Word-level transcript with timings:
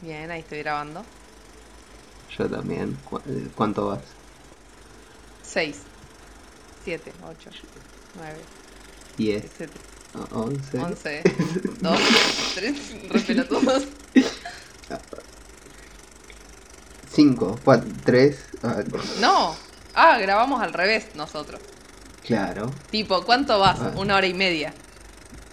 Bien, 0.00 0.30
ahí 0.30 0.40
estoy 0.40 0.58
grabando. 0.58 1.04
Yo 2.36 2.48
también. 2.48 2.96
¿Cu- 3.08 3.18
eh, 3.26 3.48
¿Cuánto 3.54 3.86
vas? 3.88 4.00
6, 5.42 5.76
7, 6.84 7.12
8, 7.28 7.50
9, 8.16 8.36
10, 9.16 9.44
7, 9.56 9.72
11. 10.32 10.78
11, 10.78 11.22
2, 11.80 12.00
3, 12.56 13.10
re 13.10 13.20
pelotudos. 13.20 13.84
5, 17.12 17.58
4, 17.64 17.88
3. 18.04 18.38
No. 19.20 19.56
Ah, 19.94 20.18
grabamos 20.18 20.60
al 20.62 20.72
revés 20.74 21.06
nosotros. 21.14 21.60
Claro. 22.24 22.70
Tipo, 22.90 23.24
¿cuánto 23.24 23.58
vas? 23.58 23.78
Ah. 23.80 23.92
Una 23.96 24.16
hora 24.16 24.26
y 24.26 24.34
media. 24.34 24.74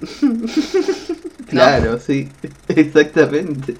Claro, 1.47 1.99
sí. 1.99 2.31
Exactamente. 2.67 3.75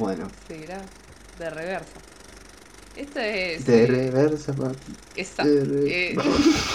Bueno, 0.00 0.28
graba. 0.48 0.84
De 1.38 1.50
reversa. 1.50 1.92
Esto 2.96 3.20
es. 3.20 3.64
de 3.66 3.84
eh, 3.84 3.86
reversa, 3.86 4.52
papi. 4.52 4.76
esa. 5.14 5.44
de 5.44 5.64
re- 5.64 6.10
Eh, 6.12 6.16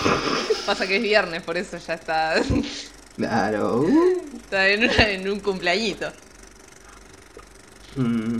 pasa 0.66 0.88
que 0.88 0.96
es 0.98 1.02
viernes, 1.04 1.42
por 1.44 1.58
eso 1.58 1.78
ya 1.78 1.94
está, 1.96 2.36
Claro. 3.18 3.86
está 4.38 4.68
en, 4.70 4.84
una- 4.86 5.10
en 5.10 5.30
un 5.30 5.40
cumpleañito. 5.40 6.12
mm, 7.96 8.38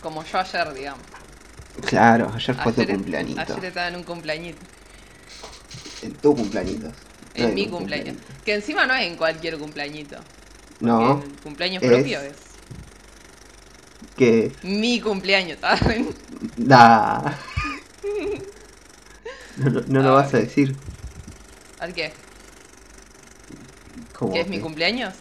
Como 0.00 0.24
yo 0.24 0.38
ayer, 0.38 0.74
digamos. 0.74 1.02
Claro, 1.86 2.32
ayer 2.34 2.54
fue 2.56 2.72
tu 2.72 2.80
Ayer, 2.82 2.94
cumpleañito. 2.94 3.40
ayer 3.40 3.64
estaba 3.64 3.88
en 3.88 3.96
un 3.96 4.02
cumpleañito. 4.04 4.58
En 6.02 6.12
tu 6.14 6.34
cumpleaños. 6.34 6.78
No 6.82 6.90
En 7.34 7.54
mi 7.54 7.68
cumpleaños. 7.68 8.16
Que 8.44 8.54
encima 8.54 8.86
no 8.86 8.94
es 8.94 9.06
en 9.06 9.16
cualquier 9.16 9.58
cumpleañito. 9.58 10.16
No, 10.80 11.22
El 11.22 11.30
cumpleaños 11.42 11.82
es- 11.82 11.88
propio 11.90 12.20
es 12.20 12.34
mi 14.62 15.00
cumpleaños. 15.00 15.58
¿saben? 15.60 16.14
Da. 16.56 17.38
No, 19.56 19.70
lo- 19.70 19.82
no 19.86 20.02
lo 20.02 20.14
vas 20.14 20.34
a 20.34 20.38
decir. 20.38 20.76
¿Al 21.78 21.94
qué? 21.94 22.12
¿Cómo 24.18 24.32
¿Que 24.32 24.40
es 24.40 24.48
mi 24.48 24.58
cumpleaños? 24.60 25.14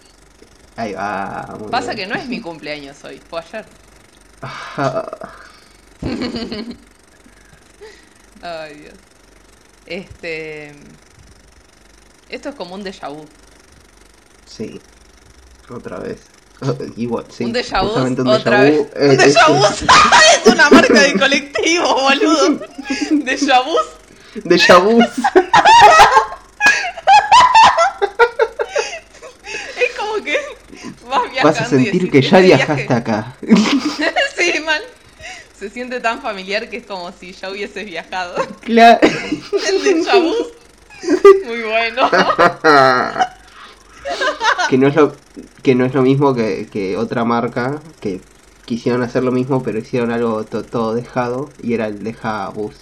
Ahí 0.76 0.94
va. 0.94 1.56
muy 1.60 1.70
Pasa 1.70 1.94
bien. 1.94 2.10
que 2.10 2.16
no 2.16 2.20
es 2.22 2.28
mi 2.28 2.42
cumpleaños 2.42 3.04
hoy, 3.04 3.22
fue 3.30 3.40
ayer. 3.42 3.66
Ay, 8.42 8.76
Dios. 8.76 8.94
Este. 9.86 10.76
Esto 12.30 12.50
es 12.50 12.56
como 12.56 12.76
un 12.76 12.84
déjà 12.84 13.10
vu. 13.10 13.26
Sí. 14.46 14.82
Otra 15.70 16.00
vez. 16.00 16.22
Igual, 16.98 17.26
sí. 17.30 17.44
un 17.44 17.52
déjà 17.54 17.82
vu 17.82 17.88
justamente 17.90 18.22
un 18.22 18.28
otra 18.28 18.62
déjà 18.62 18.72
vu, 18.72 18.78
vez. 18.78 18.88
eh, 18.96 19.10
un 19.10 19.18
déjà 19.18 19.42
es- 19.42 19.48
vu 19.48 19.66
es 20.46 20.54
una 20.54 20.70
marca 20.70 21.02
de 21.02 21.14
colectivo, 21.20 21.94
boludo. 21.96 22.60
Déjà 23.26 23.62
vu. 23.62 23.76
Déjà 24.46 24.80
vu. 24.80 25.00
Es 29.78 29.96
como 29.98 30.24
que 30.24 30.38
vas 31.10 31.22
viajando. 31.32 31.44
Vas 31.44 31.62
a 31.62 31.66
sentir 31.66 32.10
que 32.12 32.22
ya 32.22 32.28
"Este 32.40 32.42
viajaste 32.42 32.88
viaje- 32.88 32.94
acá. 32.94 33.36
sí, 34.38 34.60
man. 34.66 34.82
Se 35.60 35.70
siente 35.70 36.00
tan 36.00 36.22
familiar 36.22 36.70
que 36.70 36.78
es 36.78 36.86
como 36.86 37.12
si 37.18 37.32
ya 37.34 37.50
hubieses 37.50 37.86
viajado. 37.86 38.36
Claro. 38.62 39.00
El 39.02 39.84
déjà 39.84 40.20
vu. 40.20 40.34
Muy 41.46 41.62
bueno. 41.62 42.10
Que 44.70 44.78
no 44.78 44.88
es 44.88 44.96
lo 44.96 45.16
que 45.64 45.76
no 45.76 45.86
es 45.86 45.94
lo 45.94 46.02
mismo 46.02 46.34
que, 46.34 46.68
que 46.72 46.98
otra 46.98 47.24
marca 47.26 47.82
que 48.02 48.22
quisieron 48.66 49.04
hacer 49.04 49.24
lo 49.24 49.32
mismo 49.32 49.64
pero 49.64 49.80
hicieron 49.80 50.12
algo 50.12 50.44
to- 50.46 50.64
todo 50.64 50.94
dejado 50.96 51.50
y 51.62 51.74
era 51.74 51.88
el 51.88 52.04
deja 52.04 52.50
bus 52.50 52.76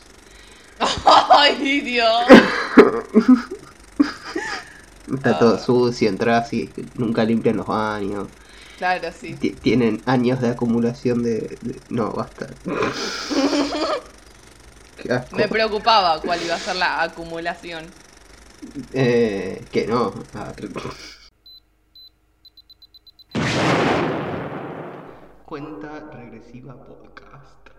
Ay, 1.32 1.82
Dios. 1.82 2.24
está 5.14 5.32
Ah. 5.32 5.40
todo 5.40 5.60
sucio 5.60 6.10
entras 6.10 6.52
y 6.54 6.70
nunca 6.96 7.24
limpian 7.24 7.58
los 7.58 7.68
baños 7.68 8.28
Claro, 8.78 9.10
sí. 9.18 9.34
Ti- 9.36 9.52
tienen 9.52 10.02
años 10.06 10.42
de 10.42 10.50
acumulación 10.50 11.24
de, 11.24 11.58
de- 11.62 11.82
no 11.90 12.12
basta 12.12 12.48
Qué 14.98 15.12
asco. 15.12 15.36
Me 15.36 15.48
preocupaba 15.50 16.22
cuál 16.22 16.42
iba 16.44 16.56
a 16.56 16.60
ser 16.60 16.76
la 16.78 17.02
acumulación. 17.02 17.84
Eh, 18.94 19.66
que 19.72 19.86
no 19.86 20.14
Ah, 20.34 20.54
cuenta 25.46 26.10
regresiva 26.14 26.76
podcast 26.76 27.70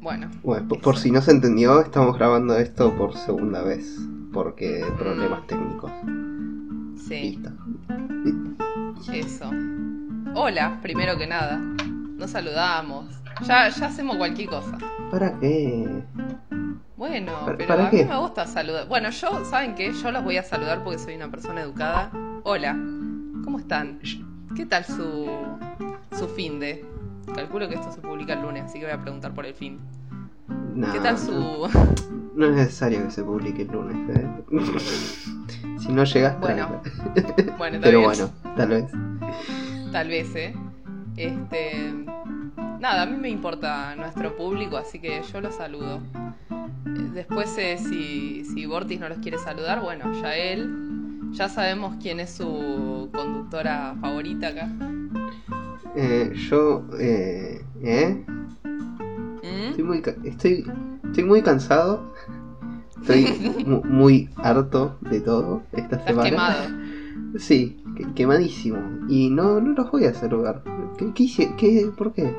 Bueno, 0.00 0.30
Bueno, 0.42 0.68
por, 0.68 0.80
por 0.80 0.96
si 0.98 1.10
no 1.10 1.20
se 1.20 1.32
entendió, 1.32 1.80
estamos 1.80 2.16
grabando 2.16 2.56
esto 2.56 2.94
por 2.96 3.16
segunda 3.16 3.62
vez. 3.62 3.98
Porque 4.32 4.84
problemas 4.98 5.46
técnicos. 5.46 5.90
sí, 7.08 7.40
Listo. 7.40 7.50
eso. 9.12 9.50
Hola, 10.34 10.78
primero 10.82 11.16
que 11.16 11.26
nada. 11.26 11.56
Nos 11.58 12.30
saludamos. 12.30 13.06
Ya, 13.42 13.68
ya 13.70 13.86
hacemos 13.86 14.16
cualquier 14.16 14.48
cosa. 14.50 14.76
¿Para 15.10 15.38
qué? 15.38 16.02
Bueno, 16.96 17.32
¿Para- 17.44 17.56
pero 17.56 17.68
para 17.68 17.86
a 17.86 17.90
qué? 17.90 18.04
mí 18.04 18.10
me 18.10 18.18
gusta 18.18 18.46
saludar. 18.46 18.86
Bueno, 18.88 19.10
yo, 19.10 19.44
¿saben 19.44 19.74
qué? 19.74 19.92
Yo 19.92 20.10
los 20.12 20.22
voy 20.24 20.36
a 20.36 20.42
saludar 20.42 20.84
porque 20.84 20.98
soy 20.98 21.16
una 21.16 21.30
persona 21.30 21.62
educada. 21.62 22.10
Hola, 22.48 22.74
¿cómo 23.42 23.58
están? 23.58 23.98
¿Qué 24.54 24.66
tal 24.66 24.84
su, 24.84 25.26
su 26.16 26.28
fin 26.28 26.60
de? 26.60 26.84
Calculo 27.34 27.68
que 27.68 27.74
esto 27.74 27.90
se 27.90 28.00
publica 28.00 28.34
el 28.34 28.42
lunes, 28.42 28.62
así 28.66 28.78
que 28.78 28.84
voy 28.84 28.94
a 28.94 29.02
preguntar 29.02 29.34
por 29.34 29.46
el 29.46 29.52
fin. 29.52 29.80
No, 30.72 30.92
¿Qué 30.92 31.00
tal 31.00 31.18
su...? 31.18 31.32
no 32.36 32.46
es 32.46 32.52
necesario 32.54 33.02
que 33.04 33.10
se 33.10 33.24
publique 33.24 33.62
el 33.62 33.68
lunes. 33.72 33.96
¿eh? 34.16 34.28
si 35.80 35.88
no 35.92 36.04
llegas, 36.04 36.38
Bueno. 36.38 36.80
Bueno, 37.58 37.78
Pero 37.82 37.98
bien. 37.98 38.10
bueno, 38.10 38.30
tal 38.56 38.68
vez. 38.68 38.84
Tal 39.90 40.08
vez, 40.08 40.36
¿eh? 40.36 40.54
Este. 41.16 41.94
Nada, 42.78 43.02
a 43.02 43.06
mí 43.06 43.16
me 43.16 43.28
importa 43.28 43.96
nuestro 43.96 44.36
público, 44.36 44.76
así 44.76 45.00
que 45.00 45.20
yo 45.32 45.40
los 45.40 45.56
saludo. 45.56 46.00
Después, 47.12 47.58
eh, 47.58 47.76
si, 47.76 48.44
si 48.44 48.66
Bortis 48.66 49.00
no 49.00 49.08
los 49.08 49.18
quiere 49.18 49.38
saludar, 49.38 49.80
bueno, 49.80 50.12
ya 50.20 50.36
él. 50.36 50.86
Ya 51.36 51.48
sabemos 51.48 51.94
quién 52.00 52.20
es 52.20 52.30
su 52.30 53.08
conductora 53.12 53.94
favorita 54.00 54.48
acá. 54.48 54.68
Eh, 55.94 56.32
yo, 56.50 56.84
eh, 56.98 57.62
¿eh? 57.82 58.24
¿Mm? 59.42 59.68
Estoy 59.70 59.84
muy, 59.84 60.02
estoy, 60.24 60.64
estoy 61.04 61.24
muy 61.24 61.42
cansado. 61.42 62.12
Estoy 63.02 63.26
mu- 63.66 63.82
muy 63.84 64.30
harto 64.36 64.96
de 65.02 65.20
todo 65.20 65.62
esta 65.72 65.96
Estás 65.96 66.04
semana. 66.06 66.30
quemado. 66.30 66.56
Sí, 67.38 67.76
que- 67.96 68.10
quemadísimo. 68.14 68.78
Y 69.08 69.28
no, 69.28 69.60
no 69.60 69.72
los 69.72 69.90
voy 69.90 70.04
a 70.06 70.14
saludar. 70.14 70.62
¿Qué, 70.96 71.12
qué 71.12 71.22
hice? 71.24 71.52
¿Qué? 71.58 71.90
¿Por 71.94 72.12
qué? 72.14 72.34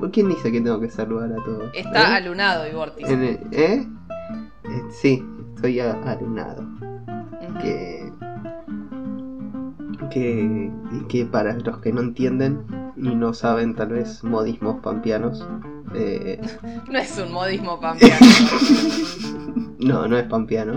¿Por 0.00 0.10
quién 0.10 0.28
dice 0.28 0.50
que 0.50 0.60
tengo 0.60 0.80
que 0.80 0.90
saludar 0.90 1.30
a 1.32 1.36
todos? 1.44 1.70
Está 1.72 2.14
¿Eh? 2.14 2.16
alunado 2.16 2.64
el- 3.24 3.38
¿Eh? 3.52 3.86
Eh, 4.64 4.82
Sí, 4.90 5.24
estoy 5.54 5.78
alunado. 5.78 6.66
Que, 7.62 8.07
que, 10.10 10.70
que 11.08 11.24
para 11.26 11.54
los 11.54 11.78
que 11.78 11.92
no 11.92 12.00
entienden 12.00 12.64
y 12.96 13.14
no 13.14 13.32
saben 13.34 13.74
tal 13.74 13.88
vez 13.90 14.22
modismos 14.24 14.80
pampeanos, 14.80 15.46
eh, 15.94 16.40
No 16.90 16.98
es 16.98 17.18
un 17.18 17.32
modismo 17.32 17.80
pampeano. 17.80 18.26
no, 19.78 20.08
no 20.08 20.16
es 20.18 20.24
pampeano, 20.24 20.74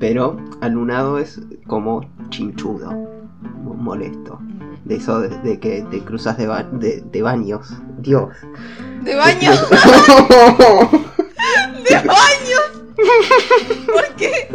pero 0.00 0.36
alunado 0.60 1.18
es 1.18 1.40
como 1.66 2.00
chinchudo, 2.30 2.90
mo- 3.62 3.74
molesto. 3.74 4.38
De 4.84 4.96
eso 4.96 5.20
de, 5.20 5.28
de 5.40 5.58
que 5.58 5.84
te 5.90 6.00
cruzas 6.00 6.38
de, 6.38 6.46
ba- 6.46 6.62
de, 6.62 7.02
de 7.10 7.22
baños. 7.22 7.68
Dios. 7.98 8.28
¿De 9.02 9.14
baño? 9.16 9.50
¿De 11.88 11.96
baño? 11.96 12.58
¿Por 13.86 14.14
qué? 14.16 14.48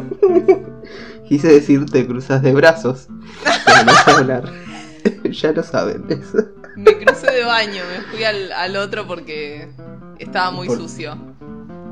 Quise 1.32 1.48
decir 1.48 1.86
te 1.86 2.06
cruzas 2.06 2.42
de 2.42 2.52
brazos. 2.54 3.08
Pero 3.66 3.86
no 3.86 3.92
sé 4.04 4.12
hablar. 4.12 4.44
ya 5.32 5.52
lo 5.54 5.64
saben. 5.64 6.04
eso. 6.10 6.40
Me 6.76 6.98
crucé 6.98 7.32
de 7.32 7.46
baño, 7.46 7.82
me 7.90 8.02
fui 8.12 8.26
al, 8.26 8.52
al 8.52 8.76
otro 8.76 9.08
porque 9.08 9.70
estaba 10.20 10.52
muy 10.52 10.68
Por- 10.68 10.76
sucio. 10.78 11.16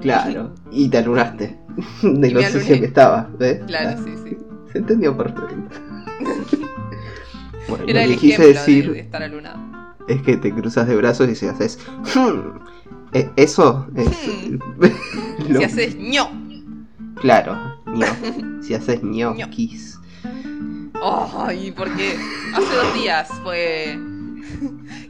Claro. 0.01 0.53
Y 0.71 0.89
te 0.89 0.97
alunaste. 0.97 1.57
De 2.01 2.27
Y 2.27 2.31
lo 2.31 2.41
sucio 2.43 2.79
que 2.81 2.85
estaba. 2.87 3.29
¿Ves? 3.39 3.61
Claro, 3.65 3.91
Ah, 3.97 4.03
sí, 4.03 4.13
sí. 4.25 4.37
Se 4.73 4.79
entendió 4.79 5.15
perfecto. 5.15 5.55
bueno, 7.69 7.85
Era 7.87 8.05
lo 8.05 8.11
el 8.11 8.17
quise 8.19 8.41
de- 8.41 8.47
decir 8.49 8.91
de, 8.91 8.99
estar 8.99 9.23
alunado. 9.23 9.57
es 10.09 10.21
que 10.21 10.35
te 10.35 10.53
cruzas 10.53 10.85
de 10.85 10.97
brazos 10.97 11.29
y 11.29 11.35
si 11.35 11.47
haces. 11.47 11.79
"Hmm", 12.13 12.59
eh, 13.13 13.29
eso 13.37 13.87
es. 13.95 14.09
lo- 15.49 15.59
Si 15.59 15.63
haces 15.63 15.95
ño, 15.97 16.29
Claro, 17.21 17.78
ño. 17.93 18.05
Si 18.63 18.73
haces 18.73 19.01
ñoquis. 19.03 19.97
Ay, 21.01 21.71
porque 21.71 22.17
hace 22.53 22.75
dos 22.75 22.93
días 22.93 23.29
fue. 23.43 23.97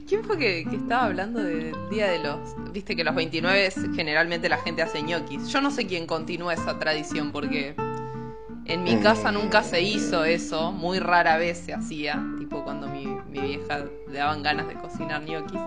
¿Quién 0.07 0.23
fue 0.23 0.37
que, 0.37 0.65
que 0.69 0.75
estaba 0.75 1.05
hablando 1.05 1.39
del 1.43 1.73
día 1.89 2.07
de 2.07 2.19
los. 2.19 2.39
Viste 2.71 2.95
que 2.95 3.03
los 3.03 3.15
29 3.15 3.65
es- 3.65 3.79
generalmente 3.95 4.49
la 4.49 4.57
gente 4.57 4.81
hace 4.83 5.01
ñoquis. 5.01 5.47
Yo 5.49 5.61
no 5.61 5.71
sé 5.71 5.87
quién 5.87 6.05
continúa 6.05 6.53
esa 6.53 6.77
tradición 6.79 7.31
porque. 7.31 7.75
En 8.65 8.83
mi 8.83 8.97
casa 8.97 9.29
Eh. 9.29 9.31
nunca 9.31 9.63
se 9.63 9.81
hizo 9.81 10.23
eso, 10.25 10.71
muy 10.71 10.99
rara 10.99 11.37
vez 11.37 11.57
se 11.57 11.73
hacía, 11.73 12.23
tipo 12.37 12.63
cuando 12.63 12.87
mi, 12.87 13.07
mi 13.31 13.39
vieja 13.39 13.85
le 14.07 14.19
daban 14.19 14.43
ganas 14.43 14.67
de 14.67 14.75
cocinar 14.75 15.23
ñoquis. 15.23 15.59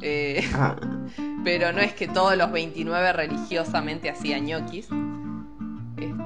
Eh, 0.00 0.44
Ah, 0.54 0.74
pero 1.44 1.72
no 1.72 1.78
es 1.80 1.92
que 1.92 2.08
todos 2.08 2.36
los 2.36 2.50
29 2.50 3.12
religiosamente 3.12 4.10
hacían 4.10 4.44
ñoquis. 4.46 4.88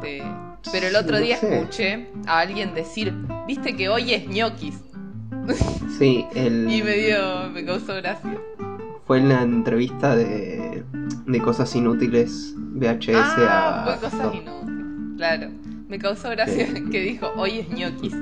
Este, 0.04 0.22
pero 0.70 0.86
el 0.88 0.96
otro 0.96 1.18
día 1.18 1.36
sé. 1.36 1.58
escuché 1.58 2.08
a 2.26 2.38
alguien 2.40 2.74
decir, 2.74 3.12
viste 3.46 3.76
que 3.76 3.88
hoy 3.88 4.14
es 4.14 4.26
ñoquis. 4.28 4.80
sí, 5.98 6.24
el, 6.34 6.68
Y 6.70 6.82
me 6.82 6.94
dio, 6.96 7.50
me 7.52 7.64
causó 7.64 7.94
gracia. 7.96 8.38
fue 9.06 9.18
en 9.18 9.28
la 9.28 9.42
entrevista 9.42 10.14
de, 10.14 10.84
de 11.26 11.40
cosas 11.40 11.74
inútiles 11.74 12.54
VHS 12.56 13.14
ah, 13.16 13.84
a 13.86 13.96
fue 13.98 14.10
cosas 14.10 14.34
inútiles. 14.34 15.16
Claro. 15.16 15.48
Me 15.88 15.98
causó 15.98 16.30
gracia 16.30 16.66
que 16.90 17.00
dijo, 17.00 17.28
hoy 17.36 17.58
es 17.60 17.68
ñoquis. 17.70 18.14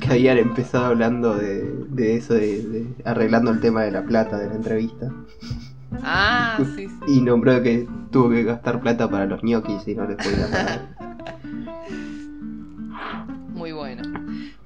que 0.00 0.08
habían 0.10 0.38
empezado 0.38 0.84
hablando 0.86 1.34
de, 1.36 1.64
de 1.88 2.16
eso, 2.16 2.34
de, 2.34 2.62
de- 2.62 2.86
arreglando 3.04 3.50
el 3.50 3.60
tema 3.60 3.82
de 3.82 3.90
la 3.90 4.04
plata 4.04 4.38
de 4.38 4.48
la 4.48 4.54
entrevista. 4.54 5.10
Ah, 6.02 6.58
sí, 6.76 6.86
sí. 7.06 7.12
Y 7.16 7.20
nombró 7.22 7.62
que 7.62 7.88
tuvo 8.12 8.30
que 8.30 8.44
gastar 8.44 8.80
plata 8.80 9.10
para 9.10 9.26
los 9.26 9.42
ñoquis 9.42 9.88
y 9.88 9.94
no 9.94 10.06
les 10.06 10.16
podía 10.16 10.46
pagar. 10.50 10.88
Muy 13.54 13.72
bueno. 13.72 14.02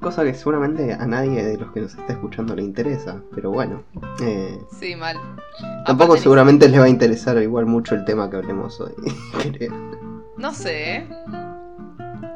Cosa 0.01 0.23
que 0.25 0.35
seguramente 0.35 0.93
a 0.93 1.07
nadie 1.07 1.43
de 1.43 1.57
los 1.59 1.73
que 1.73 1.81
nos 1.81 1.95
está 1.95 2.13
escuchando 2.13 2.55
le 2.55 2.63
interesa, 2.63 3.21
pero 3.35 3.51
bueno. 3.51 3.83
eh, 4.23 4.59
Sí, 4.79 4.95
mal. 4.95 5.17
tampoco 5.87 6.13
Aparte, 6.13 6.23
seguramente 6.23 6.69
les 6.69 6.79
va 6.81 6.85
a 6.85 6.89
interesar 6.89 7.41
igual 7.43 7.67
mucho 7.67 7.95
el 7.95 8.05
tema 8.05 8.31
que 8.31 8.37
hablemos 8.37 8.81
hoy. 8.81 8.93
creo. 9.53 9.73
No 10.37 10.53
sé, 10.53 10.97
¿eh? 10.97 11.09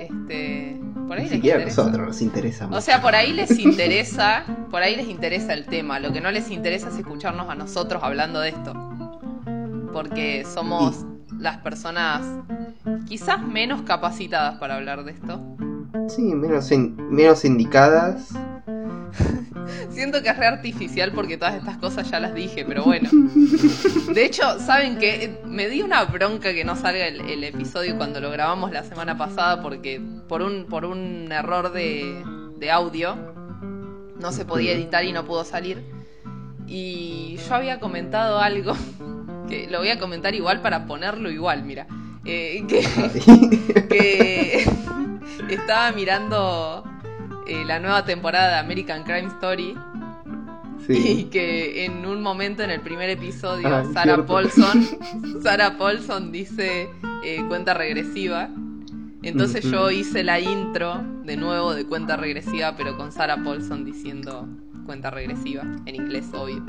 Este. 0.01 0.81
Por 1.07 1.17
ahí 1.17 1.25
Ni 1.25 1.31
les 1.31 1.37
siquiera 1.37 1.57
a 1.57 1.61
interesa. 1.61 1.83
nosotros 1.85 2.07
nos 2.09 2.23
interesa 2.23 2.65
O 2.67 2.69
mucho. 2.69 2.81
sea, 2.83 3.01
por 3.01 3.15
ahí 3.15 3.33
les 3.33 3.59
interesa, 3.59 4.45
por 4.71 4.83
ahí 4.83 4.95
les 4.97 5.09
interesa 5.09 5.55
el 5.55 5.65
tema. 5.67 5.99
Lo 6.01 6.13
que 6.13 6.21
no 6.21 6.31
les 6.31 6.51
interesa 6.51 6.89
es 6.89 6.97
escucharnos 6.99 7.49
a 7.49 7.55
nosotros 7.55 8.03
hablando 8.03 8.41
de 8.41 8.51
esto. 8.51 8.73
Porque 9.93 10.45
somos 10.45 11.05
las 11.39 11.59
personas 11.59 12.23
quizás 13.07 13.41
menos 13.45 13.83
capacitadas 13.83 14.59
para 14.59 14.77
hablar 14.77 15.05
de 15.05 15.13
esto. 15.13 15.41
Sí, 16.09 16.23
menos, 16.35 16.71
in- 16.73 16.97
menos 17.11 17.45
indicadas. 17.45 18.31
Siento 19.91 20.23
que 20.23 20.29
es 20.29 20.37
re 20.37 20.47
artificial 20.47 21.13
porque 21.13 21.37
todas 21.37 21.55
estas 21.55 21.77
cosas 21.79 22.11
ya 22.11 22.21
las 22.21 22.35
dije, 22.35 22.65
pero 22.67 22.85
bueno. 22.85 23.09
De 24.15 24.25
hecho, 24.25 24.59
¿saben 24.61 24.99
que 24.99 25.41
Me 25.47 25.69
di 25.69 25.83
una 25.83 26.05
bronca 26.05 26.53
que 26.53 26.65
no 26.65 26.77
salga 26.77 27.07
el, 27.07 27.21
el 27.23 27.45
episodio 27.45 27.97
cuando 27.97 28.21
lo 28.21 28.31
grabamos 28.31 28.71
la 28.73 28.85
semana 28.85 29.17
pasada 29.19 29.63
porque 29.63 30.01
por 30.29 30.43
un, 30.43 30.65
por 30.67 30.85
un 30.85 31.31
error 31.33 31.73
de, 31.73 32.23
de 32.59 32.71
audio 32.71 33.17
no 34.19 34.33
se 34.33 34.45
podía 34.45 34.73
editar 34.73 35.05
y 35.05 35.13
no 35.13 35.25
pudo 35.25 35.45
salir. 35.45 35.83
Y 36.67 37.39
yo 37.49 37.55
había 37.55 37.81
comentado 37.81 38.39
algo 38.41 38.75
que 39.49 39.67
lo 39.69 39.79
voy 39.79 39.89
a 39.91 39.99
comentar 39.99 40.35
igual 40.35 40.61
para 40.63 40.87
ponerlo 40.87 41.31
igual, 41.31 41.63
mira. 41.65 41.87
Eh, 42.25 42.65
que, 42.69 42.81
que 43.89 44.65
estaba 45.49 45.93
mirando 45.93 46.85
eh, 47.47 47.65
la 47.65 47.79
nueva 47.81 48.05
temporada 48.05 48.49
de 48.53 48.57
American 48.59 49.05
Crime 49.05 49.29
Story 49.29 49.75
y 50.89 50.95
sí. 50.95 51.29
que 51.31 51.85
en 51.85 52.07
un 52.07 52.23
momento 52.23 52.63
en 52.63 52.71
el 52.71 52.81
primer 52.81 53.11
episodio 53.11 53.69
Ah, 53.69 53.85
Sarah. 53.93 54.25
Paulson 54.25 54.87
Sarah 55.43 55.77
Paulson 55.77 56.33
dice 56.33 56.89
eh, 57.25 57.43
cuenta 57.49 57.75
regresiva 57.75 58.49
entonces 59.23 59.65
yo 59.65 59.91
hice 59.91 60.23
la 60.25 60.41
intro 60.41 61.03
de 61.25 61.37
nuevo 61.37 61.75
de 61.75 61.85
cuenta 61.87 62.17
regresiva 62.17 62.75
pero 62.77 62.97
con 62.97 63.13
Sarah 63.13 63.43
Paulson 63.43 63.85
diciendo 63.85 64.49
cuenta 64.87 65.11
regresiva 65.11 65.63
en 65.85 65.95
inglés 65.95 66.27
obvio 66.33 66.65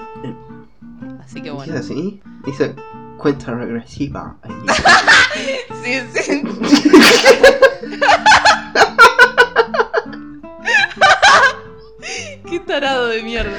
así 1.30 1.42
que 1.42 1.52
bueno 1.52 1.74
¿Dice 1.74 1.86
así? 1.86 2.22
Dice 2.46 2.76
cuenta 3.18 3.54
regresiva. 3.54 4.38
sí 5.84 6.00
sí 6.14 6.44
qué 12.50 12.60
tarado 12.62 13.08
de 13.08 13.22
mierda 13.24 13.52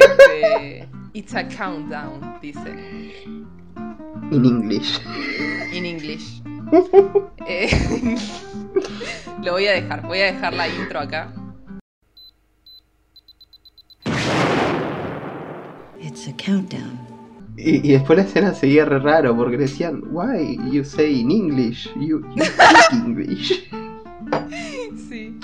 Este, 0.00 0.88
it's 1.14 1.34
a 1.34 1.44
countdown 1.48 2.38
dice 2.40 2.70
In 4.30 4.44
English. 4.46 5.00
in 5.72 5.84
English. 5.84 6.40
Eh, 7.46 7.68
lo 9.42 9.52
voy 9.52 9.66
a 9.66 9.72
dejar, 9.72 10.00
voy 10.02 10.18
a 10.20 10.32
dejar 10.32 10.54
la 10.54 10.66
intro 10.66 11.00
acá. 11.00 11.30
It's 16.04 16.28
a 16.28 16.34
countdown. 16.36 16.98
Y, 17.56 17.88
y 17.88 17.92
después 17.92 18.18
la 18.18 18.24
escena 18.24 18.52
seguía 18.52 18.84
re 18.84 18.98
raro 18.98 19.34
porque 19.34 19.56
decían, 19.56 20.02
why 20.10 20.58
you 20.70 20.84
say 20.84 21.20
in 21.20 21.30
English? 21.30 21.88
You, 21.94 22.20
you 22.36 22.44
speak 22.44 22.92
English. 22.92 23.70
Sí. 25.08 25.40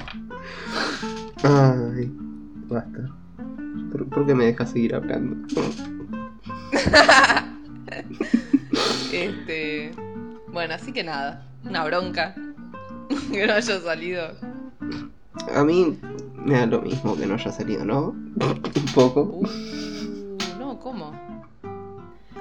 Ay, 1.43 2.13
basta. 2.69 3.09
¿Por, 3.91 4.07
por 4.11 4.27
qué 4.27 4.35
me 4.35 4.45
dejas 4.45 4.71
seguir 4.71 4.95
hablando? 4.95 5.35
Este. 9.13 9.93
Bueno, 10.53 10.75
así 10.75 10.93
que 10.93 11.03
nada. 11.03 11.47
Una 11.65 11.85
bronca. 11.85 12.35
que 13.33 13.47
no 13.47 13.55
haya 13.55 13.81
salido. 13.81 14.33
A 15.55 15.65
mí 15.65 15.99
me 16.45 16.55
da 16.55 16.67
lo 16.67 16.83
mismo 16.83 17.17
que 17.17 17.25
no 17.27 17.35
haya 17.35 17.51
salido, 17.51 17.83
¿no? 17.85 18.09
Un 18.11 18.87
poco. 18.95 19.23
Uh, 19.23 19.49
¿cómo? 20.83 21.13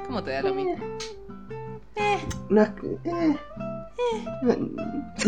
¿Cómo 0.05 0.23
te 0.23 0.31
da 0.31 0.41
lo 0.41 0.53
mismo? 0.53 0.75
No 2.49 2.61
es 2.63 2.69
que- 2.69 2.97
eh. 3.09 3.37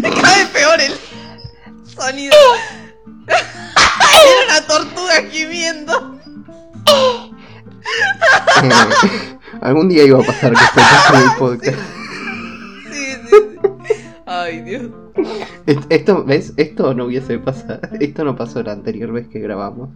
Cada 0.02 0.36
vez 0.38 0.48
peor 0.54 0.80
el 0.82 0.94
sonido. 1.88 2.34
Era 3.28 4.46
una 4.60 4.68
tortuga 4.68 5.22
gimiendo. 5.30 6.18
Eh, 8.64 9.38
algún 9.62 9.90
día 9.90 10.04
iba 10.04 10.20
a 10.20 10.24
pasar 10.24 10.54
que 10.54 10.64
esto 10.64 10.80
pase 10.80 11.16
en 11.16 11.22
el 11.30 11.38
podcast. 11.38 11.80
Sí, 12.92 13.06
sí, 13.30 13.30
sí. 13.30 13.96
Ay, 14.26 14.62
Dios. 14.62 14.84
Est- 15.66 15.86
Esto, 15.90 16.24
¿ves? 16.24 16.54
Esto 16.58 16.94
no 16.94 17.06
hubiese 17.06 17.38
pasado. 17.40 17.80
Esto 18.00 18.24
no 18.24 18.36
pasó 18.36 18.64
la 18.64 18.72
anterior 18.72 19.12
vez 19.12 19.28
que 19.28 19.40
grabamos. 19.40 19.90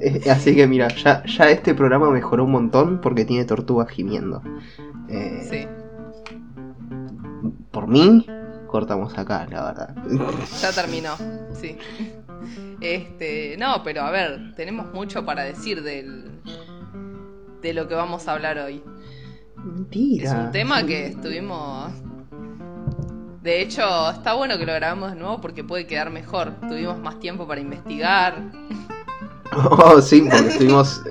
Eh, 0.00 0.30
Así 0.30 0.54
que 0.54 0.66
mira, 0.66 0.88
ya, 0.88 1.24
ya 1.24 1.50
este 1.50 1.74
programa 1.74 2.10
mejoró 2.10 2.44
un 2.44 2.52
montón 2.52 3.00
porque 3.00 3.24
tiene 3.24 3.44
tortugas 3.44 3.88
gimiendo. 3.90 4.42
Eh, 5.08 5.46
Sí, 5.50 5.66
Por 7.70 7.88
mí, 7.88 8.24
cortamos 8.68 9.16
acá, 9.18 9.46
la 9.50 9.64
verdad. 9.64 9.94
ya 10.60 10.72
terminó. 10.72 11.14
Sí. 11.52 11.76
Este, 12.80 13.56
no, 13.58 13.82
pero 13.82 14.02
a 14.02 14.10
ver, 14.10 14.54
tenemos 14.54 14.92
mucho 14.94 15.24
para 15.24 15.42
decir 15.42 15.82
del 15.82 16.40
de 17.62 17.72
lo 17.74 17.88
que 17.88 17.94
vamos 17.96 18.28
a 18.28 18.34
hablar 18.34 18.58
hoy. 18.58 18.82
Mentira. 19.56 20.24
Es 20.24 20.32
un 20.46 20.52
tema 20.52 20.80
sí. 20.80 20.86
que 20.86 21.06
estuvimos 21.08 21.92
de 23.42 23.62
hecho, 23.62 24.10
está 24.10 24.34
bueno 24.34 24.58
que 24.58 24.66
lo 24.66 24.74
grabemos 24.74 25.12
de 25.12 25.18
nuevo 25.18 25.40
porque 25.40 25.62
puede 25.64 25.86
quedar 25.86 26.10
mejor. 26.10 26.52
Tuvimos 26.68 26.98
más 26.98 27.18
tiempo 27.20 27.46
para 27.46 27.60
investigar. 27.60 28.42
Oh, 29.50 29.98
sí, 30.02 30.28
porque 30.30 30.48
estuvimos. 30.48 31.02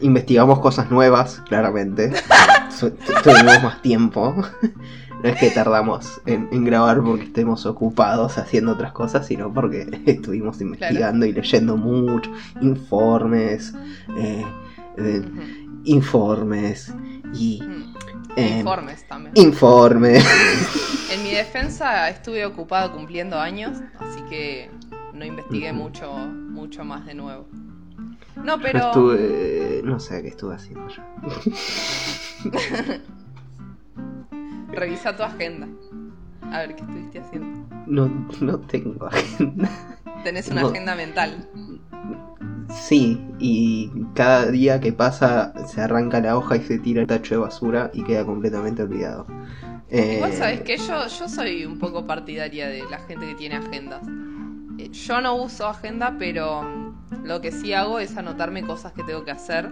Investigamos 0.00 0.58
cosas 0.58 0.90
nuevas, 0.90 1.40
claramente. 1.48 2.12
Tuvimos 3.22 3.62
más 3.62 3.80
tiempo. 3.82 4.34
No 5.22 5.28
es 5.28 5.36
que 5.38 5.50
tardamos 5.50 6.20
en, 6.26 6.48
en 6.50 6.64
grabar 6.64 7.02
porque 7.02 7.24
estemos 7.24 7.66
ocupados 7.66 8.36
haciendo 8.36 8.72
otras 8.72 8.92
cosas, 8.92 9.26
sino 9.26 9.54
porque 9.54 9.86
estuvimos 10.06 10.60
investigando 10.60 11.24
y 11.24 11.32
leyendo 11.32 11.76
mucho. 11.76 12.30
Informes. 12.60 13.72
eh, 14.16 14.44
eh, 14.96 15.22
informes. 15.84 16.92
Y. 17.32 17.62
Eh, 18.38 18.58
Informes 18.58 19.04
también. 19.06 19.32
informes. 19.36 20.24
En 21.10 21.22
mi 21.22 21.30
defensa 21.30 22.10
estuve 22.10 22.44
ocupado 22.44 22.92
cumpliendo 22.92 23.40
años, 23.40 23.78
así 23.98 24.20
que 24.28 24.70
no 25.14 25.24
investigué 25.24 25.72
Ujú. 25.72 25.82
mucho, 25.82 26.12
mucho 26.12 26.84
más 26.84 27.06
de 27.06 27.14
nuevo. 27.14 27.48
No, 28.36 28.56
Yo 28.56 28.62
pero 28.62 28.78
estuve. 28.80 29.80
No 29.84 29.98
sé 29.98 30.20
qué 30.22 30.28
estuve 30.28 30.54
haciendo 30.56 30.86
yo. 30.88 31.02
revisa 34.72 35.16
tu 35.16 35.22
agenda. 35.22 35.66
A 36.52 36.58
ver 36.60 36.74
qué 36.76 36.82
estuviste 36.82 37.18
haciendo. 37.20 37.76
No, 37.86 38.10
no 38.40 38.58
tengo 38.60 39.06
agenda. 39.06 39.68
Tenés 40.24 40.48
una 40.48 40.62
No. 40.62 40.68
agenda 40.68 40.94
mental. 40.94 41.48
Sí, 42.70 43.20
y 43.38 43.90
cada 44.14 44.46
día 44.50 44.80
que 44.80 44.92
pasa 44.92 45.52
se 45.66 45.80
arranca 45.80 46.20
la 46.20 46.36
hoja 46.36 46.56
y 46.56 46.60
se 46.62 46.78
tira 46.78 47.00
el 47.00 47.06
tacho 47.06 47.34
de 47.36 47.40
basura 47.40 47.90
y 47.94 48.02
queda 48.04 48.24
completamente 48.24 48.82
olvidado. 48.82 49.26
Eh, 49.90 50.14
Igual 50.16 50.32
sabes 50.34 50.60
que 50.62 50.76
yo, 50.76 51.06
yo 51.06 51.28
soy 51.28 51.64
un 51.64 51.78
poco 51.78 52.06
partidaria 52.06 52.68
de 52.68 52.82
la 52.90 52.98
gente 53.00 53.26
que 53.26 53.34
tiene 53.34 53.56
agendas. 53.56 54.02
Eh, 54.78 54.90
Yo 54.90 55.20
no 55.20 55.34
uso 55.36 55.66
agenda, 55.66 56.16
pero 56.18 56.62
lo 57.24 57.40
que 57.40 57.52
sí 57.52 57.72
hago 57.72 57.98
es 57.98 58.16
anotarme 58.16 58.62
cosas 58.62 58.92
que 58.92 59.02
tengo 59.02 59.24
que 59.24 59.30
hacer 59.30 59.70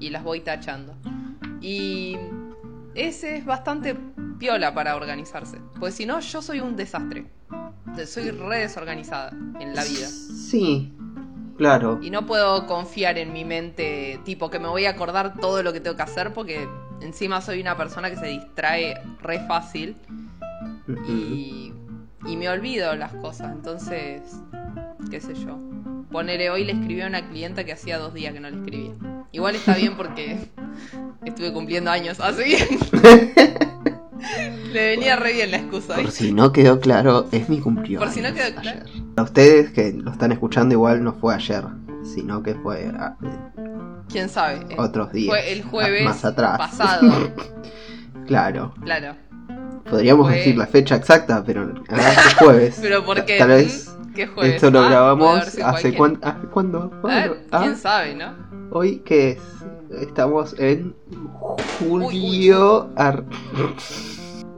y 0.00 0.10
las 0.10 0.24
voy 0.24 0.40
tachando. 0.40 0.94
Y 1.60 2.16
ese 2.94 3.36
es 3.36 3.44
bastante 3.44 3.96
piola 4.38 4.74
para 4.74 4.96
organizarse. 4.96 5.58
Pues 5.78 5.94
si 5.94 6.06
no, 6.06 6.20
yo 6.20 6.42
soy 6.42 6.60
un 6.60 6.76
desastre. 6.76 7.26
Soy 8.06 8.30
re 8.30 8.60
desorganizada 8.60 9.30
en 9.60 9.74
la 9.74 9.84
vida. 9.84 10.08
Sí, 10.08 10.92
claro. 11.56 12.00
Y 12.02 12.10
no 12.10 12.26
puedo 12.26 12.66
confiar 12.66 13.18
en 13.18 13.32
mi 13.32 13.44
mente, 13.44 14.20
tipo 14.24 14.50
que 14.50 14.58
me 14.58 14.68
voy 14.68 14.86
a 14.86 14.90
acordar 14.90 15.38
todo 15.38 15.62
lo 15.62 15.72
que 15.72 15.80
tengo 15.80 15.96
que 15.96 16.02
hacer 16.02 16.32
porque 16.32 16.68
encima 17.00 17.40
soy 17.40 17.60
una 17.60 17.76
persona 17.76 18.10
que 18.10 18.16
se 18.16 18.26
distrae 18.26 19.00
re 19.20 19.40
fácil 19.46 19.96
y, 21.08 21.72
y 22.26 22.36
me 22.36 22.48
olvido 22.48 22.94
las 22.96 23.12
cosas. 23.14 23.52
Entonces, 23.52 24.22
qué 25.10 25.20
sé 25.20 25.34
yo. 25.34 25.58
Ponele 26.10 26.50
hoy 26.50 26.64
le 26.64 26.72
escribí 26.72 27.00
a 27.00 27.06
una 27.06 27.28
clienta 27.28 27.64
que 27.64 27.72
hacía 27.72 27.98
dos 27.98 28.14
días 28.14 28.32
que 28.32 28.40
no 28.40 28.50
le 28.50 28.56
escribía. 28.56 28.94
Igual 29.32 29.56
está 29.56 29.74
bien 29.74 29.96
porque 29.96 30.48
estuve 31.24 31.52
cumpliendo 31.52 31.90
años, 31.90 32.18
así. 32.20 32.56
le 34.72 34.86
venía 34.90 35.16
re 35.16 35.32
bien 35.32 35.50
la 35.50 35.58
excusa. 35.58 35.94
Por 35.96 36.10
si 36.10 36.32
no 36.32 36.52
quedó 36.52 36.80
claro, 36.80 37.26
es 37.32 37.48
mi 37.48 37.60
cumpleaños. 37.60 38.02
Por 38.02 38.12
si 38.12 38.20
no 38.20 38.32
quedó 38.34 38.54
claro. 38.60 38.80
ayer. 38.80 39.02
A 39.16 39.22
ustedes 39.22 39.70
que 39.70 39.92
lo 39.92 40.10
están 40.10 40.32
escuchando 40.32 40.74
igual 40.74 41.02
no 41.04 41.12
fue 41.14 41.34
ayer, 41.34 41.62
sino 42.02 42.42
que 42.42 42.54
fue 42.56 42.90
ah, 42.98 43.16
¿Quién 44.08 44.28
sabe? 44.28 44.56
Eh, 44.70 44.76
otros 44.78 45.12
días. 45.12 45.28
Fue 45.28 45.52
el 45.52 45.62
jueves 45.62 46.04
más 46.04 46.24
atrás. 46.24 46.58
pasado. 46.58 47.10
claro. 48.26 48.74
Claro. 48.82 49.14
Podríamos 49.88 50.26
Fue- 50.28 50.36
decir 50.38 50.56
la 50.56 50.66
fecha 50.66 50.96
exacta, 50.96 51.42
pero 51.44 51.70
es 51.88 52.34
jueves. 52.36 52.78
Pero 52.82 53.04
porque 53.04 53.38
Tal 53.38 53.48
vez 53.48 53.94
¿Qué 54.14 54.26
jueves? 54.26 54.54
esto 54.54 54.70
lo 54.70 54.80
Ah, 54.80 54.88
grabamos 54.88 55.58
hace 55.62 55.94
cuán- 55.94 56.18
¿hace 56.22 56.48
cuándo? 56.48 56.90
Ah, 56.94 56.98
¿Cuándo? 57.02 57.36
Ah, 57.52 57.60
¿Quién 57.62 57.76
sabe, 57.76 58.14
no? 58.14 58.32
Hoy 58.70 58.98
que 59.04 59.32
es 59.32 59.38
estamos 60.00 60.54
en 60.58 60.94
julio. 61.78 62.90
ar- 62.96 63.24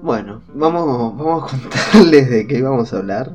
Bueno, 0.03 0.41
vamos, 0.55 1.17
vamos 1.17 1.45
a 1.45 1.57
contarles 1.57 2.31
de 2.31 2.47
qué 2.47 2.63
vamos 2.63 2.93
a 2.93 2.99
hablar. 2.99 3.33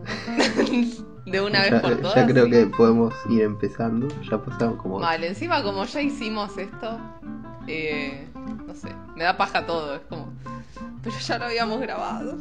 De 1.25 1.39
una 1.41 1.65
ya, 1.65 1.71
vez 1.71 1.81
por 1.81 1.95
todas. 1.97 2.15
ya 2.15 2.27
creo 2.27 2.45
sí. 2.45 2.51
que 2.51 2.65
podemos 2.67 3.13
ir 3.29 3.41
empezando. 3.43 4.07
Ya 4.29 4.37
pasaron 4.43 4.77
como. 4.77 4.99
Mal, 4.99 5.23
encima 5.23 5.63
como 5.63 5.85
ya 5.85 6.01
hicimos 6.01 6.57
esto, 6.57 6.97
eh, 7.67 8.27
no 8.67 8.73
sé, 8.75 8.89
me 9.15 9.23
da 9.23 9.37
paja 9.37 9.65
todo, 9.65 9.95
es 9.95 10.01
como... 10.09 10.33
Pero 11.03 11.15
ya 11.17 11.37
lo 11.39 11.45
habíamos 11.45 11.79
grabado. 11.81 12.37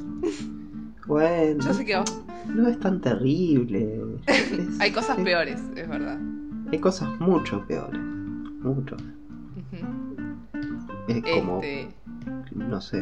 Bueno, 1.07 1.65
Yo 1.65 1.73
sé 1.75 1.85
que 1.85 2.03
no 2.49 2.69
es 2.69 2.79
tan 2.81 3.01
terrible. 3.01 4.01
Es- 4.27 4.53
hay 4.81 4.91
cosas 4.93 5.19
es- 5.19 5.25
peores, 5.25 5.61
es 5.77 5.89
verdad. 5.89 6.19
Hay 6.73 6.79
cosas 6.79 7.09
mucho 7.21 7.65
peores. 7.67 8.01
Mucho. 8.01 8.97
Es 11.09 11.23
como, 11.23 11.61
Este, 11.63 11.89
no 12.55 12.81
sé. 12.81 13.01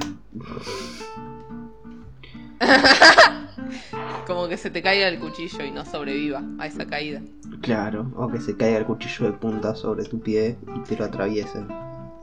como 4.26 4.48
que 4.48 4.56
se 4.56 4.70
te 4.70 4.82
caiga 4.82 5.08
el 5.08 5.18
cuchillo 5.20 5.64
y 5.64 5.70
no 5.70 5.84
sobreviva 5.84 6.42
a 6.58 6.66
esa 6.66 6.86
caída. 6.86 7.20
Claro, 7.62 8.10
o 8.16 8.28
que 8.28 8.40
se 8.40 8.56
caiga 8.56 8.78
el 8.78 8.86
cuchillo 8.86 9.26
de 9.30 9.32
punta 9.38 9.74
sobre 9.74 10.04
tu 10.04 10.20
pie 10.20 10.56
y 10.76 10.80
te 10.80 10.96
lo 10.96 11.04
atraviese 11.06 11.64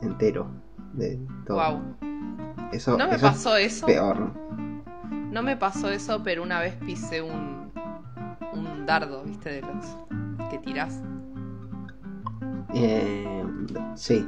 entero. 0.02 0.46
De 0.94 1.18
todo. 1.46 1.56
Wow. 1.58 1.80
Eso, 2.72 2.96
No 2.96 3.06
me 3.08 3.16
eso 3.16 3.26
es 3.26 3.32
pasó 3.32 3.56
eso. 3.56 3.86
peor. 3.86 4.32
No 5.30 5.42
me 5.42 5.56
pasó 5.56 5.90
eso, 5.90 6.22
pero 6.22 6.42
una 6.42 6.60
vez 6.60 6.74
pisé 6.76 7.20
un, 7.20 7.70
un 8.54 8.86
dardo, 8.86 9.22
¿viste? 9.24 9.50
De 9.50 9.60
los 9.62 9.84
que 10.50 10.58
tirás. 10.58 11.00
Eh, 12.74 13.44
sí. 13.94 14.26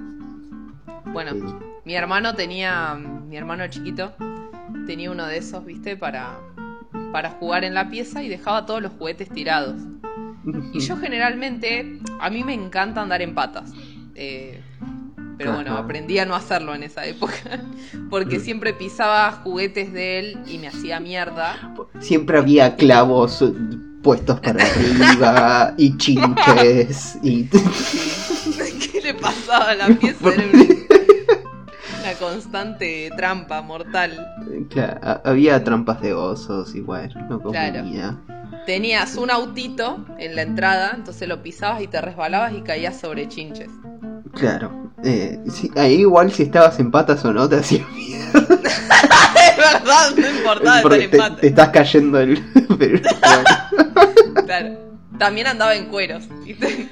Bueno, 1.13 1.33
mi 1.85 1.95
hermano 1.95 2.35
tenía, 2.35 2.95
mi 2.95 3.37
hermano 3.37 3.67
chiquito, 3.69 4.13
tenía 4.87 5.11
uno 5.11 5.27
de 5.27 5.39
esos, 5.39 5.65
¿viste? 5.65 5.97
Para, 5.97 6.39
para 7.13 7.31
jugar 7.31 7.65
en 7.65 7.75
la 7.75 7.89
pieza 7.91 8.23
y 8.23 8.29
dejaba 8.29 8.67
todos 8.67 8.83
los 8.83 8.93
juguetes 8.93 9.29
tirados. 9.31 9.77
Y 10.73 10.81
yo 10.81 10.97
generalmente, 11.01 11.99
a 12.21 12.31
mí 12.31 12.45
me 12.45 12.55
encanta 12.55 13.03
andar 13.03 13.23
en 13.23 13.35
patas. 13.35 13.73
Eh, 14.15 14.61
pero 15.37 15.53
bueno, 15.55 15.77
aprendí 15.77 16.19
a 16.19 16.27
no 16.27 16.35
hacerlo 16.35 16.75
en 16.75 16.83
esa 16.83 17.07
época. 17.07 17.35
Porque 18.11 18.39
Mm. 18.39 18.43
siempre 18.43 18.73
pisaba 18.75 19.31
juguetes 19.33 19.93
de 19.93 20.19
él 20.19 20.39
y 20.49 20.59
me 20.59 20.69
hacía 20.69 20.99
mierda. 21.01 21.75
Siempre 22.01 22.39
había 22.39 22.75
clavos 22.77 23.45
puestos 24.03 24.41
para 24.41 24.65
arriba 24.65 25.75
y 25.77 25.97
chinches 25.97 27.19
y 27.23 27.45
¿Qué 27.49 29.01
le 29.03 29.15
pasaba 29.15 29.71
a 29.71 29.75
la 29.75 29.89
pieza? 29.89 30.29
Era 30.33 30.45
una, 30.45 30.65
una 32.11 32.19
constante 32.19 33.11
trampa 33.17 33.61
mortal. 33.63 34.27
Claro, 34.71 35.01
ha- 35.03 35.21
había 35.25 35.63
trampas 35.65 36.01
de 36.01 36.15
osos 36.15 36.75
y 36.75 36.81
bueno, 36.81 37.15
no 37.29 37.41
Claro. 37.41 37.81
comía. 37.81 38.17
Tenías 38.67 39.17
un 39.17 39.31
autito 39.31 40.05
en 40.19 40.37
la 40.37 40.43
entrada, 40.43 40.93
entonces 40.95 41.27
lo 41.29 41.43
pisabas 41.43 41.81
y 41.83 41.87
te 41.87 42.01
resbalabas 42.01 42.53
y 42.53 42.61
caías 42.63 42.99
sobre 43.01 43.29
chinches. 43.29 43.71
Claro. 44.35 44.93
Eh, 45.05 45.39
sí, 45.51 45.71
ahí 45.77 46.01
igual 46.01 46.31
si 46.33 46.43
estabas 46.45 46.79
en 46.81 46.91
patas 46.91 47.25
o 47.25 47.33
no 47.33 47.49
te 47.49 47.57
hacía 47.57 47.87
miedo. 47.95 48.27
es 48.35 49.57
verdad, 49.57 50.11
no 50.17 50.29
importaba 50.29 50.83
Porque 50.83 51.05
estar 51.05 51.15
en 51.15 51.19
pata. 51.29 51.41
te 51.41 51.47
estás 51.49 51.69
cayendo 51.71 52.21
el... 52.21 52.43
pero, 52.79 53.01
bueno. 53.01 54.45
Claro. 54.45 54.79
También 55.19 55.47
andaba 55.47 55.75
en 55.75 55.87
cueros, 55.87 56.25
¿viste? 56.45 56.91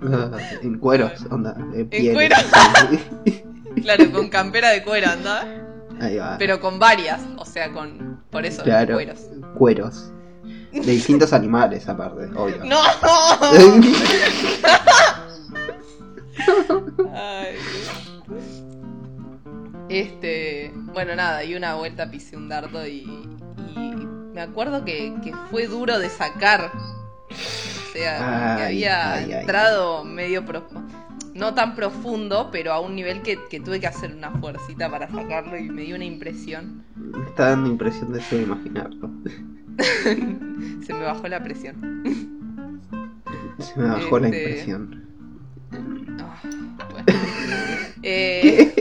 Ah, 0.00 0.30
en 0.62 0.78
cueros, 0.78 1.12
onda. 1.30 1.52
De 1.72 1.84
pieles. 1.84 2.14
cueros. 2.14 2.38
Claro, 3.82 4.10
con 4.12 4.28
campera 4.28 4.70
de 4.70 4.82
cuero 4.82 5.08
andaba. 5.10 5.44
Ahí 6.00 6.16
va. 6.16 6.36
Pero 6.38 6.60
con 6.60 6.78
varias, 6.78 7.20
o 7.36 7.44
sea, 7.44 7.72
con. 7.72 8.22
Por 8.30 8.44
eso, 8.46 8.62
Claro. 8.62 8.94
cueros. 8.94 9.20
Cueros. 9.56 10.10
De 10.72 10.80
distintos 10.92 11.32
animales 11.32 11.88
aparte, 11.88 12.26
obvio. 12.36 12.62
¡No! 12.64 12.78
Ay. 17.14 17.56
Este, 19.88 20.72
bueno, 20.92 21.14
nada, 21.16 21.42
y 21.44 21.54
una 21.54 21.74
vuelta 21.74 22.10
pisé 22.10 22.36
un 22.36 22.48
dardo 22.48 22.86
y, 22.86 22.98
y 23.74 23.80
me 24.34 24.42
acuerdo 24.42 24.84
que, 24.84 25.14
que 25.24 25.32
fue 25.50 25.66
duro 25.66 25.98
de 25.98 26.10
sacar. 26.10 26.70
O 27.30 27.92
sea, 27.92 28.56
que 28.58 28.64
había 28.66 29.14
ay. 29.14 29.32
entrado 29.32 30.04
medio 30.04 30.44
profundo. 30.44 30.94
No 31.38 31.54
tan 31.54 31.74
profundo, 31.76 32.48
pero 32.50 32.72
a 32.72 32.80
un 32.80 32.94
nivel 32.96 33.22
que, 33.22 33.38
que 33.48 33.60
tuve 33.60 33.78
que 33.80 33.86
hacer 33.86 34.12
una 34.14 34.30
fuercita 34.32 34.90
para 34.90 35.08
sacarlo 35.08 35.56
y 35.56 35.68
me 35.68 35.82
dio 35.82 35.94
una 35.96 36.04
impresión. 36.04 36.84
Me 36.96 37.24
está 37.26 37.50
dando 37.50 37.68
impresión 37.70 38.12
de 38.12 38.20
solo 38.20 38.42
imaginarlo. 38.42 39.10
Se 40.84 40.92
me 40.94 41.04
bajó 41.04 41.28
la 41.28 41.42
presión. 41.42 42.02
Se 43.58 43.78
me 43.80 43.86
bajó 43.88 44.18
la 44.18 44.28
Este- 44.28 44.42
impresión. 44.42 45.04
Ah, 46.20 46.40
bueno. 46.90 47.06
Eh, 48.02 48.74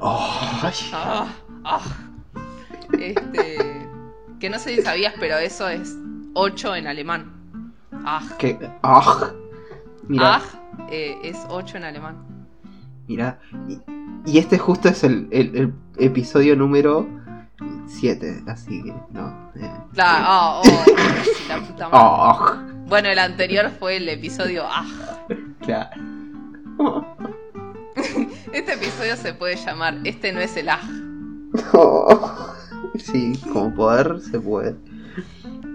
Ay. 0.00 0.72
Ah, 0.92 1.26
ah. 1.64 1.80
Este. 2.98 3.88
Que 4.38 4.48
no 4.48 4.58
sé 4.60 4.76
si 4.76 4.82
sabías, 4.82 5.12
pero 5.18 5.36
eso 5.38 5.68
es 5.68 5.96
8 6.34 6.76
en 6.76 6.86
alemán. 6.86 7.72
Ah. 7.92 8.22
¿Qué? 8.38 8.56
Ah. 8.82 9.30
Mira, 10.08 10.36
Ah, 10.36 10.42
eh, 10.90 11.18
es 11.24 11.38
8 11.48 11.76
en 11.78 11.84
alemán. 11.84 12.16
mira. 13.06 13.38
Y, 13.68 13.78
y 14.26 14.38
este 14.38 14.58
justo 14.58 14.88
es 14.88 15.02
el, 15.04 15.28
el- 15.30 15.56
el 15.56 15.72
episodio 15.98 16.54
número 16.56 17.06
7, 17.86 18.42
así 18.46 18.82
que 18.82 18.94
no. 19.10 19.50
eh. 19.56 19.70
Claro, 19.94 20.24
ah, 20.28 20.60
oh, 20.60 20.62
sí, 21.24 21.42
la 21.48 21.58
puta 21.60 21.88
madre. 21.88 21.98
Ah, 22.00 22.62
Bueno, 22.86 23.08
el 23.08 23.18
anterior 23.18 23.70
fue 23.78 23.96
el 23.96 24.08
episodio 24.08 24.64
Ah. 24.66 24.86
claro. 25.60 25.90
Este 28.52 28.72
episodio 28.74 29.16
se 29.16 29.32
puede 29.34 29.56
llamar 29.56 29.98
Este 30.04 30.32
no 30.32 30.40
es 30.40 30.56
el 30.56 30.68
Ah. 30.70 30.80
Sí, 32.98 33.32
como 33.52 33.74
poder 33.74 34.20
se 34.20 34.38
puede. 34.40 34.76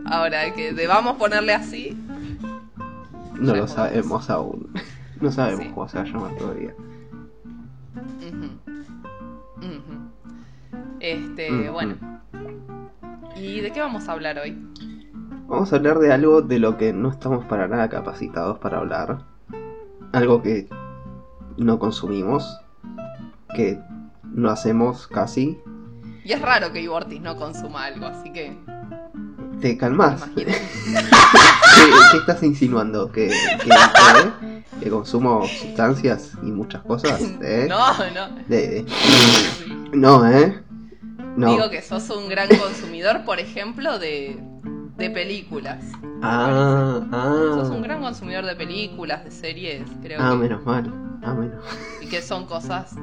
Ahora, 0.06 0.54
que 0.54 0.74
debamos 0.74 1.16
ponerle 1.18 1.54
así. 1.54 1.98
No 3.40 3.56
lo 3.56 3.68
sabemos 3.68 4.30
aún. 4.30 4.72
No 5.22 5.32
sabemos 5.32 5.66
Sí. 5.66 5.72
cómo 5.74 5.88
se 5.88 5.98
va 5.98 6.04
a 6.04 6.08
llamar 6.08 6.36
todavía. 6.38 6.74
Este, 11.00 11.70
bueno. 11.70 11.96
¿Y 13.36 13.62
de 13.62 13.72
qué 13.72 13.82
vamos 13.82 14.08
a 14.08 14.14
hablar 14.14 14.40
hoy? 14.40 14.58
Vamos 15.48 15.72
a 15.72 15.76
hablar 15.76 16.00
de 16.00 16.12
algo 16.14 16.42
de 16.42 16.60
lo 16.60 16.78
que 16.78 16.94
no 16.94 17.10
estamos 17.10 17.46
para 17.46 17.68
nada 17.68 17.90
capacitados 17.90 18.58
para 18.60 18.78
hablar. 18.80 19.20
Algo 20.14 20.42
que 20.42 20.68
no 21.58 21.78
consumimos, 21.78 22.60
que 23.56 23.80
no 24.24 24.50
hacemos 24.50 25.08
casi. 25.08 25.60
Y 26.24 26.32
es 26.34 26.42
raro 26.42 26.72
que 26.72 26.82
Ivortis 26.82 27.22
no 27.22 27.36
consuma 27.36 27.86
algo, 27.86 28.08
así 28.08 28.32
que 28.32 28.58
Te 29.66 29.76
calmas. 29.80 30.22
¿Qué, 30.36 30.46
qué 30.46 32.18
estás 32.20 32.44
insinuando? 32.44 33.12
¿Que, 33.12 33.30
que, 33.64 33.70
que 34.80 34.90
consumo 34.92 35.48
sustancias 35.48 36.34
y 36.44 36.52
muchas 36.52 36.84
cosas? 36.84 37.20
¿Eh? 37.42 37.66
No, 37.68 37.92
no. 38.14 38.36
De- 38.48 38.86
no, 39.92 40.30
¿eh? 40.30 40.62
No. 41.36 41.50
Digo 41.50 41.72
que 41.72 41.82
sos 41.82 42.08
un 42.12 42.30
gran 42.30 42.48
consumidor, 42.48 43.26
por 43.26 43.40
ejemplo, 43.40 43.98
de, 43.98 44.40
de 44.98 45.10
películas. 45.10 45.84
Ah, 46.22 47.00
Sos 47.56 47.70
un 47.70 47.78
ah. 47.78 47.88
gran 47.88 48.02
consumidor 48.04 48.46
de 48.46 48.56
películas, 48.56 49.26
de 49.26 49.32
series, 49.32 49.82
creo 50.04 50.20
Ah, 50.22 50.30
que, 50.34 50.38
menos 50.38 50.64
mal. 50.64 50.94
Ah, 51.24 51.34
menos. 51.34 51.66
y 52.02 52.06
que 52.06 52.22
son 52.22 52.46
cosas 52.46 52.94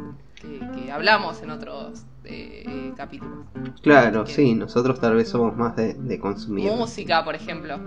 que, 0.42 0.58
que 0.74 0.92
hablamos 0.92 1.40
en 1.42 1.50
otros 1.50 2.02
eh, 2.24 2.92
capítulos. 2.96 3.46
Claro, 3.82 4.24
que- 4.24 4.32
sí, 4.32 4.54
nosotros 4.54 5.00
tal 5.00 5.14
vez 5.14 5.28
somos 5.30 5.56
más 5.56 5.74
de, 5.76 5.94
de 5.94 6.18
consumir. 6.18 6.70
Música, 6.70 7.24
por 7.24 7.34
ejemplo. 7.34 7.78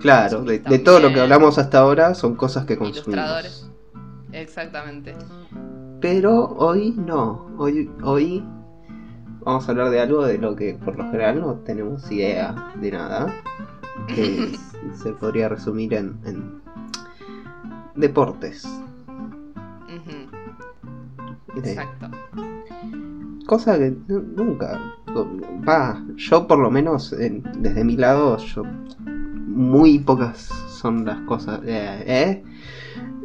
Claro, 0.00 0.42
de, 0.42 0.58
todo 0.78 1.00
lo 1.00 1.12
que 1.12 1.20
hablamos 1.20 1.58
hasta 1.58 1.78
ahora 1.78 2.14
son 2.14 2.34
cosas 2.34 2.64
que 2.66 2.76
consumimos. 2.76 3.06
Ilustradores. 3.06 3.70
Exactamente. 4.32 5.14
Pero 6.00 6.46
hoy 6.56 6.92
no, 6.96 7.46
hoy, 7.58 7.90
hoy 8.02 8.44
vamos 9.44 9.68
a 9.68 9.70
hablar 9.72 9.90
de 9.90 10.00
algo 10.00 10.24
de 10.24 10.38
lo 10.38 10.56
que 10.56 10.74
por 10.74 10.96
lo 10.96 11.04
general 11.10 11.40
no 11.40 11.54
tenemos 11.56 12.10
idea 12.10 12.72
de 12.80 12.90
nada, 12.92 13.34
que 14.14 14.52
se 15.02 15.12
podría 15.12 15.48
resumir 15.48 15.92
en, 15.94 16.18
en 16.24 16.62
deportes. 17.96 18.66
Exacto. 21.68 22.10
cosa 23.46 23.78
que 23.78 23.92
nu- 24.08 24.22
nunca, 24.36 24.80
va, 25.68 26.02
yo 26.16 26.46
por 26.46 26.58
lo 26.58 26.70
menos 26.70 27.12
en- 27.12 27.42
desde 27.58 27.82
mi 27.84 27.96
lado, 27.96 28.36
yo 28.38 28.62
muy 29.46 29.98
pocas 29.98 30.48
son 30.68 31.04
las 31.04 31.20
cosas, 31.22 31.60
eh, 31.66 32.04
¿eh? 32.06 32.42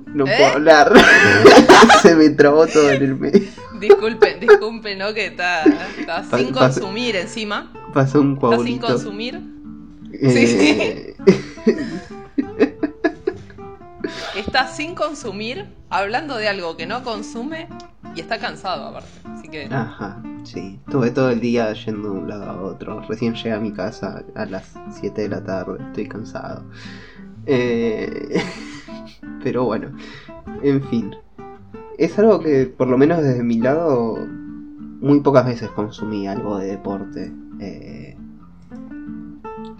No 0.07 0.25
¿Eh? 0.25 0.33
puedo 0.37 0.51
hablar, 0.53 0.93
se 2.01 2.15
me 2.15 2.29
trabó 2.29 2.65
todo 2.67 2.89
en 2.91 3.03
el 3.03 3.15
medio. 3.15 3.47
Disculpe, 3.79 4.37
disculpe, 4.39 4.95
¿no? 4.95 5.13
Que 5.13 5.27
está, 5.27 5.63
está 5.99 6.23
Pa- 6.29 6.37
sin 6.37 6.51
consumir 6.53 7.15
encima. 7.17 7.71
Pasó 7.93 8.21
un 8.21 8.33
Está 8.33 8.39
sin 8.39 8.49
coagulito. 8.79 8.87
consumir. 8.87 9.41
Eh, 10.13 11.15
Está 14.35 14.67
sin 14.67 14.95
consumir, 14.95 15.65
hablando 15.89 16.37
de 16.37 16.47
algo 16.47 16.77
que 16.77 16.85
no 16.85 17.03
consume 17.03 17.67
y 18.15 18.21
está 18.21 18.39
cansado 18.39 18.87
aparte. 18.87 19.09
Así 19.25 19.47
que 19.49 19.65
Ajá, 19.65 20.21
sí. 20.43 20.79
Estuve 20.85 21.11
todo 21.11 21.29
el 21.29 21.39
día 21.39 21.73
yendo 21.73 22.13
de 22.13 22.19
un 22.19 22.27
lado 22.29 22.45
a 22.45 22.61
otro. 22.61 23.01
Recién 23.01 23.35
llegué 23.35 23.51
a 23.51 23.59
mi 23.59 23.73
casa 23.73 24.23
a 24.35 24.45
las 24.45 24.73
7 24.91 25.23
de 25.23 25.29
la 25.29 25.43
tarde. 25.43 25.77
Estoy 25.87 26.07
cansado. 26.07 26.63
Eh, 27.45 28.41
Pero 29.43 29.65
bueno, 29.65 29.89
en 30.63 30.81
fin. 30.83 31.15
Es 31.97 32.17
algo 32.17 32.39
que, 32.39 32.65
por 32.65 32.87
lo 32.87 32.97
menos 32.97 33.21
desde 33.21 33.43
mi 33.43 33.59
lado, 33.59 34.17
muy 35.01 35.19
pocas 35.19 35.45
veces 35.45 35.69
consumí 35.71 36.27
algo 36.27 36.57
de 36.57 36.67
deporte. 36.67 37.33
Eh, 37.59 38.17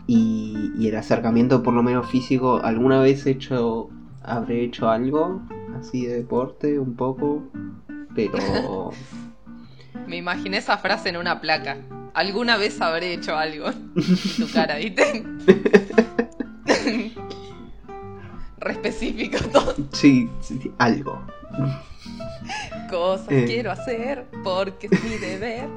y, 0.08 0.72
y 0.78 0.88
el 0.88 0.96
acercamiento, 0.96 1.64
por 1.64 1.74
lo 1.74 1.84
menos 1.84 2.08
físico, 2.10 2.60
alguna 2.64 3.00
vez 3.00 3.26
he 3.26 3.32
hecho, 3.32 3.90
habré 4.24 4.64
hecho 4.64 4.90
algo 4.90 5.42
así 5.80 6.06
de 6.06 6.16
deporte, 6.16 6.80
un 6.80 6.96
poco. 6.96 7.44
Pero. 8.16 8.92
me 10.08 10.18
imaginé 10.18 10.58
esa 10.58 10.78
frase 10.78 11.10
en 11.10 11.18
una 11.18 11.42
placa. 11.42 11.78
Alguna 12.14 12.56
vez 12.58 12.80
habré 12.82 13.14
hecho 13.14 13.36
algo. 13.36 13.70
Y 13.96 14.42
tu 14.42 14.50
cara, 14.54 14.78
¿viste? 14.78 15.24
Re 18.60 18.72
específico 18.72 19.38
todo. 19.52 19.76
Sí, 19.92 20.30
sí, 20.42 20.72
algo. 20.78 21.22
Cosas 22.90 23.28
Eh. 23.30 23.44
quiero 23.48 23.72
hacer 23.72 24.26
porque 24.44 24.88
es 24.92 25.04
mi 25.04 25.18
deber. 25.18 25.68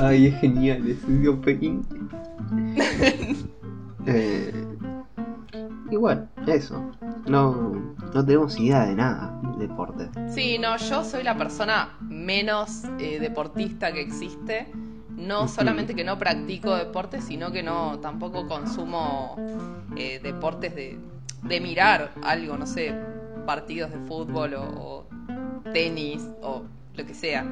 Ay, 0.00 0.26
es 0.26 0.40
genial 0.40 0.86
ese 0.88 1.28
opening. 1.28 1.82
eh, 4.06 4.52
bueno, 5.98 6.28
eso. 6.46 6.90
No, 7.26 7.72
no 8.14 8.24
tenemos 8.24 8.58
idea 8.58 8.86
de 8.86 8.94
nada 8.94 9.40
del 9.42 9.68
deporte. 9.68 10.08
Sí, 10.30 10.58
no, 10.58 10.76
yo 10.76 11.04
soy 11.04 11.22
la 11.22 11.36
persona 11.36 11.96
menos 12.00 12.84
eh, 12.98 13.18
deportista 13.20 13.92
que 13.92 14.00
existe. 14.00 14.66
No 15.10 15.48
solamente 15.48 15.94
que 15.94 16.04
no 16.04 16.16
practico 16.16 16.74
deportes, 16.76 17.24
sino 17.24 17.50
que 17.50 17.62
no 17.62 17.98
tampoco 17.98 18.46
consumo 18.46 19.36
eh, 19.96 20.20
deportes 20.22 20.74
de, 20.76 20.98
de 21.42 21.60
mirar 21.60 22.12
algo, 22.22 22.56
no 22.56 22.66
sé, 22.66 22.94
partidos 23.44 23.90
de 23.90 23.98
fútbol 24.06 24.54
o, 24.54 24.62
o 24.62 25.06
tenis 25.72 26.22
o 26.40 26.62
lo 26.94 27.04
que 27.06 27.14
sea. 27.14 27.46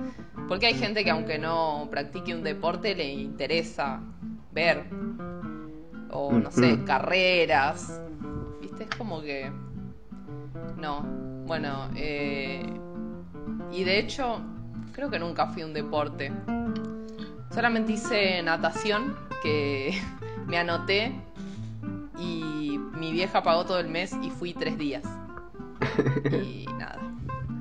Porque 0.49 0.67
hay 0.67 0.75
gente 0.75 1.03
que 1.03 1.11
aunque 1.11 1.39
no 1.39 1.89
practique 1.91 2.35
un 2.35 2.43
deporte 2.43 2.95
le 2.95 3.13
interesa 3.13 4.01
ver. 4.53 4.85
O 6.11 6.33
no 6.33 6.51
sé, 6.51 6.83
carreras. 6.85 8.01
¿Viste? 8.61 8.85
Es 8.85 8.91
como 8.97 9.21
que... 9.23 9.51
No. 10.81 11.03
Bueno, 11.47 11.89
eh... 11.95 12.65
y 13.73 13.85
de 13.85 13.99
hecho, 14.01 14.41
creo 14.93 15.11
que 15.11 15.19
nunca 15.19 15.47
fui 15.49 15.63
a 15.63 15.67
un 15.67 15.73
deporte. 15.75 16.33
Solamente 17.53 17.93
hice 17.93 18.43
natación, 18.43 19.15
que 19.43 19.99
me 20.47 20.59
anoté 20.59 21.13
y 22.19 22.79
mi 22.99 23.13
vieja 23.13 23.43
pagó 23.43 23.65
todo 23.65 23.79
el 23.79 23.89
mes 23.89 24.15
y 24.23 24.31
fui 24.31 24.53
tres 24.55 24.77
días. 24.79 25.03
Y 26.33 26.67
nada, 26.79 26.99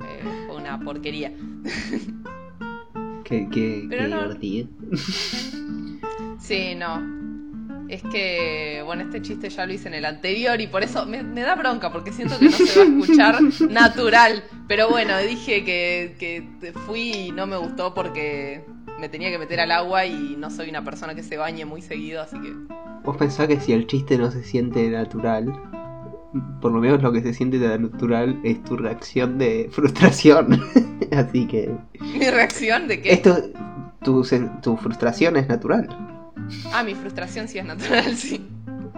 eh, 0.04 0.44
fue 0.46 0.56
una 0.56 0.78
porquería. 0.80 1.32
Qué, 3.24 3.48
qué, 3.50 3.86
Pero 3.88 4.02
qué 4.04 4.08
no- 4.08 4.22
divertido. 4.22 4.68
Sí, 6.38 6.74
no. 6.74 7.25
Es 7.88 8.02
que, 8.02 8.82
bueno, 8.84 9.02
este 9.02 9.22
chiste 9.22 9.48
ya 9.48 9.64
lo 9.64 9.72
hice 9.72 9.88
en 9.88 9.94
el 9.94 10.04
anterior 10.04 10.60
y 10.60 10.66
por 10.66 10.82
eso 10.82 11.06
me, 11.06 11.22
me 11.22 11.42
da 11.42 11.54
bronca 11.54 11.92
porque 11.92 12.12
siento 12.12 12.38
que 12.38 12.46
no 12.46 12.50
se 12.50 12.78
va 12.78 12.84
a 12.84 13.00
escuchar 13.00 13.42
natural. 13.70 14.44
Pero 14.66 14.88
bueno, 14.88 15.16
dije 15.18 15.64
que, 15.64 16.16
que 16.18 16.72
fui 16.86 17.12
y 17.12 17.32
no 17.32 17.46
me 17.46 17.56
gustó 17.56 17.94
porque 17.94 18.64
me 18.98 19.08
tenía 19.08 19.30
que 19.30 19.38
meter 19.38 19.60
al 19.60 19.70
agua 19.70 20.06
y 20.06 20.36
no 20.38 20.50
soy 20.50 20.70
una 20.70 20.84
persona 20.84 21.14
que 21.14 21.22
se 21.22 21.36
bañe 21.36 21.64
muy 21.64 21.82
seguido, 21.82 22.22
así 22.22 22.36
que... 22.40 22.52
Vos 23.04 23.16
pensás 23.16 23.46
que 23.46 23.60
si 23.60 23.72
el 23.72 23.86
chiste 23.86 24.18
no 24.18 24.30
se 24.30 24.42
siente 24.42 24.88
natural, 24.88 25.52
por 26.60 26.72
lo 26.72 26.80
menos 26.80 27.02
lo 27.02 27.12
que 27.12 27.22
se 27.22 27.34
siente 27.34 27.58
natural 27.78 28.40
es 28.42 28.62
tu 28.64 28.76
reacción 28.76 29.38
de 29.38 29.68
frustración. 29.70 30.60
Así 31.12 31.46
que 31.46 31.72
Mi 32.00 32.28
reacción 32.30 32.88
de 32.88 33.00
que... 33.00 33.12
esto, 33.12 33.36
tu, 34.02 34.26
tu 34.62 34.76
frustración 34.76 35.36
es 35.36 35.48
natural. 35.48 36.15
Ah, 36.72 36.82
mi 36.82 36.94
frustración 36.94 37.48
sí 37.48 37.58
es 37.58 37.64
natural, 37.64 38.16
sí. 38.16 38.46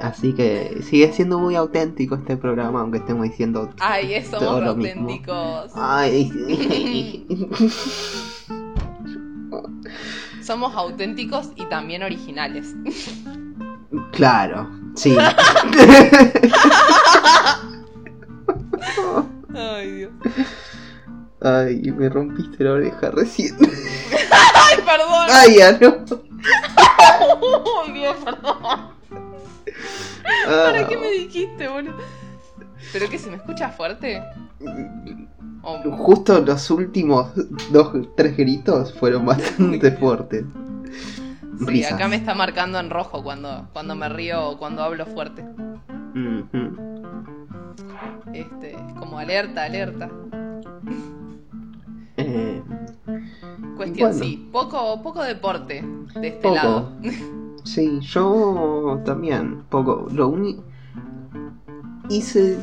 Así 0.00 0.32
que 0.32 0.80
sigue 0.82 1.12
siendo 1.12 1.38
muy 1.40 1.56
auténtico 1.56 2.14
este 2.14 2.36
programa, 2.36 2.80
aunque 2.80 2.98
estemos 2.98 3.24
diciendo. 3.24 3.70
Ay, 3.80 4.14
es- 4.14 4.26
somos 4.26 4.40
Todo 4.46 4.60
lo 4.60 4.76
mismo. 4.76 5.02
auténticos. 5.02 5.72
Ay, 5.74 6.30
Somos 10.42 10.74
auténticos 10.74 11.50
y 11.56 11.66
también 11.66 12.02
originales. 12.02 12.74
claro, 14.12 14.68
sí. 14.94 15.14
Ay, 19.54 19.90
Dios. 19.92 20.10
Ay, 21.40 21.92
me 21.96 22.08
rompiste 22.08 22.64
la 22.64 22.72
oreja 22.72 23.10
recién. 23.10 23.56
Ay, 24.32 24.76
perdón. 24.84 25.26
Ay, 25.30 25.56
ya 25.58 25.72
no. 25.78 26.04
Ay, 26.96 27.92
Dios, 27.92 28.16
perdón. 28.24 28.56
Ah, 28.64 28.90
¿Para 30.46 30.86
qué 30.88 30.96
me 30.96 31.10
dijiste, 31.10 31.68
boludo? 31.68 31.96
¿Pero 32.92 33.08
que 33.08 33.18
se 33.18 33.30
me 33.30 33.36
escucha 33.36 33.68
fuerte? 33.70 34.22
O- 35.62 35.78
Justo 35.96 36.40
los 36.40 36.70
últimos 36.70 37.28
dos, 37.70 37.92
tres 38.16 38.36
gritos 38.36 38.92
fueron 38.94 39.26
bastante 39.26 39.90
fuertes. 39.98 40.44
sí, 41.58 41.64
Risas. 41.66 41.92
acá 41.94 42.08
me 42.08 42.16
está 42.16 42.34
marcando 42.34 42.78
en 42.78 42.88
rojo 42.90 43.22
cuando, 43.22 43.68
cuando 43.72 43.94
me 43.94 44.08
río 44.08 44.50
o 44.50 44.58
cuando 44.58 44.82
hablo 44.82 45.04
fuerte. 45.06 45.44
Este, 48.32 48.74
es 48.74 48.92
como 48.98 49.18
alerta, 49.18 49.64
alerta. 49.64 50.10
Eh, 52.16 52.62
Cuestión, 53.76 54.10
Bueno. 54.10 54.24
sí. 54.24 54.48
Poco, 54.52 55.02
poco 55.02 55.22
deporte 55.22 55.84
de 56.14 56.28
este 56.28 56.42
Poco. 56.42 56.54
lado. 56.54 56.92
Sí, 57.64 57.98
yo 58.00 59.00
también, 59.04 59.62
poco. 59.68 60.06
Lo 60.12 60.28
único. 60.28 60.64
Hice. 62.08 62.58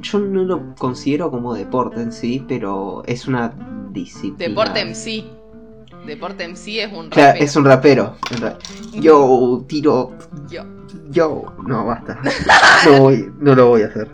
Yo 0.00 0.18
no 0.18 0.42
lo 0.44 0.74
considero 0.76 1.30
como 1.30 1.54
deporte 1.54 2.00
en 2.00 2.12
sí, 2.12 2.44
pero 2.48 3.02
es 3.06 3.26
una 3.28 3.52
disciplina. 3.92 4.48
Deporte 4.48 4.80
en 4.80 4.94
sí. 4.96 5.28
Deporte 6.06 6.42
en 6.44 6.56
sí 6.56 6.80
es 6.80 6.92
un 6.92 7.08
Claro, 7.10 7.28
rapero. 7.32 7.44
es 7.44 7.56
un 7.56 7.64
rapero. 7.64 8.14
Yo 8.94 9.64
tiro. 9.68 10.12
Yo. 10.50 10.62
Yo. 11.10 11.44
No, 11.66 11.86
basta. 11.86 12.18
No, 12.90 13.00
voy, 13.00 13.32
no 13.38 13.54
lo 13.54 13.68
voy 13.68 13.82
a 13.82 13.86
hacer. 13.86 14.08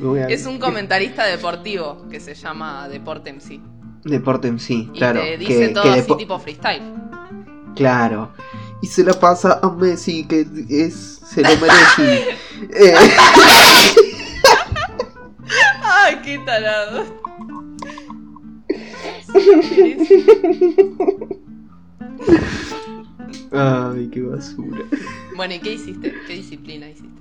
Me 0.00 0.06
voy 0.06 0.18
a- 0.20 0.28
Es 0.28 0.44
un 0.46 0.58
comentarista 0.58 1.24
deportivo 1.24 2.06
que 2.10 2.20
se 2.20 2.34
llama 2.34 2.88
Deporte 2.88 3.30
en 3.30 3.40
sí. 3.40 3.62
Deporte 4.04 4.48
en 4.48 4.58
sí, 4.58 4.90
Y 4.92 4.98
claro. 4.98 5.20
te 5.20 5.38
dice 5.38 5.58
que, 5.58 5.68
todo 5.68 5.84
que 5.84 5.90
así 5.90 6.16
tipo 6.16 6.38
freestyle. 6.38 6.82
Claro. 7.76 8.32
Y 8.80 8.86
se 8.88 9.04
la 9.04 9.12
pasa 9.12 9.60
a 9.62 9.70
Messi, 9.70 10.24
que 10.24 10.46
es 10.68 11.20
se 11.24 11.42
lo 11.42 11.48
merece. 11.48 12.36
Eh, 12.74 12.94
Ay, 15.82 16.20
qué 16.22 16.38
talado. 16.46 17.04
Ay, 23.50 24.08
qué 24.12 24.22
basura. 24.22 24.84
Bueno, 25.36 25.54
¿y 25.54 25.58
qué 25.58 25.72
hiciste? 25.72 26.14
¿Qué 26.26 26.34
disciplina 26.34 26.88
hiciste? 26.88 27.20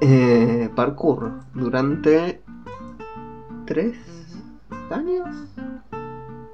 Eh, 0.00 0.68
parkour. 0.74 1.40
Durante. 1.54 2.40
¿Tres 3.66 3.96
años? 4.92 5.28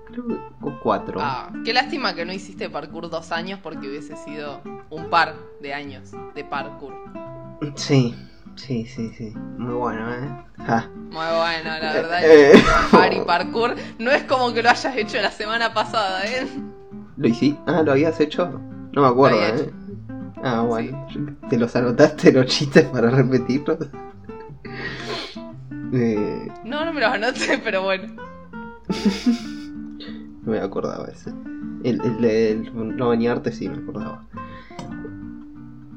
Creo 0.07 0.27
que. 0.29 0.35
O 0.63 0.79
cuatro. 0.83 1.19
Ah, 1.23 1.51
qué 1.65 1.73
lástima 1.73 2.15
que 2.15 2.25
no 2.25 2.33
hiciste 2.33 2.69
parkour 2.71 3.09
dos 3.11 3.33
años 3.33 3.61
porque 3.63 3.89
hubiese 3.89 4.17
sido 4.17 4.61
un 4.91 5.09
par 5.11 5.35
de 5.61 5.75
años 5.75 6.13
de 6.35 6.45
parkour. 6.45 6.95
Sí, 7.75 8.15
sí, 8.57 8.85
sí, 8.87 9.11
sí. 9.17 9.33
Muy 9.59 9.75
bueno, 9.75 10.13
¿eh? 10.13 10.29
Ja. 10.67 10.89
Muy 10.95 11.11
bueno, 11.13 11.65
la 11.81 11.93
verdad. 11.93 12.21
Eh, 12.23 12.53
Par 12.91 13.13
y 13.13 13.21
parkour 13.21 13.75
no 13.99 14.11
es 14.11 14.23
como 14.25 14.53
que 14.53 14.63
lo 14.63 14.71
hayas 14.71 14.97
hecho 14.97 15.21
la 15.21 15.31
semana 15.31 15.73
pasada, 15.75 16.25
¿eh? 16.25 16.47
¿Lo 17.17 17.29
hiciste? 17.29 17.61
Ah, 17.67 17.83
¿lo 17.83 17.93
habías 17.93 18.19
hecho? 18.21 18.61
No 18.93 19.03
me 19.03 19.09
acuerdo, 19.09 19.39
¿eh? 19.43 19.71
Ah, 20.43 20.63
bueno. 20.63 21.07
¿Te 21.49 21.57
los 21.59 21.75
anotaste 21.77 22.31
los 22.33 22.47
chistes 22.47 22.85
para 22.87 23.11
repetirlos? 23.11 23.79
Eh, 25.93 26.49
No, 26.65 26.85
no 26.85 26.93
me 26.93 27.01
los 27.01 27.13
anoté, 27.13 27.59
pero 27.63 27.83
bueno. 27.85 28.13
no 30.43 30.53
me 30.53 30.61
acordaba 30.61 31.07
ese. 31.09 31.31
El, 31.85 32.01
el 32.05 32.21
de 32.21 32.51
el 32.53 32.97
no 32.97 33.09
bañarte 33.09 33.53
sí 33.53 33.69
me 33.69 33.79
acordaba. 33.79 34.25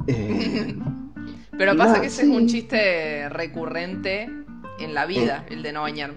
Eh, 0.08 0.76
Pero 1.58 1.76
pasa 1.78 2.02
que 2.02 2.08
ese 2.08 2.24
sí. 2.24 2.32
es 2.32 2.38
un 2.38 2.48
chiste 2.48 3.30
recurrente 3.30 4.30
en 4.80 4.94
la 4.94 5.06
vida, 5.06 5.46
el 5.50 5.62
de 5.62 5.74
no 5.74 5.82
bañar. 5.82 6.14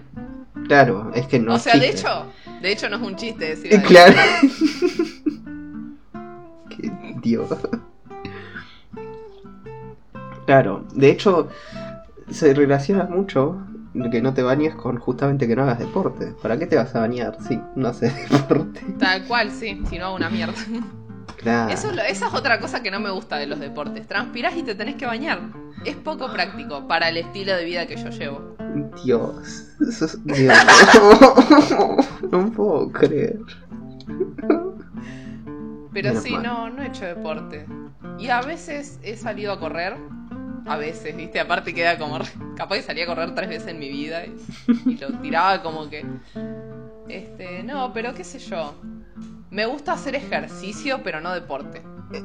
claro, 0.67 1.11
es 1.13 1.27
que 1.27 1.39
no 1.39 1.53
o 1.53 1.55
es 1.57 1.63
sea, 1.63 1.77
de 1.77 1.89
hecho, 1.89 2.27
de 2.61 2.71
hecho 2.71 2.89
no 2.89 2.95
es 2.95 3.01
un 3.01 3.15
chiste 3.15 3.45
decir 3.49 3.73
Eh, 3.73 3.81
Claro. 3.81 4.13
Qué 6.69 6.91
Dios. 7.21 7.49
Claro, 10.45 10.85
de 10.93 11.09
hecho, 11.11 11.49
se 12.29 12.53
relaciona 12.53 13.05
mucho 13.05 13.57
que 14.11 14.21
no 14.21 14.33
te 14.33 14.41
bañes 14.43 14.75
con 14.75 14.97
justamente 14.97 15.47
que 15.47 15.55
no 15.55 15.63
hagas 15.63 15.79
deporte. 15.79 16.33
¿Para 16.41 16.57
qué 16.57 16.65
te 16.65 16.75
vas 16.75 16.93
a 16.95 16.99
bañar 17.01 17.37
si 17.47 17.59
no 17.75 17.87
haces 17.89 18.13
deporte? 18.29 18.81
Tal 18.99 19.23
cual, 19.25 19.51
sí, 19.51 19.81
si 19.89 19.97
no 19.99 20.05
hago 20.07 20.15
una 20.15 20.29
mierda. 20.29 20.53
Claro. 21.37 21.71
Eso, 21.73 21.91
esa 21.91 22.27
es 22.27 22.33
otra 22.33 22.59
cosa 22.59 22.81
que 22.81 22.89
no 22.91 22.99
me 22.99 23.09
gusta 23.11 23.37
de 23.37 23.47
los 23.47 23.59
deportes. 23.59 24.07
Transpirás 24.07 24.55
y 24.55 24.63
te 24.63 24.75
tenés 24.75 24.95
que 24.95 25.05
bañar. 25.05 25.41
Es 25.85 25.95
poco 25.95 26.31
práctico 26.31 26.87
para 26.87 27.09
el 27.09 27.17
estilo 27.17 27.53
de 27.55 27.65
vida 27.65 27.85
que 27.85 27.97
yo 27.97 28.09
llevo. 28.09 28.55
Dios. 29.03 29.67
Eso 29.87 30.05
es- 30.05 30.23
Dios. 30.23 30.55
No 32.31 32.49
puedo 32.51 32.91
creer. 32.91 33.37
Pero 35.93 36.09
Menos 36.09 36.23
sí, 36.23 36.31
mal. 36.31 36.43
no, 36.43 36.69
no 36.71 36.81
he 36.81 36.87
hecho 36.87 37.05
deporte. 37.05 37.65
Y 38.17 38.29
a 38.29 38.41
veces 38.41 38.99
he 39.03 39.15
salido 39.15 39.53
a 39.53 39.59
correr. 39.59 39.95
A 40.65 40.77
veces, 40.77 41.15
viste, 41.15 41.39
aparte 41.39 41.73
queda 41.73 41.97
como... 41.97 42.19
Capaz 42.55 42.75
que 42.77 42.81
salí 42.83 43.01
a 43.01 43.05
correr 43.05 43.33
tres 43.35 43.49
veces 43.49 43.67
en 43.67 43.79
mi 43.79 43.89
vida 43.89 44.25
y, 44.25 44.35
y 44.89 44.97
lo 44.97 45.09
tiraba 45.19 45.61
como 45.61 45.89
que... 45.89 46.05
Este, 47.09 47.63
no, 47.63 47.91
pero 47.93 48.13
qué 48.13 48.23
sé 48.23 48.39
yo. 48.39 48.73
Me 49.51 49.65
gusta 49.65 49.93
hacer 49.93 50.15
ejercicio, 50.15 51.01
pero 51.03 51.19
no 51.21 51.31
deporte. 51.33 51.81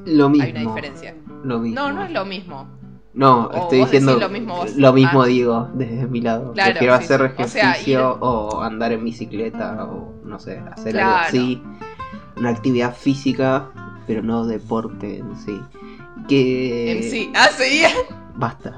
Lo 0.07 0.29
mismo. 0.29 0.45
Hay 0.45 0.51
una 0.53 0.61
diferencia. 0.61 1.15
Lo 1.45 1.59
mismo. 1.59 1.81
No, 1.81 1.93
no 1.93 2.05
es 2.05 2.11
lo 2.11 2.25
mismo. 2.25 2.69
No, 3.15 3.47
O 3.47 3.63
estoy 3.65 3.81
diciendo 3.81 4.17
lo 4.19 4.29
mismo 4.29 4.57
vos. 4.59 4.77
lo 4.77 4.93
mismo 4.93 5.23
Ah. 5.23 5.27
digo 5.27 5.71
desde 5.75 6.07
mi 6.07 6.21
lado. 6.21 6.53
Claro, 6.53 6.71
Prefiero 6.73 6.97
sí, 6.99 7.05
hacer 7.05 7.35
sí. 7.37 7.43
O 7.43 7.49
sea, 7.49 7.63
ejercicio 7.71 8.01
ir- 8.15 8.19
o 8.21 8.63
andar 8.63 8.93
en 8.93 9.05
bicicleta 9.05 9.85
o 9.85 10.15
no 10.25 10.39
sé, 10.39 10.63
hacer 10.71 10.93
Claro. 10.93 11.09
algo 11.17 11.27
así. 11.27 11.63
Una 12.37 12.51
actividad 12.51 12.95
física, 12.95 13.71
pero 14.07 14.23
no 14.23 14.47
deporte 14.47 15.19
en 15.19 15.37
sí. 15.37 15.61
Que 16.29 16.93
En 16.99 17.03
sí. 17.03 17.33
Ah, 17.35 17.49
seguía. 17.49 17.89
basta. 18.39 18.75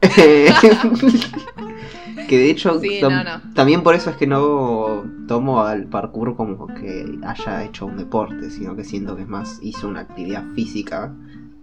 que 2.28 2.38
de 2.38 2.50
hecho 2.50 2.78
Sí, 2.80 3.00
tam- 3.00 3.24
no, 3.24 3.24
no. 3.24 3.54
también 3.54 3.82
por 3.82 3.94
eso 3.94 4.10
es 4.10 4.16
que 4.16 4.26
no 4.26 5.04
tomo 5.26 5.62
al 5.62 5.86
parkour 5.86 6.36
como 6.36 6.66
que 6.66 7.18
haya 7.26 7.64
hecho 7.64 7.86
un 7.86 7.96
deporte, 7.96 8.50
sino 8.50 8.76
que 8.76 8.84
siento 8.84 9.16
que 9.16 9.22
es 9.22 9.28
más 9.28 9.58
hizo 9.62 9.88
una 9.88 10.00
actividad 10.00 10.44
física 10.54 11.12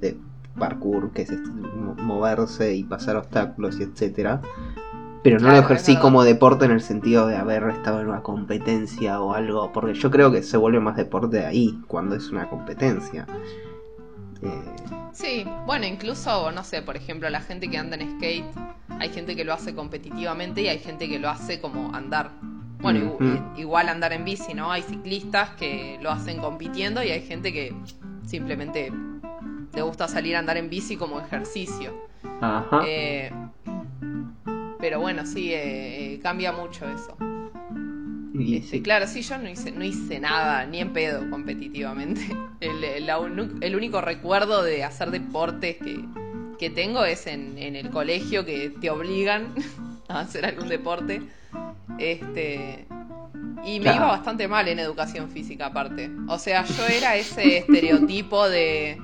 de 0.02 0.18
parkour, 0.58 1.12
que 1.12 1.24
es 1.24 1.30
este, 1.30 1.48
mo- 1.50 1.96
moverse 1.96 2.76
y 2.76 2.84
pasar 2.84 3.18
obstáculos 3.18 3.80
y 3.80 3.84
etcétera. 3.84 4.42
Pero 5.24 5.38
no 5.38 5.46
Claro, 5.48 5.58
lo 5.58 5.64
ejercí 5.66 5.98
como 5.98 6.24
deporte 6.24 6.66
en 6.66 6.72
el 6.72 6.82
sentido 6.82 7.26
de 7.28 7.36
haber 7.36 7.64
estado 7.70 8.00
en 8.00 8.08
una 8.10 8.22
competencia 8.22 9.20
o 9.22 9.34
algo, 9.34 9.72
porque 9.74 9.96
yo 9.96 10.12
creo 10.12 10.32
que 10.32 10.44
se 10.44 10.56
vuelve 10.58 10.80
más 10.80 10.96
deporte 10.98 11.44
ahí, 11.46 11.80
cuando 11.88 12.16
es 12.16 12.30
una 12.30 12.48
competencia. 12.48 13.26
Eh, 14.42 14.62
Sí, 15.14 15.46
bueno, 15.66 15.86
incluso, 15.86 16.52
no 16.52 16.64
sé, 16.66 16.82
por 16.82 16.98
ejemplo, 16.98 17.30
la 17.30 17.40
gente 17.40 17.70
que 17.70 17.78
anda 17.78 17.96
en 17.96 18.18
skate, 18.18 18.44
hay 19.00 19.10
gente 19.10 19.34
que 19.36 19.46
lo 19.46 19.54
hace 19.54 19.74
competitivamente 19.74 20.62
y 20.62 20.68
hay 20.68 20.80
gente 20.80 21.08
que 21.08 21.20
lo 21.20 21.30
hace 21.30 21.62
como 21.62 21.96
andar. 21.96 22.32
Bueno, 22.82 23.00
igu- 23.00 23.16
Ujú. 23.16 23.60
igual 23.62 23.88
andar 23.88 24.12
en 24.12 24.26
bici, 24.26 24.54
¿no? 24.54 24.72
Hay 24.74 24.82
ciclistas 24.82 25.52
que 25.52 25.98
lo 26.02 26.12
hacen 26.12 26.40
compitiendo 26.40 27.02
y 27.02 27.12
hay 27.12 27.22
gente 27.22 27.54
que 27.54 27.74
simplemente 28.26 28.92
le 29.74 29.82
gusta 29.82 30.08
salir 30.10 30.36
a 30.36 30.40
andar 30.40 30.58
en 30.58 30.70
bici 30.70 30.98
como 30.98 31.20
ejercicio. 31.22 31.94
ajá. 32.42 32.82
Eh, 32.86 33.32
pero 34.80 35.00
bueno, 35.00 35.26
sí, 35.26 35.54
eh, 35.54 36.14
eh, 36.16 36.20
cambia 36.22 36.52
mucho 36.52 36.86
eso. 36.90 37.18
Este. 38.40 38.82
Claro, 38.82 39.08
sí, 39.08 39.22
yo 39.22 39.38
no 39.38 39.50
hice, 39.50 39.72
no 39.72 39.84
hice 39.84 40.20
nada, 40.20 40.66
ni 40.66 40.80
en 40.80 40.94
pedo 40.94 41.30
competitivamente. 41.30 42.22
El, 42.60 43.76
único 43.76 44.02
recuerdo 44.02 44.64
de 44.64 44.84
hacer 44.84 45.12
deportes 45.12 45.78
que, 45.78 46.04
que 46.58 46.70
tengo 46.70 47.06
es 47.06 47.28
en, 47.28 47.58
en 47.58 47.76
el 47.76 47.90
colegio 47.90 48.46
que 48.46 48.70
te 48.70 48.90
obligan 48.90 49.54
a 50.08 50.22
hacer 50.22 50.46
algún 50.46 50.68
deporte. 50.70 51.22
Este. 52.00 52.86
Y 53.64 53.80
me 53.80 53.86
Claro. 53.86 53.98
iba 53.98 54.08
bastante 54.08 54.48
mal 54.48 54.68
en 54.68 54.80
educación 54.80 55.30
física 55.30 55.68
aparte. 55.68 56.12
O 56.28 56.38
sea, 56.38 56.64
yo 56.66 56.86
era 56.88 57.16
ese 57.16 57.58
estereotipo 57.60 58.48
de, 58.48 59.02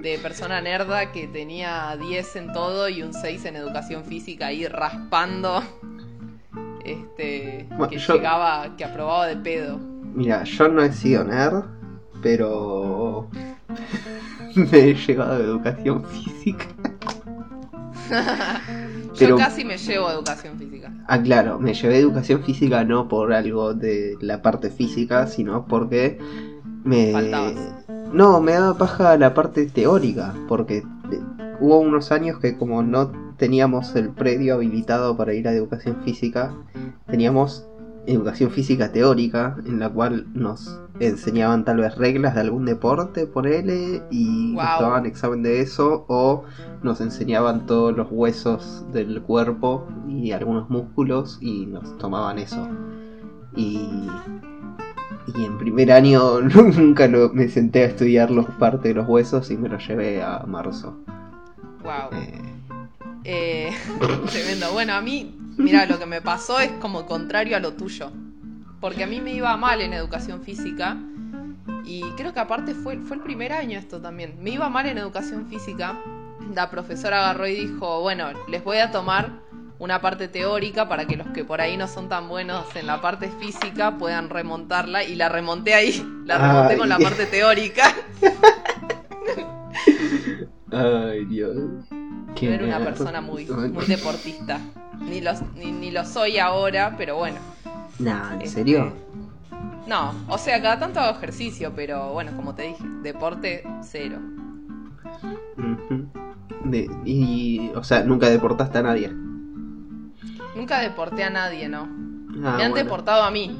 de 0.00 0.18
persona 0.18 0.60
nerda 0.60 1.12
que 1.12 1.28
tenía 1.28 1.96
10 2.00 2.36
en 2.36 2.52
todo 2.52 2.88
y 2.88 3.02
un 3.02 3.12
6 3.14 3.44
en 3.44 3.56
educación 3.56 4.04
física 4.04 4.46
ahí 4.48 4.66
raspando. 4.66 5.62
Este, 6.84 7.66
Bueno, 7.70 7.88
que 7.88 7.98
yo- 7.98 8.14
llegaba, 8.14 8.76
que 8.76 8.84
aprobaba 8.84 9.26
de 9.26 9.36
pedo. 9.36 9.78
Mira, 10.14 10.44
yo 10.44 10.68
no 10.68 10.82
he 10.82 10.92
sido 10.92 11.24
nerd, 11.24 11.64
pero 12.22 13.28
me 14.54 14.78
he 14.78 14.94
llevado 14.94 15.32
a 15.34 15.38
educación 15.38 16.04
física. 16.04 16.66
Pero- 19.16 19.30
Yo 19.30 19.36
casi 19.36 19.64
me 19.64 19.78
llevo 19.78 20.08
a 20.08 20.12
educación 20.12 20.58
física. 20.58 20.92
Ah, 21.06 21.22
claro, 21.22 21.58
me 21.60 21.72
llevé 21.72 21.98
educación 21.98 22.42
física 22.42 22.84
no 22.84 23.06
por 23.08 23.32
algo 23.32 23.72
de 23.72 24.16
la 24.20 24.42
parte 24.42 24.70
física, 24.70 25.26
sino 25.28 25.66
porque 25.66 26.18
me... 26.82 27.12
Faltabas. 27.12 27.54
No, 28.12 28.40
me 28.40 28.52
daba 28.52 28.76
paja 28.76 29.16
la 29.16 29.32
parte 29.32 29.66
teórica, 29.66 30.34
porque 30.48 30.78
eh, 30.78 30.82
hubo 31.60 31.78
unos 31.78 32.10
años 32.12 32.38
que 32.40 32.56
como 32.56 32.82
no 32.82 33.10
teníamos 33.36 33.94
el 33.96 34.10
predio 34.10 34.54
habilitado 34.54 35.16
para 35.16 35.34
ir 35.34 35.48
a 35.48 35.52
educación 35.52 35.96
física, 36.04 36.52
teníamos 37.06 37.66
educación 38.06 38.50
física 38.50 38.92
teórica, 38.92 39.56
en 39.66 39.78
la 39.78 39.88
cual 39.88 40.26
nos 40.34 40.80
enseñaban 41.00 41.64
tal 41.64 41.78
vez 41.78 41.96
reglas 41.96 42.34
de 42.34 42.42
algún 42.42 42.64
deporte, 42.66 43.26
por 43.26 43.46
él, 43.46 44.02
y 44.10 44.52
nos 44.54 44.62
Guau. 44.64 44.82
daban 44.82 45.06
examen 45.06 45.42
de 45.42 45.60
eso, 45.60 46.04
o 46.08 46.44
nos 46.82 47.00
enseñaban 47.00 47.66
todos 47.66 47.96
los 47.96 48.08
huesos 48.10 48.84
del 48.92 49.22
cuerpo 49.22 49.86
y 50.08 50.32
algunos 50.32 50.68
músculos, 50.70 51.38
y 51.40 51.66
nos 51.66 51.96
tomaban 51.98 52.38
eso. 52.38 52.68
Y 53.56 53.88
Y 55.36 55.44
en 55.44 55.56
primer 55.58 55.90
año 55.90 56.40
nunca 56.76 57.08
lo- 57.08 57.30
me 57.32 57.48
senté 57.48 57.82
a 57.82 57.86
estudiar 57.86 58.30
los 58.30 58.46
parte 58.46 58.88
de 58.88 58.94
los 58.94 59.08
huesos 59.08 59.50
y 59.50 59.56
me 59.56 59.68
lo 59.70 59.78
llevé 59.78 60.22
a 60.22 60.44
marzo. 60.46 60.94
Wow. 61.82 62.18
Eh, 62.20 62.42
Eh, 63.24 63.72
tremendo. 64.30 64.72
Bueno, 64.72 64.94
a 64.94 65.00
mí, 65.00 65.34
mira, 65.56 65.86
lo 65.86 65.98
que 65.98 66.06
me 66.06 66.20
pasó 66.20 66.60
es 66.60 66.70
como 66.72 67.06
contrario 67.06 67.56
a 67.56 67.60
lo 67.60 67.74
tuyo. 67.74 68.12
Porque 68.80 69.04
a 69.04 69.06
mí 69.06 69.20
me 69.20 69.32
iba 69.32 69.56
mal 69.56 69.80
en 69.80 69.94
educación 69.94 70.42
física. 70.42 70.96
Y 71.84 72.02
creo 72.16 72.32
que 72.32 72.40
aparte 72.40 72.74
fue, 72.74 72.98
fue 72.98 73.16
el 73.16 73.22
primer 73.22 73.52
año 73.52 73.78
esto 73.78 74.00
también. 74.00 74.36
Me 74.40 74.50
iba 74.50 74.68
mal 74.68 74.86
en 74.86 74.98
educación 74.98 75.46
física. 75.48 75.98
La 76.54 76.70
profesora 76.70 77.18
agarró 77.18 77.46
y 77.46 77.54
dijo, 77.54 78.02
bueno, 78.02 78.28
les 78.48 78.62
voy 78.62 78.78
a 78.78 78.90
tomar 78.90 79.42
una 79.78 80.00
parte 80.00 80.28
teórica 80.28 80.88
para 80.88 81.06
que 81.06 81.16
los 81.16 81.26
que 81.28 81.44
por 81.44 81.60
ahí 81.60 81.76
no 81.76 81.88
son 81.88 82.08
tan 82.08 82.28
buenos 82.28 82.64
en 82.76 82.86
la 82.86 83.00
parte 83.00 83.28
física 83.40 83.96
puedan 83.98 84.28
remontarla. 84.28 85.04
Y 85.04 85.14
la 85.14 85.30
remonté 85.30 85.74
ahí. 85.74 86.04
La 86.26 86.38
remonté 86.38 86.74
Ay. 86.74 86.78
con 86.78 86.88
la 86.88 86.98
parte 86.98 87.26
teórica. 87.26 87.94
Ay, 90.70 91.24
Dios. 91.26 91.56
Yo 92.40 92.50
era 92.50 92.64
una 92.64 92.80
persona 92.80 93.20
muy, 93.20 93.46
muy 93.46 93.84
deportista. 93.86 94.60
Ni 95.00 95.20
lo, 95.20 95.32
ni, 95.56 95.72
ni 95.72 95.90
lo 95.90 96.04
soy 96.04 96.38
ahora, 96.38 96.94
pero 96.96 97.16
bueno. 97.16 97.38
Nah, 97.98 98.34
¿en 98.34 98.42
Este, 98.42 98.60
serio? 98.60 98.92
No, 99.86 100.14
o 100.28 100.38
sea, 100.38 100.60
cada 100.62 100.78
tanto 100.78 101.00
hago 101.00 101.16
ejercicio, 101.18 101.72
pero 101.76 102.12
bueno, 102.12 102.32
como 102.36 102.54
te 102.54 102.62
dije, 102.62 102.84
deporte 103.02 103.62
cero. 103.82 104.18
De- 106.64 106.90
y, 107.04 107.70
o 107.74 107.84
sea, 107.84 108.02
nunca 108.04 108.30
deportaste 108.30 108.78
a 108.78 108.82
nadie. 108.82 109.10
Nunca 110.56 110.80
deporté 110.80 111.24
a 111.24 111.30
nadie, 111.30 111.68
¿no? 111.68 111.82
Ah, 112.44 112.56
Me 112.56 112.64
han 112.64 112.70
bueno. 112.70 112.74
deportado 112.76 113.22
a 113.22 113.30
mí 113.30 113.56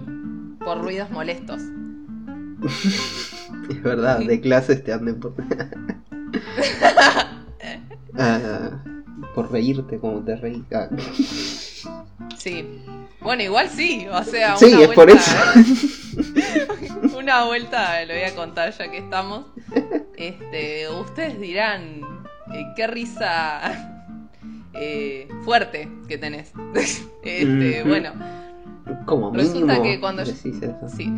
por 0.64 0.80
ruidos 0.80 1.10
molestos. 1.10 1.60
Es 3.68 3.82
verdad, 3.82 4.18
de 4.20 4.40
clases 4.42 4.82
te 4.84 4.92
han 4.92 5.04
deportado. 5.06 5.48
Ah, 8.16 8.70
por 9.34 9.50
reírte 9.50 9.98
como 9.98 10.20
te 10.24 10.36
reí. 10.36 10.62
Ah. 10.72 10.88
Sí. 12.36 12.64
Bueno, 13.20 13.42
igual 13.42 13.68
sí, 13.70 14.06
o 14.08 14.22
sea, 14.22 14.56
Sí, 14.56 14.66
una 14.66 14.80
es 14.82 14.88
por 14.90 15.06
vuelta- 15.06 15.54
eso. 15.56 17.18
una 17.18 17.44
vuelta, 17.46 18.04
lo 18.04 18.12
voy 18.14 18.22
a 18.22 18.34
contar 18.36 18.72
ya 18.76 18.90
que 18.90 18.98
estamos. 18.98 19.46
Este, 20.16 20.88
ustedes 20.90 21.40
dirán, 21.40 22.02
eh, 22.54 22.66
qué 22.76 22.86
risa 22.86 24.06
eh, 24.74 25.26
fuerte 25.44 25.88
que 26.06 26.18
tenés. 26.18 26.52
Este, 27.22 27.82
bueno, 27.84 28.12
Como 29.06 29.32
Resulta 29.32 29.58
mínimo 29.74 29.82
que 29.82 29.98
cuando- 30.00 30.22
eso. 30.22 30.34
Sí. 30.34 31.12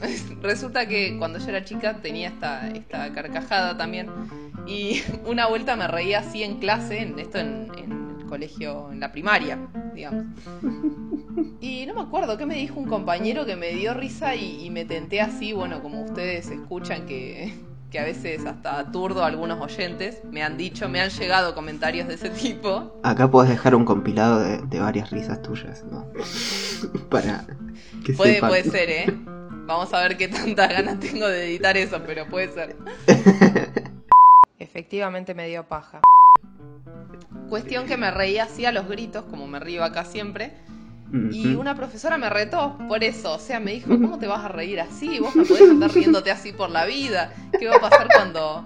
Resulta 0.42 0.86
que 0.86 1.16
cuando 1.18 1.38
yo 1.38 1.48
era 1.48 1.64
chica 1.64 1.96
tenía 2.02 2.28
esta, 2.28 2.68
esta 2.68 3.12
carcajada 3.12 3.76
también. 3.76 4.08
Y 4.66 5.02
una 5.26 5.46
vuelta 5.46 5.76
me 5.76 5.86
reía 5.88 6.20
así 6.20 6.42
en 6.42 6.58
clase, 6.58 7.02
en 7.02 7.18
esto 7.18 7.38
en, 7.38 7.70
en 7.76 8.16
el 8.20 8.26
colegio, 8.26 8.90
en 8.92 9.00
la 9.00 9.12
primaria, 9.12 9.58
digamos. 9.94 10.24
Y 11.60 11.86
no 11.86 11.94
me 11.94 12.00
acuerdo 12.02 12.36
qué 12.36 12.46
me 12.46 12.54
dijo 12.56 12.78
un 12.80 12.86
compañero 12.86 13.46
que 13.46 13.56
me 13.56 13.70
dio 13.72 13.94
risa 13.94 14.34
y, 14.34 14.64
y 14.64 14.70
me 14.70 14.84
tenté 14.84 15.20
así, 15.20 15.52
bueno, 15.52 15.82
como 15.82 16.02
ustedes 16.02 16.48
escuchan 16.50 17.06
que, 17.06 17.54
que 17.90 17.98
a 17.98 18.04
veces 18.04 18.44
hasta 18.46 18.78
aturdo 18.78 19.22
a 19.22 19.26
algunos 19.26 19.60
oyentes, 19.60 20.22
me 20.30 20.42
han 20.42 20.56
dicho, 20.56 20.88
me 20.88 21.00
han 21.00 21.10
llegado 21.10 21.54
comentarios 21.54 22.08
de 22.08 22.14
ese 22.14 22.30
tipo. 22.30 22.98
Acá 23.02 23.30
puedes 23.30 23.50
dejar 23.50 23.74
un 23.74 23.84
compilado 23.84 24.40
de, 24.40 24.58
de 24.58 24.80
varias 24.80 25.10
risas 25.10 25.40
tuyas, 25.42 25.84
¿no? 25.84 26.06
Para 27.10 27.46
que 28.04 28.12
Puede, 28.12 28.34
sepan. 28.34 28.50
puede 28.50 28.64
ser, 28.64 28.90
¿eh? 28.90 29.06
Vamos 29.66 29.92
a 29.92 30.00
ver 30.02 30.16
qué 30.16 30.28
tantas 30.28 30.68
ganas 30.68 31.00
tengo 31.00 31.26
de 31.28 31.44
editar 31.46 31.76
eso, 31.76 32.00
pero 32.06 32.26
puede 32.28 32.52
ser. 32.52 32.76
Efectivamente 34.58 35.34
me 35.34 35.48
dio 35.48 35.64
paja. 35.64 36.00
Cuestión 37.48 37.86
que 37.86 37.96
me 37.96 38.10
reía 38.10 38.44
así 38.44 38.64
a 38.64 38.72
los 38.72 38.88
gritos, 38.88 39.24
como 39.24 39.46
me 39.46 39.60
río 39.60 39.84
acá 39.84 40.04
siempre. 40.04 40.52
Y 41.30 41.54
una 41.54 41.74
profesora 41.76 42.18
me 42.18 42.28
retó 42.28 42.76
por 42.88 43.04
eso. 43.04 43.34
O 43.34 43.38
sea, 43.38 43.60
me 43.60 43.72
dijo, 43.72 43.90
¿cómo 43.90 44.18
te 44.18 44.26
vas 44.26 44.44
a 44.44 44.48
reír 44.48 44.80
así? 44.80 45.18
Vos 45.20 45.36
no 45.36 45.44
podés 45.44 45.70
andar 45.70 45.92
riéndote 45.92 46.30
así 46.32 46.52
por 46.52 46.68
la 46.70 46.84
vida. 46.84 47.32
¿Qué 47.58 47.68
va 47.68 47.76
a 47.76 47.80
pasar 47.80 48.08
cuando.? 48.12 48.64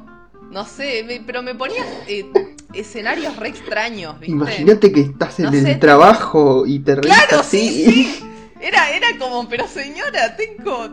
No 0.50 0.64
sé, 0.64 1.04
me- 1.06 1.20
pero 1.20 1.42
me 1.42 1.54
ponía 1.54 1.82
eh, 2.08 2.24
escenarios 2.72 3.36
re 3.36 3.48
extraños, 3.50 4.18
¿viste? 4.18 4.32
Imagínate 4.32 4.90
que 4.90 5.00
estás 5.02 5.38
en 5.38 5.44
No 5.46 5.52
el 5.52 5.62
sé. 5.64 5.74
trabajo 5.76 6.64
y 6.66 6.80
te 6.80 6.96
reís 6.96 7.14
Claro, 7.14 7.40
así. 7.40 7.84
sí, 7.84 7.84
sí. 7.84 8.26
Era, 8.60 8.90
era 8.90 9.06
como, 9.18 9.48
pero 9.48 9.66
señora, 9.66 10.36
tengo 10.36 10.88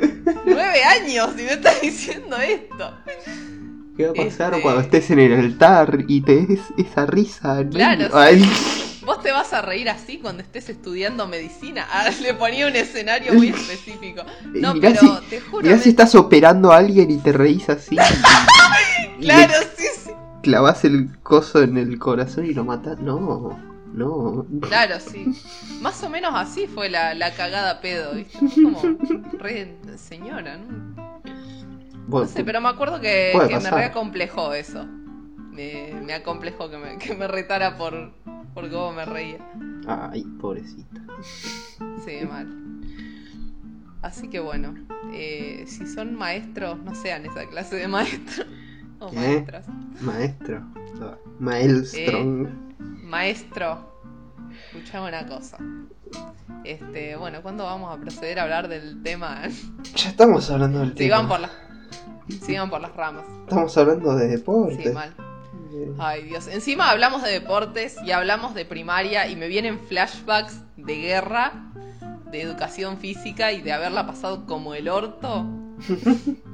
nueve 0.46 0.84
años 0.84 1.32
y 1.38 1.44
me 1.44 1.54
estás 1.54 1.82
diciendo 1.82 2.38
esto. 2.38 2.94
¿Qué 3.98 4.06
va 4.06 4.12
a 4.12 4.14
pasar 4.14 4.52
Este- 4.54 4.62
cuando 4.62 4.82
estés 4.82 5.10
en 5.12 5.20
el 5.20 5.34
altar 5.34 6.06
y 6.08 6.22
te 6.22 6.46
des 6.46 6.60
esa 6.78 7.06
risa? 7.06 7.64
Claro, 7.70 8.08
sí. 8.32 8.50
¿Vos 9.06 9.22
te 9.24 9.32
vas 9.32 9.54
a 9.54 9.62
reír 9.62 9.90
así 9.90 10.18
cuando 10.20 10.44
estés 10.44 10.70
estudiando 10.70 11.28
medicina? 11.28 11.88
Ah, 11.92 12.10
le 12.22 12.34
ponía 12.34 12.68
un 12.68 12.76
escenario 12.76 13.34
muy 13.34 13.50
específico. 13.50 14.24
No, 14.54 14.74
mirá 14.74 14.90
pero 14.90 15.02
si- 15.22 15.30
te 15.30 15.40
juro. 15.42 15.64
mirá 15.64 15.76
me- 15.78 15.82
si 15.82 15.90
estás 15.90 16.14
operando 16.16 16.72
a 16.72 16.78
alguien 16.78 17.10
y 17.12 17.18
te 17.18 17.32
reís 17.32 17.70
así. 17.70 17.98
Claro, 19.20 19.54
sí, 19.76 19.86
sí. 20.06 20.12
clavas 20.44 20.86
el 20.86 21.18
coso 21.24 21.64
en 21.64 21.78
el 21.78 21.98
corazón 21.98 22.46
y 22.46 22.54
lo 22.54 22.64
matas. 22.64 23.00
No, 23.00 23.58
no. 23.98 24.46
Claro, 24.62 25.00
sí. 25.00 25.26
Más 25.82 26.02
o 26.04 26.10
menos 26.10 26.32
así 26.36 26.68
fue 26.68 26.90
la, 26.90 27.14
la 27.14 27.34
cagada 27.34 27.82
pedo, 27.82 28.14
¿viste? 28.14 28.38
Fue 28.38 28.64
Como 28.64 28.82
re 29.40 29.76
señora, 29.98 30.58
¿no? 30.58 30.96
No 32.08 32.26
sé, 32.26 32.44
pero 32.44 32.62
me 32.62 32.70
acuerdo 32.70 33.02
que, 33.02 33.34
que 33.50 33.60
me 33.60 33.72
reacomplejó 33.72 34.54
eso. 34.54 34.86
Me, 34.86 35.94
me 36.06 36.14
acomplejó 36.14 36.70
que 36.70 36.78
me, 36.78 36.98
que 36.98 37.16
me 37.16 37.28
retara 37.28 37.78
por, 37.78 38.14
por 38.54 38.70
cómo 38.70 38.94
me 38.94 39.06
reía. 39.06 39.40
Ay, 39.88 40.24
pobrecita. 40.40 41.02
Sí, 42.06 42.26
mal. 42.30 42.48
Así 44.02 44.30
que 44.30 44.40
bueno, 44.40 44.76
eh, 45.12 45.64
si 45.68 45.88
son 45.88 46.16
maestros, 46.16 46.80
no 46.80 46.94
sean 46.94 47.26
esa 47.26 47.46
clase 47.48 47.76
de 47.76 47.88
maestros 47.88 48.48
o 49.00 49.10
¿Qué? 49.10 49.16
maestras. 49.16 49.66
Maestro. 50.02 50.64
Maelstrom. 51.40 52.67
Maestro, 52.80 54.02
escuchame 54.74 55.08
una 55.10 55.26
cosa. 55.28 55.58
Este, 56.64 57.16
bueno, 57.16 57.42
¿cuándo 57.42 57.64
vamos 57.64 57.96
a 57.96 58.00
proceder 58.00 58.40
a 58.40 58.44
hablar 58.44 58.68
del 58.68 59.02
tema? 59.04 59.42
Ya 59.96 60.10
estamos 60.10 60.50
hablando 60.50 60.80
del 60.80 60.98
Sigan 60.98 61.22
tema. 61.22 61.30
por 61.30 61.40
las, 61.40 61.52
sigan 62.42 62.70
por 62.70 62.82
las 62.82 62.96
ramas. 62.96 63.26
Estamos 63.42 63.78
hablando 63.78 64.16
de 64.16 64.28
deporte. 64.28 64.84
Sí, 64.84 64.90
mal. 64.90 65.16
Ay, 65.98 66.24
Dios. 66.24 66.48
Encima 66.48 66.90
hablamos 66.90 67.24
de 67.24 67.32
deportes 67.32 67.98
y 68.04 68.12
hablamos 68.12 68.54
de 68.54 68.66
primaria 68.66 69.28
y 69.28 69.36
me 69.36 69.48
vienen 69.48 69.80
flashbacks 69.80 70.62
de 70.76 70.96
guerra, 70.96 71.72
de 72.32 72.42
educación 72.42 72.98
física 72.98 73.52
y 73.52 73.62
de 73.62 73.72
haberla 73.74 74.06
pasado 74.08 74.46
como 74.46 74.74
el 74.74 74.90
orto. 74.90 75.46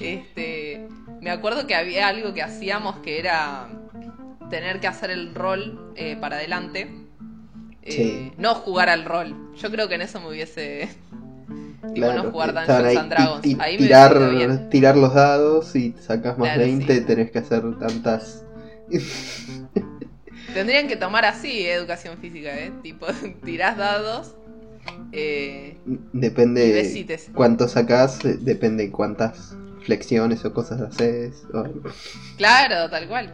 Este, 0.00 0.88
me 1.20 1.30
acuerdo 1.30 1.66
que 1.66 1.74
había 1.76 2.08
algo 2.08 2.34
que 2.34 2.42
hacíamos 2.42 2.96
que 2.98 3.20
era 3.20 3.68
tener 4.54 4.78
que 4.80 4.86
hacer 4.86 5.10
el 5.10 5.34
rol 5.34 5.92
eh, 5.96 6.16
para 6.20 6.36
adelante. 6.36 6.88
Eh, 7.82 7.92
Sí. 7.92 8.32
No 8.38 8.54
jugar 8.54 8.88
al 8.88 9.04
rol. 9.04 9.52
Yo 9.56 9.70
creo 9.70 9.88
que 9.88 9.96
en 9.96 10.02
eso 10.02 10.20
me 10.20 10.28
hubiese. 10.28 10.88
Digo, 11.92 12.06
claro, 12.06 12.22
no 12.24 12.30
jugar 12.30 12.54
Dungeons 12.54 12.96
and 12.96 13.10
Dragons. 13.10 13.46
Ahí 13.60 13.72
me 13.78 13.84
tirar, 13.84 14.30
bien. 14.30 14.70
tirar 14.70 14.96
los 14.96 15.12
dados 15.12 15.74
y 15.76 15.92
sacas 16.00 16.38
más 16.38 16.48
Claro, 16.48 16.62
20, 16.62 16.94
sí. 16.94 17.00
tenés 17.04 17.30
que 17.30 17.38
hacer 17.40 17.62
tantas. 17.78 18.42
Tendrían 20.54 20.86
que 20.88 20.96
tomar 20.96 21.24
así 21.24 21.62
eh, 21.66 21.72
educación 21.74 22.16
física, 22.18 22.56
¿eh? 22.56 22.72
Tipo, 22.82 23.06
tirás 23.44 23.76
dados. 23.76 24.34
Eh, 25.12 25.76
Y 25.86 25.98
Depende 26.12 27.04
te- 27.06 27.32
cuánto 27.34 27.66
sacás, 27.68 28.20
depende 28.22 28.90
cuántas 28.90 29.56
flexiones 29.82 30.44
o 30.44 30.52
cosas 30.54 30.80
haces. 30.80 31.42
o- 31.52 31.64
claro, 32.36 32.88
tal 32.88 33.08
cual. 33.08 33.32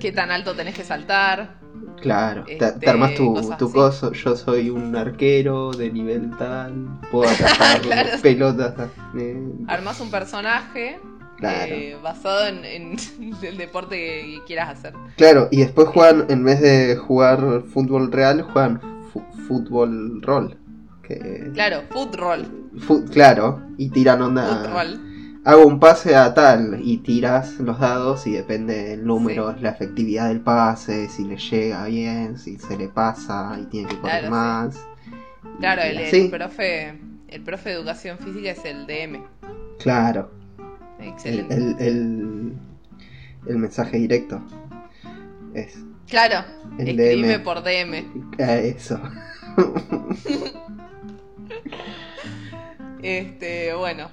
¿Qué 0.00 0.12
tan 0.12 0.30
alto 0.30 0.54
tenés 0.54 0.74
que 0.74 0.84
saltar? 0.84 1.58
Claro, 2.00 2.44
te, 2.44 2.52
Este, 2.54 2.72
te 2.80 2.88
armas 2.90 3.14
tu, 3.14 3.34
tu 3.58 3.70
coso. 3.70 4.12
Yo 4.12 4.34
soy 4.34 4.70
un 4.70 4.96
arquero 4.96 5.70
de 5.72 5.90
nivel 5.92 6.30
tal, 6.38 6.98
puedo 7.10 7.28
atacar 7.28 7.80
Claro. 7.82 8.08
pelotas. 8.22 8.74
eh, 9.18 9.42
Armás 9.66 10.00
un 10.00 10.10
personaje 10.10 10.98
Claro. 11.36 11.74
eh, 11.74 11.98
basado 12.02 12.46
en, 12.46 12.64
en 12.64 12.96
el 13.42 13.56
deporte 13.58 13.96
que 13.96 14.38
quieras 14.46 14.70
hacer. 14.70 14.94
Claro, 15.16 15.48
y 15.50 15.58
después 15.60 15.88
juegan, 15.88 16.24
en 16.30 16.44
vez 16.44 16.60
de 16.60 16.96
jugar 16.96 17.62
fútbol 17.72 18.10
real, 18.10 18.42
juegan 18.42 18.80
fútbol 19.48 20.22
rol. 20.22 20.56
Que, 21.02 21.50
Claro, 21.54 21.82
fu- 22.78 23.04
claro, 23.06 23.60
y 23.76 23.90
tiran 23.90 24.22
onda. 24.22 24.46
Foot 24.46 24.70
roll. 24.72 25.09
Hago 25.44 25.66
un 25.66 25.80
pase 25.80 26.14
a 26.16 26.34
tal 26.34 26.80
y 26.84 26.98
tiras 26.98 27.58
los 27.60 27.80
dados 27.80 28.26
y 28.26 28.32
depende 28.32 28.82
del 28.90 29.06
número, 29.06 29.52
la 29.56 29.70
efectividad 29.70 30.28
del 30.28 30.40
pase, 30.42 31.08
si 31.08 31.24
le 31.24 31.36
llega 31.38 31.84
bien, 31.86 32.38
si 32.38 32.58
se 32.58 32.76
le 32.76 32.88
pasa 32.88 33.58
y 33.60 33.64
tiene 33.66 33.88
que 33.88 33.96
Claro, 34.00 34.26
sí. 34.26 34.30
más. 34.30 34.78
Claro, 35.60 35.82
el, 35.82 35.98
el 35.98 36.30
profe 36.30 36.98
el 37.28 37.42
profe 37.42 37.70
de 37.70 37.74
educación 37.76 38.18
física 38.18 38.50
es 38.50 38.64
el 38.64 38.86
DM. 38.86 39.22
Claro. 39.78 40.30
El, 40.98 41.08
Excelente. 41.08 41.54
el, 41.54 41.76
el, 41.78 42.52
el 43.46 43.56
mensaje 43.58 43.96
directo. 43.98 44.42
Es. 45.54 45.78
Claro, 46.08 46.44
el 46.78 46.88
escribime 46.88 47.38
DM. 47.38 47.42
por 47.44 47.62
DM. 47.62 47.94
eh, 48.38 48.74
Eso. 48.76 49.00
Este, 53.02 53.74
bueno. 53.74 54.10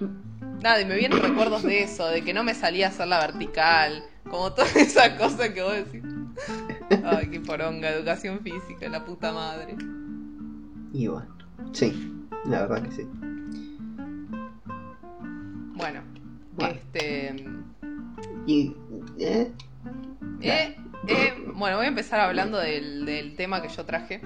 Nada, 0.61 0.81
y 0.81 0.85
me 0.85 0.95
vienen 0.95 1.21
recuerdos 1.21 1.63
de 1.63 1.83
eso, 1.83 2.07
de 2.07 2.23
que 2.23 2.33
no 2.33 2.43
me 2.43 2.53
salía 2.55 2.87
a 2.87 2.89
hacer 2.89 3.07
la 3.07 3.19
vertical, 3.19 4.03
como 4.29 4.51
toda 4.53 4.67
esa 4.75 5.15
cosa 5.17 5.53
que 5.53 5.61
vos 5.61 5.73
decís. 5.73 6.03
Ay, 7.03 7.29
qué 7.29 7.39
poronga, 7.39 7.89
educación 7.89 8.39
física, 8.41 8.87
la 8.89 9.03
puta 9.05 9.31
madre. 9.33 9.75
Y 10.93 11.07
bueno. 11.07 11.27
Sí, 11.73 12.11
la 12.45 12.61
verdad 12.65 12.83
que 12.83 12.91
sí. 12.91 13.07
Bueno, 15.75 16.01
Bueno. 16.55 16.73
este. 16.73 17.35
Y. 18.47 18.73
¿eh? 19.19 19.51
eh, 20.41 20.75
eh, 21.07 21.33
bueno, 21.55 21.77
voy 21.77 21.85
a 21.85 21.89
empezar 21.89 22.19
hablando 22.19 22.57
del, 22.57 23.05
del 23.05 23.35
tema 23.35 23.61
que 23.61 23.69
yo 23.69 23.85
traje. 23.85 24.21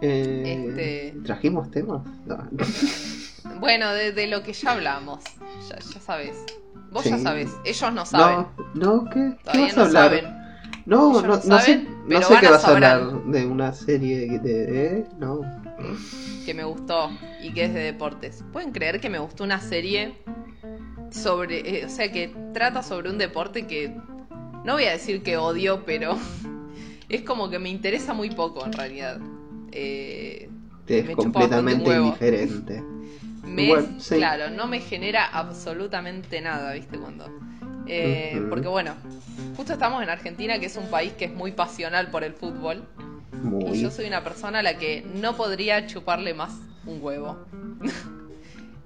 Eh, 0.00 0.64
Este- 0.68 1.14
¿Trajimos 1.24 1.70
temas? 1.70 2.02
No. 2.26 2.38
Bueno, 3.60 3.92
de, 3.92 4.12
de 4.12 4.26
lo 4.26 4.42
que 4.42 4.52
ya 4.52 4.72
hablamos. 4.72 5.22
Ya, 5.68 5.78
ya 5.78 6.00
sabes. 6.00 6.44
Vos 6.90 7.04
ya 7.04 7.18
sabes, 7.18 7.50
ellos 7.64 7.92
no 7.92 8.04
saben. 8.04 8.46
No, 8.74 9.02
no, 9.02 9.10
¿qué? 9.10 9.36
¿Qué 9.50 9.64
Todavía 9.64 9.66
vas 9.66 9.72
a 9.72 9.76
no 9.76 9.84
hablar? 9.84 10.10
saben. 10.10 10.42
No, 10.84 11.22
no, 11.22 11.22
no 11.22 11.28
no 11.28 11.40
sé, 11.40 11.48
saben, 11.48 11.88
no 12.06 12.22
sé 12.22 12.34
qué 12.40 12.48
vas 12.50 12.64
a 12.64 12.70
hablar 12.72 13.24
de 13.24 13.46
una 13.46 13.72
serie 13.72 14.38
de... 14.40 14.86
¿eh? 14.98 15.04
No. 15.18 15.40
que 16.44 16.54
me 16.54 16.64
gustó 16.64 17.10
y 17.40 17.52
que 17.52 17.64
es 17.64 17.74
de 17.74 17.80
deportes. 17.80 18.44
¿Pueden 18.52 18.72
creer 18.72 19.00
que 19.00 19.08
me 19.08 19.18
gustó 19.18 19.44
una 19.44 19.60
serie 19.60 20.14
sobre, 21.10 21.80
eh, 21.80 21.86
o 21.86 21.88
sea, 21.88 22.10
que 22.10 22.34
trata 22.52 22.82
sobre 22.82 23.10
un 23.10 23.18
deporte 23.18 23.66
que 23.66 23.96
no 24.64 24.74
voy 24.74 24.84
a 24.84 24.90
decir 24.92 25.22
que 25.22 25.36
odio, 25.36 25.84
pero 25.84 26.16
es 27.08 27.22
como 27.22 27.48
que 27.48 27.58
me 27.58 27.68
interesa 27.70 28.12
muy 28.12 28.30
poco 28.30 28.66
en 28.66 28.72
realidad. 28.72 29.20
Eh, 29.70 30.50
es 30.86 31.16
completamente 31.16 31.96
indiferente. 31.96 32.82
Me 33.42 33.68
Bueno, 33.68 33.88
es- 33.98 34.04
sí. 34.04 34.16
claro, 34.16 34.50
no 34.50 34.66
me 34.66 34.80
genera 34.80 35.26
absolutamente 35.26 36.40
nada, 36.40 36.72
¿viste? 36.74 36.98
Cuando. 36.98 37.26
Eh. 37.86 38.40
Porque 38.48 38.68
bueno, 38.68 38.94
justo 39.56 39.72
estamos 39.72 40.02
en 40.02 40.08
Argentina, 40.10 40.58
que 40.58 40.66
es 40.66 40.76
un 40.76 40.86
país 40.88 41.12
que 41.14 41.24
es 41.26 41.32
muy 41.32 41.52
pasional 41.52 42.10
por 42.10 42.22
el 42.24 42.32
fútbol. 42.34 42.84
Y 43.72 43.80
yo 43.80 43.90
soy 43.90 44.06
una 44.06 44.22
persona 44.22 44.60
a 44.60 44.62
la 44.62 44.78
que 44.78 45.04
no 45.14 45.36
podría 45.36 45.86
chuparle 45.86 46.32
más 46.34 46.52
un 46.86 46.98
huevo. 47.02 47.44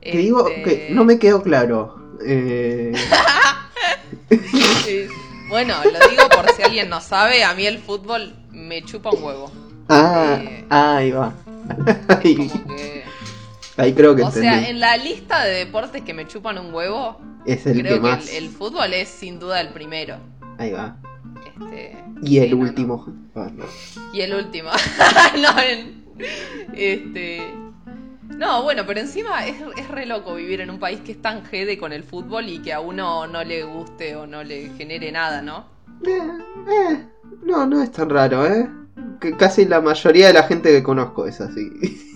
Que 0.00 0.18
digo 0.18 0.46
Este, 0.48 0.62
que 0.62 0.94
no 0.94 1.04
me 1.04 1.18
quedó 1.18 1.42
claro. 1.42 2.14
Eh, 2.24 2.92
sí. 4.84 5.06
Bueno, 5.48 5.74
lo 5.84 6.08
digo 6.08 6.28
por 6.28 6.48
si 6.52 6.62
alguien 6.62 6.88
no 6.88 7.00
sabe, 7.00 7.42
a 7.44 7.54
mí 7.54 7.66
el 7.66 7.78
fútbol 7.78 8.34
me 8.52 8.82
chupa 8.84 9.10
un 9.10 9.22
huevo. 9.22 9.50
ah, 9.88 10.38
Eh. 10.40 10.64
ahí 10.70 11.10
va. 11.10 11.32
ahí, 12.08 12.36
Como 12.36 12.76
que- 12.76 13.02
ahí 13.76 13.94
creo 13.94 14.14
que 14.16 14.22
O 14.22 14.26
entendí. 14.26 14.48
sea, 14.48 14.68
en 14.68 14.80
la 14.80 14.96
lista 14.96 15.44
de 15.44 15.64
deportes 15.64 16.02
que 16.02 16.14
me 16.14 16.26
chupan 16.26 16.58
un 16.58 16.72
huevo, 16.72 17.20
es 17.44 17.66
el 17.66 17.80
creo 17.82 18.02
que 18.02 18.10
el, 18.12 18.28
el 18.44 18.48
fútbol 18.50 18.92
es 18.92 19.08
sin 19.08 19.38
duda 19.38 19.60
el 19.60 19.68
primero. 19.68 20.16
Ahí 20.58 20.72
va. 20.72 20.96
Este, 21.46 21.96
Y 22.22 22.38
el 22.38 22.44
sí, 22.48 22.50
no, 22.50 22.56
no. 22.56 22.62
último. 22.62 23.14
Ah, 23.34 23.50
no. 23.54 23.64
Y 24.12 24.20
el 24.22 24.34
último. 24.34 24.70
no, 25.40 25.60
en- 25.60 26.04
este. 26.74 27.42
No, 28.36 28.62
bueno, 28.64 28.82
pero 28.86 29.00
encima 29.00 29.46
es, 29.46 29.56
es 29.78 29.88
re 29.88 30.04
loco 30.06 30.34
vivir 30.34 30.60
en 30.60 30.70
un 30.70 30.78
país 30.78 31.00
que 31.00 31.12
es 31.12 31.22
tan 31.22 31.44
jede 31.46 31.78
con 31.78 31.92
el 31.92 32.02
fútbol 32.02 32.48
y 32.48 32.58
que 32.58 32.72
a 32.72 32.80
uno 32.80 33.26
no 33.26 33.44
le 33.44 33.62
guste 33.64 34.16
o 34.16 34.26
no 34.26 34.42
le 34.42 34.70
genere 34.76 35.10
nada, 35.12 35.40
¿no? 35.42 35.66
Eh, 36.04 36.18
eh, 36.68 37.06
no, 37.44 37.66
no 37.66 37.82
es 37.82 37.92
tan 37.92 38.10
raro, 38.10 38.44
¿eh? 38.46 38.68
Que 39.20 39.36
casi 39.36 39.64
la 39.64 39.80
mayoría 39.80 40.26
de 40.28 40.32
la 40.34 40.42
gente 40.42 40.70
que 40.70 40.82
conozco 40.82 41.26
es 41.26 41.40
así. 41.40 41.70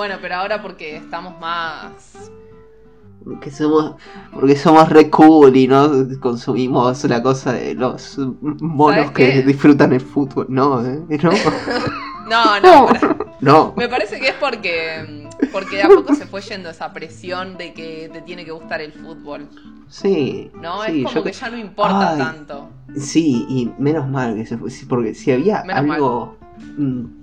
Bueno, 0.00 0.16
pero 0.18 0.36
ahora 0.36 0.62
porque 0.62 0.96
estamos 0.96 1.38
más. 1.40 2.30
Porque 3.22 3.50
somos, 3.50 3.96
porque 4.32 4.56
somos 4.56 4.88
re 4.88 5.10
cool 5.10 5.54
y 5.54 5.68
no 5.68 5.90
consumimos 6.20 7.04
la 7.04 7.22
cosa 7.22 7.52
de 7.52 7.74
los 7.74 8.16
monos 8.16 8.94
¿Sabes 8.96 9.10
que 9.10 9.42
disfrutan 9.42 9.92
el 9.92 10.00
fútbol. 10.00 10.46
No, 10.48 10.82
¿eh? 10.86 11.02
No, 12.26 12.58
No, 12.60 12.60
no, 12.60 12.88
no. 13.40 13.74
me 13.76 13.90
parece 13.90 14.18
que 14.18 14.28
es 14.28 14.34
porque. 14.36 15.28
Porque 15.52 15.76
de 15.76 15.82
a 15.82 15.88
poco 15.88 16.14
se 16.14 16.24
fue 16.24 16.40
yendo 16.40 16.70
esa 16.70 16.94
presión 16.94 17.58
de 17.58 17.74
que 17.74 18.08
te 18.10 18.22
tiene 18.22 18.46
que 18.46 18.52
gustar 18.52 18.80
el 18.80 18.94
fútbol. 18.94 19.50
Sí, 19.90 20.50
¿No? 20.54 20.82
sí, 20.84 21.00
es 21.00 21.04
como 21.04 21.14
yo 21.16 21.24
que 21.24 21.32
ya 21.32 21.50
no 21.50 21.58
importa 21.58 22.12
Ay. 22.12 22.18
tanto. 22.18 22.70
Sí, 22.96 23.44
y 23.50 23.70
menos 23.76 24.08
mal 24.08 24.34
que 24.34 24.46
se 24.46 24.56
fue, 24.56 24.70
porque 24.88 25.12
si 25.12 25.30
había 25.30 25.62
Menos 25.64 25.94
algo 25.94 26.39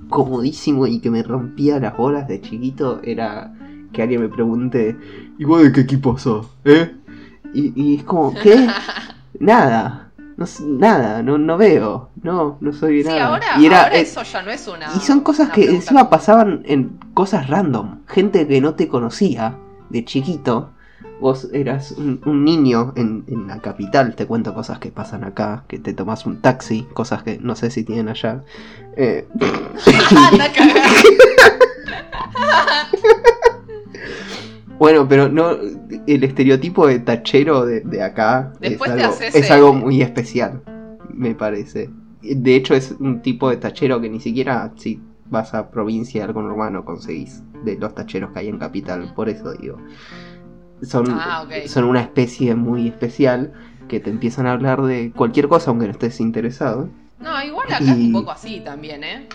comodísimo 0.09 0.87
y 0.87 0.99
que 0.99 1.09
me 1.09 1.23
rompía 1.23 1.79
las 1.79 1.95
bolas 1.97 2.27
de 2.27 2.41
chiquito, 2.41 2.99
era 3.03 3.53
que 3.93 4.01
alguien 4.01 4.21
me 4.21 4.29
pregunte, 4.29 4.97
¿y 5.37 5.43
vos 5.45 5.63
de 5.63 5.71
qué 5.71 5.81
equipo 5.81 6.17
sos? 6.17 6.47
¿Eh? 6.65 6.93
Y, 7.53 7.73
y 7.81 7.95
es 7.97 8.03
como, 8.03 8.33
¿qué? 8.33 8.67
nada, 9.39 10.11
no, 10.37 10.45
nada, 10.65 11.23
no, 11.23 11.37
no 11.37 11.57
veo, 11.57 12.09
no, 12.21 12.57
no 12.61 12.73
soy 12.73 13.01
Sí, 13.03 13.09
nada. 13.09 13.27
ahora, 13.27 13.45
y 13.59 13.65
era, 13.65 13.83
ahora 13.83 13.97
eh, 13.97 14.01
eso 14.01 14.21
ya 14.23 14.41
no 14.41 14.51
es 14.51 14.67
una. 14.67 14.87
y 14.95 14.99
son 14.99 15.21
cosas 15.21 15.49
que 15.49 15.61
pregunta 15.61 15.75
encima 15.75 16.09
pasaban 16.09 16.61
en 16.65 16.99
cosas 17.13 17.47
random. 17.49 17.99
Gente 18.07 18.47
que 18.47 18.61
no 18.61 18.75
te 18.75 18.87
conocía 18.87 19.55
de 19.89 20.05
chiquito. 20.05 20.71
Vos 21.19 21.49
eras 21.51 21.93
un, 21.93 22.21
un 22.25 22.43
niño 22.43 22.93
en, 22.95 23.23
en 23.27 23.47
la 23.47 23.59
capital. 23.59 24.15
Te 24.15 24.27
cuento 24.27 24.53
cosas 24.53 24.79
que 24.79 24.91
pasan 24.91 25.23
acá. 25.23 25.63
Que 25.67 25.79
te 25.79 25.93
tomas 25.93 26.25
un 26.25 26.41
taxi. 26.41 26.85
Cosas 26.93 27.23
que 27.23 27.39
no 27.39 27.55
sé 27.55 27.71
si 27.71 27.83
tienen 27.83 28.09
allá. 28.09 28.43
Eh, 28.95 29.27
bueno, 34.77 35.07
pero 35.07 35.29
no. 35.29 35.57
El 36.05 36.23
estereotipo 36.23 36.87
de 36.87 36.99
tachero 36.99 37.65
de, 37.65 37.81
de 37.81 38.03
acá 38.03 38.53
Después 38.59 38.91
es, 38.91 38.97
algo, 38.97 39.13
haces, 39.13 39.35
es 39.35 39.49
eh, 39.49 39.53
algo 39.53 39.73
muy 39.73 40.01
especial. 40.01 40.61
Me 41.09 41.35
parece. 41.35 41.89
De 42.21 42.55
hecho, 42.55 42.75
es 42.75 42.95
un 42.99 43.21
tipo 43.21 43.49
de 43.49 43.57
tachero 43.57 43.99
que 44.01 44.09
ni 44.09 44.19
siquiera 44.19 44.71
si 44.75 45.01
vas 45.29 45.53
a 45.53 45.69
provincia 45.69 46.23
algo 46.23 46.39
urbano 46.41 46.85
conseguís 46.85 47.43
de 47.63 47.77
los 47.77 47.93
tacheros 47.93 48.31
que 48.31 48.39
hay 48.39 48.47
en 48.47 48.57
capital. 48.57 49.13
Por 49.15 49.29
eso 49.29 49.53
digo. 49.53 49.77
Son, 50.83 51.05
Ah, 51.09 51.45
son 51.65 51.85
una 51.85 52.01
especie 52.01 52.53
muy 52.55 52.87
especial 52.87 53.53
que 53.87 53.99
te 53.99 54.09
empiezan 54.09 54.45
a 54.47 54.51
hablar 54.53 54.81
de 54.83 55.11
cualquier 55.15 55.47
cosa 55.47 55.71
aunque 55.71 55.85
no 55.85 55.91
estés 55.91 56.19
interesado. 56.19 56.89
No, 57.19 57.43
igual 57.43 57.65
acá 57.67 57.77
es 57.83 57.89
un 57.97 58.11
poco 58.11 58.31
así 58.31 58.59
también, 58.59 59.03
¿eh? 59.03 59.27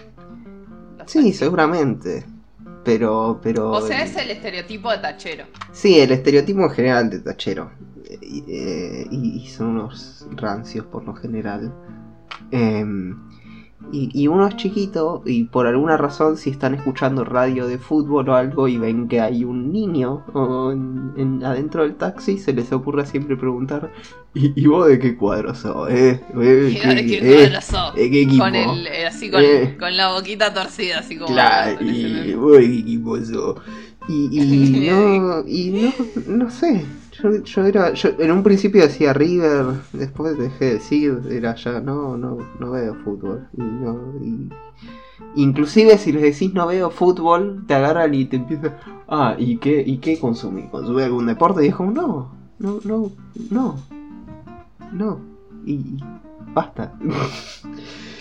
Los 0.98 1.10
Sí, 1.10 1.32
seguramente. 1.32 2.24
Pero, 2.84 3.40
pero. 3.42 3.70
O 3.70 3.80
sea, 3.80 4.02
es 4.02 4.16
el 4.16 4.30
estereotipo 4.30 4.90
de 4.90 4.98
tachero. 4.98 5.44
Sí, 5.72 5.98
el 6.00 6.12
estereotipo 6.12 6.60
en 6.62 6.70
general 6.70 7.10
de 7.10 7.20
tachero. 7.20 7.72
Eh, 8.04 8.18
Y, 8.22 8.44
eh, 8.48 9.06
y- 9.10 9.42
y 9.42 9.46
son 9.48 9.68
unos 9.68 10.26
rancios 10.32 10.84
por 10.86 11.04
lo 11.04 11.14
general. 11.14 11.72
Em, 12.50 13.16
y, 13.90 14.10
y 14.14 14.28
uno 14.28 14.46
es 14.46 14.56
chiquito 14.56 15.22
y 15.26 15.44
por 15.44 15.66
alguna 15.66 15.96
razón 15.96 16.36
si 16.36 16.50
están 16.50 16.74
escuchando 16.74 17.24
radio 17.24 17.66
de 17.66 17.78
fútbol 17.78 18.28
o 18.28 18.34
algo 18.34 18.68
y 18.68 18.78
ven 18.78 19.08
que 19.08 19.20
hay 19.20 19.44
un 19.44 19.72
niño 19.72 20.24
o 20.32 20.70
en, 20.72 21.12
en- 21.16 21.44
adentro 21.44 21.82
del 21.82 21.96
taxi, 21.96 22.38
se 22.38 22.52
les 22.52 22.72
ocurre 22.72 23.04
siempre 23.06 23.36
preguntar 23.36 23.90
¿Y, 24.34 24.52
y 24.62 24.66
vos 24.66 24.86
de 24.88 24.98
qué 24.98 25.14
cuadro 25.16 25.54
sos? 25.54 25.90
¿Eh? 25.90 26.20
¿Eh? 26.40 26.70
Mira 26.84 26.94
de 26.94 27.06
qué 27.06 27.18
eh, 27.18 27.48
cuadro 27.50 27.60
sos. 27.60 27.94
¿de 27.94 28.10
qué 28.10 28.22
equipo? 28.22 28.44
Con 28.44 28.54
el, 28.54 28.86
eh, 28.86 29.06
así 29.06 29.30
con, 29.30 29.42
Eh. 29.44 29.76
con 29.78 29.94
la 29.96 30.12
boquita 30.14 30.54
torcida, 30.54 31.00
así 31.00 31.16
como. 31.18 31.34
Claro, 31.34 31.76
y 31.84 32.32
vos 32.34 32.52
de 32.52 32.60
qué 32.60 32.78
equipo 32.78 33.16
sos? 33.20 33.56
Y, 34.08 34.28
y 34.32 34.80
no, 34.90 35.44
y 35.46 35.70
no, 35.70 35.92
no 36.44 36.50
sé. 36.50 36.84
Yo, 37.22 37.42
yo 37.44 37.64
era, 37.66 37.92
yo 37.92 38.10
en 38.18 38.30
un 38.32 38.42
principio 38.42 38.82
decía 38.82 39.12
River, 39.12 39.66
después 39.92 40.36
dejé 40.36 40.64
de 40.64 40.72
decir, 40.74 41.20
era 41.30 41.54
ya, 41.54 41.80
no, 41.80 42.16
no, 42.16 42.38
no 42.58 42.70
veo 42.72 42.94
fútbol. 43.04 43.48
Y 43.56 43.60
no, 43.62 44.12
y- 44.20 44.50
inclusive 45.36 45.96
si 45.98 46.12
les 46.12 46.22
decís 46.22 46.52
no 46.52 46.66
veo 46.66 46.90
fútbol, 46.90 47.64
te 47.66 47.74
agarran 47.74 48.12
y 48.14 48.24
te 48.24 48.36
empiezan, 48.36 48.76
ah, 49.08 49.36
¿y 49.38 49.56
qué, 49.58 49.82
y 49.86 49.98
qué 49.98 50.18
consumí? 50.18 50.68
¿Consumí 50.68 51.02
algún 51.02 51.26
deporte? 51.26 51.64
Y 51.64 51.68
es 51.68 51.74
como, 51.76 51.92
no, 51.92 52.32
no, 52.58 52.80
no, 52.84 53.12
no, 53.50 53.76
no, 54.92 55.20
y, 55.64 55.98
basta. 56.54 56.92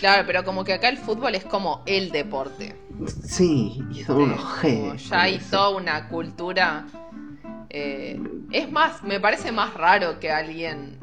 Claro, 0.00 0.24
pero 0.26 0.42
como 0.42 0.64
que 0.64 0.72
acá 0.72 0.88
el 0.88 0.98
fútbol 0.98 1.36
es 1.36 1.44
como 1.44 1.82
el 1.86 2.10
deporte. 2.10 2.74
sí, 3.22 3.84
y 3.92 4.02
son 4.02 4.22
unos 4.22 4.44
genios. 4.54 5.08
ya 5.08 5.22
hay 5.22 5.38
toda 5.38 5.68
una 5.68 6.08
cultura. 6.08 6.86
Eh, 7.70 8.20
es 8.50 8.70
más, 8.70 9.02
me 9.02 9.20
parece 9.20 9.52
más 9.52 9.74
raro 9.74 10.20
que 10.20 10.30
alguien 10.30 10.98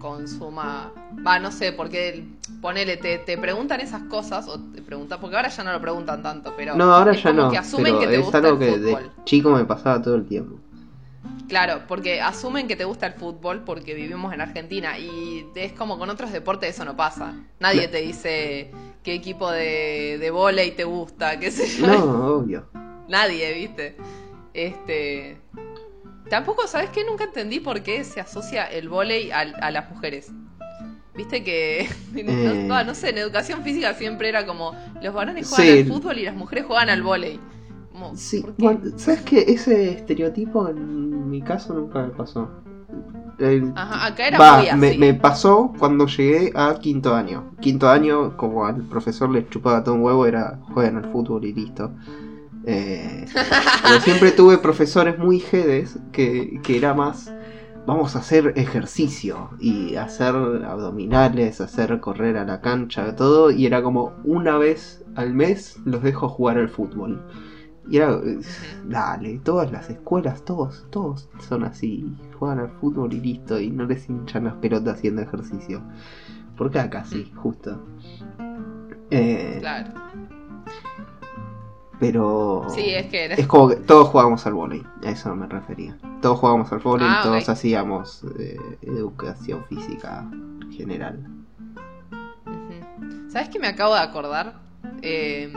consuma. 0.00 0.92
Va, 1.26 1.38
no 1.38 1.50
sé, 1.52 1.72
porque 1.72 2.24
ponele, 2.60 2.96
te, 2.96 3.18
te 3.18 3.38
preguntan 3.38 3.80
esas 3.80 4.02
cosas, 4.04 4.48
o 4.48 4.60
te 4.60 4.82
preguntan, 4.82 5.20
porque 5.20 5.36
ahora 5.36 5.48
ya 5.48 5.64
no 5.64 5.72
lo 5.72 5.80
preguntan 5.80 6.22
tanto, 6.22 6.54
pero. 6.56 6.76
No, 6.76 6.92
ahora 6.94 7.12
es 7.12 7.22
ya 7.22 7.30
como 7.30 7.44
no. 7.44 7.50
que 7.50 7.58
asumen 7.58 7.98
pero 7.98 7.98
que 7.98 8.06
te 8.08 8.16
es 8.16 8.20
gusta 8.20 8.38
algo 8.38 8.52
el 8.52 8.58
que 8.58 8.78
de 8.78 8.96
fútbol. 8.96 9.12
chico 9.24 9.50
me 9.50 9.64
pasaba 9.64 10.00
todo 10.02 10.14
el 10.16 10.26
tiempo. 10.26 10.60
Claro, 11.48 11.82
porque 11.88 12.20
asumen 12.20 12.68
que 12.68 12.76
te 12.76 12.84
gusta 12.84 13.06
el 13.06 13.14
fútbol 13.14 13.64
porque 13.64 13.94
vivimos 13.94 14.34
en 14.34 14.40
Argentina 14.42 14.98
y 14.98 15.50
es 15.54 15.72
como 15.72 15.98
con 15.98 16.10
otros 16.10 16.30
deportes 16.32 16.70
eso 16.74 16.84
no 16.84 16.96
pasa. 16.96 17.34
Nadie 17.58 17.88
te 17.88 17.98
dice 18.02 18.70
qué 19.02 19.14
equipo 19.14 19.50
de, 19.50 20.18
de 20.20 20.30
volei 20.30 20.72
te 20.72 20.84
gusta, 20.84 21.38
qué 21.38 21.50
sé 21.50 21.66
yo. 21.66 21.86
No, 21.86 22.36
obvio. 22.36 22.68
Nadie, 23.08 23.54
¿viste? 23.54 23.96
Este. 24.52 25.40
Tampoco, 26.30 26.66
¿sabes 26.66 26.90
qué? 26.90 27.04
Nunca 27.04 27.24
entendí 27.24 27.60
por 27.60 27.82
qué 27.82 28.04
se 28.04 28.20
asocia 28.20 28.64
el 28.66 28.88
volei 28.88 29.30
al- 29.30 29.54
a, 29.60 29.70
las 29.70 29.90
mujeres. 29.90 30.30
Viste 31.16 31.42
que. 31.42 31.88
Eh. 32.16 32.64
No, 32.66 32.82
no 32.84 32.94
sé, 32.94 33.10
en 33.10 33.18
educación 33.18 33.62
física 33.62 33.94
siempre 33.94 34.28
era 34.28 34.46
como. 34.46 34.74
Los 35.02 35.14
varones 35.14 35.46
Sí. 35.48 35.54
juegan 35.56 35.78
al 35.78 35.84
fútbol 35.86 36.18
y 36.18 36.24
las 36.24 36.34
mujeres 36.34 36.64
juegan 36.66 36.90
al 36.90 37.02
volei. 37.02 37.40
Sí, 38.14 38.40
¿por 38.42 38.54
qué? 38.54 38.62
bueno, 38.62 38.80
¿sabes 38.96 39.22
qué? 39.22 39.44
Ese 39.48 39.90
estereotipo 39.90 40.68
en 40.68 41.28
mi 41.28 41.42
caso 41.42 41.74
nunca 41.74 42.00
me 42.02 42.10
pasó. 42.10 42.48
El- 43.38 43.72
Ajá, 43.76 44.06
acá 44.06 44.28
era 44.28 44.38
Va, 44.38 44.58
muy 44.58 44.68
así. 44.68 44.78
me, 44.78 44.98
me 44.98 45.14
pasó 45.14 45.72
cuando 45.78 46.06
llegué 46.06 46.52
a 46.54 46.78
quinto 46.80 47.14
año. 47.14 47.52
Quinto 47.60 47.88
año, 47.88 48.36
como 48.36 48.66
al 48.66 48.82
profesor 48.88 49.30
le 49.30 49.48
chupaba 49.48 49.82
todo 49.84 49.94
un 49.96 50.02
huevo, 50.02 50.26
era 50.26 50.60
juegan 50.74 50.96
al 50.96 51.10
fútbol 51.10 51.44
y 51.44 51.52
listo. 51.52 51.92
Eh, 52.64 53.24
pero 53.82 54.00
siempre 54.00 54.32
tuve 54.32 54.58
profesores 54.58 55.18
muy 55.18 55.40
jedes 55.40 55.98
que, 56.12 56.60
que 56.62 56.76
era 56.76 56.92
más, 56.94 57.32
vamos 57.86 58.16
a 58.16 58.18
hacer 58.18 58.52
ejercicio 58.56 59.50
y 59.58 59.94
hacer 59.96 60.34
abdominales, 60.34 61.60
hacer 61.60 62.00
correr 62.00 62.36
a 62.36 62.44
la 62.44 62.60
cancha, 62.60 63.14
todo. 63.16 63.50
Y 63.50 63.66
era 63.66 63.82
como 63.82 64.12
una 64.24 64.58
vez 64.58 65.04
al 65.14 65.34
mes 65.34 65.80
los 65.84 66.02
dejo 66.02 66.28
jugar 66.28 66.58
al 66.58 66.68
fútbol. 66.68 67.24
Y 67.90 67.96
era, 67.96 68.12
eh, 68.22 68.38
dale, 68.84 69.38
todas 69.38 69.72
las 69.72 69.88
escuelas, 69.88 70.44
todos, 70.44 70.86
todos 70.90 71.30
son 71.48 71.64
así, 71.64 72.04
juegan 72.38 72.58
al 72.58 72.70
fútbol 72.80 73.14
y 73.14 73.20
listo, 73.20 73.58
y 73.58 73.70
no 73.70 73.86
les 73.86 74.08
hinchan 74.10 74.44
las 74.44 74.54
pelotas 74.56 74.98
haciendo 74.98 75.22
ejercicio. 75.22 75.82
Porque 76.56 76.80
acá 76.80 77.04
sí, 77.04 77.32
justo. 77.34 77.80
Eh, 79.10 79.56
Claro. 79.60 79.92
Pero 82.00 82.66
Sí, 82.68 82.90
es 82.94 83.06
que 83.06 83.24
era. 83.24 83.34
es 83.34 83.46
como 83.46 83.68
que 83.68 83.76
todos 83.76 84.08
jugábamos 84.08 84.46
al 84.46 84.54
vóley, 84.54 84.82
a 85.04 85.10
eso 85.10 85.34
me 85.34 85.46
refería. 85.46 85.96
Todos 86.22 86.38
jugábamos 86.38 86.70
al 86.72 86.78
vóley 86.78 87.06
Ah, 87.08 87.18
y 87.20 87.22
todos 87.24 87.48
hacíamos 87.48 88.24
eh, 88.38 88.56
educación 88.82 89.64
física 89.68 90.28
general. 90.70 91.24
¿Sabes 93.28 93.48
qué 93.50 93.58
me 93.58 93.66
acabo 93.68 93.94
de 93.94 94.00
acordar? 94.00 94.54
Eh, 95.02 95.52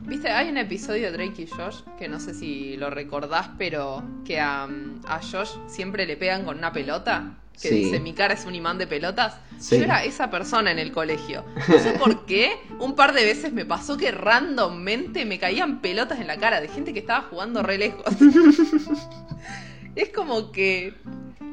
Viste, 0.00 0.28
hay 0.28 0.48
un 0.50 0.56
episodio 0.56 1.04
de 1.04 1.12
Drake 1.12 1.42
y 1.42 1.46
Josh 1.46 1.82
que 1.96 2.08
no 2.08 2.18
sé 2.18 2.34
si 2.34 2.76
lo 2.76 2.90
recordás, 2.90 3.50
pero 3.58 4.02
que 4.24 4.40
a, 4.40 4.64
a 4.64 5.20
Josh 5.22 5.52
siempre 5.68 6.04
le 6.04 6.16
pegan 6.16 6.44
con 6.44 6.58
una 6.58 6.72
pelota. 6.72 7.34
Que 7.60 7.68
Sí. 7.68 7.74
dice, 7.84 8.00
mi 8.00 8.14
cara 8.14 8.34
es 8.34 8.44
un 8.46 8.54
imán 8.54 8.78
de 8.78 8.86
pelotas. 8.86 9.36
Sí. 9.58 9.76
Yo 9.78 9.84
era 9.84 10.02
esa 10.04 10.30
persona 10.30 10.70
en 10.70 10.78
el 10.78 10.92
colegio. 10.92 11.44
No 11.68 11.78
sé 11.78 11.92
por 11.92 12.24
qué. 12.26 12.52
Un 12.78 12.94
par 12.96 13.12
de 13.12 13.24
veces 13.24 13.52
me 13.52 13.64
pasó 13.66 13.96
que 13.96 14.10
randommente 14.10 15.24
me 15.26 15.38
caían 15.38 15.80
pelotas 15.80 16.20
en 16.20 16.26
la 16.26 16.38
cara 16.38 16.60
de 16.60 16.68
gente 16.68 16.92
que 16.94 17.00
estaba 17.00 17.22
jugando 17.28 17.62
re 17.62 17.76
lejos. 17.78 18.04
es 19.96 20.08
como 20.10 20.52
que... 20.52 20.94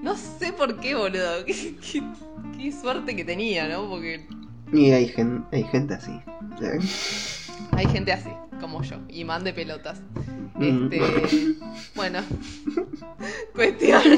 No 0.01 0.15
sé 0.15 0.53
por 0.53 0.79
qué, 0.79 0.95
boludo. 0.95 1.43
Qué, 1.45 1.75
qué- 1.81 2.03
qué 2.57 2.71
suerte 2.71 3.15
que 3.15 3.25
tenía, 3.25 3.67
¿no? 3.67 3.89
Porque 3.89 4.25
Y 4.71 4.91
hay, 4.91 5.07
gen- 5.09 5.45
hay 5.51 5.63
gente 5.65 5.95
así. 5.95 6.11
Hay 7.71 7.87
gente 7.87 8.11
así, 8.11 8.29
como 8.59 8.83
yo, 8.83 8.97
imán 9.09 9.43
de 9.43 9.53
pelotas. 9.53 10.01
Mm. 10.55 10.89
Este, 10.91 11.55
bueno, 11.95 12.19
cuestión. 13.55 14.01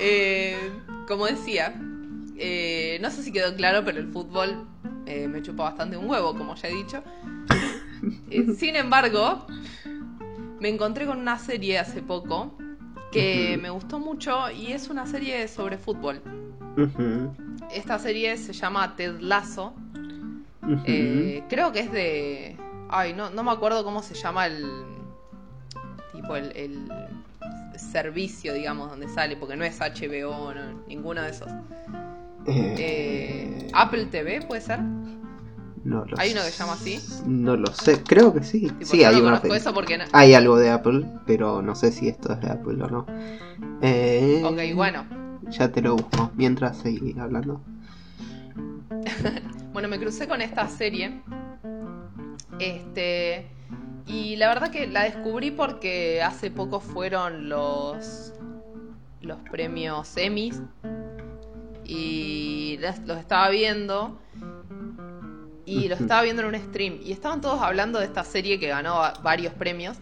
Eh, 0.00 0.56
como 1.08 1.26
decía, 1.26 1.74
eh, 2.36 2.98
no 3.00 3.10
sé 3.10 3.22
si 3.22 3.32
quedó 3.32 3.54
claro, 3.54 3.84
pero 3.84 3.98
el 3.98 4.08
fútbol 4.08 4.66
eh, 5.06 5.28
me 5.28 5.42
chupa 5.42 5.64
bastante 5.64 5.96
un 5.96 6.08
huevo, 6.08 6.36
como 6.36 6.54
ya 6.54 6.68
he 6.68 6.74
dicho. 6.74 7.02
Eh, 8.30 8.46
sin 8.56 8.76
embargo, 8.76 9.46
me 10.60 10.68
encontré 10.68 11.06
con 11.06 11.18
una 11.18 11.38
serie 11.38 11.78
hace 11.78 12.02
poco 12.02 12.56
que 13.12 13.58
me 13.60 13.70
gustó 13.70 13.98
mucho 13.98 14.50
y 14.50 14.72
es 14.72 14.88
una 14.88 15.06
serie 15.06 15.46
sobre 15.48 15.78
fútbol. 15.78 16.20
Esta 17.72 17.98
serie 17.98 18.36
se 18.36 18.52
llama 18.52 18.96
Ted 18.96 19.20
Lasso. 19.20 19.74
Eh, 20.86 21.42
creo 21.48 21.72
que 21.72 21.80
es 21.80 21.92
de. 21.92 22.56
Ay, 22.88 23.12
no, 23.12 23.30
no 23.30 23.42
me 23.42 23.50
acuerdo 23.50 23.84
cómo 23.84 24.02
se 24.02 24.14
llama 24.14 24.46
el. 24.46 24.64
Tipo, 26.12 26.36
el, 26.36 26.56
el 26.56 26.88
servicio, 27.78 28.54
digamos, 28.54 28.88
donde 28.88 29.08
sale, 29.08 29.36
porque 29.36 29.56
no 29.56 29.64
es 29.64 29.78
HBO, 29.80 30.54
no, 30.54 30.84
ninguno 30.86 31.22
de 31.22 31.30
esos. 31.30 31.48
Eh, 32.46 32.74
Eh, 32.78 33.70
Apple 33.72 34.06
TV, 34.06 34.42
¿puede 34.46 34.60
ser? 34.60 34.80
no 35.84 36.04
lo 36.06 36.18
¿Hay 36.18 36.32
uno 36.32 36.40
que 36.42 36.50
se 36.50 36.58
llama 36.58 36.72
así? 36.74 36.98
No 37.26 37.56
lo 37.56 37.66
sé, 37.74 38.02
creo 38.02 38.32
que 38.32 38.42
sí. 38.42 38.60
Tipo, 38.70 38.84
sí, 38.86 39.04
hay 39.04 39.20
no 39.20 39.28
una 39.28 39.42
eso 39.54 39.74
porque 39.74 39.98
no. 39.98 40.04
Hay 40.12 40.32
algo 40.34 40.56
de 40.56 40.70
Apple, 40.70 41.04
pero 41.26 41.60
no 41.60 41.74
sé 41.74 41.92
si 41.92 42.08
esto 42.08 42.32
es 42.32 42.40
de 42.40 42.50
Apple 42.50 42.82
o 42.82 42.88
no. 42.88 43.06
Eh, 43.82 44.42
Ok, 44.44 44.74
bueno. 44.74 45.04
Ya 45.58 45.70
te 45.70 45.80
lo 45.80 45.96
busco. 45.96 46.30
Mientras 46.34 46.78
seguí 46.78 47.14
hablando. 47.18 47.60
Bueno, 49.72 49.88
me 49.88 49.98
crucé 49.98 50.28
con 50.28 50.40
esta 50.40 50.68
serie. 50.68 51.20
Este. 52.60 53.48
Y 54.06 54.36
la 54.36 54.46
verdad 54.48 54.70
que 54.70 54.86
la 54.86 55.02
descubrí 55.02 55.50
porque 55.50 56.22
hace 56.22 56.50
poco 56.52 56.78
fueron 56.78 57.48
los. 57.48 58.32
los 59.20 59.38
premios 59.50 60.16
Emmys. 60.16 60.62
Y 61.84 62.78
los 63.04 63.18
estaba 63.18 63.48
viendo. 63.50 64.16
Y 65.66 65.88
los 65.88 66.00
estaba 66.00 66.22
viendo 66.22 66.42
en 66.42 66.48
un 66.54 66.60
stream. 66.60 67.00
Y 67.02 67.10
estaban 67.10 67.40
todos 67.40 67.60
hablando 67.60 67.98
de 67.98 68.04
esta 68.04 68.22
serie 68.22 68.60
que 68.60 68.68
ganó 68.68 68.94
va- 68.94 69.14
varios 69.24 69.54
premios. 69.54 69.96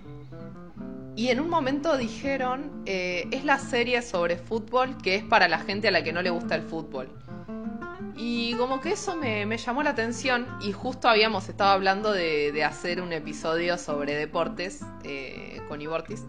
Y 1.14 1.28
en 1.28 1.40
un 1.40 1.50
momento 1.50 1.96
dijeron, 1.98 2.70
eh, 2.86 3.26
es 3.30 3.44
la 3.44 3.58
serie 3.58 4.00
sobre 4.02 4.36
fútbol 4.36 4.96
que 5.02 5.14
es 5.16 5.22
para 5.24 5.46
la 5.48 5.58
gente 5.58 5.88
a 5.88 5.90
la 5.90 6.02
que 6.02 6.12
no 6.12 6.22
le 6.22 6.30
gusta 6.30 6.54
el 6.54 6.62
fútbol. 6.62 7.08
Y 8.16 8.54
como 8.54 8.80
que 8.80 8.92
eso 8.92 9.16
me, 9.16 9.44
me 9.46 9.58
llamó 9.58 9.82
la 9.82 9.90
atención 9.90 10.46
y 10.62 10.72
justo 10.72 11.08
habíamos 11.08 11.48
estado 11.48 11.70
hablando 11.70 12.12
de, 12.12 12.52
de 12.52 12.64
hacer 12.64 13.00
un 13.02 13.12
episodio 13.12 13.76
sobre 13.78 14.14
deportes 14.14 14.80
eh, 15.04 15.60
con 15.68 15.80
Ibortis. 15.82 16.24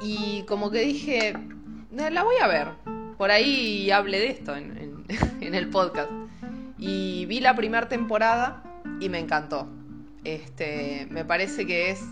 Y 0.00 0.42
como 0.46 0.70
que 0.70 0.80
dije, 0.80 1.28
"Eh, 1.30 2.10
la 2.10 2.22
voy 2.22 2.36
a 2.42 2.46
ver. 2.46 2.68
Por 3.18 3.30
ahí 3.30 3.90
hablé 3.90 4.18
de 4.20 4.30
esto 4.30 4.54
en, 4.54 4.76
en- 4.76 5.04
en 5.42 5.54
el 5.54 5.68
podcast. 5.70 6.10
Y 6.78 7.26
vi 7.26 7.40
la 7.40 7.56
primera 7.56 7.88
temporada 7.88 8.62
y 9.00 9.08
me 9.08 9.18
encantó. 9.18 9.68
Este, 10.24 11.06
me 11.10 11.24
parece 11.24 11.66
que 11.66 11.90
es 11.90 12.04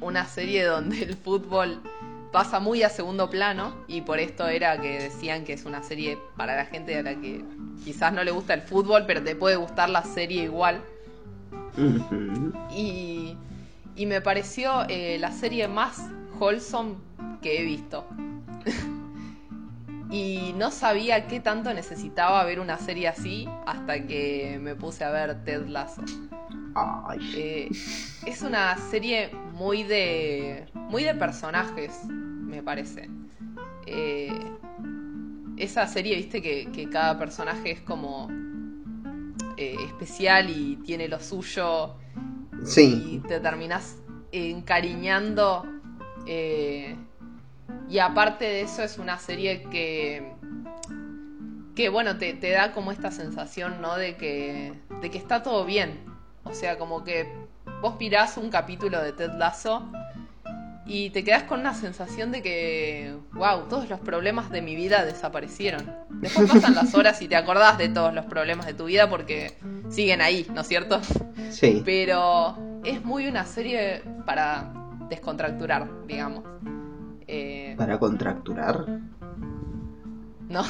una 0.00 0.26
serie 0.26 0.64
donde 0.64 1.02
el 1.02 1.16
fútbol 1.16 1.80
pasa 2.32 2.60
muy 2.60 2.82
a 2.82 2.90
segundo 2.90 3.30
plano 3.30 3.74
y 3.88 4.02
por 4.02 4.18
esto 4.18 4.46
era 4.46 4.80
que 4.80 4.98
decían 4.98 5.44
que 5.44 5.54
es 5.54 5.64
una 5.64 5.82
serie 5.82 6.18
para 6.36 6.56
la 6.56 6.66
gente 6.66 6.96
a 6.98 7.02
la 7.02 7.14
que 7.14 7.42
quizás 7.84 8.12
no 8.12 8.22
le 8.24 8.30
gusta 8.30 8.54
el 8.54 8.62
fútbol, 8.62 9.04
pero 9.06 9.22
te 9.22 9.34
puede 9.36 9.56
gustar 9.56 9.88
la 9.88 10.02
serie 10.02 10.44
igual. 10.44 10.82
Y, 12.70 13.36
y 13.96 14.06
me 14.06 14.20
pareció 14.20 14.84
eh, 14.88 15.18
la 15.18 15.32
serie 15.32 15.68
más 15.68 15.98
wholesome 16.38 16.96
que 17.40 17.60
he 17.60 17.64
visto. 17.64 18.06
y 20.10 20.52
no 20.56 20.70
sabía 20.70 21.26
qué 21.26 21.40
tanto 21.40 21.72
necesitaba 21.74 22.44
ver 22.44 22.60
una 22.60 22.78
serie 22.78 23.08
así 23.08 23.48
hasta 23.66 24.06
que 24.06 24.58
me 24.60 24.74
puse 24.76 25.04
a 25.04 25.10
ver 25.10 25.42
Ted 25.44 25.66
Lasso. 25.66 26.02
Ay. 26.74 27.18
Eh, 27.34 27.68
es 28.26 28.42
una 28.42 28.76
serie 28.76 29.30
muy 29.54 29.82
de. 29.82 30.66
muy 30.74 31.02
de 31.04 31.14
personajes, 31.14 32.04
me 32.06 32.62
parece. 32.62 33.08
Eh, 33.86 34.32
esa 35.56 35.86
serie, 35.86 36.16
viste, 36.16 36.42
que, 36.42 36.70
que 36.72 36.88
cada 36.90 37.18
personaje 37.18 37.70
es 37.72 37.80
como 37.80 38.28
eh, 39.56 39.76
especial 39.86 40.50
y 40.50 40.76
tiene 40.84 41.08
lo 41.08 41.18
suyo. 41.18 41.96
Y 42.62 42.66
Sí. 42.66 43.22
te 43.26 43.40
terminás 43.40 43.96
encariñando. 44.32 45.64
eh, 46.26 46.96
y 47.88 47.98
aparte 47.98 48.44
de 48.44 48.62
eso, 48.62 48.82
es 48.82 48.98
una 48.98 49.18
serie 49.18 49.62
que. 49.64 50.32
que 51.74 51.88
bueno, 51.88 52.18
te, 52.18 52.34
te 52.34 52.50
da 52.50 52.72
como 52.72 52.92
esta 52.92 53.10
sensación, 53.10 53.80
¿no? 53.80 53.96
De 53.96 54.16
que. 54.16 54.74
de 55.00 55.10
que 55.10 55.18
está 55.18 55.42
todo 55.42 55.64
bien. 55.64 56.00
O 56.44 56.54
sea, 56.54 56.78
como 56.78 57.04
que 57.04 57.32
vos 57.80 57.96
mirás 57.98 58.36
un 58.36 58.50
capítulo 58.50 59.02
de 59.02 59.12
Ted 59.12 59.32
Lasso 59.34 59.90
y 60.86 61.10
te 61.10 61.24
quedas 61.24 61.42
con 61.42 61.60
una 61.60 61.74
sensación 61.74 62.30
de 62.30 62.42
que, 62.42 63.16
wow, 63.32 63.68
todos 63.68 63.88
los 63.88 63.98
problemas 63.98 64.50
de 64.50 64.62
mi 64.62 64.76
vida 64.76 65.04
desaparecieron. 65.04 65.92
Después 66.10 66.48
pasan 66.52 66.76
las 66.76 66.94
horas 66.94 67.20
y 67.22 67.28
te 67.28 67.34
acordás 67.34 67.76
de 67.78 67.88
todos 67.88 68.14
los 68.14 68.24
problemas 68.26 68.66
de 68.66 68.74
tu 68.74 68.84
vida 68.84 69.08
porque 69.10 69.54
siguen 69.90 70.20
ahí, 70.20 70.46
¿no 70.54 70.60
es 70.60 70.68
cierto? 70.68 71.00
Sí. 71.50 71.82
Pero 71.84 72.56
es 72.84 73.04
muy 73.04 73.26
una 73.26 73.44
serie 73.44 74.02
para 74.24 74.72
descontracturar, 75.08 75.88
digamos. 76.06 76.44
Eh, 77.28 77.74
Para 77.76 77.98
contracturar. 77.98 78.84
no. 80.48 80.62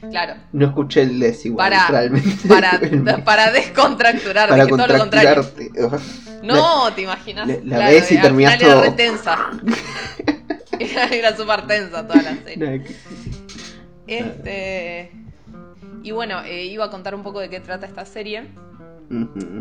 claro. 0.10 0.34
No 0.52 0.66
escuché 0.66 1.02
el 1.02 1.18
desigual 1.18 1.70
Para, 1.72 1.86
realmente. 1.88 2.48
para, 3.24 3.50
descontracturar, 3.50 4.48
para 4.48 4.64
dije 4.64 4.76
todo 4.76 4.86
lo 4.86 4.98
contrario. 4.98 5.42
contracturarte. 5.42 6.42
No, 6.42 6.92
te 6.92 7.02
imaginas. 7.02 7.48
la- 7.48 7.78
la 7.78 7.88
ves 7.88 8.12
y 8.12 8.16
era 8.16 8.58
todo- 8.58 8.82
re 8.82 8.90
tensa. 8.92 9.50
Era, 10.78 11.06
era 11.10 11.36
súper 11.36 11.66
tensa 11.66 12.06
toda 12.06 12.22
la 12.22 12.36
serie. 12.44 12.82
Que- 12.82 12.96
Este. 14.06 15.10
Y 16.02 16.10
bueno, 16.12 16.42
eh, 16.44 16.66
iba 16.66 16.84
a 16.84 16.90
contar 16.90 17.14
un 17.14 17.22
poco 17.22 17.40
de 17.40 17.48
qué 17.48 17.60
trata 17.60 17.86
esta 17.86 18.04
serie. 18.04 18.50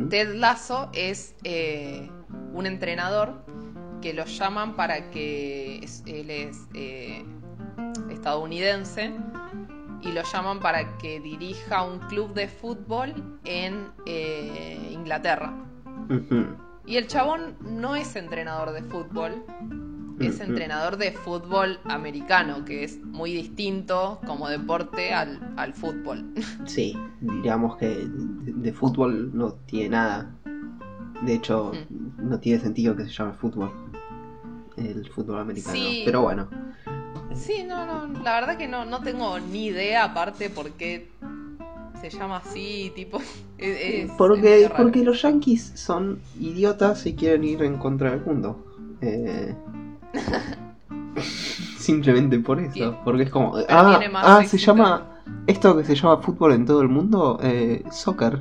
Ted 0.10 0.36
Lasso 0.36 0.90
es 0.94 1.36
eh, 1.44 2.10
un 2.54 2.66
entrenador 2.66 3.46
que 4.04 4.14
lo 4.14 4.26
llaman 4.26 4.76
para 4.76 5.10
que 5.12 5.80
es- 5.82 6.04
él 6.06 6.30
es 6.30 6.68
eh, 6.74 7.24
estadounidense 8.12 9.12
y 10.02 10.12
lo 10.12 10.22
llaman 10.24 10.60
para 10.60 10.98
que 10.98 11.22
dirija 11.22 11.84
un 11.84 12.00
club 12.10 12.34
de 12.34 12.50
fútbol 12.50 13.14
en 13.46 13.88
eh, 14.06 14.90
Inglaterra. 14.92 15.54
Y 16.86 16.98
el 16.98 17.08
chabón 17.08 17.56
no 17.62 17.96
es 17.96 18.18
entrenador 18.18 18.74
de 18.74 18.84
fútbol, 18.84 19.42
es 20.20 20.42
entrenador 20.42 20.98
de 20.98 21.14
fútbol 21.14 21.80
americano, 21.86 22.66
que 22.66 22.84
es 22.84 23.00
muy 23.06 23.32
distinto 23.34 24.20
como 24.28 24.50
deporte 24.50 25.14
al, 25.14 25.40
al 25.56 25.74
fútbol. 25.74 26.26
Sí, 26.66 26.98
digamos 27.22 27.78
que 27.78 27.88
de, 27.88 28.08
de 28.54 28.74
fútbol 28.74 29.32
no 29.34 29.54
tiene 29.66 29.90
nada. 29.90 30.30
De 31.26 31.34
hecho, 31.36 31.72
Mm. 31.90 32.30
no 32.30 32.40
tiene 32.40 32.60
sentido 32.60 32.96
que 32.96 33.06
se 33.06 33.12
llame 33.12 33.34
fútbol. 33.34 33.72
El 34.78 35.08
fútbol 35.10 35.40
americano. 35.40 35.76
Sí. 35.76 36.02
Pero 36.06 36.22
bueno. 36.24 36.48
Sí, 37.36 37.64
no, 37.68 37.86
no, 37.86 38.22
la 38.22 38.34
verdad 38.40 38.58
que 38.58 38.68
no, 38.68 38.86
no 38.86 39.02
tengo 39.02 39.40
ni 39.40 39.66
idea 39.68 40.04
aparte 40.06 40.50
por 40.50 40.72
qué 40.72 41.10
se 42.02 42.10
llama 42.10 42.38
así, 42.38 42.92
tipo... 42.96 43.20
es- 43.58 44.12
Porque, 44.18 44.70
porque 44.76 45.04
los 45.04 45.22
yankees 45.22 45.72
son 45.76 46.20
idiotas 46.40 47.06
y 47.06 47.14
quieren 47.16 47.44
ir 47.44 47.64
en 47.64 47.78
contra 47.78 48.12
del 48.12 48.22
mundo. 48.26 48.66
Eh, 49.02 49.56
Simplemente 51.78 52.40
por 52.40 52.60
eso. 52.60 52.98
Porque 53.04 53.24
es 53.24 53.30
como. 53.30 53.54
pero 53.54 53.66
Ah, 53.70 54.00
ah 54.16 54.44
se 54.46 54.58
llama. 54.58 55.10
Esto 55.48 55.76
que 55.78 55.84
se 55.84 55.96
llama 55.96 56.18
fútbol 56.18 56.54
en 56.54 56.66
todo 56.66 56.82
el 56.82 56.90
mundo, 56.90 57.40
eh, 57.42 57.84
soccer. 57.92 58.40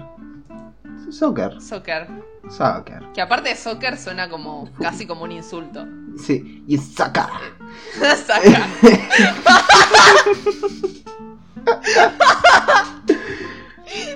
Soccer. 1.12 1.60
Soccer. 1.60 2.08
Soccer. 2.50 3.02
Que 3.14 3.20
aparte 3.20 3.50
de 3.50 3.56
soccer 3.56 3.96
suena 3.98 4.28
como 4.28 4.68
casi 4.80 5.06
como 5.06 5.24
un 5.24 5.32
insulto. 5.32 5.86
Sí, 6.16 6.64
y 6.66 6.76
soccer. 6.78 7.24
Saca. 8.26 8.66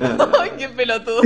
Ay, 0.01 0.51
qué 0.59 0.69
pelotudo. 0.69 1.23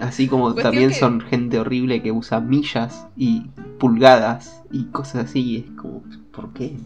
Así 0.00 0.26
como 0.26 0.44
Cuestión 0.52 0.62
también 0.64 0.88
que- 0.90 0.94
son 0.96 1.20
gente 1.20 1.58
horrible 1.60 2.02
que 2.02 2.10
usa 2.12 2.40
millas 2.40 3.06
y 3.16 3.42
pulgadas 3.78 4.62
y 4.70 4.84
cosas 4.86 5.26
así. 5.26 5.58
Es 5.68 5.76
como, 5.80 6.02
¿por 6.32 6.52
qué? 6.52 6.76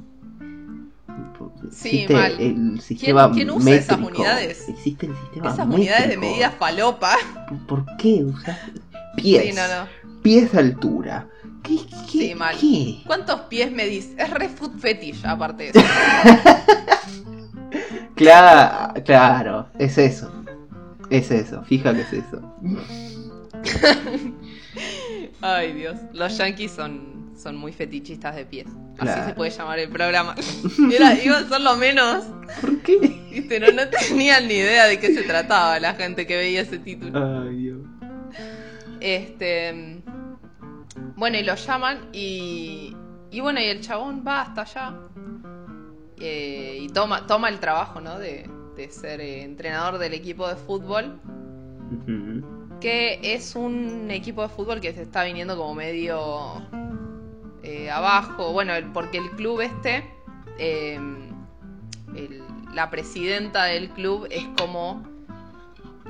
Sí, 1.71 1.89
existe 1.89 2.15
mal. 2.15 2.41
el 2.41 2.81
sistema 2.81 3.33
quién 3.33 3.51
usa 3.51 3.75
esas 3.75 3.99
unidades? 3.99 4.69
Existe 4.69 5.07
el 5.07 5.17
sistema 5.17 5.53
Esas 5.53 5.67
unidades 5.67 6.09
de 6.09 6.17
medidas 6.17 6.55
falopa. 6.59 7.17
¿Por 7.67 7.85
qué 7.97 8.25
usas 8.25 8.59
pies? 9.17 9.43
Sí, 9.45 9.53
no, 9.53 9.63
no. 9.69 9.89
Pies 10.23 10.53
de 10.53 10.59
altura. 10.59 11.29
¿Qué? 11.63 11.79
qué 12.11 12.19
Sí, 12.29 12.35
mal. 12.35 12.57
¿Qué? 12.59 13.03
¿Cuántos 13.07 13.41
pies 13.43 13.73
medís? 13.73 14.11
Es 14.17 14.31
re 14.31 14.49
food 14.49 14.79
fetish, 14.79 15.25
aparte 15.27 15.73
de 15.73 15.79
eso. 15.79 15.81
Claro, 18.17 18.95
claro, 19.05 19.69
es 19.79 19.99
eso. 19.99 20.33
Es 21.11 21.31
eso, 21.31 21.63
fija 21.65 21.95
que 21.95 22.01
es 22.01 22.13
eso. 22.15 22.41
Ay, 25.43 25.75
Dios. 25.75 25.97
Los 26.15 26.37
yankees 26.39 26.73
son, 26.73 27.16
son 27.37 27.57
muy 27.57 27.73
fetichistas 27.73 28.35
de 28.37 28.45
pies. 28.47 28.67
Así 28.99 29.21
se 29.27 29.35
puede 29.35 29.51
llamar 29.51 29.79
el 29.79 29.89
programa. 29.91 30.35
Era, 30.93 31.15
iba 31.23 31.39
a 31.39 31.45
ser 31.49 31.61
lo 31.61 31.77
menos. 31.77 32.25
¿Por 32.61 32.81
qué? 32.83 32.97
Viste, 33.31 33.61
no, 33.61 33.71
no 33.73 33.83
tenían 33.89 34.49
ni 34.49 34.55
idea 34.55 34.87
de 34.87 34.99
qué 34.99 35.15
se 35.15 35.23
trataba 35.23 35.79
la 35.81 35.95
gente 35.95 36.27
que 36.27 36.37
veía 36.37 36.63
ese 36.63 36.79
título. 36.79 37.43
Ay, 37.43 37.57
Dios. 37.57 37.79
Este. 39.01 40.03
Bueno, 41.17 41.37
y 41.39 41.43
lo 41.43 41.55
llaman 41.55 42.09
y. 42.13 42.97
Y 43.31 43.41
bueno, 43.41 43.61
y 43.61 43.65
el 43.65 43.81
chabón 43.83 44.25
va 44.27 44.43
hasta 44.43 44.63
allá. 44.63 44.95
eh, 46.19 46.79
y 46.81 46.89
toma, 46.89 47.27
toma 47.27 47.49
el 47.51 47.61
trabajo, 47.61 48.01
¿no? 48.01 48.19
De, 48.19 48.49
de 48.77 48.91
ser 48.91 49.21
eh, 49.21 49.43
entrenador 49.43 49.99
del 49.99 50.15
equipo 50.15 50.49
de 50.49 50.57
fútbol. 50.57 51.21
Que 52.81 53.21
es 53.23 53.55
un 53.57 54.11
equipo 54.11 54.43
de 54.43 54.49
fútbol 54.49 54.81
que 54.81 54.93
se 54.93 55.03
está 55.03 55.25
viniendo 55.25 55.57
como 55.57 55.75
medio 55.75 56.63
eh, 57.67 57.91
abajo. 57.91 58.53
Bueno, 58.53 58.73
porque 58.95 59.19
el 59.19 59.31
club 59.33 59.61
este. 59.61 60.05
eh, 60.59 60.99
el- 62.15 62.43
la 62.75 62.91
presidenta 62.91 63.65
del 63.65 63.89
club 63.91 64.27
es 64.31 64.45
como 64.59 65.03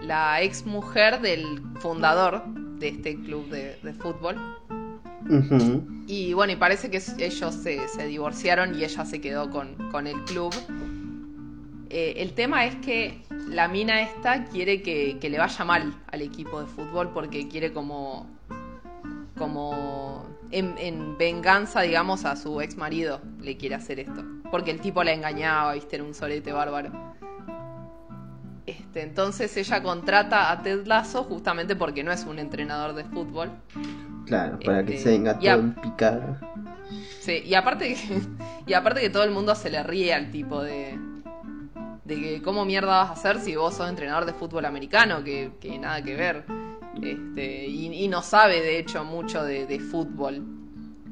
la 0.03 0.43
ex 0.43 0.67
mujer 0.67 1.21
del 1.21 1.61
fundador 1.79 2.43
de 2.81 2.89
este 2.89 3.15
club 3.23 3.49
de, 3.51 3.77
de 3.83 3.93
fútbol. 3.95 4.37
Y 6.07 6.33
bueno, 6.35 6.53
y 6.53 6.57
parece 6.57 6.91
que 6.91 7.01
ellos 7.19 7.55
se, 7.55 7.87
se 7.89 8.07
divorciaron 8.07 8.79
y 8.79 8.85
ella 8.85 9.05
se 9.05 9.21
quedó 9.21 9.49
con, 9.51 9.75
con 9.91 10.07
el 10.07 10.23
club. 10.25 10.53
Eh, 11.89 12.15
el 12.19 12.33
tema 12.33 12.65
es 12.67 12.75
que 12.77 13.23
la 13.49 13.69
mina 13.69 14.03
esta 14.03 14.45
quiere 14.47 14.83
que, 14.83 15.19
que 15.21 15.31
le 15.31 15.39
vaya 15.39 15.65
mal 15.65 15.95
al 16.13 16.23
equipo 16.23 16.61
de 16.61 16.67
fútbol 16.67 17.11
porque 17.13 17.47
quiere 17.49 17.73
como. 17.73 18.27
como. 19.39 20.27
En, 20.51 20.77
en 20.79 21.19
venganza, 21.19 21.83
digamos, 21.83 22.25
a 22.25 22.37
su 22.37 22.61
ex 22.61 22.77
marido 22.77 23.21
le 23.41 23.57
quiere 23.57 23.75
hacer 23.75 24.01
esto. 24.01 24.25
Porque 24.51 24.71
el 24.71 24.81
tipo 24.81 25.03
la 25.05 25.13
engañaba, 25.13 25.73
viste, 25.75 25.97
era 25.97 26.05
un 26.05 26.15
solete 26.15 26.53
bárbaro. 26.53 26.93
Este, 28.67 29.03
entonces 29.03 29.57
ella 29.57 29.83
contrata 29.83 30.51
a 30.51 30.63
Ted 30.63 30.87
Lasso 30.87 31.23
justamente 31.25 31.77
porque 31.77 32.03
no 32.03 32.11
es 32.13 32.25
un 32.25 32.39
entrenador 32.39 32.95
de 32.95 33.05
fútbol. 33.05 33.51
Claro, 34.25 34.59
para 34.65 34.85
que 34.85 34.95
Este, 34.95 35.05
se 35.05 35.11
venga 35.11 35.39
ya. 35.39 35.55
todo 35.55 35.63
en 35.65 35.75
picada. 35.75 36.41
Sí, 37.21 37.43
y 37.45 37.55
aparte 37.55 37.95
que, 37.95 38.21
y 38.67 38.75
aparte 38.75 39.01
que 39.01 39.11
todo 39.11 39.25
el 39.25 39.31
mundo 39.31 39.55
se 39.55 39.71
le 39.71 39.83
ríe 39.83 40.15
al 40.15 40.31
tipo 40.31 40.63
de 40.63 40.99
de 42.05 42.21
que 42.21 42.43
cómo 42.43 42.65
mierda 42.65 42.99
vas 42.99 43.11
a 43.11 43.13
hacer 43.15 43.41
si 43.41 43.57
vos 43.57 43.75
sos 43.75 43.89
entrenador 43.89 44.27
de 44.27 44.33
fútbol 44.33 44.65
americano, 44.65 45.25
que, 45.25 45.53
que 45.61 45.77
nada 45.79 46.03
que 46.03 46.15
ver. 46.15 46.45
Este, 47.03 47.67
y, 47.67 47.93
y 47.93 48.09
no 48.09 48.23
sabe 48.23 48.61
de 48.61 48.79
hecho 48.79 49.05
mucho 49.05 49.45
de, 49.45 49.67
de 49.67 49.81
fútbol. 49.81 50.43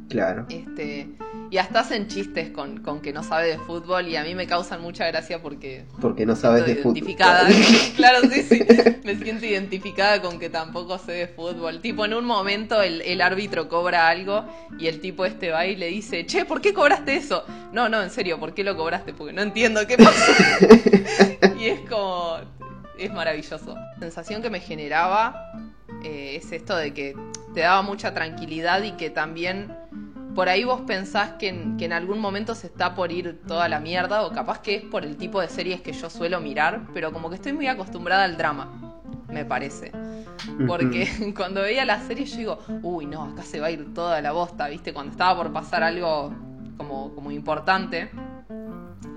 Claro. 0.09 0.47
Este, 0.51 1.09
y 1.51 1.57
hasta 1.59 1.80
hacen 1.80 2.09
chistes 2.09 2.51
con, 2.51 2.78
con 2.82 3.01
que 3.01 3.12
no 3.12 3.22
sabe 3.22 3.47
de 3.49 3.59
fútbol 3.59 4.07
y 4.09 4.16
a 4.16 4.22
mí 4.22 4.35
me 4.35 4.47
causan 4.47 4.82
mucha 4.82 5.07
gracia 5.07 5.41
porque 5.41 5.87
Porque 6.01 6.26
no 6.26 6.37
sabes 6.37 6.66
de 6.66 6.72
siento 6.74 6.82
fútbol. 6.82 6.99
identificada. 6.99 7.49
claro, 7.97 8.18
sí, 8.30 8.43
sí. 8.43 8.66
Me 9.05 9.16
siento 9.16 9.47
identificada 9.47 10.20
con 10.20 10.39
que 10.39 10.51
tampoco 10.51 10.99
sé 10.99 11.12
de 11.12 11.28
fútbol. 11.28 11.80
Tipo, 11.80 12.05
en 12.05 12.14
un 12.14 12.24
momento 12.24 12.82
el, 12.82 13.01
el 13.03 13.20
árbitro 13.20 13.68
cobra 13.68 14.09
algo 14.09 14.45
y 14.78 14.89
el 14.89 15.01
tipo 15.01 15.24
este 15.24 15.51
va 15.51 15.66
y 15.66 15.76
le 15.76 15.87
dice, 15.89 16.26
che, 16.26 16.45
¿por 16.45 16.61
qué 16.61 16.74
cobraste 16.74 17.16
eso? 17.16 17.45
No, 17.72 17.89
no, 17.89 18.03
en 18.03 18.11
serio, 18.11 18.39
¿por 18.39 18.53
qué 18.55 18.62
lo 18.64 18.76
cobraste? 18.76 19.14
Porque 19.14 19.32
no 19.32 19.43
entiendo 19.43 19.87
qué 19.87 19.97
pasó. 19.97 20.32
y 21.59 21.66
es 21.66 21.80
como... 21.89 22.37
Es 22.99 23.12
maravilloso. 23.12 23.74
La 23.74 23.99
sensación 23.99 24.41
que 24.41 24.51
me 24.51 24.61
generaba 24.61 25.51
eh, 26.05 26.36
es 26.36 26.52
esto 26.52 26.76
de 26.76 26.92
que 26.92 27.16
te 27.55 27.61
daba 27.61 27.82
mucha 27.82 28.12
tranquilidad 28.14 28.82
y 28.82 28.92
que 28.92 29.11
también 29.11 29.74
por 30.34 30.48
ahí 30.48 30.64
vos 30.64 30.80
pensás 30.82 31.30
que 31.38 31.48
en, 31.48 31.76
que 31.76 31.84
en 31.84 31.92
algún 31.92 32.18
momento 32.18 32.55
se 32.55 32.66
está 32.66 32.94
por 32.94 33.12
ir 33.12 33.40
toda 33.46 33.68
la 33.68 33.80
mierda 33.80 34.22
o 34.22 34.32
capaz 34.32 34.61
que 34.61 34.76
es 34.76 34.82
por 34.82 35.05
el 35.05 35.16
tipo 35.16 35.40
de 35.40 35.48
series 35.48 35.80
que 35.80 35.92
yo 35.92 36.11
suelo 36.11 36.40
mirar, 36.40 36.82
pero 36.92 37.12
como 37.12 37.30
que 37.30 37.36
estoy 37.36 37.52
muy 37.52 37.68
acostumbrada 37.68 38.24
al 38.24 38.36
drama, 38.36 39.00
me 39.28 39.44
parece. 39.44 39.92
Porque 40.66 41.32
cuando 41.36 41.62
veía 41.62 41.84
la 41.84 42.00
serie 42.00 42.26
yo 42.26 42.36
digo, 42.36 42.59
uy, 42.82 43.07
no, 43.07 43.24
acá 43.24 43.42
se 43.42 43.61
va 43.61 43.68
a 43.68 43.70
ir 43.70 43.94
toda 43.94 44.20
la 44.20 44.32
bosta, 44.32 44.68
¿viste? 44.68 44.92
Cuando 44.92 45.12
estaba 45.12 45.36
por 45.36 45.52
pasar 45.52 45.82
algo 45.82 46.34
como, 46.76 47.14
como 47.14 47.30
importante, 47.30 48.11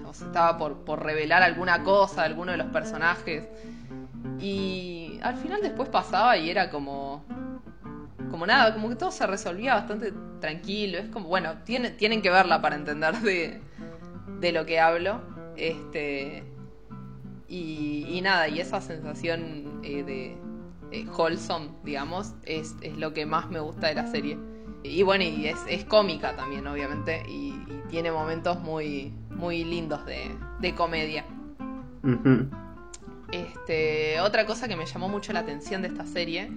o 0.07 0.13
se 0.13 0.25
estaba 0.25 0.57
por, 0.57 0.85
por 0.85 1.03
revelar 1.03 1.43
alguna 1.43 1.83
cosa 1.83 2.21
de 2.21 2.27
alguno 2.27 2.51
de 2.51 2.57
los 2.57 2.67
personajes. 2.67 3.43
Y 4.39 5.19
al 5.21 5.35
final 5.37 5.61
después 5.61 5.89
pasaba 5.89 6.37
y 6.37 6.49
era 6.49 6.69
como... 6.69 7.25
como 8.29 8.45
nada, 8.45 8.73
como 8.73 8.89
que 8.89 8.95
todo 8.95 9.11
se 9.11 9.25
resolvía 9.27 9.75
bastante 9.75 10.13
tranquilo. 10.39 10.97
Es 10.97 11.09
como, 11.09 11.27
bueno, 11.27 11.59
tiene, 11.63 11.91
tienen 11.91 12.21
que 12.21 12.29
verla 12.29 12.61
para 12.61 12.75
entender 12.75 13.15
de, 13.21 13.61
de 14.39 14.51
lo 14.51 14.65
que 14.65 14.79
hablo. 14.79 15.21
Este. 15.55 16.43
Y, 17.49 18.19
nada, 18.21 18.49
y 18.49 18.59
esa 18.59 18.81
sensación 18.81 19.79
eh, 19.83 20.03
de 20.03 20.37
eh, 20.91 21.05
wholesome, 21.07 21.69
digamos, 21.83 22.33
es, 22.43 22.75
es 22.81 22.97
lo 22.97 23.13
que 23.13 23.25
más 23.25 23.49
me 23.49 23.59
gusta 23.59 23.87
de 23.87 23.95
la 23.95 24.07
serie. 24.07 24.37
Y 24.83 25.03
bueno, 25.03 25.23
y 25.23 25.47
es, 25.47 25.57
es 25.69 25.85
cómica 25.85 26.35
también, 26.35 26.67
obviamente, 26.67 27.23
y, 27.27 27.53
tiene 27.89 28.11
momentos 28.11 28.59
muy, 28.59 29.13
muy 29.29 29.63
lindos 29.63 30.05
de, 30.05 30.29
de 30.59 30.75
comedia. 30.75 31.25
Ujú. 32.03 32.49
Este, 33.31 34.19
otra 34.21 34.45
cosa 34.45 34.67
que 34.67 34.75
me 34.75 34.85
llamó 34.85 35.09
mucho 35.09 35.33
la 35.33 35.41
atención 35.41 35.81
de 35.81 35.89
esta 35.89 36.05
serie 36.05 36.49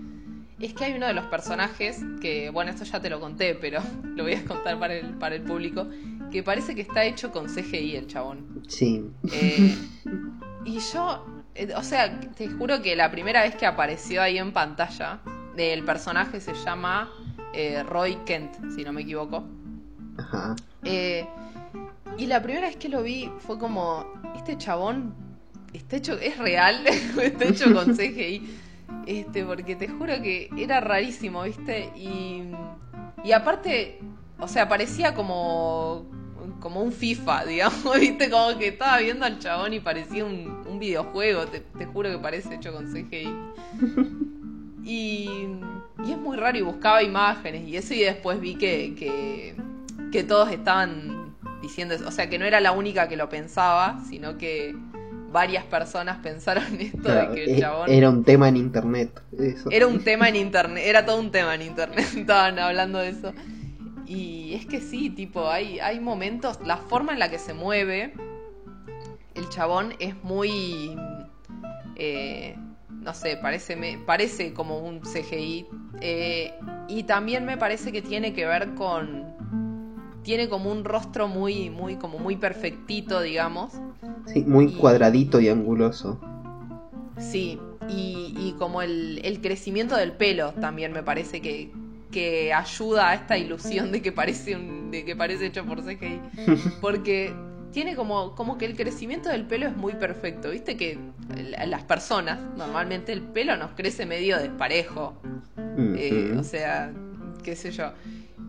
es 0.61 0.75
que 0.75 0.85
hay 0.85 0.93
uno 0.93 1.07
de 1.07 1.15
los 1.15 1.25
personajes 1.27 2.01
que, 2.21 2.51
bueno, 2.51 2.71
esto 2.71 2.85
ya 2.85 3.01
te 3.01 3.09
lo 3.11 3.19
conté, 3.19 3.55
pero 3.55 3.81
lo 4.05 4.25
voy 4.25 4.35
a 4.35 4.45
contar 4.45 4.79
para 4.79 4.95
el, 4.95 5.15
para 5.15 5.35
el 5.35 5.43
público, 5.43 5.87
que 6.31 6.43
parece 6.43 6.75
que 6.75 6.83
está 6.83 7.05
hecho 7.05 7.33
con 7.33 7.47
CGI 7.47 7.97
el 7.97 8.07
chabón. 8.07 8.63
Sí. 8.69 9.11
Eh, 9.33 9.77
y 10.65 10.79
yo, 10.79 11.45
eh, 11.55 11.73
o 11.75 11.83
sea, 11.83 12.21
te 12.21 12.49
juro 12.49 12.83
que 12.83 12.95
la 12.95 13.11
primera 13.11 13.43
vez 13.43 13.57
que 13.57 13.67
apareció 13.67 14.23
ahí 14.23 14.39
en 14.39 14.53
pantalla, 14.53 15.21
el 15.57 15.85
personaje 15.85 16.41
se 16.41 16.55
llama 16.55 17.11
eh, 17.53 17.83
Roy 17.83 18.17
Kent, 18.25 18.55
si 18.75 18.85
no 18.85 18.93
me 18.93 19.03
equivoco. 19.03 19.45
Ajá. 20.19 20.55
Y 20.83 22.27
la 22.27 22.43
primera 22.43 22.67
vez 22.67 22.77
que 22.77 22.89
lo 22.89 23.03
vi 23.03 23.31
fue 23.39 23.59
como, 23.59 24.05
este 24.37 24.59
chabón 24.59 25.15
está 25.73 25.97
hecho, 25.97 26.19
es 26.19 26.39
real, 26.39 26.87
está 27.23 27.45
hecho 27.45 27.73
con 27.73 27.95
CGI. 27.97 28.57
Este, 29.07 29.45
porque 29.45 29.77
te 29.77 29.89
juro 29.89 30.21
que 30.23 30.51
era 30.57 30.81
rarísimo, 30.81 31.43
¿viste? 31.43 31.91
Y, 31.97 32.43
y 33.25 33.33
aparte, 33.33 33.99
o 34.39 34.49
sea, 34.49 34.69
parecía 34.69 35.15
como, 35.15 36.07
como 36.61 36.83
un 36.83 36.93
FIFA, 36.93 37.45
digamos, 37.47 37.99
¿viste? 37.99 38.31
Como 38.31 38.59
que 38.59 38.69
estaba 38.69 38.99
viendo 38.99 39.25
al 39.25 39.39
chabón 39.39 39.73
y 39.73 39.81
parecía 39.81 40.25
un, 40.25 40.65
un 40.67 40.79
videojuego, 40.79 41.47
te, 41.47 41.61
te 41.61 41.87
juro 41.87 42.11
que 42.11 42.19
parece 42.19 42.57
hecho 42.57 42.73
con 42.73 42.93
CGI. 42.93 43.29
Y, 44.85 45.29
y 46.05 46.13
es 46.13 46.19
muy 46.19 46.37
raro 46.37 46.59
y 46.59 46.63
buscaba 46.63 47.03
imágenes 47.03 47.69
y 47.69 47.77
eso 47.77 47.95
y 47.95 48.01
después 48.01 48.41
vi 48.41 48.55
que, 48.57 48.95
que, 48.97 49.55
que 50.11 50.25
todos 50.25 50.51
estaban 50.51 51.35
diciendo 51.63 51.95
eso. 51.95 52.09
O 52.09 52.11
sea, 52.11 52.29
que 52.29 52.39
no 52.39 52.45
era 52.45 52.61
la 52.61 52.73
única 52.73 53.09
que 53.09 53.17
lo 53.17 53.29
pensaba, 53.29 54.03
sino 54.09 54.39
que 54.39 54.75
varias 55.31 55.65
personas 55.65 56.19
pensaron 56.19 56.65
esto 56.81 56.99
Claro, 57.03 57.31
de 57.31 57.35
que 57.35 57.55
el 57.55 57.61
chabón... 57.61 57.91
Era 57.91 58.09
un 58.11 58.25
tema 58.25 58.49
en 58.49 58.57
internet. 58.57 59.23
Eso. 59.39 59.71
Era 59.71 59.87
un 59.87 60.03
tema 60.03 60.29
en 60.29 60.37
internet, 60.37 60.85
era 60.87 61.05
todo 61.05 61.19
un 61.19 61.31
tema 61.31 61.55
en 61.55 61.63
internet, 61.63 62.07
estaban 62.17 62.59
hablando 62.59 62.99
de 62.99 63.11
eso. 63.11 63.33
Y 64.07 64.55
es 64.55 64.67
que 64.67 64.81
sí, 64.81 65.11
tipo, 65.11 65.49
hay, 65.49 65.79
hay 65.79 66.01
momentos, 66.01 66.59
la 66.65 66.77
forma 66.77 67.13
en 67.13 67.21
la 67.21 67.31
que 67.31 67.39
se 67.39 67.55
mueve 67.55 68.13
el 69.35 69.49
chabón 69.49 69.95
es 69.99 70.15
muy... 70.23 70.97
eh, 71.97 72.57
no 72.91 73.15
sé, 73.15 73.39
parece, 73.39 73.77
me, 73.77 73.99
parece 73.99 74.53
como 74.53 74.79
un 74.79 75.01
CGI. 75.01 75.67
eh, 76.01 76.53
y 76.89 77.05
también 77.05 77.45
me 77.47 77.57
parece 77.57 77.93
que 77.93 78.03
tiene 78.03 78.33
que 78.33 78.47
ver 78.47 78.75
con... 78.75 79.70
Tiene 80.23 80.49
como 80.49 80.71
un 80.71 80.85
rostro 80.85 81.29
muy, 81.29 81.71
muy, 81.71 81.97
como 81.97 82.19
muy 82.19 82.37
perfectito, 82.37 83.21
digamos. 83.21 83.73
Sí, 84.27 84.43
muy 84.45 84.67
y- 84.67 84.73
cuadradito 84.77 85.41
y 85.41 85.49
anguloso. 85.49 86.21
Sí, 87.19 87.59
y, 87.89 88.35
y 88.39 88.55
como 88.59 88.83
el, 88.83 89.21
el 89.25 89.41
crecimiento 89.41 89.97
del 89.97 90.13
pelo 90.13 90.53
también 90.53 90.93
me 90.93 91.03
parece 91.03 91.41
que, 91.41 91.71
que 92.11 92.53
ayuda 92.53 93.11
a 93.11 93.15
esta 93.15 93.37
ilusión 93.39 93.93
de 93.93 94.01
que 94.03 94.13
parece 94.13 94.57
un, 94.57 94.91
de 94.91 95.05
que 95.05 95.17
parece 95.17 95.47
hecho 95.47 95.65
por 95.65 95.83
CGI. 95.83 96.21
Porque 96.81 97.33
tiene 97.73 97.95
como, 97.95 98.35
como 98.35 98.59
que 98.59 98.67
el 98.67 98.75
crecimiento 98.77 99.29
del 99.29 99.47
pelo 99.47 99.67
es 99.69 99.77
muy 99.77 99.93
perfecto. 99.95 100.51
Viste 100.51 100.77
que 100.77 100.99
la- 101.51 101.67
las 101.67 101.83
personas, 101.85 102.39
normalmente 102.57 103.13
el 103.13 103.23
pelo 103.23 103.57
nos 103.57 103.73
crece 103.73 104.07
medio 104.07 104.39
desparejo. 104.39 105.15
Eh, 105.97 106.35
o 106.39 106.43
sea, 106.43 106.93
qué 107.43 107.55
sé 107.57 107.71
yo. 107.71 107.93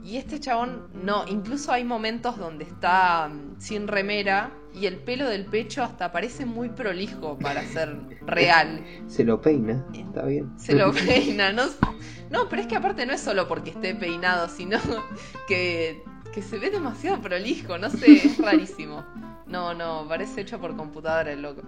Y 0.04 0.18
este 0.18 0.39
chabón, 0.39 0.88
no, 0.93 1.26
incluso 1.28 1.72
hay 1.72 1.84
momentos 1.84 2.38
donde 2.38 2.64
está 2.64 3.30
mm, 3.30 3.62
sin 3.62 3.88
remera 3.88 4.52
y 4.74 4.86
el 4.88 4.97
pelo 4.97 5.28
del 5.28 5.45
pecho 5.45 5.84
hasta 5.84 6.12
parece 6.12 6.45
muy 6.45 6.70
prolijo 6.70 7.38
para 7.38 7.64
ser 7.66 7.95
real. 8.26 8.84
Se 9.08 9.24
lo 9.24 9.39
peina, 9.41 9.86
está 9.93 10.26
bien. 10.26 10.52
Se 10.60 10.74
lo 10.74 10.91
peina, 10.91 11.54
no, 11.54 11.64
no, 12.32 12.49
pero 12.49 12.64
es 12.64 12.68
que 12.68 12.76
aparte 12.76 13.06
no 13.06 13.14
es 13.14 13.22
solo 13.22 13.47
porque 13.47 13.72
esté 13.72 13.93
peinado, 13.93 14.47
sino 14.49 14.80
que, 15.47 16.04
que 16.34 16.41
se 16.41 16.58
ve 16.58 16.72
demasiado 16.72 17.22
prolijo, 17.22 17.78
no 17.78 17.89
sé, 17.89 18.12
es 18.14 18.38
rarísimo. 18.39 19.06
No, 19.45 19.74
no, 19.74 20.08
parece 20.08 20.41
hecho 20.41 20.60
por 20.60 20.76
computadora 20.78 21.34
el 21.34 21.41
loco. 21.41 21.62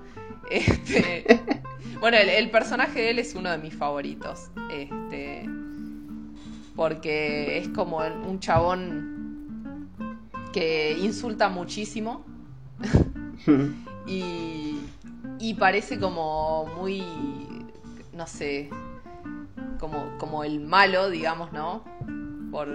Este, 0.49 1.25
bueno, 1.99 2.17
el, 2.17 2.29
el 2.29 2.49
personaje 2.49 3.01
de 3.01 3.09
él 3.11 3.19
es 3.19 3.35
uno 3.35 3.51
de 3.51 3.57
mis 3.57 3.75
favoritos. 3.75 4.49
Este, 4.71 5.49
porque 6.75 7.57
es 7.57 7.69
como 7.69 7.97
un 7.97 8.39
chabón 8.39 9.89
que 10.51 10.97
insulta 10.99 11.49
muchísimo 11.49 12.25
y, 14.07 14.79
y 15.39 15.53
parece 15.55 15.99
como 15.99 16.65
muy, 16.77 17.03
no 18.13 18.27
sé, 18.27 18.69
como, 19.79 20.17
como 20.17 20.43
el 20.43 20.59
malo, 20.61 21.09
digamos, 21.09 21.51
¿no? 21.51 21.83
Por, 22.51 22.69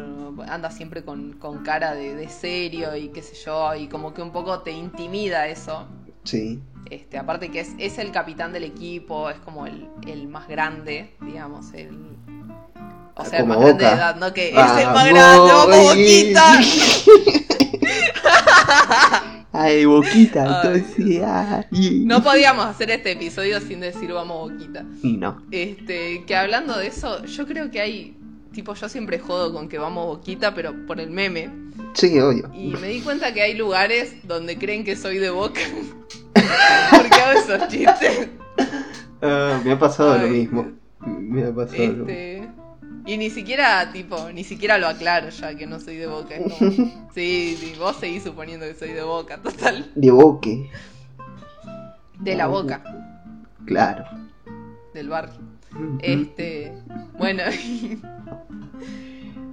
anda 0.48 0.70
siempre 0.70 1.04
con, 1.04 1.34
con 1.34 1.62
cara 1.62 1.94
de, 1.94 2.14
de 2.14 2.28
serio 2.28 2.96
y 2.96 3.08
qué 3.08 3.22
sé 3.22 3.36
yo, 3.44 3.74
y 3.74 3.88
como 3.88 4.12
que 4.12 4.22
un 4.22 4.32
poco 4.32 4.60
te 4.60 4.72
intimida 4.72 5.46
eso. 5.48 5.86
sí. 6.24 6.60
Este, 6.90 7.18
aparte 7.18 7.50
que 7.50 7.60
es, 7.60 7.74
es 7.78 7.98
el 7.98 8.12
capitán 8.12 8.50
del 8.54 8.64
equipo, 8.64 9.28
es 9.28 9.38
como 9.40 9.66
el, 9.66 9.88
el 10.06 10.26
más 10.26 10.48
grande, 10.48 11.14
digamos, 11.20 11.74
el... 11.74 12.16
O 13.20 13.24
sea, 13.24 13.40
Como 13.40 13.54
más 13.54 13.58
grande 13.64 13.84
de 13.84 13.90
Boca. 13.90 13.96
edad, 13.96 14.16
¿no? 14.16 14.32
Que 14.32 14.48
es 14.50 14.54
Vamos, 14.54 14.78
el 14.80 14.86
más 14.86 15.08
grande, 15.08 15.52
vamos, 15.52 15.76
Boquita. 15.88 16.60
Ay, 19.52 19.84
boquita, 19.86 20.62
entonces. 20.62 21.22
ay. 21.26 22.02
No 22.04 22.22
podíamos 22.22 22.66
hacer 22.66 22.90
este 22.90 23.12
episodio 23.12 23.60
sin 23.60 23.80
decir 23.80 24.12
vamos, 24.12 24.50
Boquita. 24.52 24.84
Y 25.02 25.16
no. 25.16 25.42
Este, 25.50 26.24
que 26.26 26.36
hablando 26.36 26.76
de 26.78 26.86
eso, 26.86 27.24
yo 27.24 27.46
creo 27.46 27.70
que 27.70 27.80
hay, 27.80 28.16
tipo, 28.52 28.74
yo 28.74 28.88
siempre 28.88 29.18
jodo 29.18 29.52
con 29.52 29.68
que 29.68 29.78
vamos 29.78 30.06
Boquita, 30.06 30.54
pero 30.54 30.74
por 30.86 31.00
el 31.00 31.10
meme. 31.10 31.50
Sí, 31.94 32.18
obvio. 32.20 32.50
Y 32.54 32.68
me 32.80 32.88
di 32.88 33.00
cuenta 33.00 33.32
que 33.34 33.42
hay 33.42 33.54
lugares 33.54 34.14
donde 34.28 34.58
creen 34.58 34.84
que 34.84 34.94
soy 34.96 35.18
de 35.18 35.30
Boca. 35.30 35.60
Porque 36.34 37.20
hago 37.20 37.40
esos 37.40 37.68
chistes. 37.68 38.28
Ah, 39.22 39.60
me 39.64 39.72
ha 39.72 39.78
pasado 39.78 40.18
lo 40.18 40.28
mismo. 40.28 40.70
Me 41.00 41.42
ha 41.44 41.52
pasado 41.52 41.82
lo 41.84 42.04
mismo. 42.04 42.37
Y 43.06 43.16
ni 43.16 43.30
siquiera, 43.30 43.90
tipo, 43.92 44.30
ni 44.32 44.44
siquiera 44.44 44.78
lo 44.78 44.86
aclaro 44.86 45.30
ya 45.30 45.54
que 45.54 45.66
no 45.66 45.80
soy 45.80 45.96
de 45.96 46.06
Boca. 46.06 46.34
Es 46.36 46.52
como, 46.54 46.70
sí, 47.14 47.56
sí, 47.58 47.74
vos 47.78 47.96
seguís 47.96 48.22
suponiendo 48.22 48.66
que 48.66 48.74
soy 48.74 48.92
de 48.92 49.02
Boca, 49.02 49.38
total. 49.38 49.90
De 49.94 50.10
boque. 50.10 50.70
De 52.18 52.34
la 52.36 52.46
Boca, 52.48 52.82
Claro. 53.64 54.04
del 54.94 55.08
barrio. 55.08 55.38
Ujú. 55.72 55.98
Este, 56.02 56.72
bueno, 57.18 57.42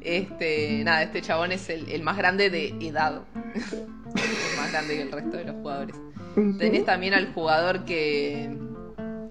este, 0.01 0.83
nada, 0.83 1.03
este 1.03 1.21
chabón 1.21 1.51
es 1.51 1.69
el, 1.69 1.89
el 1.89 2.03
más 2.03 2.17
grande 2.17 2.49
de 2.49 2.69
edad. 2.81 3.21
es 3.55 4.57
más 4.57 4.71
grande 4.71 4.95
que 4.95 5.01
el 5.03 5.11
resto 5.11 5.37
de 5.37 5.45
los 5.45 5.55
jugadores. 5.55 5.95
Tenés 6.57 6.83
también 6.85 7.13
al 7.13 7.33
jugador 7.33 7.85
que, 7.85 8.49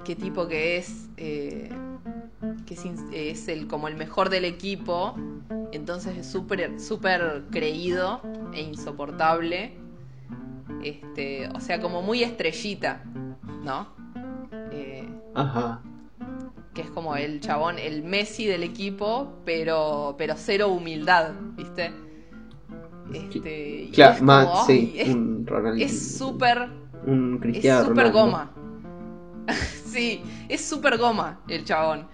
que 0.05 0.17
tipo 0.17 0.49
que 0.49 0.79
es, 0.79 1.09
eh, 1.19 1.69
que 2.67 2.75
es, 2.75 2.85
es 3.13 3.49
el 3.49 3.67
como 3.67 3.89
el 3.89 3.97
mejor 3.97 4.31
del 4.31 4.45
equipo, 4.45 5.15
entonces 5.73 6.17
es 6.17 6.27
súper, 6.27 6.79
súper 6.81 7.45
creído 7.51 8.21
e 8.53 8.63
insoportable. 8.63 9.73
Este, 10.83 11.49
o 11.55 11.61
sea, 11.61 11.81
como 11.81 12.03
muy 12.03 12.23
estrellita, 12.23 13.03
¿no? 13.65 13.89
Eh, 14.71 15.09
Ajá. 15.35 15.81
que 16.75 16.83
es 16.83 16.91
como 16.91 17.17
el 17.17 17.41
chabón, 17.41 17.79
el 17.79 18.03
Messi 18.03 18.47
del 18.47 18.63
equipo, 18.63 19.33
pero, 19.45 20.15
pero 20.19 20.35
cero 20.37 20.69
humildad, 20.69 21.33
¿viste? 21.57 21.93
Este, 23.13 23.91
Claro, 23.93 24.15
es 24.15 24.19
como, 24.21 24.67
sí. 24.67 24.95
es- 24.97 25.15
un 25.15 25.47
es 25.79 26.17
súper, 26.19 26.69
Un 27.07 27.35
es 27.35 27.41
Cristiano 27.41 27.85
súper 27.89 28.07
Ronaldo. 28.09 28.21
goma. 28.21 28.51
sí, 29.85 30.23
es 30.49 30.65
súper 30.65 30.99
goma 30.99 31.41
el 31.49 31.65
chabón. 31.65 32.07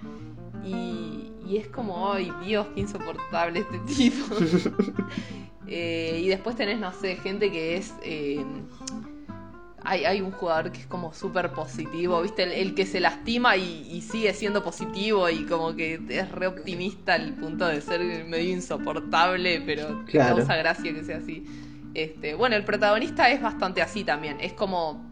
Y, 0.65 1.33
y 1.47 1.57
es 1.57 1.67
como, 1.69 2.13
ay 2.13 2.33
Dios, 2.45 2.67
qué 2.75 2.81
insoportable 2.81 3.61
este 3.61 3.79
tipo. 3.81 4.27
Eh, 5.73 6.19
y 6.25 6.27
después 6.27 6.57
tenés, 6.57 6.81
no 6.81 6.93
sé, 6.93 7.15
gente 7.15 7.53
que 7.53 7.77
es... 7.77 7.95
eh, 8.03 8.45
hay, 9.85 10.05
hay 10.05 10.21
un 10.21 10.33
jugador 10.33 10.73
que 10.73 10.81
es 10.81 10.87
como 10.87 11.13
súper 11.15 11.53
positivo, 11.53 12.21
¿viste? 12.23 12.43
El, 12.43 12.51
el 12.53 12.75
que 12.75 12.85
se 12.87 12.99
lastima 12.99 13.57
y, 13.57 13.87
y 13.89 14.03
sigue 14.03 14.35
siendo 14.35 14.65
positivo 14.65 15.31
y 15.31 15.45
como 15.47 15.77
que 15.77 16.01
es 16.09 16.29
re 16.33 16.49
optimista 16.49 17.15
al 17.15 17.35
punto 17.35 17.67
de 17.67 17.81
ser 17.81 18.25
medio 18.25 18.51
insoportable, 18.51 19.63
pero 19.65 20.05
te 20.07 20.11
Claro. 20.13 20.37
causa 20.39 20.57
gracia 20.57 20.93
que 20.93 21.05
sea 21.05 21.19
así. 21.19 21.45
Este, 21.95 22.35
bueno, 22.35 22.57
el 22.57 22.65
protagonista 22.65 23.31
es 23.31 23.41
bastante 23.41 23.81
así 23.81 24.03
también, 24.03 24.39
es 24.41 24.53
como 24.55 25.09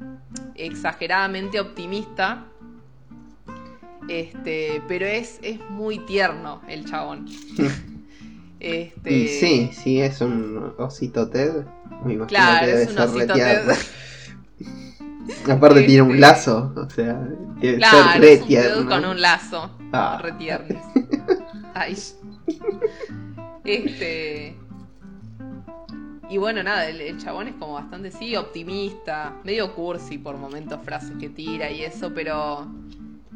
exageradamente 0.57 1.61
optimista. 1.61 2.47
Este, 4.09 4.83
pero 4.89 5.07
es, 5.07 5.39
es 5.43 5.59
muy 5.71 5.99
tierno 6.07 6.63
el 6.69 6.85
chabón. 6.87 7.27
este, 8.61 9.13
Y 9.13 9.29
sí, 9.29 9.71
sí, 9.73 10.01
es 10.01 10.21
un 10.21 10.73
osito 10.79 11.29
Ted. 11.29 11.65
Me 12.05 12.15
imagino 12.15 12.27
Claro, 12.27 12.61
que 12.61 12.67
debe 12.73 12.83
es 12.85 12.89
un 12.91 12.95
ser 12.97 13.09
osito. 13.09 13.35
Ted. 13.35 13.69
Aparte 15.51 15.83
tiene 15.83 16.03
un 16.03 16.09
Este- 16.11 16.21
lazo, 16.21 16.73
o 16.75 16.89
sea, 16.91 17.21
debe 17.61 17.77
Claro, 17.79 18.13
ser 18.13 18.21
re 18.23 18.33
es 18.33 18.41
un 18.41 18.47
Ted 18.49 18.49
tierno. 18.49 18.89
con 18.89 19.05
un 19.05 19.21
lazo. 19.21 19.71
Ah. 19.93 20.19
Re. 20.23 20.35
Ay. 21.75 21.97
Este. 23.65 24.57
Y 26.31 26.37
bueno, 26.37 26.63
nada, 26.63 26.89
el, 26.89 27.01
el 27.01 27.19
chabón 27.19 27.49
es 27.49 27.55
como 27.55 27.75
bastante, 27.75 28.11
sí, 28.11 28.37
optimista, 28.37 29.35
medio 29.45 29.75
cursi 29.75 30.19
por 30.19 30.37
momentos, 30.37 30.79
frases 30.85 31.13
que 31.19 31.29
tira 31.29 31.71
y 31.71 31.83
eso, 31.83 32.13
pero. 32.15 32.67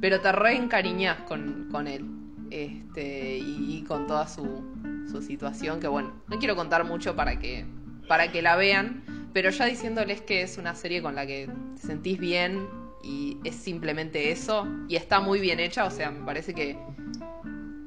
Pero 0.03 0.21
te 0.21 0.33
reencariñás 0.33 1.21
con, 1.21 1.69
con 1.71 1.87
él. 1.87 2.05
Este. 2.51 3.39
Y, 3.39 3.79
y 3.79 3.85
con 3.85 4.09
toda 4.09 4.27
su, 4.27 4.45
su 5.11 5.23
situación, 5.23 5.79
que 5.79 5.87
bueno, 5.87 6.13
no 6.27 6.39
quiero 6.39 6.57
contar 6.57 6.85
mucho 6.85 7.15
para 7.15 7.39
que. 7.39 7.65
para 8.09 8.33
que 8.33 8.43
la 8.43 8.57
vean. 8.57 9.31
Pero 9.33 9.49
ya 9.49 9.65
diciéndoles 9.65 10.21
que 10.21 10.43
es 10.43 10.59
una 10.59 10.75
serie 10.75 11.01
con 11.01 11.15
la 11.15 11.25
que 11.25 11.49
te 11.77 11.87
sentís 11.87 12.19
bien 12.19 12.67
y 13.05 13.39
es 13.45 13.55
simplemente 13.55 14.33
eso. 14.33 14.67
Y 14.89 14.97
está 14.97 15.21
muy 15.21 15.39
bien 15.41 15.61
hecha, 15.61 15.85
o 15.85 15.91
sea, 15.91 16.11
me 16.11 16.27
parece 16.27 16.53
que. 16.53 16.77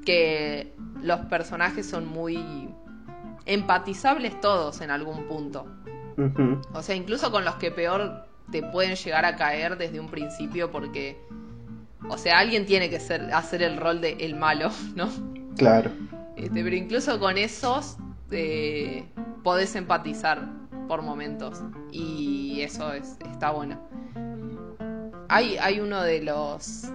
que 0.06 0.74
los 1.02 1.20
personajes 1.26 1.86
son 1.86 2.08
muy 2.08 2.70
empatizables 3.46 4.40
todos 4.40 4.80
en 4.80 4.90
algún 4.90 5.28
punto. 5.28 5.68
O 6.74 6.82
sea, 6.82 6.96
incluso 6.96 7.30
con 7.30 7.44
los 7.44 7.56
que 7.56 7.72
peor 7.72 8.26
te 8.52 8.64
pueden 8.64 8.96
llegar 8.96 9.26
a 9.26 9.36
caer 9.36 9.78
desde 9.78 10.00
un 10.00 10.08
principio 10.08 10.72
porque... 10.72 11.20
O 12.10 12.18
sea, 12.18 12.40
alguien 12.40 12.66
tiene 12.66 12.90
que 12.90 13.00
ser, 13.00 13.34
hacer 13.34 13.64
el 13.64 13.78
rol 13.78 14.02
de 14.02 14.14
el 14.20 14.36
malo, 14.36 14.72
¿no? 14.96 15.10
Claro. 15.58 15.92
Este, 16.36 16.64
pero 16.64 16.76
incluso 16.76 17.20
con 17.20 17.38
esos 17.38 17.98
eh, 18.32 19.06
podés 19.44 19.76
empatizar 19.76 20.50
por 20.88 21.02
momentos. 21.02 21.62
Y 21.92 22.62
eso 22.62 22.94
es, 22.94 23.18
está 23.32 23.52
bueno. 23.52 23.80
Hay, 25.30 25.58
hay 25.58 25.80
uno 25.80 26.02
de 26.02 26.22
los... 26.22 26.90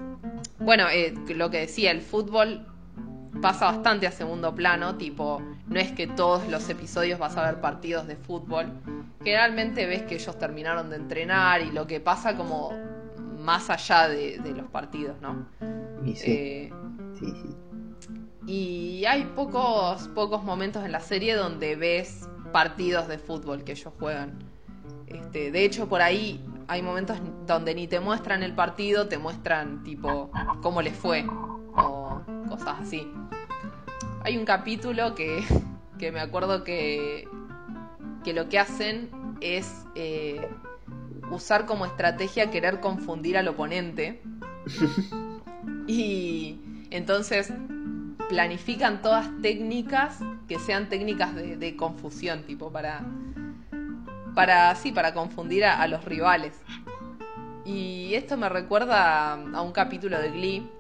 Bueno, 0.59 0.89
eh, 0.89 1.15
lo 1.35 1.51
que 1.51 1.61
decía, 1.61 1.91
el 1.91 2.03
fútbol 2.03 2.67
pasa 3.41 3.67
bastante 3.67 4.07
a 4.07 4.13
segundo 4.13 4.55
plano, 4.55 4.97
tipo, 4.97 5.43
no 5.67 5.81
es 5.81 5.93
que 5.93 6.07
todos 6.07 6.47
los 6.49 6.69
episodios 6.69 7.19
vas 7.19 7.37
a 7.37 7.47
ver 7.47 7.61
partidos 7.61 8.07
de 8.07 8.17
fútbol. 8.17 8.71
Generalmente 9.23 9.87
ves 9.87 10.03
que 10.03 10.17
ellos 10.17 10.39
terminaron 10.39 10.91
de 10.91 10.97
entrenar 10.97 11.63
y 11.63 11.71
lo 11.71 11.87
que 11.87 12.01
pasa 12.01 12.37
como 12.37 12.73
más 13.41 13.71
allá 13.71 14.09
de, 14.09 14.39
de 14.39 14.53
los 14.55 14.67
partidos, 14.71 15.21
¿no? 15.21 15.47
Y 16.05 16.15
sí, 16.15 16.31
Eh, 16.31 16.73
sí, 17.19 17.27
sí. 17.43 17.57
y 18.47 19.05
hay 19.07 19.25
pocos, 19.37 20.09
pocos 20.09 20.43
momentos 20.45 20.85
en 20.85 20.93
la 20.93 21.01
serie 21.01 21.35
donde 21.37 21.77
ves 21.77 22.29
partidos 22.53 23.09
de 23.09 23.19
fútbol 23.19 23.65
que 23.65 23.73
ellos 23.73 23.93
juegan. 23.99 24.39
Este, 25.07 25.51
de 25.51 25.65
hecho, 25.65 25.89
por 25.89 26.03
ahí 26.03 26.45
hay 26.69 26.83
momentos 26.83 27.19
donde 27.47 27.75
ni 27.75 27.89
te 27.89 28.01
muestran 28.01 28.43
el 28.43 28.55
partido, 28.55 29.09
te 29.09 29.19
muestran 29.19 29.83
tipo 29.83 30.31
cómo 30.63 30.83
les 30.83 30.97
fue 30.97 31.27
o 31.77 32.21
cosas 32.49 32.81
así. 32.81 33.07
Hay 34.23 34.37
un 34.37 34.45
capítulo 34.45 35.15
que, 35.15 35.43
que 35.99 36.13
me 36.13 36.21
acuerdo 36.21 36.63
que, 36.65 37.27
que 38.25 38.33
lo 38.35 38.49
que 38.49 38.59
hacen 38.59 39.11
es 39.41 39.85
eh, 39.95 40.47
usar 41.31 41.67
como 41.67 41.87
estrategia 41.87 42.51
querer 42.51 42.81
confundir 42.81 43.39
al 43.39 43.49
oponente. 43.49 44.23
Y 45.87 46.61
entonces 46.91 47.53
planifican 48.29 49.03
todas 49.03 49.29
técnicas 49.43 50.21
que 50.47 50.61
sean 50.61 50.89
técnicas 50.89 51.35
de, 51.35 51.57
de 51.57 51.77
confusión, 51.77 52.45
tipo 52.45 52.71
para. 52.71 53.05
Para. 54.35 54.73
sí, 54.77 54.93
para 54.93 55.13
confundir 55.13 55.65
a, 55.65 55.83
a 55.83 55.89
los 55.89 56.05
rivales. 56.05 56.61
Y 57.65 58.15
esto 58.15 58.37
me 58.37 58.49
recuerda 58.49 59.33
a, 59.33 59.35
a 59.35 59.63
un 59.63 59.73
capítulo 59.73 60.19
de 60.21 60.31
Glee. 60.31 60.71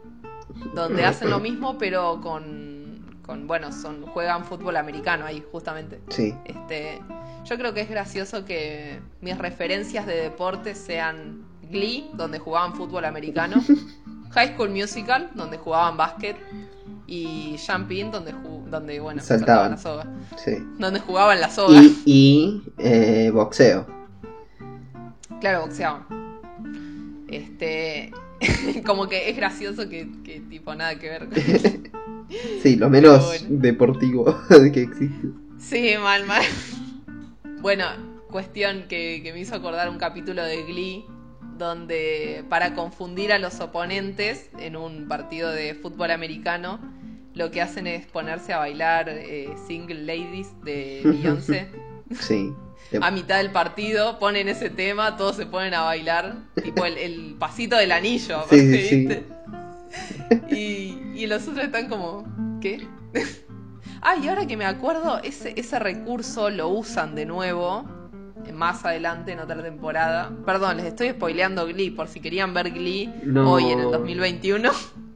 Donde 0.74 1.04
hacen 1.04 1.30
lo 1.30 1.40
mismo, 1.40 1.76
pero 1.76 2.20
con. 2.20 2.79
Con 3.30 3.46
bueno, 3.46 3.70
son. 3.70 4.02
juegan 4.06 4.44
fútbol 4.44 4.76
americano 4.76 5.24
ahí, 5.24 5.40
justamente. 5.52 6.00
Sí, 6.08 6.34
Este, 6.44 7.00
yo 7.44 7.56
creo 7.56 7.72
que 7.72 7.82
es 7.82 7.88
gracioso 7.88 8.44
que 8.44 8.98
mis 9.20 9.38
referencias 9.38 10.04
de 10.04 10.16
deporte 10.16 10.74
sean 10.74 11.44
Glee, 11.70 12.10
donde 12.14 12.40
jugaban 12.40 12.74
fútbol 12.74 13.04
americano, 13.04 13.62
High 14.32 14.54
School 14.56 14.70
Musical, 14.70 15.30
donde 15.34 15.58
jugaban 15.58 15.96
básquet, 15.96 16.36
y 17.06 17.56
Jumping, 17.64 18.10
donde, 18.10 18.34
donde 18.68 18.98
bueno, 18.98 19.22
Saltaban. 19.22 19.70
la 19.72 19.76
soga. 19.76 20.06
sí. 20.36 20.56
Donde 20.80 20.98
jugaban 20.98 21.40
la 21.40 21.50
soga. 21.50 21.80
Y, 21.80 22.02
y 22.04 22.62
eh, 22.78 23.30
boxeo. 23.32 23.86
Claro, 25.40 25.60
boxeaban. 25.60 26.04
Este, 27.28 28.10
como 28.86 29.08
que 29.08 29.30
es 29.30 29.36
gracioso 29.36 29.88
que, 29.88 30.08
que 30.24 30.40
tipo 30.40 30.74
nada 30.74 30.98
que 30.98 31.08
ver. 31.08 31.28
Sí, 32.62 32.76
lo 32.76 32.88
menos 32.88 33.26
bueno. 33.26 33.46
deportivo 33.48 34.24
que 34.72 34.82
existe. 34.82 35.28
Sí, 35.58 35.94
mal, 36.00 36.24
mal. 36.26 36.44
Bueno, 37.60 37.86
cuestión 38.30 38.84
que, 38.88 39.20
que 39.24 39.32
me 39.32 39.40
hizo 39.40 39.56
acordar 39.56 39.90
un 39.90 39.98
capítulo 39.98 40.44
de 40.44 40.62
Glee 40.62 41.04
donde 41.58 42.44
para 42.48 42.76
confundir 42.76 43.32
a 43.32 43.40
los 43.40 43.58
oponentes 43.58 44.48
en 44.60 44.76
un 44.76 45.08
partido 45.08 45.50
de 45.50 45.74
fútbol 45.74 46.12
americano 46.12 46.78
lo 47.34 47.50
que 47.50 47.62
hacen 47.62 47.86
es 47.86 48.06
ponerse 48.06 48.52
a 48.52 48.58
bailar 48.58 49.08
eh, 49.08 49.54
Single 49.66 50.02
Ladies 50.02 50.48
de 50.64 51.02
Beyoncé. 51.04 51.68
Sí. 52.18 52.52
A 53.00 53.10
mitad 53.10 53.38
del 53.38 53.50
partido 53.52 54.18
ponen 54.18 54.48
ese 54.48 54.70
tema, 54.70 55.16
todos 55.16 55.36
se 55.36 55.46
ponen 55.46 55.74
a 55.74 55.82
bailar, 55.82 56.36
tipo 56.62 56.84
el, 56.84 56.98
el 56.98 57.36
pasito 57.38 57.76
del 57.76 57.92
anillo, 57.92 58.44
Sí. 58.50 58.60
¿viste? 58.66 59.24
Y, 60.48 60.96
y 61.14 61.26
los 61.26 61.42
otros 61.48 61.64
están 61.64 61.88
como, 61.88 62.24
¿qué? 62.60 62.86
ah, 64.02 64.14
y 64.22 64.28
ahora 64.28 64.46
que 64.46 64.56
me 64.56 64.64
acuerdo, 64.64 65.20
ese, 65.22 65.54
ese 65.56 65.78
recurso 65.80 66.50
lo 66.50 66.68
usan 66.68 67.14
de 67.16 67.26
nuevo 67.26 67.84
más 68.54 68.84
adelante 68.84 69.32
en 69.32 69.38
otra 69.40 69.62
temporada. 69.62 70.30
Perdón, 70.44 70.76
les 70.78 70.86
estoy 70.86 71.10
spoileando 71.10 71.66
Glee, 71.66 71.90
por 71.90 72.08
si 72.08 72.20
querían 72.20 72.52
ver 72.52 72.70
Glee 72.70 73.12
No. 73.24 73.52
hoy 73.52 73.70
en 73.70 73.80
el 73.80 73.90
2021. 73.90 74.70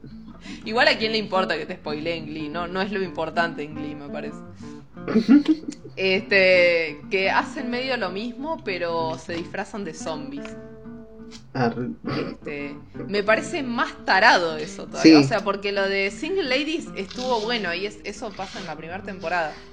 Igual 0.65 0.87
a 0.87 0.97
quién 0.97 1.11
le 1.11 1.17
importa 1.17 1.57
que 1.57 1.65
te 1.65 1.75
spoileen 1.75 2.25
Glee, 2.25 2.49
no, 2.49 2.67
no 2.67 2.81
es 2.81 2.91
lo 2.91 3.01
importante 3.03 3.63
en 3.63 3.75
Glee, 3.75 3.95
me 3.95 4.09
parece. 4.09 4.37
Este, 5.95 7.07
que 7.09 7.29
hacen 7.29 7.69
medio 7.69 7.97
lo 7.97 8.11
mismo, 8.11 8.63
pero 8.63 9.17
se 9.17 9.33
disfrazan 9.33 9.85
de 9.85 9.93
zombies. 9.93 10.57
Ar- 11.53 11.89
Este, 12.07 12.83
me 13.07 13.23
parece 13.23 13.63
más 13.63 14.05
tarado 14.05 14.57
eso 14.57 14.87
todavía. 14.89 15.15
Sí. 15.15 15.15
O 15.17 15.23
sea, 15.23 15.43
porque 15.43 15.71
lo 15.71 15.87
de 15.87 16.11
Single 16.11 16.43
Ladies 16.43 16.91
estuvo 16.95 17.41
bueno 17.41 17.73
y 17.73 17.85
es, 17.85 17.99
eso 18.03 18.35
pasa 18.35 18.59
en 18.59 18.65
la 18.65 18.75
primera 18.75 19.03
temporada. 19.03 19.65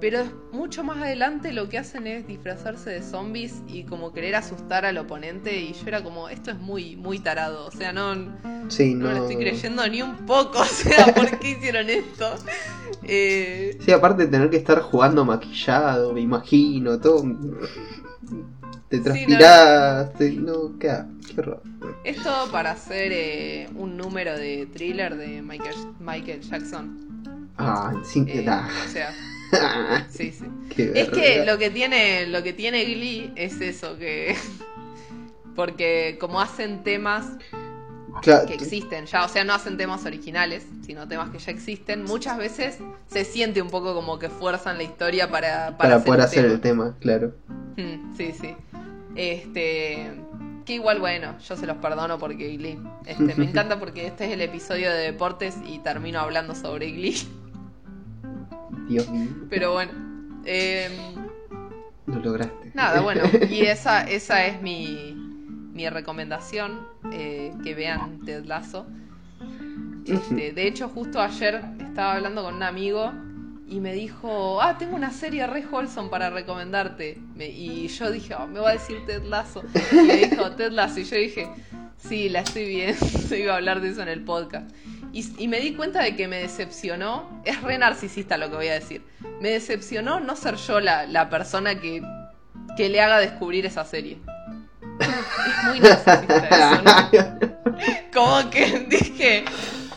Pero 0.00 0.24
mucho 0.52 0.84
más 0.84 0.98
adelante 0.98 1.52
lo 1.52 1.68
que 1.68 1.78
hacen 1.78 2.06
es 2.06 2.26
disfrazarse 2.26 2.90
de 2.90 3.02
zombies 3.02 3.62
y 3.66 3.84
como 3.84 4.12
querer 4.12 4.36
asustar 4.36 4.84
al 4.86 4.96
oponente. 4.98 5.60
Y 5.60 5.72
yo 5.74 5.82
era 5.86 6.02
como, 6.04 6.28
esto 6.28 6.50
es 6.52 6.58
muy, 6.58 6.96
muy 6.96 7.18
tarado. 7.18 7.66
O 7.66 7.70
sea, 7.72 7.92
no, 7.92 8.14
no 8.14 8.32
Sí, 8.68 8.94
no. 8.94 9.10
lo 9.10 9.16
estoy 9.16 9.36
creyendo 9.38 9.86
ni 9.88 10.02
un 10.02 10.24
poco. 10.26 10.58
O 10.62 10.64
sea, 10.64 11.12
¿por 11.14 11.38
qué 11.38 11.50
hicieron 11.50 11.90
esto? 11.90 12.42
Eh, 13.02 13.78
Sí, 13.78 13.92
aparte 13.92 14.24
de 14.26 14.30
tener 14.30 14.50
que 14.50 14.56
estar 14.56 14.80
jugando 14.82 15.24
maquillado, 15.24 16.12
me 16.12 16.20
imagino, 16.20 17.00
todo. 17.00 17.22
Te 18.88 19.00
Sí, 19.00 19.02
transpiraste, 19.04 20.32
no, 20.32 20.78
qué, 20.78 20.90
qué 21.26 21.40
horror. 21.40 21.62
es 22.02 22.22
todo 22.22 22.50
para 22.50 22.72
hacer 22.72 23.12
eh, 23.12 23.68
un 23.74 23.96
número 23.96 24.36
de 24.36 24.66
thriller 24.66 25.16
de 25.16 25.42
Michael, 25.42 25.76
Michael 25.98 26.42
Jackson. 26.42 26.98
Ah, 27.56 27.92
sin 28.04 28.26
Eh, 28.26 28.42
da. 28.44 28.68
o 28.78 28.86
sea, 28.86 29.14
sí, 30.10 30.32
sí. 30.32 30.44
Qué 30.74 30.92
Es 30.94 31.08
que 31.10 31.44
lo 31.44 31.58
que 31.58 31.70
tiene, 31.70 32.26
lo 32.26 32.42
que 32.42 32.52
tiene 32.52 32.84
Glee 32.84 33.32
es 33.36 33.60
eso, 33.60 33.96
que. 33.98 34.36
Porque 35.54 36.16
como 36.20 36.40
hacen 36.40 36.84
temas 36.84 37.26
Claro, 38.22 38.46
que 38.46 38.54
existen 38.54 39.06
ya, 39.06 39.24
o 39.24 39.28
sea, 39.28 39.44
no 39.44 39.54
hacen 39.54 39.76
temas 39.76 40.04
originales, 40.04 40.66
sino 40.84 41.06
temas 41.06 41.30
que 41.30 41.38
ya 41.38 41.52
existen, 41.52 42.04
muchas 42.04 42.38
veces 42.38 42.78
se 43.06 43.24
siente 43.24 43.62
un 43.62 43.68
poco 43.68 43.94
como 43.94 44.18
que 44.18 44.28
fuerzan 44.28 44.78
la 44.78 44.84
historia 44.84 45.30
para, 45.30 45.76
para, 45.76 45.76
para 45.76 45.96
hacer 45.96 46.06
poder 46.06 46.20
hacer 46.22 46.42
tema. 46.42 46.54
el 46.54 46.60
tema, 46.60 46.96
claro. 47.00 47.34
Mm, 47.76 48.16
sí, 48.16 48.32
sí. 48.32 48.56
Este, 49.14 50.10
que 50.64 50.74
igual, 50.74 51.00
bueno, 51.00 51.38
yo 51.38 51.56
se 51.56 51.66
los 51.66 51.76
perdono 51.78 52.18
porque 52.18 52.56
Glee. 52.56 52.78
Este, 53.06 53.34
me 53.34 53.44
encanta 53.48 53.78
porque 53.78 54.06
este 54.06 54.26
es 54.26 54.32
el 54.32 54.40
episodio 54.40 54.90
de 54.90 54.98
deportes 54.98 55.56
y 55.66 55.78
termino 55.78 56.20
hablando 56.20 56.54
sobre 56.54 56.90
Glee. 56.90 57.16
Dios 58.88 59.08
mío. 59.10 59.28
Pero 59.50 59.72
bueno. 59.72 59.92
em, 60.44 60.92
Lo 62.06 62.16
lograste. 62.20 62.70
Nada, 62.74 63.00
bueno, 63.00 63.22
y 63.50 63.62
esa, 63.62 64.02
esa 64.04 64.44
es 64.46 64.60
mi, 64.62 65.14
mi 65.72 65.88
recomendación, 65.88 66.80
eh, 67.12 67.52
que 67.62 67.74
vean 67.74 68.20
Ted 68.24 68.44
Lasso. 68.44 68.86
Este, 70.06 70.52
de 70.52 70.66
hecho, 70.66 70.88
justo 70.88 71.20
ayer 71.20 71.62
estaba 71.80 72.14
hablando 72.14 72.42
con 72.42 72.54
un 72.54 72.62
amigo 72.62 73.12
y 73.68 73.80
me 73.80 73.92
dijo, 73.92 74.62
ah, 74.62 74.78
tengo 74.78 74.96
una 74.96 75.10
serie 75.10 75.46
re 75.46 75.66
wholesome 75.70 76.08
para 76.08 76.30
recomendarte. 76.30 77.18
Me- 77.34 77.48
y 77.50 77.88
yo 77.88 78.10
dije, 78.10 78.34
"Oh, 78.34 78.46
me 78.46 78.60
va 78.60 78.70
a 78.70 78.72
decir 78.72 79.04
Ted 79.06 79.24
Lasso. 79.24 79.62
Y 79.92 79.94
me 79.96 80.16
dijo, 80.28 80.50
Ted 80.52 80.72
Lasso. 80.72 81.00
Y 81.00 81.04
yo 81.04 81.16
dije, 81.16 81.48
sí, 81.98 82.30
la 82.30 82.40
estoy 82.40 82.66
viendo, 82.66 82.96
iba 83.36 83.52
a 83.52 83.56
hablar 83.56 83.82
de 83.82 83.90
eso 83.90 84.00
en 84.00 84.08
el 84.08 84.22
podcast. 84.24 84.70
Y, 85.12 85.42
y 85.42 85.48
me 85.48 85.60
di 85.60 85.74
cuenta 85.74 86.02
de 86.02 86.16
que 86.16 86.28
me 86.28 86.38
decepcionó, 86.38 87.40
es 87.44 87.60
re 87.62 87.78
narcisista 87.78 88.36
lo 88.36 88.50
que 88.50 88.56
voy 88.56 88.68
a 88.68 88.74
decir, 88.74 89.02
me 89.40 89.50
decepcionó 89.50 90.20
no 90.20 90.36
ser 90.36 90.56
yo 90.56 90.80
la, 90.80 91.06
la 91.06 91.30
persona 91.30 91.80
que, 91.80 92.02
que 92.76 92.88
le 92.88 93.00
haga 93.00 93.18
descubrir 93.18 93.66
esa 93.66 93.84
serie. 93.84 94.18
Es 95.00 95.64
muy 95.64 95.80
narcisista 95.80 96.48
eso, 96.48 96.82
¿no? 96.82 97.10
Como 98.12 98.50
que 98.50 98.86
dije, 98.88 99.44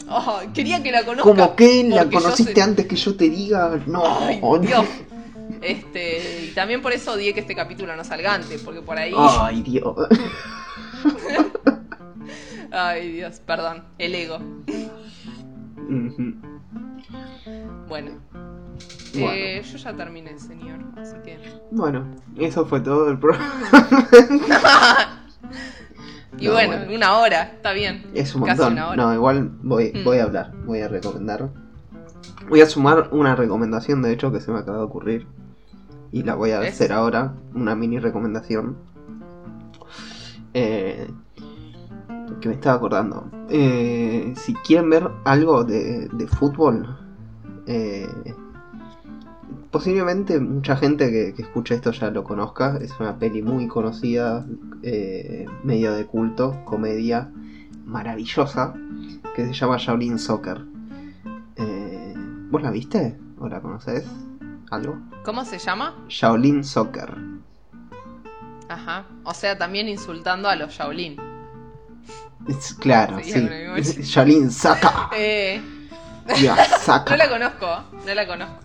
oh, 0.10 0.40
quería 0.54 0.82
que 0.82 0.92
la 0.92 1.04
conozca. 1.04 1.24
Como 1.24 1.56
que 1.56 1.84
la 1.84 2.06
conociste 2.06 2.62
antes 2.62 2.86
que 2.86 2.96
yo 2.96 3.16
te 3.16 3.30
diga, 3.30 3.80
no. 3.88 4.04
Ay, 4.06 4.40
Dios. 4.62 4.86
Este, 5.62 6.46
y 6.46 6.52
también 6.56 6.82
por 6.82 6.92
eso 6.92 7.14
odié 7.14 7.34
que 7.34 7.42
este 7.42 7.56
capítulo 7.56 7.96
no 7.96 8.04
salga 8.04 8.34
antes, 8.34 8.62
porque 8.62 8.82
por 8.82 8.98
ahí. 8.98 9.14
Ay, 9.16 9.62
Dios. 9.62 9.96
Ay, 12.72 13.12
Dios, 13.12 13.42
perdón, 13.46 13.84
el 13.98 14.16
ego. 14.16 14.40
Bueno. 17.88 18.12
Bueno. 19.14 19.32
Eh, 19.34 19.62
yo 19.70 19.78
ya 19.78 19.94
terminé, 19.96 20.38
señor, 20.40 20.80
así 20.98 21.16
que. 21.24 21.38
Bueno, 21.72 22.06
eso 22.38 22.66
fue 22.66 22.80
todo 22.80 23.10
el 23.10 23.20
programa. 23.20 23.52
y 26.38 26.46
No, 26.48 26.54
bueno, 26.54 26.78
bueno. 26.78 26.96
una 26.96 27.18
hora, 27.18 27.42
está 27.56 27.74
bien. 27.74 28.06
Es 28.14 28.34
un 28.36 28.44
Casi 28.44 28.60
montón. 28.62 28.74
una 28.74 28.88
hora. 28.90 28.96
No, 29.04 29.14
igual 29.14 29.52
voy, 29.64 29.92
Mm. 29.94 30.04
voy 30.06 30.18
a 30.20 30.24
hablar, 30.24 30.54
voy 30.66 30.80
a 30.80 30.88
recomendar. 30.88 31.50
Voy 32.50 32.62
a 32.62 32.66
sumar 32.66 33.10
una 33.12 33.36
recomendación, 33.36 34.02
de 34.02 34.14
hecho, 34.14 34.32
que 34.32 34.40
se 34.40 34.52
me 34.52 34.60
acaba 34.60 34.78
de 34.78 34.84
ocurrir. 34.84 35.28
Y 36.14 36.24
la 36.24 36.36
voy 36.36 36.52
a 36.52 36.60
hacer 36.60 36.92
ahora, 36.94 37.34
una 37.54 37.76
mini 37.76 38.00
recomendación. 38.00 38.78
Eh, 40.54 41.10
que 42.42 42.50
me 42.50 42.56
estaba 42.56 42.76
acordando. 42.76 43.30
Eh, 43.50 44.34
si 44.36 44.54
quieren 44.56 44.90
ver 44.90 45.10
algo 45.24 45.64
de, 45.64 46.10
de 46.10 46.28
fútbol, 46.28 46.98
eh, 47.68 48.08
posiblemente 49.70 50.40
mucha 50.40 50.76
gente 50.76 51.10
que, 51.12 51.34
que 51.34 51.44
escucha 51.44 51.76
esto 51.76 51.92
ya 51.92 52.10
lo 52.12 52.24
conozca. 52.24 52.78
Es 52.82 53.00
una 53.00 53.18
peli 53.18 53.42
muy 53.42 53.68
conocida, 53.68 54.46
eh, 54.84 55.46
medio 55.64 55.94
de 55.94 56.06
culto, 56.06 56.58
comedia 56.66 57.32
maravillosa, 57.86 58.74
que 59.36 59.46
se 59.46 59.54
llama 59.54 59.78
Shaolin 59.78 60.20
Soccer. 60.20 60.66
Eh, 61.56 62.14
¿Vos 62.50 62.62
la 62.62 62.72
viste? 62.72 63.18
¿O 63.40 63.48
la 63.48 63.62
conocés? 63.62 64.06
¿Algo? 64.70 64.98
¿Cómo 65.24 65.46
se 65.46 65.58
llama? 65.58 65.96
Shaolin 66.08 66.64
Soccer. 66.64 67.16
Ajá. 68.70 69.06
O 69.24 69.34
sea, 69.34 69.58
también 69.58 69.88
insultando 69.90 70.48
a 70.48 70.56
los 70.56 70.74
Shaolin. 70.74 71.31
Es, 72.48 72.74
claro, 72.74 73.20
Sí, 73.24 73.32
sí. 73.84 74.04
Soccer. 74.52 74.90
Eh, 75.16 75.62
Ya, 76.42 76.56
no 77.10 77.16
la 77.16 77.30
conozco, 77.30 77.68
no 78.06 78.14
la 78.14 78.28
conozco. 78.28 78.56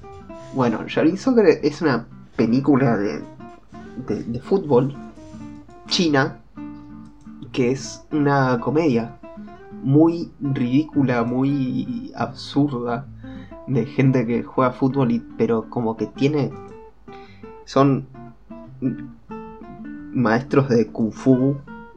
Bueno, 0.54 0.84
Shaolin 0.86 1.18
Soccer 1.18 1.60
es 1.62 1.82
una 1.82 2.06
película 2.36 2.96
de, 2.96 3.22
de, 4.06 4.22
de 4.24 4.40
fútbol 4.40 4.94
china 5.88 6.38
que 7.52 7.70
es 7.70 8.04
una 8.12 8.58
comedia 8.60 9.16
muy 9.82 10.30
ridícula, 10.40 11.22
muy 11.24 12.12
absurda 12.16 13.06
de 13.66 13.86
gente 13.86 14.26
que 14.26 14.42
juega 14.42 14.72
fútbol 14.72 15.10
y 15.12 15.20
pero 15.38 15.68
como 15.70 15.96
que 15.96 16.06
tiene 16.06 16.52
son 17.64 18.06
maestros 20.12 20.68
de 20.68 20.86
kung 20.88 21.12
fu 21.12 21.56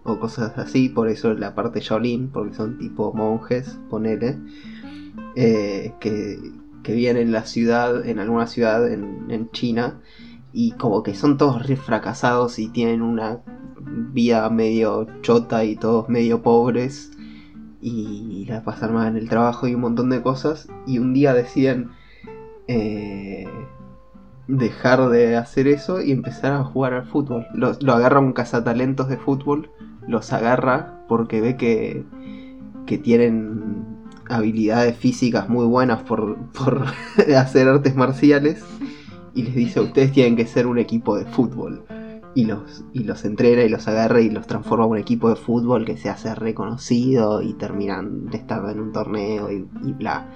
o 0.09 0.19
cosas 0.19 0.57
así, 0.57 0.89
por 0.89 1.07
eso 1.07 1.33
la 1.33 1.55
parte 1.55 1.79
Shaolin, 1.79 2.29
porque 2.29 2.55
son 2.55 2.77
tipo 2.77 3.13
monjes, 3.13 3.79
ponele, 3.89 4.37
eh, 5.35 5.93
que, 5.99 6.39
que 6.83 6.93
viven 6.93 7.17
en 7.17 7.31
la 7.31 7.45
ciudad, 7.45 8.05
en 8.05 8.19
alguna 8.19 8.47
ciudad 8.47 8.91
en, 8.91 9.25
en 9.29 9.49
China, 9.51 10.01
y 10.51 10.71
como 10.71 11.03
que 11.03 11.13
son 11.13 11.37
todos 11.37 11.67
re 11.67 11.75
fracasados 11.75 12.59
y 12.59 12.69
tienen 12.69 13.01
una 13.01 13.41
vida 14.13 14.49
medio 14.49 15.07
chota 15.21 15.63
y 15.63 15.75
todos 15.75 16.09
medio 16.09 16.41
pobres, 16.41 17.11
y 17.81 18.45
la 18.49 18.63
pasan 18.63 18.93
mal 18.93 19.07
en 19.07 19.17
el 19.17 19.29
trabajo 19.29 19.67
y 19.67 19.75
un 19.75 19.81
montón 19.81 20.09
de 20.09 20.21
cosas, 20.21 20.67
y 20.85 20.99
un 20.99 21.13
día 21.13 21.33
deciden 21.33 21.91
eh, 22.67 23.47
dejar 24.47 25.09
de 25.09 25.37
hacer 25.37 25.67
eso 25.67 26.01
y 26.01 26.11
empezar 26.11 26.53
a 26.53 26.63
jugar 26.63 26.93
al 26.93 27.05
fútbol. 27.05 27.45
Lo, 27.53 27.73
lo 27.79 27.93
agarra 27.93 28.19
un 28.19 28.33
cazatalentos 28.33 29.07
de 29.07 29.17
fútbol, 29.17 29.69
los 30.07 30.31
agarra 30.33 31.03
porque 31.07 31.41
ve 31.41 31.57
que, 31.57 32.03
que 32.85 32.97
tienen 32.97 33.85
habilidades 34.29 34.95
físicas 34.97 35.49
muy 35.49 35.65
buenas 35.65 36.03
por, 36.03 36.37
por 36.51 36.85
hacer 37.37 37.67
artes 37.67 37.95
marciales 37.95 38.63
y 39.33 39.43
les 39.43 39.55
dice 39.55 39.79
ustedes 39.79 40.11
tienen 40.11 40.35
que 40.35 40.45
ser 40.45 40.67
un 40.67 40.77
equipo 40.77 41.17
de 41.17 41.25
fútbol 41.25 41.83
y 42.35 42.45
los, 42.45 42.83
y 42.93 43.03
los 43.03 43.25
entrena 43.25 43.63
y 43.63 43.69
los 43.69 43.87
agarra 43.87 44.21
y 44.21 44.29
los 44.29 44.47
transforma 44.47 44.85
en 44.85 44.91
un 44.91 44.97
equipo 44.97 45.29
de 45.29 45.35
fútbol 45.35 45.85
que 45.85 45.97
se 45.97 46.09
hace 46.09 46.35
reconocido 46.35 47.41
y 47.41 47.53
terminan 47.53 48.27
de 48.27 48.37
estar 48.37 48.69
en 48.69 48.79
un 48.79 48.91
torneo 48.91 49.51
y, 49.51 49.67
y 49.83 49.93
bla. 49.93 50.29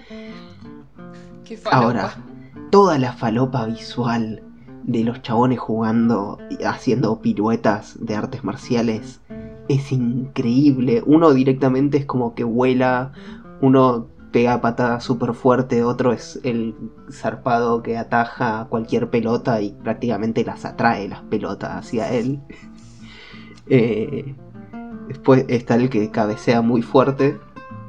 Qué. 1.45 1.59
Ahora, 1.71 2.15
toda 2.71 2.97
la 2.97 3.13
falopa 3.13 3.65
visual 3.65 4.41
de 4.83 5.03
los 5.03 5.21
chabones 5.21 5.59
jugando 5.59 6.39
y 6.49 6.63
haciendo 6.63 7.21
piruetas 7.21 7.97
de 7.99 8.15
artes 8.15 8.43
marciales 8.43 9.21
es 9.67 9.91
increíble. 9.91 11.03
Uno 11.05 11.33
directamente 11.33 11.97
es 11.97 12.05
como 12.05 12.35
que 12.35 12.43
vuela, 12.43 13.11
uno 13.61 14.07
pega 14.31 14.61
patada 14.61 14.99
súper 14.99 15.33
fuerte, 15.33 15.83
otro 15.83 16.11
es 16.11 16.39
el 16.43 16.75
zarpado 17.11 17.83
que 17.83 17.97
ataja 17.97 18.67
cualquier 18.69 19.09
pelota 19.09 19.61
y 19.61 19.71
prácticamente 19.83 20.43
las 20.43 20.65
atrae 20.65 21.07
las 21.07 21.21
pelotas 21.21 21.71
hacia 21.71 22.11
él. 22.11 22.41
Eh, 23.67 24.35
después 25.07 25.45
está 25.47 25.75
el 25.75 25.89
que 25.89 26.11
cabecea 26.11 26.61
muy 26.61 26.81
fuerte, 26.81 27.39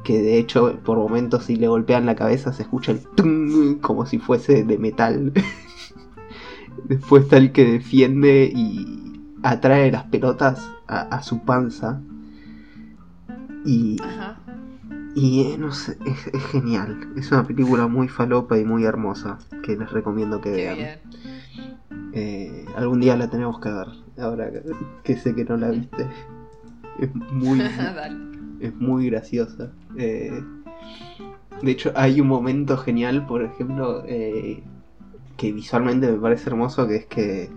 que 0.04 0.22
de 0.22 0.38
hecho 0.38 0.78
por 0.84 0.98
momentos 0.98 1.46
si 1.46 1.56
le 1.56 1.66
golpean 1.66 2.06
la 2.06 2.14
cabeza 2.14 2.52
se 2.52 2.62
escucha 2.62 2.92
el 2.92 3.80
como 3.80 4.06
si 4.06 4.18
fuese 4.18 4.62
de 4.62 4.78
metal. 4.78 5.32
Después 6.84 7.24
está 7.24 7.38
el 7.38 7.50
que 7.50 7.64
defiende 7.64 8.52
y 8.54 9.20
atrae 9.42 9.90
las 9.90 10.04
pelotas 10.04 10.73
a, 10.86 11.00
a 11.02 11.22
su 11.22 11.40
panza. 11.40 12.00
Y, 13.64 13.96
Ajá. 14.02 14.38
y 15.14 15.42
eh, 15.42 15.56
no 15.58 15.72
sé, 15.72 15.96
es, 16.06 16.26
es 16.34 16.44
genial. 16.46 17.08
Es 17.16 17.32
una 17.32 17.46
película 17.46 17.86
muy 17.86 18.08
falopa 18.08 18.58
y 18.58 18.64
muy 18.64 18.84
hermosa 18.84 19.38
que 19.62 19.76
les 19.76 19.90
recomiendo 19.90 20.40
que 20.40 20.52
Qué 20.52 20.74
vean. 20.74 20.98
Eh, 22.12 22.64
algún 22.76 23.00
día 23.00 23.16
la 23.16 23.28
tenemos 23.28 23.58
que 23.60 23.70
ver. 23.70 23.88
Ahora 24.18 24.50
que, 25.02 25.16
sé 25.16 25.34
que 25.34 25.44
no 25.44 25.56
la 25.56 25.70
viste. 25.70 26.06
Es 27.00 27.14
muy, 27.14 27.60
es 28.60 28.74
muy 28.76 29.06
graciosa. 29.10 29.72
Eh, 29.96 30.42
de 31.62 31.70
hecho, 31.70 31.92
hay 31.96 32.20
un 32.20 32.28
momento 32.28 32.76
genial, 32.76 33.26
por 33.26 33.42
ejemplo, 33.42 34.04
eh, 34.06 34.62
que 35.36 35.52
visualmente 35.52 36.10
me 36.10 36.18
parece 36.18 36.50
hermoso, 36.50 36.86
que 36.86 36.96
es 36.96 37.06
que 37.06 37.50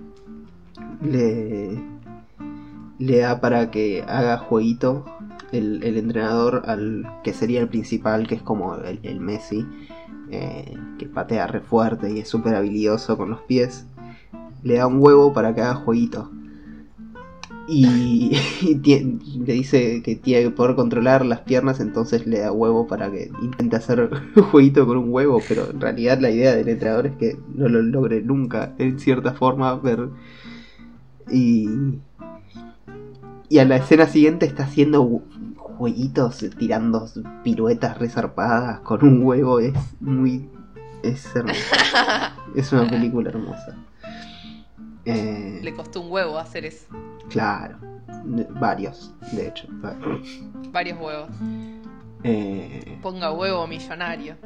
le, 1.01 1.80
le 2.99 3.19
da 3.19 3.39
para 3.39 3.71
que 3.71 4.03
haga 4.07 4.37
jueguito 4.37 5.05
el, 5.51 5.83
entrenador 5.83 6.63
al 6.65 7.07
que 7.23 7.33
sería 7.33 7.61
el 7.61 7.69
principal, 7.69 8.27
que 8.27 8.35
es 8.35 8.41
como 8.41 8.75
el, 8.75 9.19
Messi, 9.19 9.65
eh, 10.29 10.75
que 10.97 11.05
patea 11.05 11.47
re 11.47 11.61
fuerte 11.61 12.11
y 12.11 12.19
es 12.19 12.27
súper 12.27 12.55
habilidoso 12.55 13.17
con 13.17 13.29
los 13.29 13.41
pies. 13.41 13.85
Le 14.63 14.75
da 14.75 14.87
un 14.87 14.99
huevo 14.99 15.33
para 15.33 15.53
que 15.53 15.61
haga 15.61 15.75
jueguito. 15.75 16.31
Y, 17.69 18.31
y 18.61 18.75
le 19.45 19.53
dice 19.53 20.01
que 20.01 20.15
tiene 20.15 20.43
que 20.43 20.51
poder 20.51 20.75
controlar 20.75 21.25
las 21.25 21.41
piernas, 21.41 21.79
entonces 21.79 22.25
le 22.25 22.39
da 22.39 22.51
huevo 22.51 22.87
para 22.87 23.11
que 23.11 23.29
intente 23.41 23.75
hacer 23.75 24.09
jueguito 24.51 24.87
con 24.87 24.97
un 24.97 25.13
huevo, 25.13 25.41
pero 25.47 25.69
en 25.69 25.79
realidad 25.79 26.19
la 26.19 26.31
idea 26.31 26.55
del 26.55 26.69
entrenador 26.69 27.07
es 27.07 27.15
que 27.17 27.37
no 27.53 27.69
lo 27.69 27.81
logre 27.81 28.21
nunca, 28.21 28.73
en 28.77 28.99
cierta 28.99 29.33
forma, 29.33 29.75
ver... 29.75 30.09
Y, 31.29 31.67
Y 33.49 33.59
a 33.59 33.65
la 33.65 33.77
escena 33.77 34.07
siguiente 34.07 34.45
está 34.45 34.63
haciendo 34.63 35.03
ju- 35.07 35.55
jueguitos, 35.57 36.43
tirando 36.57 37.07
piruetas 37.43 37.97
resarpadas 37.97 38.79
con 38.81 39.03
un 39.05 39.23
huevo. 39.23 39.59
Es 39.59 39.73
muy. 40.01 40.49
Es 41.03 41.33
hermosa. 41.35 42.35
es 42.55 42.71
una 42.73 42.89
película 42.89 43.29
hermosa. 43.29 43.75
Eh, 45.05 45.59
Le 45.63 45.73
costó 45.73 46.01
un 46.01 46.11
huevo 46.11 46.37
hacer 46.37 46.65
eso. 46.65 46.87
claro. 47.29 47.77
De- 48.25 48.47
varios, 48.59 49.13
de 49.31 49.47
hecho. 49.47 49.67
Varios 50.71 50.99
huevos. 50.99 51.29
Eh, 52.23 52.97
Ponga 53.01 53.31
huevo 53.31 53.65
millonario. 53.67 54.35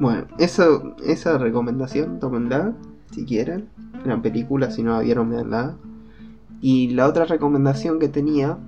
bueno, 0.00 0.26
eso, 0.38 0.94
esa 1.04 1.38
recomendación, 1.38 2.20
tómenla 2.20 2.72
si 3.12 3.24
quieren. 3.24 3.68
Una 4.04 4.20
película, 4.22 4.70
si 4.70 4.82
no 4.82 4.92
la 4.92 5.00
vieron, 5.00 5.30
veanla. 5.30 5.76
Y 6.60 6.90
la 6.90 7.06
otra 7.06 7.24
recomendación 7.24 7.98
que 7.98 8.08
tenía, 8.08 8.58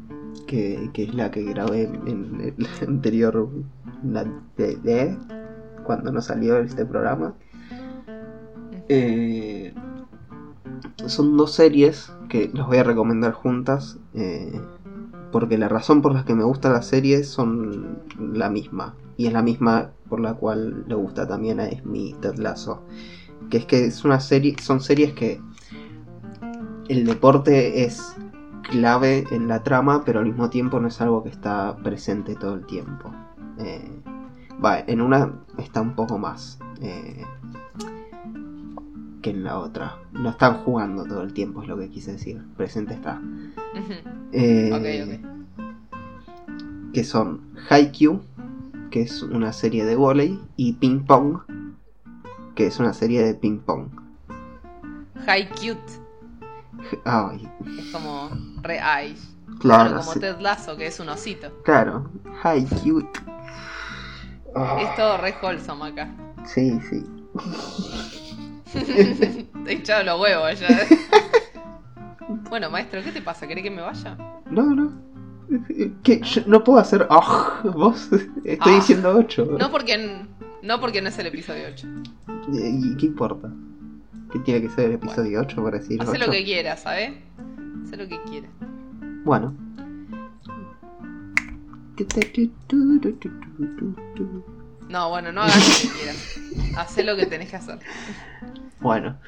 que, 0.46 0.90
que 0.92 1.04
es 1.04 1.14
la 1.14 1.30
que 1.30 1.42
grabé 1.44 1.84
en 1.84 2.54
el 2.58 2.66
anterior 2.88 3.48
la 4.04 4.24
de, 4.56 5.16
cuando 5.84 6.12
no 6.12 6.20
salió 6.20 6.58
este 6.58 6.84
programa, 6.86 7.34
eh, 8.88 9.74
son 11.06 11.36
dos 11.36 11.52
series 11.52 12.12
que 12.28 12.50
las 12.52 12.66
voy 12.66 12.78
a 12.78 12.84
recomendar 12.84 13.32
juntas. 13.32 13.98
eh, 14.14 14.60
porque 15.32 15.58
la 15.58 15.68
razón 15.68 16.02
por 16.02 16.12
la 16.12 16.24
que 16.24 16.34
me 16.34 16.44
gustan 16.44 16.72
las 16.72 16.86
series 16.86 17.28
son 17.28 17.98
la 18.18 18.50
misma. 18.50 18.94
Y 19.16 19.26
es 19.26 19.32
la 19.32 19.42
misma 19.42 19.92
por 20.08 20.20
la 20.20 20.34
cual 20.34 20.84
le 20.88 20.94
gusta 20.94 21.26
también 21.26 21.60
a 21.60 21.68
Esmi 21.68 22.14
Ted 22.20 22.36
Lasso. 22.36 22.82
Que 23.50 23.58
es 23.58 23.66
que 23.66 23.84
es 23.86 24.04
una 24.04 24.20
serie, 24.20 24.56
son 24.62 24.80
series 24.80 25.12
que 25.12 25.40
el 26.88 27.04
deporte 27.04 27.84
es 27.84 28.16
clave 28.70 29.24
en 29.30 29.48
la 29.48 29.62
trama, 29.62 30.02
pero 30.04 30.20
al 30.20 30.26
mismo 30.26 30.50
tiempo 30.50 30.80
no 30.80 30.88
es 30.88 31.00
algo 31.00 31.22
que 31.22 31.30
está 31.30 31.76
presente 31.82 32.34
todo 32.36 32.54
el 32.54 32.64
tiempo. 32.66 33.12
Eh, 33.58 34.02
va, 34.64 34.78
en 34.80 35.00
una 35.00 35.32
está 35.58 35.80
un 35.80 35.94
poco 35.94 36.18
más 36.18 36.58
eh, 36.80 37.24
que 39.22 39.30
en 39.30 39.44
la 39.44 39.58
otra. 39.58 39.98
No 40.12 40.30
están 40.30 40.54
jugando 40.64 41.04
todo 41.04 41.22
el 41.22 41.32
tiempo, 41.32 41.62
es 41.62 41.68
lo 41.68 41.76
que 41.78 41.90
quise 41.90 42.12
decir. 42.12 42.42
Presente 42.56 42.94
está. 42.94 43.20
Eh, 44.32 44.70
Ok, 44.72 44.86
ok. 45.08 46.92
Que 46.92 47.04
son 47.04 47.40
Haikyuu, 47.68 48.20
que 48.90 49.02
es 49.02 49.22
una 49.22 49.52
serie 49.52 49.84
de 49.84 49.94
volei, 49.96 50.40
y 50.56 50.72
Ping 50.74 51.04
Pong, 51.04 51.38
que 52.54 52.66
es 52.66 52.78
una 52.78 52.92
serie 52.92 53.22
de 53.24 53.34
ping 53.34 53.58
pong. 53.60 53.88
High 55.26 55.48
cute. 55.50 56.00
Ay, 57.04 57.48
Es 57.78 57.86
como 57.92 58.30
re 58.62 58.80
ay. 58.80 59.14
claro, 59.58 59.90
Claro, 59.90 59.96
como 60.00 60.12
sí, 60.14 60.20
Ted 60.20 60.40
Lasso, 60.40 60.76
que 60.76 60.86
es 60.86 60.98
un 61.00 61.08
osito. 61.10 61.52
claro, 61.62 62.10
Haikyuu. 62.42 63.06
Ah, 64.56 64.78
Es 64.80 64.96
todo 64.96 65.16
re 65.18 65.34
wholesome 65.42 65.88
acá. 65.88 66.08
sí, 66.46 66.78
sí. 66.88 67.04
Te 68.72 69.72
he 69.72 69.74
echado 69.74 70.04
los 70.04 70.20
huevos 70.20 70.58
ya. 70.60 70.68
bueno, 72.48 72.70
maestro, 72.70 73.02
¿qué 73.02 73.12
te 73.12 73.20
pasa? 73.22 73.46
¿Querés 73.46 73.62
que 73.64 73.70
me 73.70 73.82
vaya? 73.82 74.16
No, 74.50 74.62
no. 74.74 74.92
Que 76.04 76.20
yo 76.20 76.42
no 76.46 76.62
puedo 76.62 76.78
hacer. 76.78 77.06
ah, 77.10 77.60
vos. 77.64 78.08
Estoy 78.44 78.72
Ah. 78.72 78.76
diciendo 78.76 79.12
8. 79.16 79.56
No 79.58 79.70
porque, 79.70 80.24
no 80.62 80.80
porque 80.80 81.02
no 81.02 81.08
es 81.08 81.18
el 81.18 81.26
episodio 81.26 81.64
8. 81.72 81.88
¿Y 82.52 82.96
qué 82.96 83.06
importa? 83.06 83.50
¿Qué 84.32 84.38
tiene 84.40 84.62
que 84.62 84.68
ser 84.68 84.86
el 84.86 84.92
episodio 84.92 85.40
8 85.40 85.62
para 85.62 85.78
decir 85.78 86.00
Haz 86.00 86.08
8? 86.08 86.26
lo 86.26 86.32
que 86.32 86.44
quieras, 86.44 86.82
¿sabes? 86.82 87.12
Haz 87.84 87.98
lo 87.98 88.08
que 88.08 88.20
quieras. 88.22 88.50
Bueno. 89.24 89.54
No, 94.88 95.10
bueno, 95.10 95.32
no 95.32 95.42
hagas 95.42 95.84
lo 95.84 95.90
que 95.90 95.96
quieras. 95.96 96.40
Haz 96.76 97.04
lo 97.04 97.16
que 97.16 97.26
tenés 97.26 97.50
que 97.50 97.56
hacer. 97.56 97.78
Bueno. 98.80 99.18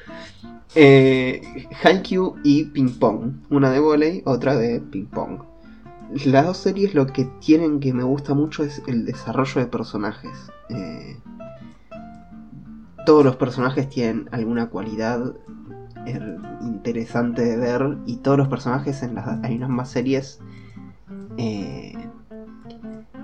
Eh, 0.75 1.67
Haikyuu 1.83 2.37
y 2.43 2.65
Ping 2.65 2.97
Pong. 2.99 3.33
Una 3.49 3.69
de 3.69 3.79
volei, 3.79 4.23
otra 4.25 4.55
de 4.55 4.79
Ping 4.79 5.05
Pong. 5.05 5.41
Las 6.25 6.45
dos 6.45 6.57
series 6.57 6.93
lo 6.93 7.07
que 7.07 7.25
tienen 7.39 7.79
que 7.79 7.93
me 7.93 8.03
gusta 8.03 8.33
mucho 8.33 8.63
es 8.63 8.81
el 8.87 9.05
desarrollo 9.05 9.61
de 9.61 9.67
personajes. 9.67 10.31
Eh, 10.73 11.19
todos 13.05 13.23
los 13.25 13.35
personajes 13.35 13.89
tienen 13.89 14.29
alguna 14.31 14.69
cualidad 14.69 15.35
er, 16.05 16.37
interesante 16.61 17.43
de 17.43 17.57
ver 17.57 17.97
y 18.05 18.17
todos 18.17 18.37
los 18.37 18.47
personajes 18.47 19.03
en 19.03 19.15
las 19.15 19.27
unas 19.49 19.69
más 19.69 19.89
series 19.89 20.39
eh, 21.37 21.93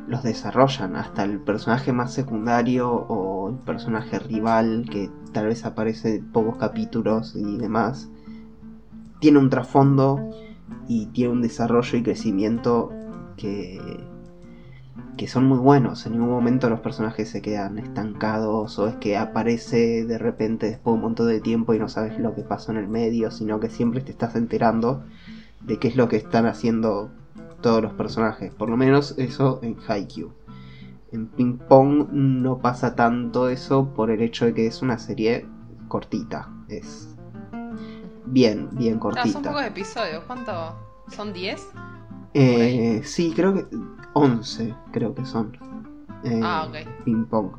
los 0.08 0.24
desarrollan. 0.24 0.96
Hasta 0.96 1.24
el 1.24 1.40
personaje 1.40 1.94
más 1.94 2.14
secundario 2.14 2.92
o 2.92 3.50
el 3.50 3.58
personaje 3.58 4.20
rival 4.20 4.88
que 4.92 5.10
tal 5.32 5.48
vez 5.48 5.66
aparece 5.66 6.16
en 6.16 6.32
pocos 6.32 6.58
capítulos 6.58 7.36
y 7.36 7.58
demás 7.58 8.10
tiene 9.20 9.40
un 9.40 9.50
trasfondo 9.50 10.30
y 10.88 11.08
tiene 11.08 11.34
un 11.34 11.42
desarrollo 11.42 11.98
y 11.98 12.04
crecimiento 12.04 12.92
que 13.38 13.80
que 15.20 15.28
son 15.28 15.44
muy 15.48 15.58
buenos. 15.58 16.06
En 16.06 16.14
ningún 16.14 16.30
momento 16.30 16.70
los 16.70 16.80
personajes 16.80 17.30
se 17.30 17.42
quedan 17.42 17.78
estancados 17.78 18.80
o 18.80 18.88
es 18.88 18.96
que 18.96 19.18
aparece 19.18 20.06
de 20.06 20.18
repente 20.18 20.68
después 20.68 20.94
de 20.94 20.96
un 20.96 21.02
montón 21.02 21.28
de 21.28 21.42
tiempo 21.42 21.74
y 21.74 21.80
no 21.80 21.90
sabes 21.90 22.18
lo 22.18 22.34
que 22.34 22.42
pasó 22.42 22.72
en 22.72 22.78
el 22.78 22.88
medio, 22.88 23.30
sino 23.30 23.60
que 23.60 23.70
siempre 23.70 24.00
te 24.00 24.12
estás 24.12 24.38
enterando 24.38 25.04
de 25.60 25.78
qué 25.78 25.90
es 25.90 25.98
lo 25.98 26.08
que 26.08 26.16
están 26.16 26.46
haciendo 26.46 27.12
todos 27.60 27.84
los 27.84 27.92
personajes. 27.92 28.54
Por 28.54 28.70
lo 28.70 28.78
menos 28.78 29.16
eso 29.18 29.60
en 29.62 29.76
Haikyuu. 29.86 30.32
En 31.12 31.28
Ping 31.28 31.58
Pong 31.58 32.08
no 32.14 32.60
pasa 32.60 32.96
tanto 32.96 33.50
eso 33.50 33.94
por 33.94 34.12
el 34.12 34.22
hecho 34.22 34.46
de 34.46 34.54
que 34.54 34.68
es 34.68 34.82
una 34.82 35.00
serie 35.00 35.46
cortita. 35.90 36.48
Es 36.70 37.10
bien, 38.26 38.70
bien 38.72 38.94
No, 38.96 39.02
son 39.02 39.12
cortita. 39.12 39.42
pocos 39.42 39.64
episodios. 39.66 40.24
¿Cuánto? 40.26 40.54
¿Son 41.10 41.34
10? 41.34 41.68
Eh, 42.36 43.02
sí, 43.04 43.34
creo 43.36 43.54
que 43.56 43.66
11, 44.20 44.74
creo 44.92 45.14
que 45.16 45.26
son. 45.26 45.58
Eh, 46.24 46.42
Ah, 46.44 46.68
ok. 46.68 47.04
Ping 47.06 47.26
Pong. 47.26 47.52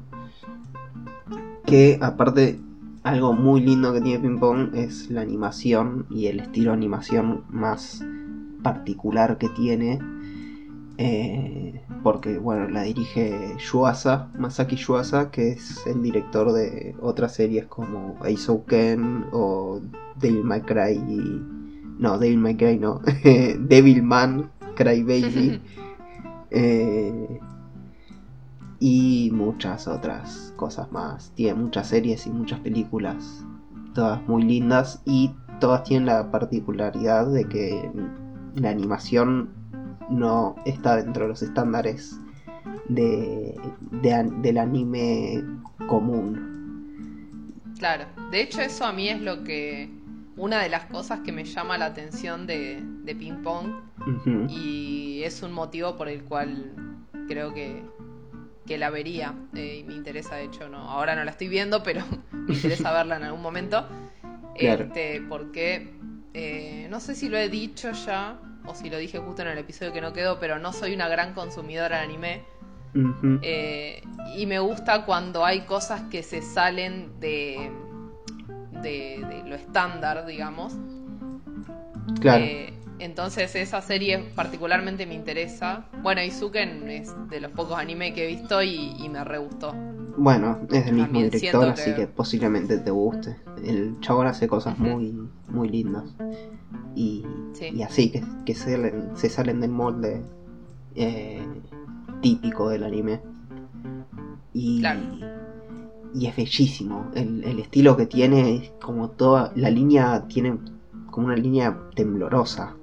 Que 1.66 1.98
aparte, 2.02 2.58
algo 3.02 3.32
muy 3.32 3.60
lindo 3.60 3.92
que 3.92 4.00
tiene 4.00 4.18
Ping 4.20 4.38
Pong 4.38 4.74
es 4.74 5.10
la 5.10 5.20
animación 5.22 6.06
y 6.10 6.26
el 6.26 6.40
estilo 6.40 6.70
de 6.72 6.76
animación 6.76 7.44
más 7.48 8.04
particular 8.62 9.38
que 9.38 9.48
tiene. 9.50 9.98
Eh, 10.98 11.80
porque, 12.02 12.38
bueno, 12.38 12.68
la 12.68 12.82
dirige 12.82 13.56
Yuasa, 13.58 14.28
Masaki 14.38 14.76
Yuasa, 14.76 15.30
que 15.30 15.52
es 15.52 15.86
el 15.86 16.02
director 16.02 16.52
de 16.52 16.94
otras 17.00 17.34
series 17.34 17.66
como 17.66 18.16
Aizouken 18.22 19.24
o 19.32 19.80
Devil 20.20 20.44
May 20.44 20.60
Cry. 20.62 20.92
y- 21.08 21.42
No, 21.98 22.18
Devil 22.18 22.38
May 22.38 22.56
Cry 22.56 22.78
no. 22.78 23.00
Devilman, 23.24 24.50
Cry 24.76 25.02
Baby. 25.02 25.60
Eh, 26.50 27.40
y 28.80 29.30
muchas 29.32 29.86
otras 29.86 30.52
cosas 30.56 30.90
más. 30.90 31.32
Tiene 31.34 31.54
muchas 31.54 31.88
series 31.88 32.26
y 32.26 32.30
muchas 32.30 32.60
películas, 32.60 33.44
todas 33.94 34.26
muy 34.26 34.42
lindas 34.42 35.02
y 35.04 35.30
todas 35.60 35.84
tienen 35.84 36.06
la 36.06 36.30
particularidad 36.30 37.30
de 37.30 37.44
que 37.44 37.90
la 38.54 38.70
animación 38.70 39.50
no 40.08 40.56
está 40.64 40.96
dentro 40.96 41.24
de 41.24 41.28
los 41.28 41.42
estándares 41.42 42.18
de, 42.88 43.54
del 44.00 44.58
anime 44.58 45.44
común. 45.86 46.50
Claro. 47.78 48.06
De 48.30 48.42
hecho, 48.42 48.60
eso 48.60 48.84
a 48.84 48.92
mí 48.92 49.08
es 49.08 49.20
lo 49.20 49.44
que. 49.44 49.99
Una 50.40 50.62
de 50.62 50.70
las 50.70 50.86
cosas 50.86 51.20
que 51.20 51.32
me 51.32 51.44
llama 51.44 51.76
la 51.76 51.84
atención 51.84 52.46
de, 52.46 52.80
de 52.82 53.14
Ping 53.14 53.42
Pong. 53.42 53.72
Y 54.48 55.22
es 55.22 55.42
un 55.42 55.52
motivo 55.52 55.96
por 55.98 56.08
el 56.08 56.24
cual 56.24 56.72
creo 57.28 57.52
que, 57.52 57.84
que 58.66 58.78
la 58.78 58.88
vería. 58.88 59.34
eh, 59.54 59.80
y 59.80 59.84
me 59.84 59.92
interesa, 59.92 60.36
de 60.36 60.44
hecho, 60.44 60.70
no. 60.70 60.78
Ahora 60.78 61.14
no 61.14 61.24
la 61.24 61.32
estoy 61.32 61.48
viendo, 61.48 61.82
pero 61.82 62.02
me 62.32 62.54
interesa 62.54 62.90
verla 62.90 63.16
en 63.16 63.24
algún 63.24 63.42
momento. 63.42 63.86
Claro. 64.56 64.84
Este, 64.84 65.20
porque 65.28 65.92
eh, 66.32 66.86
no 66.88 67.00
sé 67.00 67.14
si 67.14 67.28
lo 67.28 67.36
he 67.36 67.50
dicho 67.50 67.92
ya. 67.92 68.40
O 68.64 68.74
si 68.74 68.88
lo 68.88 68.96
dije 68.96 69.18
justo 69.18 69.42
en 69.42 69.48
el 69.48 69.58
episodio 69.58 69.92
que 69.92 70.00
no 70.00 70.14
quedó, 70.14 70.38
pero 70.40 70.58
no 70.58 70.72
soy 70.72 70.94
una 70.94 71.08
gran 71.08 71.34
consumidora 71.34 71.98
de 71.98 72.02
anime. 72.04 72.44
Eh, 73.42 74.02
y 74.36 74.46
me 74.46 74.58
gusta 74.58 75.04
cuando 75.04 75.44
hay 75.44 75.60
cosas 75.62 76.02
que 76.10 76.22
se 76.22 76.40
salen 76.40 77.20
de, 77.20 77.70
de, 78.82 79.24
de 79.28 79.48
lo 79.48 79.54
estándar, 79.54 80.26
digamos. 80.26 80.74
Claro. 82.20 82.44
Eh, 82.44 82.72
entonces 82.98 83.54
esa 83.56 83.80
serie 83.80 84.18
particularmente 84.34 85.06
me 85.06 85.14
interesa. 85.14 85.86
Bueno, 86.02 86.22
Izuken 86.22 86.90
es 86.90 87.14
de 87.30 87.40
los 87.40 87.50
pocos 87.52 87.78
anime 87.78 88.12
que 88.12 88.24
he 88.24 88.26
visto 88.26 88.62
y, 88.62 88.94
y 88.98 89.08
me 89.08 89.24
re 89.24 89.38
gustó. 89.38 89.72
Bueno, 90.16 90.58
es 90.70 90.84
del 90.84 90.94
mismo 90.94 91.06
También 91.06 91.30
director, 91.30 91.68
así 91.68 91.94
que- 91.94 92.06
posiblemente 92.08 92.76
te 92.78 92.90
guste. 92.90 93.36
El 93.64 93.98
chabón 94.00 94.26
hace 94.26 94.48
cosas 94.48 94.78
muy, 94.78 95.16
muy 95.48 95.68
lindas. 95.68 96.04
y, 96.94 97.24
Sí. 97.52 97.70
y 97.72 97.82
así, 97.82 98.10
que, 98.10 98.22
que 98.44 98.54
salen- 98.54 99.10
se 99.16 99.28
salen 99.28 99.60
del 99.60 99.70
molde 99.70 100.22
eh, 100.96 101.46
típico 102.20 102.68
del 102.68 102.82
anime. 102.84 103.20
Y, 104.52 104.80
Claro. 104.80 105.00
Y 106.14 106.26
es 106.26 106.36
bellísimo. 106.36 107.10
El, 107.14 107.44
el 107.44 107.58
estilo 107.58 107.96
que 107.96 108.06
tiene 108.06 108.56
es 108.56 108.72
como 108.80 109.10
toda. 109.10 109.52
La 109.56 109.70
línea 109.70 110.26
tiene 110.28 110.58
como 111.10 111.26
una 111.26 111.36
línea 111.36 111.78
temblorosa 111.94 112.76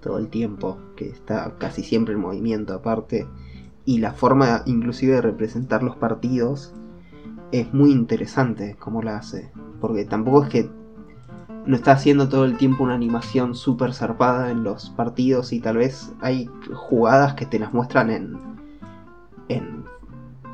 todo 0.00 0.18
el 0.18 0.28
tiempo, 0.28 0.78
que 0.96 1.08
está 1.08 1.54
casi 1.58 1.82
siempre 1.82 2.14
en 2.14 2.20
movimiento 2.20 2.74
aparte. 2.74 3.26
Y 3.84 3.98
la 3.98 4.12
forma 4.12 4.62
inclusive 4.66 5.14
de 5.14 5.22
representar 5.22 5.82
los 5.82 5.96
partidos 5.96 6.72
es 7.52 7.72
muy 7.74 7.90
interesante 7.90 8.76
como 8.78 9.02
la 9.02 9.16
hace. 9.16 9.50
Porque 9.80 10.04
tampoco 10.04 10.44
es 10.44 10.48
que 10.50 10.70
no 11.66 11.76
está 11.76 11.92
haciendo 11.92 12.28
todo 12.28 12.44
el 12.44 12.56
tiempo 12.56 12.84
una 12.84 12.94
animación 12.94 13.54
súper 13.54 13.92
zarpada 13.92 14.50
en 14.50 14.64
los 14.64 14.90
partidos 14.90 15.52
y 15.52 15.60
tal 15.60 15.76
vez 15.76 16.12
hay 16.20 16.48
jugadas 16.72 17.34
que 17.34 17.46
te 17.46 17.58
las 17.58 17.74
muestran 17.74 18.10
en, 18.10 18.38
en 19.48 19.79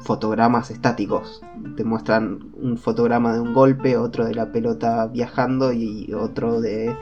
fotogramas 0.07 0.70
estáticos. 0.70 1.42
Te 1.76 1.84
muestran 1.84 2.50
un 2.54 2.78
fotograma 2.78 3.34
de 3.34 3.40
un 3.40 3.52
golpe, 3.52 3.96
otro 3.96 4.24
de 4.24 4.34
la 4.34 4.52
pelota 4.52 5.07
viajando 5.09 5.72
y 5.72 6.12
otro 6.14 6.61
de 6.61 6.96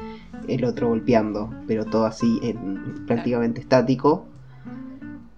el 0.49 0.65
otro 0.65 0.89
golpeando, 0.89 1.51
pero 1.67 1.85
todo 1.85 2.07
así 2.07 2.41
en, 2.43 3.07
prácticamente 3.07 3.61
estático. 3.61 4.27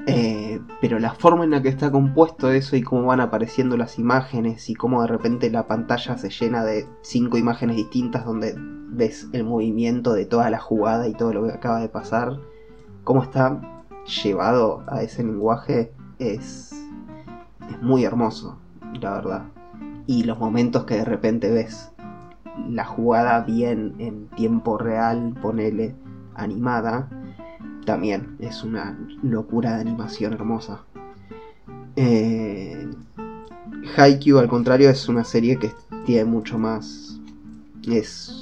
Eh, 0.06 0.60
pero 0.80 1.00
la 1.00 1.14
forma 1.14 1.42
en 1.42 1.50
la 1.50 1.62
que 1.62 1.68
está 1.68 1.90
compuesto 1.90 2.50
eso 2.52 2.76
y 2.76 2.82
cómo 2.82 3.06
van 3.06 3.20
apareciendo 3.20 3.76
las 3.76 3.98
imágenes 3.98 4.70
y 4.70 4.74
cómo 4.74 5.02
de 5.02 5.08
repente 5.08 5.50
la 5.50 5.66
pantalla 5.66 6.16
se 6.16 6.30
llena 6.30 6.64
de 6.64 6.86
cinco 7.02 7.36
imágenes 7.36 7.74
distintas 7.74 8.24
donde 8.24 8.54
ves 8.56 9.28
el 9.32 9.42
movimiento 9.42 10.12
de 10.12 10.24
toda 10.24 10.48
la 10.48 10.60
jugada 10.60 11.08
y 11.08 11.14
todo 11.14 11.32
lo 11.32 11.44
que 11.44 11.52
acaba 11.52 11.80
de 11.80 11.88
pasar, 11.88 12.38
cómo 13.02 13.24
está 13.24 13.60
llevado 14.22 14.84
a 14.86 15.02
ese 15.02 15.24
lenguaje 15.24 15.92
es, 16.20 16.72
es 17.70 17.80
muy 17.82 18.04
hermoso, 18.04 18.58
la 19.00 19.14
verdad. 19.14 19.42
Y 20.06 20.24
los 20.24 20.38
momentos 20.38 20.84
que 20.84 20.94
de 20.96 21.04
repente 21.04 21.50
ves 21.50 21.90
la 22.70 22.84
jugada 22.84 23.40
bien 23.40 23.94
en 23.98 24.28
tiempo 24.28 24.78
real, 24.78 25.34
ponele 25.42 25.94
animada, 26.34 27.08
también 27.84 28.36
es 28.40 28.62
una 28.64 28.98
locura 29.22 29.74
de 29.74 29.80
animación 29.82 30.32
hermosa. 30.32 30.82
Eh, 31.96 32.88
Haikyuu, 33.96 34.38
al 34.38 34.48
contrario, 34.48 34.90
es 34.90 35.08
una 35.08 35.24
serie 35.24 35.58
que 35.58 35.72
tiene 36.04 36.24
mucho 36.24 36.58
más. 36.58 37.18
Es. 37.86 38.32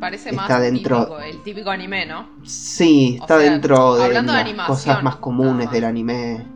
Parece 0.00 0.30
Está 0.30 0.42
más 0.48 0.60
dentro- 0.60 0.98
típico, 1.06 1.20
el 1.20 1.42
típico 1.42 1.70
anime, 1.70 2.06
¿no? 2.06 2.26
Sí, 2.44 3.16
O 3.18 3.22
está 3.24 3.40
sea, 3.40 3.50
dentro 3.50 3.96
de 3.96 4.08
de 4.08 4.14
las 4.14 4.28
animación, 4.28 4.66
cosas 4.66 5.02
más 5.02 5.16
comunes 5.16 5.70
del 5.70 5.84
anime. 5.84 6.46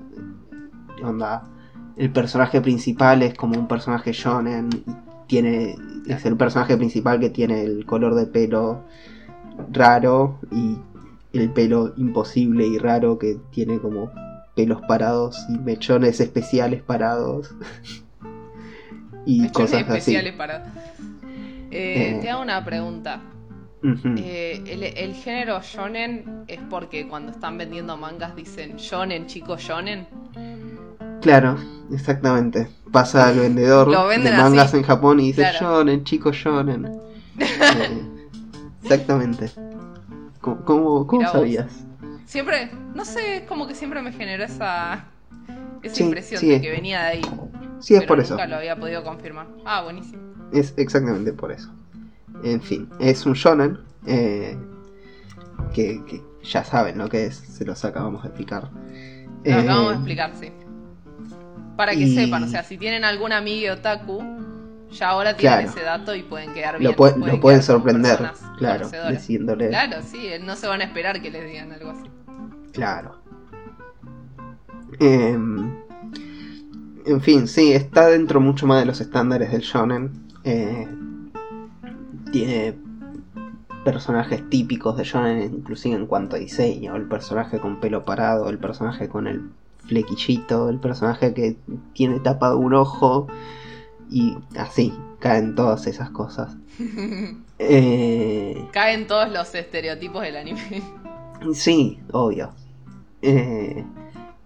Onda, 1.05 1.45
el 1.97 2.11
personaje 2.11 2.61
principal 2.61 3.23
es 3.23 3.35
como 3.35 3.59
un 3.59 3.69
personaje 3.69 4.13
shonen. 4.13 4.71
Tiene, 5.27 5.77
es 6.07 6.25
el 6.25 6.37
personaje 6.37 6.77
principal 6.77 7.21
que 7.21 7.31
tiene 7.31 7.63
el 7.63 7.87
color 7.87 8.15
de 8.15 8.27
pelo 8.27 8.83
raro 9.71 10.39
y 10.51 10.77
el 11.33 11.51
pelo 11.51 11.95
imposible 11.97 12.67
y 12.67 12.79
raro 12.79 13.19
que 13.19 13.39
tiene 13.51 13.79
como 13.79 14.11
pelos 14.55 14.83
parados 14.83 15.39
y 15.49 15.59
mechones 15.59 16.21
especiales 16.21 16.83
parados. 16.83 17.55
y 19.27 19.41
Mechones 19.41 19.53
cosas 19.53 19.81
especiales 19.81 20.35
para. 20.35 20.57
Eh, 21.71 22.17
Eh. 22.17 22.19
Te 22.21 22.31
hago 22.31 22.43
una 22.43 22.65
pregunta. 22.65 23.21
así. 23.83 24.15
Eh, 24.19 24.63
el, 24.67 24.83
el 24.83 25.15
género 25.15 25.61
shonen 25.63 26.45
es 26.47 26.61
porque 26.69 27.09
cuando 27.09 27.33
están 27.33 27.57
vendiendo 27.59 27.97
mangas 27.97 28.37
dicen 28.37 28.77
shonen, 28.77 29.27
chicos 29.27 29.63
shonen. 29.63 30.07
Claro, 31.23 31.57
exactamente. 31.93 32.69
Pasa 32.91 33.29
al 33.29 33.39
vendedor 33.39 33.89
de 34.11 34.33
mangas 34.33 34.67
así. 34.69 34.77
en 34.79 34.83
Japón 34.83 35.21
y 35.21 35.29
dice 35.29 35.43
Claro. 35.43 35.59
shonen, 35.79 36.05
chico 36.05 36.33
shonen. 36.33 36.87
Eh, 37.39 38.03
exactamente. 38.83 39.51
¿Cómo, 40.41 41.07
cómo, 41.07 41.29
sabías? 41.31 41.73
Siempre, 42.27 42.71
no 42.95 43.05
sé, 43.05 43.45
como 43.49 43.67
que 43.67 43.75
siempre 43.75 44.03
me 44.03 44.13
generó 44.13 44.45
esa, 44.45 45.05
esa 45.83 45.95
Sí, 45.95 46.03
impresión 46.05 46.41
sí. 46.41 46.49
de 46.51 46.61
que 46.61 46.71
venía 46.71 47.01
de 47.03 47.07
ahí. 47.07 47.23
Sí, 47.81 47.95
es 47.95 48.03
por 48.05 48.21
eso. 48.21 48.35
nunca 48.35 48.47
lo 48.49 48.57
había 48.57 48.77
podido 48.77 49.03
confirmar. 49.05 49.47
Ah, 49.65 49.83
buenísimo. 49.83 50.21
Es 50.53 50.75
exactamente 50.77 51.33
por 51.33 51.53
eso. 51.53 51.71
En 52.45 52.61
fin, 52.61 52.89
es 52.99 53.25
un 53.25 53.33
shonen 53.35 53.79
eh, 54.07 54.57
que, 55.73 56.05
que 56.05 56.23
ya 56.43 56.65
saben 56.65 56.99
lo 56.99 57.09
que 57.09 57.27
es, 57.27 57.37
se 57.37 57.65
los 57.65 57.85
acabamos 57.85 58.23
de 58.25 58.29
explicar. 58.29 58.69
Lo 58.73 59.51
Eh, 59.51 59.55
acabamos 59.55 59.89
de 59.91 59.95
explicar, 59.95 60.33
sí. 60.39 60.53
Para 61.77 61.93
que 61.93 62.01
y- 62.01 62.15
sepan, 62.15 62.45
o 62.45 62.49
sea, 62.49 62.63
si 62.63 62.77
tienen 62.79 63.05
algún 63.05 63.33
amigo 63.33 63.73
otaku, 63.75 64.23
ya 64.91 65.09
ahora 65.09 65.37
tienen 65.37 65.61
Claro. 65.61 65.71
ese 65.71 65.85
dato 65.85 66.15
y 66.15 66.23
pueden 66.23 66.53
quedar 66.53 66.79
bien. 66.79 66.91
Lo, 66.91 67.41
pueden 67.41 67.63
sorprender, 67.63 68.31
claro, 68.59 68.91
diciéndole. 69.11 69.69
Claro, 69.69 70.03
sí, 70.03 70.29
no 70.45 70.55
se 70.57 70.67
van 70.67 70.83
a 70.83 70.85
esperar 70.85 71.23
que 71.23 71.31
les 71.31 71.47
digan 71.51 71.73
algo 71.73 71.91
así. 71.91 72.11
Claro. 72.73 73.23
Em, 75.01 75.75
en 77.07 77.21
fin, 77.21 77.49
sí, 77.49 77.73
está 77.73 78.09
dentro 78.09 78.41
mucho 78.41 78.67
más 78.67 78.81
de 78.81 78.87
los 78.87 79.01
estándares 79.01 79.51
del 79.51 79.63
shonen. 79.63 80.13
Eh, 80.45 80.87
tiene 82.31 82.75
personajes 83.85 84.49
típicos 84.49 84.97
de 84.97 85.05
shonen, 85.05 85.43
inclusive 85.55 85.97
en 85.97 86.07
cuanto 86.07 86.37
a 86.37 86.39
diseño. 86.39 86.95
El 86.97 87.09
personaje 87.09 87.59
con 87.59 87.81
pelo 87.81 88.05
parado, 88.05 88.49
el 88.49 88.59
personaje 88.59 89.09
con 89.09 89.27
el 89.27 89.51
flequillito, 89.87 90.69
el 90.69 90.79
personaje 90.79 91.35
que 91.35 91.57
tiene 91.95 92.21
tapado 92.21 92.59
un 92.59 92.75
ojo. 92.75 93.27
Y 94.11 94.37
así, 94.57 94.93
caen 95.19 95.55
todas 95.55 95.87
esas 95.87 96.11
cosas. 96.11 96.57
Eh, 97.65 98.67
Caen 98.73 99.07
todos 99.07 99.31
los 99.31 99.55
estereotipos 99.55 100.23
del 100.23 100.37
anime. 100.37 100.83
Sí, 101.55 102.01
obvio. 102.11 102.51
Eh, 103.21 103.85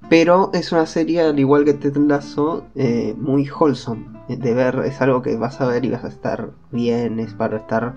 pero 0.08 0.50
es 0.52 0.70
una 0.70 0.86
serie, 0.86 1.22
al 1.22 1.38
igual 1.38 1.64
que 1.64 1.74
Ted 1.74 1.96
Lasso, 1.96 2.64
eh, 2.74 3.14
muy 3.18 3.48
wholesome. 3.48 4.06
De 4.28 4.54
ver, 4.54 4.82
es 4.84 5.00
algo 5.00 5.22
que 5.22 5.36
vas 5.36 5.60
a 5.60 5.66
ver 5.66 5.84
y 5.84 5.90
vas 5.90 6.04
a 6.04 6.08
estar 6.08 6.50
bien, 6.70 7.18
es 7.20 7.32
para 7.32 7.56
estar 7.56 7.94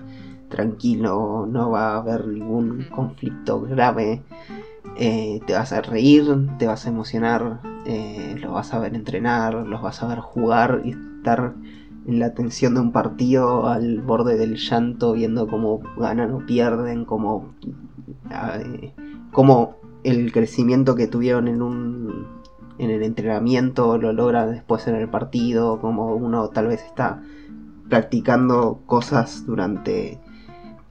tranquilo, 0.48 1.46
no 1.48 1.70
va 1.70 1.94
a 1.94 1.96
haber 1.98 2.26
ningún 2.26 2.86
conflicto 2.94 3.60
grave. 3.60 4.22
Eh, 4.96 5.40
te 5.46 5.54
vas 5.54 5.72
a 5.72 5.80
reír, 5.80 6.48
te 6.58 6.66
vas 6.66 6.86
a 6.86 6.90
emocionar, 6.90 7.60
eh, 7.86 8.36
los 8.40 8.52
vas 8.52 8.74
a 8.74 8.78
ver 8.78 8.94
entrenar, 8.94 9.54
los 9.54 9.80
vas 9.80 10.02
a 10.02 10.06
ver 10.06 10.18
jugar 10.18 10.82
y 10.84 10.90
estar 10.90 11.54
en 12.06 12.18
la 12.18 12.34
tensión 12.34 12.74
de 12.74 12.80
un 12.80 12.92
partido 12.92 13.66
al 13.66 14.00
borde 14.00 14.36
del 14.36 14.56
llanto, 14.56 15.12
viendo 15.12 15.46
cómo 15.46 15.80
ganan 15.96 16.32
o 16.32 16.44
pierden, 16.44 17.04
cómo 17.04 17.54
eh, 18.30 18.92
cómo 19.32 19.76
el 20.04 20.32
crecimiento 20.32 20.94
que 20.94 21.06
tuvieron 21.06 21.48
en 21.48 21.62
un 21.62 22.40
en 22.78 22.90
el 22.90 23.02
entrenamiento 23.02 23.98
lo 23.98 24.12
logran 24.12 24.52
después 24.52 24.86
en 24.86 24.94
el 24.94 25.08
partido, 25.08 25.80
como 25.80 26.14
uno 26.14 26.48
tal 26.48 26.68
vez 26.68 26.82
está 26.82 27.22
practicando 27.90 28.80
cosas 28.86 29.44
durante 29.44 30.18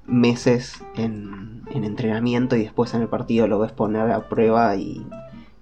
meses 0.06 0.84
en, 0.96 1.59
en 1.72 1.84
entrenamiento 1.84 2.56
y 2.56 2.64
después 2.64 2.94
en 2.94 3.02
el 3.02 3.08
partido 3.10 3.48
lo 3.48 3.60
ves 3.60 3.72
poner 3.72 4.12
a 4.12 4.28
prueba 4.30 4.76
y, 4.76 5.06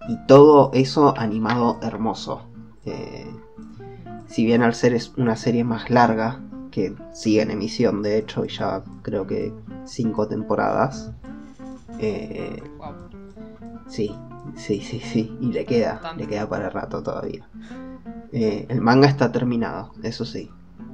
y 0.09 0.17
todo 0.27 0.71
eso 0.73 1.13
animado 1.17 1.79
hermoso. 1.81 2.41
Eh, 2.85 3.27
si 4.27 4.45
bien 4.45 4.61
al 4.61 4.73
ser 4.73 4.93
es 4.93 5.13
una 5.17 5.35
serie 5.35 5.63
más 5.63 5.89
larga, 5.89 6.41
que 6.71 6.93
sigue 7.13 7.41
en 7.41 7.51
emisión 7.51 8.01
de 8.03 8.17
hecho 8.17 8.45
y 8.45 8.49
ya 8.49 8.83
creo 9.01 9.25
que 9.25 9.53
cinco 9.85 10.27
temporadas, 10.27 11.11
eh, 11.99 12.61
Wow. 12.77 12.93
Sí, 13.87 14.13
sí, 14.55 14.81
sí, 14.81 14.99
sí. 14.99 15.35
Y 15.41 15.51
le 15.53 15.65
queda, 15.65 16.01
le 16.17 16.27
queda 16.27 16.47
para 16.47 16.69
rato 16.69 17.01
todavía. 17.01 17.47
Eh, 18.31 18.65
el 18.69 18.81
manga 18.81 19.07
está 19.07 19.31
terminado, 19.31 19.93
eso 20.03 20.25
sí. 20.25 20.51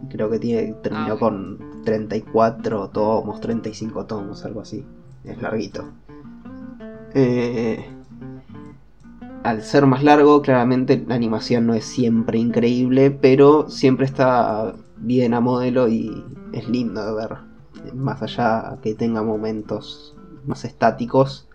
Creo 0.10 0.30
que 0.30 0.38
tiene, 0.40 0.73
terminó 0.84 1.11
Ah, 1.11 1.15
ok. 1.15 1.19
con 1.19 1.60
34 1.84 2.90
tomos, 2.90 3.41
35 3.41 4.06
tomos, 4.06 4.45
algo 4.45 4.61
así. 4.61 4.85
Es 5.24 5.41
larguito. 5.41 5.86
Eh, 7.14 7.86
al 9.44 9.62
ser 9.62 9.86
más 9.86 10.04
largo, 10.04 10.41
claramente 10.41 11.04
la 11.08 11.16
animación 11.16 11.68
no 11.68 11.74
es 11.74 11.86
siempre 11.86 12.40
increíble, 12.40 13.12
pero 13.12 13.70
siempre 13.70 14.06
está 14.06 14.74
bien 14.98 15.34
a 15.34 15.40
modelo 15.40 15.88
y 15.88 16.24
es 16.54 16.68
lindo 16.68 17.06
de 17.06 17.14
ver. 17.14 17.38
Más 17.94 18.22
allá 18.22 18.78
que 18.82 18.95
tenga 18.95 19.22
momentos 19.22 20.16
más 20.45 20.66
estáticos, 20.66 21.50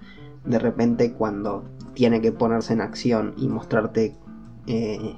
de 0.45 0.59
repente 0.59 1.13
cuando 1.13 1.65
tiene 1.95 2.21
que 2.21 2.33
ponerse 2.33 2.75
en 2.75 2.81
acción 2.81 3.35
y 3.37 3.49
mostrarte 3.49 4.17
eh, 4.67 5.17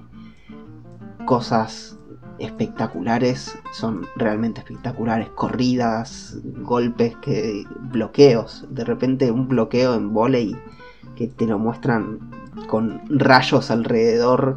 cosas 1.26 1.98
espectaculares, 2.40 3.56
son 3.72 4.06
realmente 4.16 4.60
espectaculares, 4.60 5.28
corridas, 5.30 6.38
golpes, 6.62 7.16
que 7.16 7.64
bloqueos, 7.92 8.66
de 8.70 8.84
repente 8.84 9.30
un 9.30 9.48
bloqueo 9.48 9.94
en 9.94 10.12
volei 10.12 10.56
que 11.16 11.28
te 11.28 11.46
lo 11.46 11.58
muestran 11.58 12.18
con 12.66 13.00
rayos 13.08 13.70
alrededor, 13.70 14.56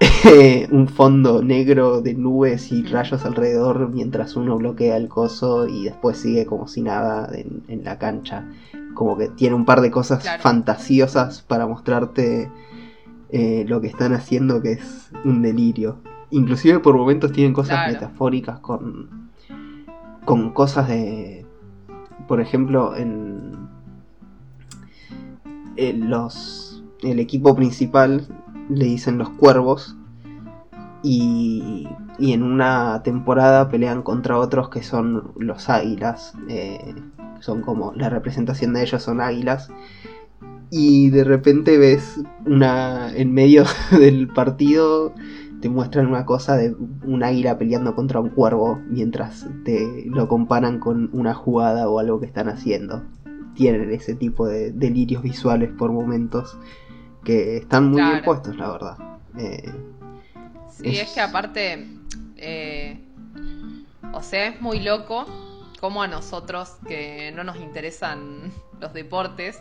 un 0.70 0.88
fondo 0.88 1.42
negro 1.42 2.00
de 2.00 2.14
nubes 2.14 2.70
y 2.70 2.82
rayos 2.84 3.24
alrededor 3.24 3.88
mientras 3.88 4.36
uno 4.36 4.56
bloquea 4.56 4.96
el 4.96 5.08
coso 5.08 5.66
y 5.66 5.84
después 5.84 6.18
sigue 6.18 6.46
como 6.46 6.68
si 6.68 6.82
nada 6.82 7.30
en, 7.32 7.84
la 7.84 7.98
cancha. 7.98 8.44
Como 8.94 9.16
que 9.18 9.28
tiene 9.28 9.54
un 9.54 9.64
par 9.64 9.80
de 9.80 9.90
cosas 9.90 10.24
fantasiosas 10.40 11.42
para 11.42 11.66
mostrarte 11.66 12.50
eh, 13.30 13.64
lo 13.66 13.80
que 13.80 13.88
están 13.88 14.12
haciendo 14.14 14.62
que 14.62 14.72
es 14.72 15.10
un 15.24 15.42
delirio. 15.42 15.98
Inclusive 16.30 16.80
por 16.80 16.96
momentos 16.96 17.32
tienen 17.32 17.52
cosas 17.52 17.92
metafóricas 17.92 18.58
con, 18.60 19.30
con 20.24 20.52
cosas 20.52 20.88
de... 20.88 21.46
Por 22.26 22.40
ejemplo, 22.40 22.96
en, 22.96 23.68
los, 26.08 26.82
el 27.02 27.20
equipo 27.20 27.54
principal 27.54 28.26
le 28.68 28.86
dicen 28.86 29.18
los 29.18 29.30
cuervos 29.30 29.96
y, 31.02 31.86
y, 32.18 32.32
en 32.32 32.42
una 32.42 33.02
temporada 33.04 33.68
pelean 33.68 34.02
contra 34.02 34.38
otros 34.38 34.70
que 34.70 34.82
son 34.82 35.32
los 35.38 35.68
águilas. 35.68 36.34
Eh, 36.48 36.94
son 37.40 37.62
como 37.62 37.92
la 37.94 38.08
representación 38.08 38.72
de 38.72 38.82
ellos 38.82 39.02
son 39.02 39.20
águilas 39.20 39.70
y 40.70 41.10
de 41.10 41.24
repente 41.24 41.78
ves 41.78 42.20
una 42.44 43.14
en 43.14 43.32
medio 43.32 43.64
del 43.92 44.28
partido 44.28 45.12
te 45.66 45.70
muestran 45.70 46.06
una 46.06 46.24
cosa 46.24 46.56
de 46.56 46.76
un 47.02 47.24
águila 47.24 47.58
peleando 47.58 47.96
contra 47.96 48.20
un 48.20 48.28
cuervo 48.28 48.80
mientras 48.86 49.46
te 49.64 50.04
lo 50.06 50.28
comparan 50.28 50.78
con 50.78 51.10
una 51.12 51.34
jugada 51.34 51.88
o 51.88 51.98
algo 51.98 52.20
que 52.20 52.26
están 52.26 52.48
haciendo. 52.48 53.02
Tienen 53.56 53.90
ese 53.90 54.14
tipo 54.14 54.46
de 54.46 54.70
delirios 54.70 55.24
visuales 55.24 55.72
por 55.76 55.90
momentos 55.90 56.56
que 57.24 57.56
están 57.56 57.90
muy 57.90 58.00
bien 58.00 58.22
puestos, 58.24 58.56
la 58.56 58.70
verdad. 58.70 58.96
Eh, 59.38 59.74
sí, 60.70 60.98
es... 60.98 61.12
que 61.12 61.20
aparte, 61.20 61.84
eh, 62.36 63.04
o 64.12 64.22
sea, 64.22 64.46
es 64.46 64.60
muy 64.60 64.78
loco 64.78 65.26
como 65.80 66.00
a 66.00 66.06
nosotros 66.06 66.76
que 66.86 67.32
no 67.34 67.42
nos 67.42 67.56
interesan 67.56 68.52
los 68.80 68.92
deportes, 68.92 69.58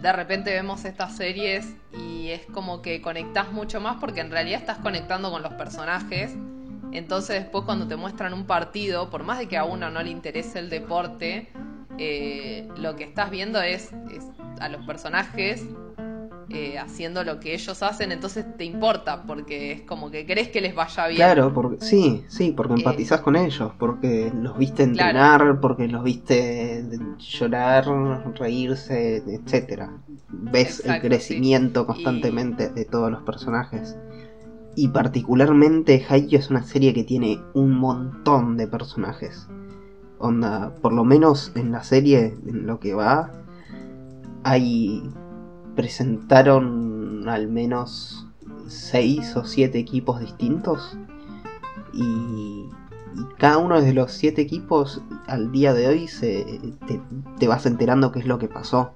de 0.00 0.12
repente 0.12 0.50
vemos 0.50 0.84
estas 0.84 1.16
series 1.16 1.74
y 1.92 2.28
es 2.28 2.46
como 2.46 2.82
que 2.82 3.00
conectás 3.00 3.52
mucho 3.52 3.80
más 3.80 3.96
porque 4.00 4.20
en 4.20 4.30
realidad 4.30 4.60
estás 4.60 4.78
conectando 4.78 5.30
con 5.30 5.42
los 5.42 5.54
personajes. 5.54 6.34
Entonces 6.92 7.42
después 7.42 7.64
cuando 7.64 7.88
te 7.88 7.96
muestran 7.96 8.32
un 8.32 8.46
partido, 8.46 9.10
por 9.10 9.24
más 9.24 9.38
de 9.38 9.48
que 9.48 9.56
a 9.56 9.64
uno 9.64 9.90
no 9.90 10.02
le 10.02 10.10
interese 10.10 10.58
el 10.58 10.70
deporte, 10.70 11.50
eh, 11.98 12.68
lo 12.76 12.96
que 12.96 13.04
estás 13.04 13.30
viendo 13.30 13.60
es, 13.60 13.92
es 14.10 14.24
a 14.60 14.68
los 14.68 14.84
personajes 14.86 15.64
eh, 16.48 16.78
haciendo 16.78 17.24
lo 17.24 17.40
que 17.40 17.54
ellos 17.54 17.82
hacen, 17.82 18.12
entonces 18.12 18.44
te 18.56 18.64
importa, 18.64 19.24
porque 19.24 19.72
es 19.72 19.82
como 19.82 20.12
que 20.12 20.24
crees 20.24 20.48
que 20.48 20.60
les 20.60 20.76
vaya 20.76 21.08
bien. 21.08 21.16
Claro, 21.16 21.52
porque, 21.52 21.84
sí, 21.84 22.24
sí, 22.28 22.52
porque 22.56 22.74
eh, 22.74 22.76
empatizás 22.78 23.20
con 23.20 23.34
ellos, 23.34 23.72
porque 23.76 24.32
los 24.32 24.56
viste 24.56 24.84
entrenar, 24.84 25.58
porque 25.60 25.88
los 25.88 26.04
viste 26.04 26.84
llorar, 27.18 27.84
reírse, 28.38 29.24
etcétera. 29.26 29.98
Ves 30.28 30.84
el 30.84 31.00
crecimiento 31.00 31.84
constantemente 31.84 32.68
de 32.68 32.84
todos 32.84 33.10
los 33.10 33.22
personajes. 33.24 33.96
Y 34.76 34.88
particularmente 34.88 36.04
Haikyuu 36.08 36.38
es 36.38 36.50
una 36.50 36.62
serie 36.62 36.94
que 36.94 37.02
tiene 37.02 37.40
un 37.54 37.72
montón 37.72 38.56
de 38.56 38.68
personajes. 38.68 39.48
Onda, 40.18 40.72
por 40.80 40.92
lo 40.92 41.02
menos 41.02 41.50
en 41.56 41.72
la 41.72 41.82
serie, 41.82 42.36
en 42.46 42.68
lo 42.68 42.78
que 42.78 42.94
va, 42.94 43.32
hay 44.44 45.02
presentaron 45.76 47.28
al 47.28 47.48
menos 47.48 48.26
seis 48.66 49.36
o 49.36 49.44
siete 49.44 49.78
equipos 49.78 50.20
distintos 50.20 50.98
y, 51.92 52.64
cada 53.38 53.56
uno 53.56 53.80
de 53.80 53.94
los 53.94 54.12
siete 54.12 54.42
equipos 54.42 55.00
al 55.26 55.50
día 55.50 55.72
de 55.72 55.88
hoy 55.88 56.06
se, 56.06 56.60
te, 57.38 57.48
vas 57.48 57.64
enterando 57.64 58.12
qué 58.12 58.18
es 58.18 58.26
lo 58.26 58.38
que 58.38 58.46
pasó. 58.46 58.92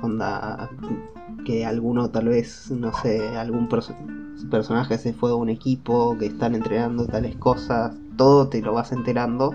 Onda, 0.00 0.70
que 1.44 1.66
alguno 1.66 2.08
tal 2.08 2.28
vez, 2.28 2.70
no 2.70 2.90
sé, 2.94 3.36
algún 3.36 3.68
personaje 3.68 4.96
se 4.96 5.12
fue 5.12 5.30
a 5.30 5.34
un 5.34 5.50
equipo, 5.50 6.16
que 6.18 6.26
están 6.26 6.54
entrenando 6.54 7.06
tales 7.06 7.36
cosas, 7.36 7.94
todo 8.16 8.48
te 8.48 8.62
lo 8.62 8.72
vas 8.72 8.92
enterando 8.92 9.54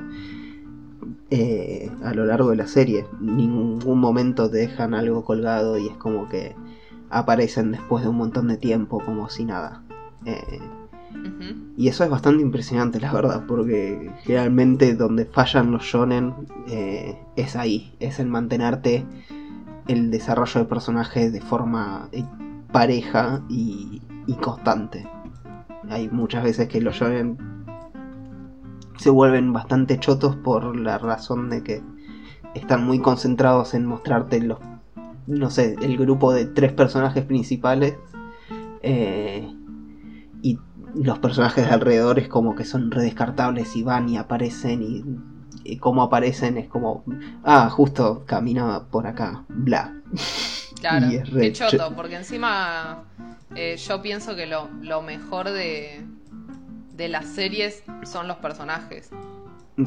eh, 1.31 1.91
a 2.03 2.13
lo 2.13 2.25
largo 2.25 2.49
de 2.49 2.55
la 2.55 2.67
serie. 2.67 3.05
Ningún 3.19 3.99
momento 3.99 4.49
te 4.49 4.57
dejan 4.57 4.93
algo 4.93 5.23
colgado 5.23 5.77
y 5.77 5.87
es 5.87 5.97
como 5.97 6.27
que 6.27 6.55
aparecen 7.09 7.71
después 7.71 8.03
de 8.03 8.09
un 8.09 8.17
montón 8.17 8.47
de 8.47 8.57
tiempo 8.57 8.99
como 9.05 9.29
si 9.29 9.45
nada. 9.45 9.83
Eh, 10.25 10.59
y 11.77 11.87
eso 11.87 12.03
es 12.03 12.09
bastante 12.09 12.41
impresionante, 12.41 12.99
la 12.99 13.13
verdad, 13.13 13.45
porque 13.47 14.11
generalmente 14.23 14.95
donde 14.95 15.25
fallan 15.25 15.71
los 15.71 15.83
shonen 15.83 16.33
eh, 16.67 17.17
es 17.35 17.55
ahí, 17.55 17.93
es 17.99 18.19
en 18.19 18.29
mantenerte 18.29 19.05
el 19.87 20.11
desarrollo 20.11 20.61
de 20.61 20.65
personajes 20.65 21.31
de 21.31 21.41
forma 21.41 22.09
pareja 22.71 23.41
y, 23.49 24.01
y 24.27 24.33
constante. 24.33 25.07
Hay 25.89 26.09
muchas 26.09 26.43
veces 26.43 26.67
que 26.67 26.81
los 26.81 26.95
shonen 26.95 27.37
se 28.99 29.09
vuelven 29.09 29.53
bastante 29.53 29.97
chotos 29.97 30.35
por 30.35 30.75
la 30.75 30.97
razón 30.97 31.49
de 31.49 31.63
que 31.63 31.81
están 32.53 32.85
muy 32.85 32.99
concentrados 32.99 33.73
en 33.73 33.85
mostrarte 33.85 34.41
los, 34.41 34.59
no 35.25 35.49
sé, 35.49 35.75
el 35.81 35.97
grupo 35.97 36.33
de 36.33 36.45
tres 36.45 36.73
personajes 36.73 37.23
principales 37.23 37.95
eh, 38.81 39.47
y 40.41 40.59
los 40.95 41.19
personajes 41.19 41.65
de 41.65 41.71
alrededor 41.71 42.19
es 42.19 42.27
como 42.27 42.55
que 42.55 42.65
son 42.65 42.91
redescartables 42.91 43.75
y 43.75 43.83
van 43.83 44.09
y 44.09 44.17
aparecen 44.17 44.83
y, 45.63 45.77
como 45.77 46.01
aparecen 46.01 46.57
es 46.57 46.67
como, 46.67 47.03
ah, 47.43 47.69
justo 47.69 48.23
camina 48.25 48.85
por 48.89 49.07
acá, 49.07 49.45
bla. 49.47 49.93
Claro, 50.79 51.07
qué 51.39 51.53
choto, 51.53 51.93
porque 51.95 52.15
encima 52.15 53.03
eh, 53.55 53.77
yo 53.77 54.01
pienso 54.01 54.35
que 54.35 54.47
lo, 54.47 54.67
lo 54.81 55.01
mejor 55.03 55.51
de, 55.51 56.03
de 56.99 57.07
las 57.07 57.25
series 57.27 57.81
son 58.03 58.27
los 58.27 58.37
personajes. 58.37 59.09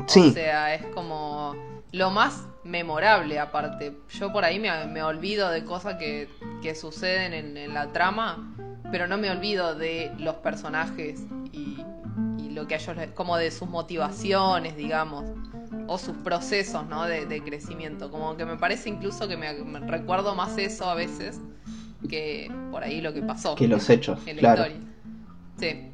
Sí. 0.08 0.28
O 0.30 0.32
sea, 0.32 0.74
es 0.74 0.86
como 0.86 1.54
lo 1.92 2.10
más 2.10 2.48
memorable 2.64 3.38
aparte. 3.38 3.94
Yo 4.08 4.32
por 4.32 4.44
ahí 4.44 4.58
me, 4.58 5.02
olvido 5.02 5.50
de 5.50 5.62
cosas 5.62 5.96
que, 5.96 6.74
suceden 6.74 7.34
en, 7.34 7.74
la 7.74 7.92
trama, 7.92 8.56
pero 8.90 9.06
no 9.06 9.18
me 9.18 9.30
olvido 9.30 9.74
de 9.74 10.10
los 10.18 10.36
personajes 10.36 11.22
y, 11.52 11.84
lo 12.52 12.66
que 12.66 12.74
ellos, 12.74 12.94
como 13.14 13.38
de 13.38 13.50
sus 13.50 13.68
motivaciones, 13.68 14.76
digamos, 14.76 15.24
o 15.86 15.96
sus 15.96 16.14
procesos, 16.18 16.86
¿no? 16.86 17.04
De, 17.04 17.42
crecimiento. 17.42 18.10
Como 18.10 18.36
que 18.36 18.44
me 18.46 18.56
parece 18.56 18.88
incluso 18.88 19.28
que 19.28 19.36
me, 19.36 19.52
recuerdo 19.80 20.34
más 20.34 20.56
eso 20.56 20.88
a 20.88 20.94
veces 20.94 21.40
que 22.08 22.50
por 22.70 22.82
ahí 22.82 23.02
lo 23.02 23.12
que 23.12 23.22
pasó. 23.22 23.54
Que 23.54 23.68
los 23.68 23.88
hechos, 23.90 24.18
en 24.26 24.42
la 24.42 24.50
historia. 24.50 24.80
Sí. 25.58 25.92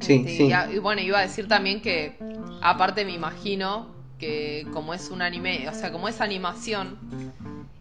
Sí, 0.00 0.24
este, 0.26 0.36
sí. 0.36 0.52
Y, 0.74 0.78
bueno, 0.78 1.00
iba 1.02 1.18
a 1.18 1.22
decir 1.22 1.48
también 1.48 1.80
que, 1.80 2.16
aparte 2.62 3.04
me 3.04 3.12
imagino 3.12 3.88
que 4.18 4.66
como 4.72 4.94
es 4.94 5.10
un 5.10 5.22
anime, 5.22 5.68
o 5.68 5.74
sea, 5.74 5.92
como 5.92 6.08
es 6.08 6.20
animación, 6.20 6.98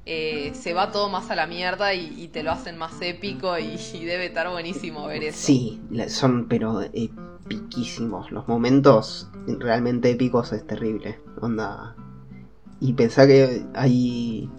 eh, 0.06 0.52
se 0.56 0.74
va 0.74 0.92
todo 0.92 1.10
más 1.10 1.30
a 1.30 1.36
la 1.36 1.46
mierda 1.46 1.94
y, 1.94 2.30
te 2.30 2.44
lo 2.44 2.52
hacen 2.52 2.78
más 2.78 3.00
épico 3.02 3.58
y, 3.60 3.78
debe 4.06 4.28
estar 4.28 4.50
buenísimo 4.50 5.06
ver 5.08 5.24
eso. 5.24 5.48
Sí, 5.48 5.82
son 6.08 6.48
pero 6.48 6.82
epiquísimos. 6.82 8.32
Los 8.32 8.48
momentos 8.48 9.30
realmente 9.60 10.12
épicos 10.12 10.54
es 10.54 10.66
terrible. 10.66 11.20
Onda. 11.42 11.96
Y 12.80 12.94
pensar 12.94 13.28
que 13.28 13.66
hay 13.74 14.50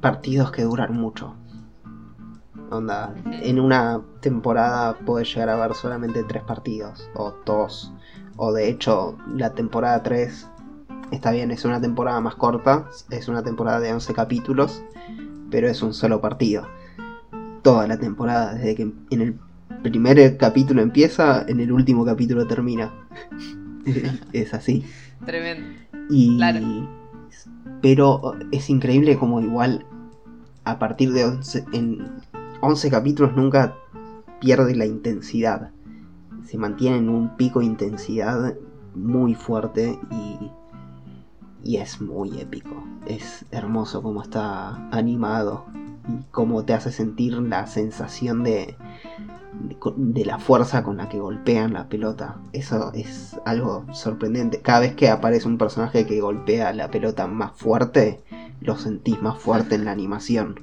partidos 0.00 0.52
que 0.52 0.62
duran 0.62 0.94
mucho. 0.94 1.34
Onda, 2.72 3.14
en 3.42 3.60
una 3.60 4.00
temporada 4.20 4.98
puedes 5.04 5.28
llegar 5.28 5.50
a 5.50 5.56
ver 5.56 5.74
solamente 5.74 6.24
tres 6.24 6.42
partidos, 6.42 7.10
o 7.14 7.34
dos. 7.44 7.92
O 8.36 8.52
de 8.52 8.68
hecho, 8.68 9.18
la 9.36 9.52
temporada 9.52 10.02
3 10.02 10.48
está 11.10 11.30
bien, 11.32 11.50
es 11.50 11.64
una 11.64 11.80
temporada 11.80 12.20
más 12.20 12.34
corta, 12.34 12.88
es 13.10 13.28
una 13.28 13.42
temporada 13.42 13.80
de 13.80 13.92
11 13.92 14.14
capítulos, 14.14 14.82
pero 15.50 15.68
es 15.68 15.82
un 15.82 15.92
solo 15.92 16.20
partido. 16.20 16.66
Toda 17.62 17.86
la 17.86 17.98
temporada, 17.98 18.54
desde 18.54 18.74
que 18.74 18.92
en 19.10 19.20
el 19.20 19.38
primer 19.82 20.36
capítulo 20.38 20.80
empieza, 20.80 21.44
en 21.46 21.60
el 21.60 21.70
último 21.72 22.04
capítulo 22.04 22.46
termina. 22.46 22.92
es 24.32 24.54
así. 24.54 24.84
Tremendo. 25.24 25.68
Y, 26.10 26.38
Pero 27.80 28.34
es 28.50 28.70
increíble 28.70 29.18
como 29.18 29.40
igual 29.40 29.86
a 30.64 30.78
partir 30.78 31.12
de 31.12 31.24
11, 31.24 31.64
en 31.72 32.06
11 32.64 32.90
capítulos 32.90 33.34
nunca 33.34 33.76
pierde 34.40 34.76
la 34.76 34.86
intensidad. 34.86 35.72
se 36.44 36.58
mantiene 36.58 36.98
en 36.98 37.08
un 37.08 37.36
pico 37.36 37.58
de 37.58 37.66
intensidad 37.66 38.54
muy 38.94 39.34
fuerte 39.34 39.98
y, 40.12 40.50
y 41.64 41.76
es 41.78 42.00
muy 42.00 42.40
épico. 42.40 42.70
Es 43.04 43.44
hermoso 43.50 44.00
como 44.00 44.22
está 44.22 44.76
animado 44.90 45.64
y 46.08 46.22
cómo 46.30 46.64
te 46.64 46.72
hace 46.72 46.92
sentir 46.92 47.32
la 47.34 47.66
sensación 47.66 48.44
de, 48.44 48.76
de, 49.54 49.76
de 49.96 50.24
la 50.24 50.38
fuerza 50.38 50.84
con 50.84 50.98
la 50.98 51.08
que 51.08 51.18
golpean 51.18 51.72
la 51.72 51.88
pelota. 51.88 52.36
Eso 52.52 52.92
es 52.94 53.40
algo 53.44 53.86
sorprendente. 53.92 54.60
Cada 54.60 54.80
vez 54.80 54.94
que 54.94 55.08
aparece 55.08 55.48
un 55.48 55.58
personaje 55.58 56.06
que 56.06 56.20
golpea 56.20 56.72
la 56.72 56.92
pelota 56.92 57.26
más 57.26 57.56
fuerte, 57.56 58.22
lo 58.60 58.76
sentís 58.76 59.20
más 59.20 59.36
fuerte 59.36 59.74
en 59.74 59.84
la 59.84 59.90
animación. 59.90 60.60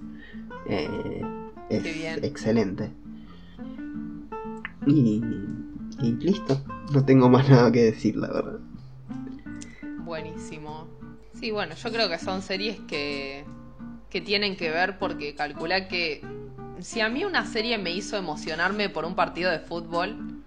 Eh, 0.65 1.38
es 1.69 1.83
Qué 1.83 1.93
bien. 1.93 2.23
excelente. 2.23 2.91
Y, 4.87 5.21
y 6.01 6.11
listo. 6.13 6.59
No 6.93 7.05
tengo 7.05 7.29
más 7.29 7.47
nada 7.49 7.71
que 7.71 7.83
decir, 7.85 8.15
la 8.15 8.27
verdad. 8.31 8.59
Buenísimo. 9.99 10.87
Sí, 11.39 11.51
bueno, 11.51 11.75
yo 11.75 11.91
creo 11.91 12.09
que 12.09 12.17
son 12.17 12.41
series 12.41 12.79
que, 12.81 13.45
que 14.09 14.21
tienen 14.21 14.57
que 14.57 14.71
ver 14.71 14.97
porque 14.97 15.35
calcula 15.35 15.87
que 15.87 16.21
si 16.79 17.01
a 17.01 17.09
mí 17.09 17.23
una 17.25 17.45
serie 17.45 17.77
me 17.77 17.91
hizo 17.91 18.17
emocionarme 18.17 18.89
por 18.89 19.05
un 19.05 19.15
partido 19.15 19.51
de 19.51 19.59
fútbol, 19.59 20.41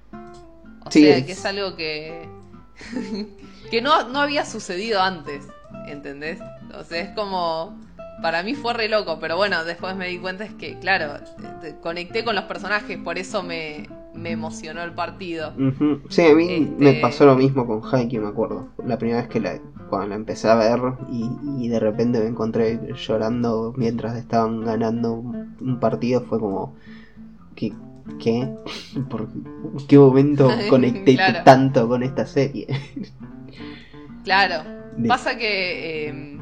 o 0.85 0.91
Sí, 0.91 1.03
sea, 1.03 1.19
es- 1.19 1.25
que 1.27 1.33
es 1.33 1.45
algo 1.45 1.77
que, 1.77 2.29
que 3.71 3.81
no, 3.81 4.09
no 4.09 4.21
había 4.21 4.45
sucedido 4.45 5.01
antes, 5.01 5.45
¿entendés? 5.87 6.41
O 6.75 6.83
sea, 6.85 7.01
es 7.03 7.11
como... 7.15 7.79
Para 8.23 8.43
mí 8.45 8.55
fue 8.55 8.73
re 8.73 8.89
loco, 8.89 9.19
pero 9.21 9.37
bueno, 9.37 9.65
después 9.65 9.97
me 9.97 10.07
di 10.09 10.19
cuenta 10.19 10.45
es 10.45 10.55
que, 10.55 10.79
claro, 10.79 11.15
conecté 11.83 12.25
con 12.25 12.35
los 12.37 12.45
personajes, 12.45 12.97
por 12.99 13.19
eso 13.19 13.43
me, 13.43 13.89
me 14.15 14.31
emocionó 14.31 14.83
el 14.83 14.93
partido. 14.93 15.53
Sí, 16.09 16.23
a 16.23 16.35
mí 16.35 16.49
Este- 16.53 16.85
me 16.85 16.93
pasó 16.95 17.27
lo 17.27 17.35
mismo 17.35 17.67
con 17.67 17.83
Haikyuu, 17.85 18.23
me 18.23 18.29
acuerdo. 18.29 18.69
La 18.87 18.97
primera 18.97 19.21
vez 19.23 19.29
que 19.29 19.41
la, 19.41 19.59
cuando 19.91 20.07
la 20.09 20.15
empecé 20.15 20.49
a 20.49 20.55
ver 20.55 20.81
y, 21.11 21.29
y 21.59 21.69
de 21.69 21.81
repente 21.81 22.21
me 22.21 22.27
encontré 22.27 22.79
llorando 22.95 23.75
mientras 23.77 24.17
estaban 24.17 24.65
ganando 24.65 25.13
un 25.15 25.43
un 25.61 25.79
partido, 25.79 26.23
fue 26.23 26.41
como... 26.41 26.75
¿Qué? 27.55 27.73
¿Qué? 28.19 28.49
¿Por 29.11 29.29
qué 29.89 29.99
momento 29.99 30.49
conecté 30.71 31.15
Claro. 31.15 31.41
tanto 31.45 31.87
con 31.89 32.03
esta 32.03 32.25
serie? 32.27 32.67
Claro. 34.25 34.63
De- 34.97 35.09
Pasa 35.09 35.37
que, 35.37 36.09
eh, 36.09 36.39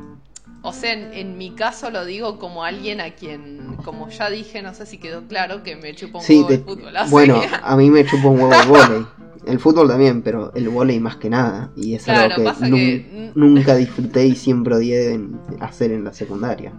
o 0.62 0.72
sea, 0.72 0.92
en, 0.92 1.12
en 1.14 1.38
mi 1.38 1.50
caso 1.52 1.90
lo 1.90 2.04
digo 2.04 2.38
como 2.38 2.64
alguien 2.64 3.00
a 3.00 3.10
quien, 3.14 3.76
como 3.84 4.08
ya 4.10 4.28
dije, 4.30 4.60
no 4.62 4.74
sé 4.74 4.84
si 4.86 4.98
quedó 4.98 5.26
claro, 5.26 5.62
que 5.62 5.76
me 5.76 5.94
chupa 5.94 6.18
un 6.18 6.24
Sí, 6.24 6.36
huevo 6.36 6.48
te- 6.48 6.54
el 6.54 6.64
fútbol. 6.64 6.96
así 6.96 7.10
bueno, 7.10 7.40
a 7.62 7.76
mí 7.76 7.90
me 7.90 8.04
chupa 8.04 8.28
un 8.28 8.40
huevo 8.40 8.52
el 8.54 8.68
volei. 8.68 9.06
El 9.46 9.58
fútbol 9.58 9.88
también, 9.88 10.20
pero 10.22 10.52
el 10.54 10.68
volei 10.68 11.00
más 11.00 11.16
que 11.16 11.30
nada. 11.30 11.72
Y 11.74 11.94
es 11.94 12.04
Claro, 12.04 12.34
algo 12.34 12.36
que, 12.36 12.42
pasa 12.42 12.66
nun- 12.68 12.76
que- 12.76 13.32
nunca 13.34 13.74
disfruté 13.74 14.26
y 14.26 14.34
siempre 14.36 14.74
odié 14.74 15.12
en- 15.14 15.40
hacer 15.60 15.92
en 15.92 16.04
la 16.04 16.12
secundaria. 16.12 16.72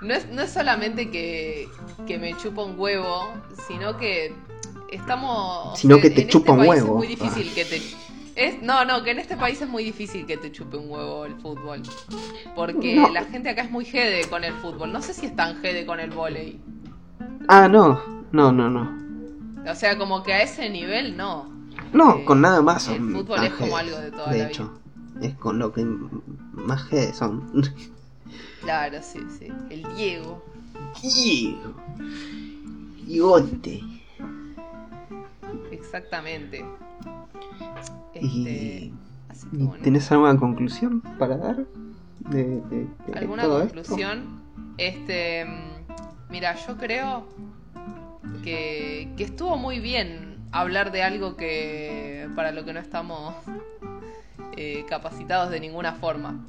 no, 0.00 0.14
es, 0.14 0.26
no 0.30 0.40
es 0.42 0.50
solamente 0.50 1.10
que, 1.10 1.68
que 2.06 2.18
me 2.18 2.34
chupa 2.36 2.64
un 2.64 2.78
huevo, 2.80 3.28
sino 3.68 3.98
que 3.98 4.32
estamos... 4.90 5.74
o 5.74 5.76
Sino 5.76 5.96
sea, 5.96 6.02
que 6.02 6.10
te 6.10 6.22
en 6.22 6.28
chupa 6.28 6.52
un 6.52 6.60
este 6.60 6.68
país 6.70 6.82
huevo. 6.82 7.02
Es 7.02 7.08
muy 7.08 7.16
difícil 7.16 7.52
que 7.54 7.64
te... 7.66 7.82
Es, 8.36 8.62
no, 8.62 8.84
no, 8.84 9.02
que 9.02 9.10
en 9.10 9.18
este 9.18 9.36
país 9.36 9.60
es 9.60 9.68
muy 9.68 9.84
difícil 9.84 10.24
que 10.26 10.36
te 10.36 10.50
chupe 10.52 10.76
un 10.76 10.90
huevo 10.90 11.24
el 11.26 11.34
fútbol. 11.40 11.82
Porque 12.54 12.96
No. 12.96 13.08
la 13.08 13.24
gente 13.24 13.48
acá 13.50 13.62
es 13.62 13.70
muy 13.70 13.84
jede 13.84 14.26
con 14.28 14.44
el 14.44 14.54
fútbol. 14.54 14.92
No 14.92 15.02
sé 15.02 15.12
si 15.14 15.26
es 15.26 15.36
tan 15.36 15.60
jede 15.60 15.84
con 15.84 16.00
el 16.00 16.10
volei. 16.10 16.58
Ah, 17.48 17.68
no, 17.68 18.00
no, 18.32 18.52
no, 18.52 18.70
no. 18.70 19.00
O 19.70 19.74
sea, 19.74 19.98
como 19.98 20.22
que 20.22 20.32
a 20.32 20.42
ese 20.42 20.70
nivel 20.70 21.16
no. 21.16 21.50
No, 21.92 22.16
Eh, 22.18 22.24
con 22.24 22.40
nada 22.40 22.62
más 22.62 22.88
el 22.88 22.96
son 22.96 23.12
fútbol 23.12 23.44
es 23.44 23.52
como 23.54 23.76
algo 23.76 23.96
de 23.98 24.10
toda 24.10 24.30
de 24.32 24.38
la 24.38 24.48
hecho. 24.48 24.78
Es 25.20 25.34
con 25.34 25.58
lo 25.58 25.72
que 25.72 25.84
más 25.84 26.84
jedes 26.84 27.16
son. 27.18 27.50
Claro, 28.62 28.98
sí, 29.02 29.20
sí. 29.38 29.48
El 29.70 29.82
Diego. 29.96 30.42
Bigote. 33.06 33.82
Exactamente. 35.70 36.64
Este, 38.14 38.26
Y, 38.26 38.94
así 39.28 39.46
que 39.50 39.56
¿y 39.56 39.62
bueno. 39.66 39.82
¿Tenés 39.82 40.10
alguna 40.12 40.36
conclusión 40.36 41.00
para 41.18 41.36
dar? 41.36 41.64
De, 42.30 42.44
de- 42.44 42.86
de 43.06 43.12
¿Alguna 43.18 43.42
todo 43.44 43.62
esto? 43.62 43.74
conclusión? 43.74 44.40
Este, 44.78 45.46
mira, 46.30 46.54
yo 46.56 46.76
creo 46.76 47.26
que, 48.44 49.12
que 49.16 49.24
estuvo 49.24 49.56
muy 49.56 49.80
bien 49.80 50.38
hablar 50.52 50.92
de 50.92 51.02
algo 51.02 51.36
que 51.36 52.28
para 52.34 52.52
lo 52.52 52.64
que 52.64 52.72
no 52.72 52.80
estamos 52.80 53.34
eh, 54.56 54.84
capacitados 54.88 55.50
de 55.50 55.60
ninguna 55.60 55.92
forma. 55.94 56.44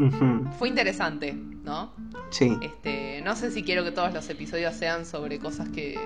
Fue 0.57 0.67
interesante, 0.67 1.33
¿no? 1.33 1.91
Sí. 2.29 2.57
Este, 2.61 3.21
no 3.23 3.35
sé 3.35 3.51
si 3.51 3.63
quiero 3.63 3.83
que 3.83 3.91
todos 3.91 4.13
los 4.13 4.29
episodios 4.29 4.73
sean 4.75 5.05
sobre 5.05 5.39
cosas 5.39 5.69
que, 5.69 5.99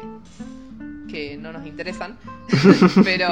que 1.10 1.38
no 1.38 1.52
nos 1.52 1.66
interesan, 1.66 2.18
pero, 3.04 3.30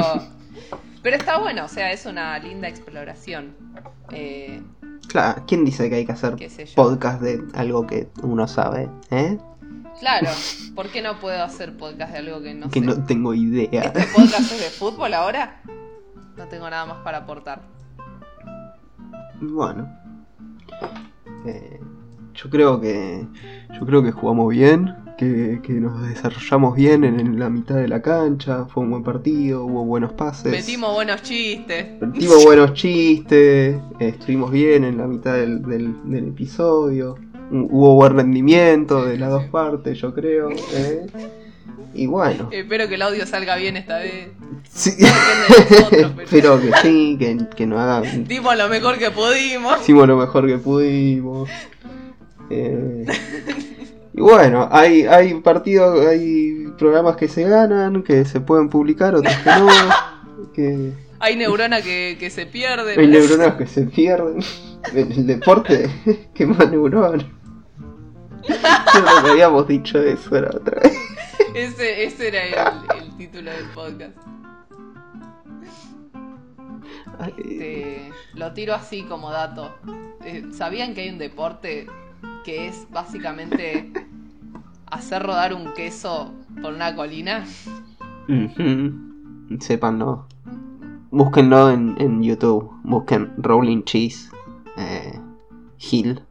pero 1.01 1.15
está 1.17 1.39
bueno, 1.39 1.65
o 1.65 1.67
sea, 1.67 1.91
es 1.91 2.05
una 2.05 2.37
linda 2.39 2.67
exploración. 2.67 3.55
Eh, 4.11 4.61
Claro, 5.07 5.43
¿quién 5.47 5.65
dice 5.65 5.89
que 5.89 5.95
hay 5.95 6.05
que 6.05 6.13
hacer 6.13 6.35
podcast 6.75 7.21
de 7.21 7.43
algo 7.53 7.85
que 7.85 8.07
uno 8.23 8.47
sabe? 8.47 8.89
¿Eh? 9.11 9.37
Claro, 9.99 10.29
¿por 10.75 10.89
qué 10.89 11.01
no 11.01 11.19
puedo 11.19 11.43
hacer 11.43 11.75
podcast 11.77 12.13
de 12.13 12.19
algo 12.19 12.41
que 12.41 12.53
no 12.53 12.69
que 12.69 12.79
sé? 12.79 12.85
no 12.85 13.03
tengo 13.03 13.33
idea. 13.33 13.81
¿Este 13.83 14.03
podcast 14.15 14.51
es 14.53 14.59
de 14.59 14.69
fútbol 14.79 15.13
ahora? 15.13 15.61
No 16.37 16.47
tengo 16.47 16.69
nada 16.69 16.85
más 16.85 16.97
para 17.03 17.19
aportar. 17.19 17.61
Bueno. 19.41 19.87
Eh, 21.45 21.79
yo 22.33 22.49
creo 22.49 22.79
que. 22.81 23.27
Yo 23.77 23.85
creo 23.85 24.01
que 24.01 24.11
jugamos 24.11 24.49
bien. 24.49 24.95
Que, 25.17 25.59
que 25.63 25.73
nos 25.73 26.05
desarrollamos 26.07 26.75
bien 26.75 27.03
en, 27.03 27.39
la 27.39 27.49
mitad 27.49 27.75
de 27.75 27.87
la 27.87 28.01
cancha. 28.01 28.65
Fue 28.65 28.83
un 28.83 28.89
buen 28.89 29.03
partido. 29.03 29.63
Hubo 29.65 29.85
buenos 29.85 30.11
pases. 30.13 30.51
Metimos 30.51 30.93
buenos 30.93 31.21
chistes. 31.21 32.01
Metimos 32.01 32.43
buenos 32.45 32.73
chistes. 32.73 33.77
estuvimos 33.99 34.51
bien 34.51 34.83
en 34.83 34.97
la 34.97 35.07
mitad 35.07 35.33
del, 35.35 35.61
del- 35.63 35.95
del 36.09 36.27
episodio. 36.29 37.15
hu- 37.51 37.67
Hubo 37.71 37.95
buen 37.95 38.15
rendimiento 38.17 39.05
de 39.05 39.17
las 39.17 39.29
dos 39.29 39.45
partes, 39.45 39.97
yo 39.99 40.13
creo. 40.13 40.49
eh. 40.73 41.05
Y 41.93 42.07
bueno. 42.07 42.49
Espero 42.51 42.87
que 42.89 42.95
el 42.95 43.03
audio 43.03 43.25
salga 43.27 43.55
bien 43.55 43.77
esta 43.77 43.99
vez. 43.99 44.29
Sí. 44.67 44.91
nosotros, 44.99 45.87
pero- 45.89 46.21
Espero 46.23 46.59
que 46.61 46.71
sí, 46.81 47.15
que, 47.19 47.37
que 47.55 47.65
no 47.67 47.79
haga 47.79 48.01
Dimos 48.01 48.57
lo 48.57 48.67
mejor 48.67 48.97
que 48.97 49.11
pudimos. 49.11 49.79
Hicimos 49.81 50.07
lo 50.07 50.17
mejor 50.17 50.47
que 50.47 50.57
pudimos. 50.57 51.47
Eh, 52.49 53.05
y 54.13 54.21
bueno, 54.21 54.67
hay, 54.71 55.03
hay 55.05 55.33
partidos, 55.41 56.05
hay 56.05 56.67
programas 56.77 57.15
que 57.15 57.27
se 57.27 57.43
ganan, 57.43 58.03
que 58.03 58.25
se 58.25 58.39
pueden 58.39 58.69
publicar, 58.69 59.15
otros 59.15 59.35
que 59.37 59.49
no. 59.49 59.67
Que 60.53 60.91
Hay 61.19 61.35
neuronas 61.35 61.81
que, 61.83 62.17
que 62.19 62.29
se 62.29 62.45
pierden. 62.45 62.99
hay 62.99 63.07
neuronas 63.07 63.55
que 63.55 63.65
se 63.65 63.83
pierden. 63.83 64.39
El, 64.93 65.11
el 65.11 65.25
deporte 65.27 65.89
quema 66.35 66.65
neuronas. 66.65 67.25
Creo 68.45 69.23
que 69.23 69.29
habíamos 69.31 69.67
dicho 69.67 69.99
eso 70.03 70.39
la 70.39 70.49
otra 70.49 70.79
vez. 70.81 70.93
Ese, 71.55 72.03
ese 72.03 72.27
era 72.27 72.43
el, 72.43 73.03
el 73.03 73.17
título 73.17 73.51
del 73.51 73.65
podcast. 73.73 74.17
Este, 77.37 78.11
lo 78.35 78.53
tiro 78.53 78.73
así 78.73 79.03
como 79.03 79.31
dato. 79.31 79.73
Eh, 80.25 80.43
¿Sabían 80.53 80.93
que 80.93 81.01
hay 81.01 81.09
un 81.09 81.17
deporte 81.17 81.87
que 82.43 82.67
es 82.67 82.87
básicamente 82.91 83.91
hacer 84.87 85.23
rodar 85.23 85.53
un 85.53 85.73
queso 85.73 86.33
por 86.61 86.73
una 86.73 86.95
colina? 86.95 87.45
Ujú. 88.29 89.59
Sépanlo. 89.59 90.27
Búsquenlo 91.11 91.69
en, 91.71 91.95
en 91.99 92.23
YouTube. 92.23 92.71
Busquen 92.83 93.31
Rolling 93.37 93.83
Cheese 93.83 94.29
eh, 94.77 95.19
Hill. 95.79 96.21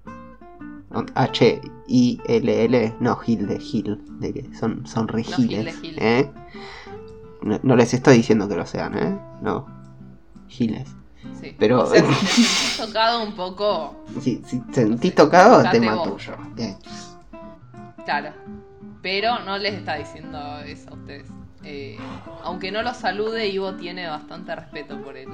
H-I-L-L. 1.15 2.95
No, 3.01 3.19
Hill 3.27 3.47
de 3.47 3.57
Hill. 3.63 4.01
De 4.19 4.33
que 4.33 4.55
son, 4.55 4.87
son 4.87 5.09
re 5.09 5.23
No, 5.23 5.37
Hill 5.39 5.49
de 5.49 5.57
giles, 5.57 5.81
Hill. 5.83 5.97
¿eh? 5.99 6.31
No, 7.43 7.59
no 7.63 7.77
les 7.77 7.95
estoy 7.95 8.17
diciendo 8.19 8.49
que 8.49 8.57
lo 8.57 8.67
sean, 8.67 8.97
¿eh? 8.99 9.19
No. 9.41 9.67
Giles. 10.49 10.95
Sí. 11.41 11.55
Pero- 11.59 11.83
O 11.83 11.87
sea, 11.87 12.01
si 12.03 12.09
te 12.09 12.15
sentís 12.15 12.77
tocado 12.79 13.23
un 13.23 13.33
poco, 13.35 14.05
Si, 14.21 14.43
si 14.47 14.61
sentís 14.73 15.15
tocado, 15.15 15.57
te 15.63 15.79
Fíjate 15.79 15.81
mato 15.81 16.11
vos. 16.13 16.25
yo. 16.27 16.33
Eh, 16.59 16.77
claro. 18.05 18.33
Pero 19.03 19.41
no 19.41 19.59
les 19.59 19.75
está 19.75 19.97
diciendo 19.97 20.59
eso 20.61 20.91
a 20.91 20.95
ustedes. 20.95 21.27
Eh, 21.65 21.97
aunque 22.45 22.71
no 22.73 22.83
los 22.83 22.97
salude, 22.97 23.49
Ivo 23.49 23.75
tiene 23.75 24.07
bastante 24.09 24.55
respeto 24.55 25.01
por 25.03 25.17
el, 25.17 25.29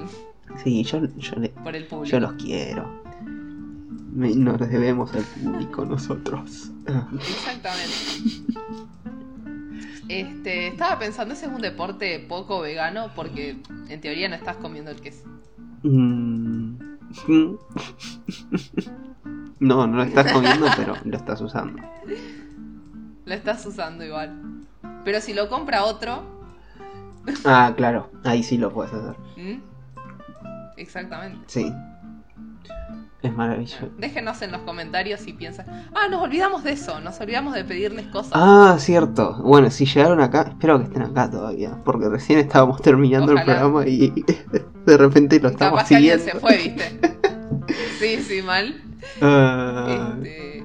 Sí, 0.63 0.83
yo, 0.83 1.01
yo, 1.17 1.35
le- 1.35 1.49
por 1.49 1.75
el 1.75 1.85
público. 1.85 2.05
yo 2.11 2.19
los 2.19 2.33
quiero. 2.33 2.87
Me- 4.11 4.33
Nos 4.35 4.59
debemos 4.59 5.13
al 5.13 5.23
público 5.23 5.85
nosotros. 5.85 6.71
Exactamente. 7.13 7.93
Este, 10.07 10.67
estaba 10.67 10.97
pensando, 10.97 11.33
ese 11.35 11.45
es 11.45 11.51
un 11.51 11.61
deporte 11.61 12.19
poco 12.27 12.61
vegano 12.61 13.11
porque 13.15 13.57
en 13.89 14.01
teoría 14.01 14.27
no 14.27 14.35
estás 14.35 14.57
comiendo 14.57 14.89
el 14.89 14.99
queso. 15.01 15.23
Mm. 15.83 16.75
No, 19.59 19.85
no 19.87 19.97
lo 19.97 20.03
estás 20.03 20.31
comiendo, 20.31 20.67
pero 20.77 20.93
lo 21.03 21.17
estás 21.17 21.41
usando. 21.41 21.81
Lo 23.25 23.33
estás 23.33 23.65
usando 23.65 24.05
igual. 24.05 24.65
Pero 25.03 25.19
si 25.19 25.33
lo 25.33 25.49
compra 25.49 25.83
otro, 25.83 26.39
Ah, 27.45 27.73
claro, 27.75 28.09
ahí 28.23 28.41
sí 28.41 28.57
lo 28.57 28.71
puedes 28.71 28.93
hacer. 28.93 29.15
¿m? 29.35 29.61
exactamente. 30.77 31.39
Sí. 31.47 31.73
Es 33.21 33.35
maravilloso. 33.35 33.89
Déjenos 33.97 34.41
en 34.41 34.53
los 34.53 34.61
comentarios 34.61 35.19
si 35.19 35.33
piensan. 35.33 35.65
Ah, 35.93 36.07
nos 36.09 36.21
olvidamos 36.21 36.63
de 36.63 36.71
eso, 36.71 37.01
nos 37.01 37.19
olvidamos 37.19 37.53
de 37.53 37.65
pedirles 37.65 38.07
cosas. 38.07 38.31
Ah, 38.33 38.77
cierto. 38.79 39.41
Bueno, 39.43 39.69
si 39.71 39.85
llegaron 39.85 40.21
acá, 40.21 40.45
espero 40.49 40.77
que 40.79 40.85
estén 40.85 41.01
acá 41.01 41.29
todavía, 41.29 41.77
porque 41.83 42.07
recién 42.07 42.39
estábamos 42.39 42.81
terminando 42.81 43.33
el 43.33 43.43
programa 43.43 43.85
y 43.85 44.13
de 44.85 44.97
repente 44.97 45.37
lo 45.41 45.49
estamos 45.49 45.79
Capaz 45.79 45.89
que 45.89 45.95
alguien 45.97 46.19
siguiendo. 46.19 46.39
se 46.47 46.47
fue, 46.47 46.57
¿viste? 46.57 46.99
sí, 47.99 48.23
sí, 48.23 48.41
mal. 48.41 48.81
Ah, 49.21 50.13
Este... 50.15 50.63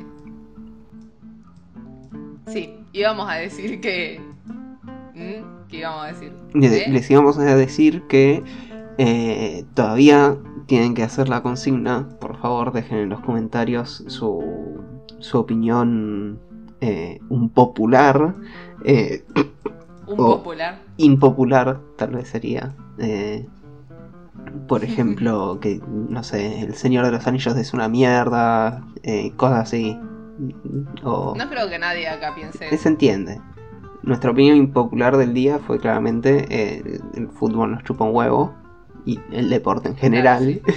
Sí, 2.47 2.75
íbamos 2.93 3.29
a 3.29 3.35
decir 3.35 3.81
que... 3.81 4.21
¿Mm? 5.15 5.67
¿Qué 5.69 5.79
íbamos 5.79 6.05
a 6.05 6.07
decir? 6.09 6.33
¿Eh? 6.55 6.87
Les 6.89 7.11
íbamos 7.11 7.37
a 7.39 7.57
decir 7.57 8.03
que 8.07 8.45
eh, 8.99 9.65
todavía 9.75 10.37
tienen 10.67 10.95
que 10.95 11.03
hacer 11.03 11.29
la 11.29 11.43
consigna. 11.43 12.09
Por 12.21 12.37
favor, 12.39 12.73
dejen 12.73 12.99
en 12.99 13.09
los 13.11 13.21
comentarios 13.21 14.05
su, 14.09 14.43
su 15.19 15.39
opinión 15.39 16.39
eh, 16.81 17.21
un 17.29 17.49
popular. 17.51 18.35
eh, 18.85 19.25
Un 20.07 20.21
o- 20.21 20.37
popular. 20.37 20.79
impopular, 20.99 21.81
tal 21.97 22.11
vez 22.13 22.29
sería. 22.29 22.75
eh, 22.99 23.47
por 24.69 24.85
ejemplo, 24.85 25.59
que, 25.61 25.81
no 26.09 26.23
sé, 26.23 26.61
El 26.63 26.75
Señor 26.75 27.05
de 27.07 27.13
los 27.13 27.27
Anillos 27.27 27.57
es 27.57 27.73
una 27.75 27.89
mierda, 27.89 28.85
cosas 29.37 29.61
así. 29.63 29.99
O, 31.03 31.35
No 31.37 31.49
creo 31.49 31.69
que 31.69 31.79
nadie 31.79 32.09
acá 32.09 32.35
piense 32.35 32.77
se 32.77 32.89
entiende. 32.89 33.41
Nuestra 34.03 34.31
opinión 34.31 34.57
impopular 34.57 35.17
del 35.17 35.33
día 35.35 35.59
fue 35.59 35.79
claramente 35.79 36.47
el 37.15 37.29
fútbol 37.29 37.71
nos 37.73 37.83
chupa 37.85 38.05
un 38.05 38.15
huevo 38.15 38.55
y 39.07 39.21
el 39.33 39.51
deporte 39.51 39.89
en 39.89 39.97
general. 39.97 40.61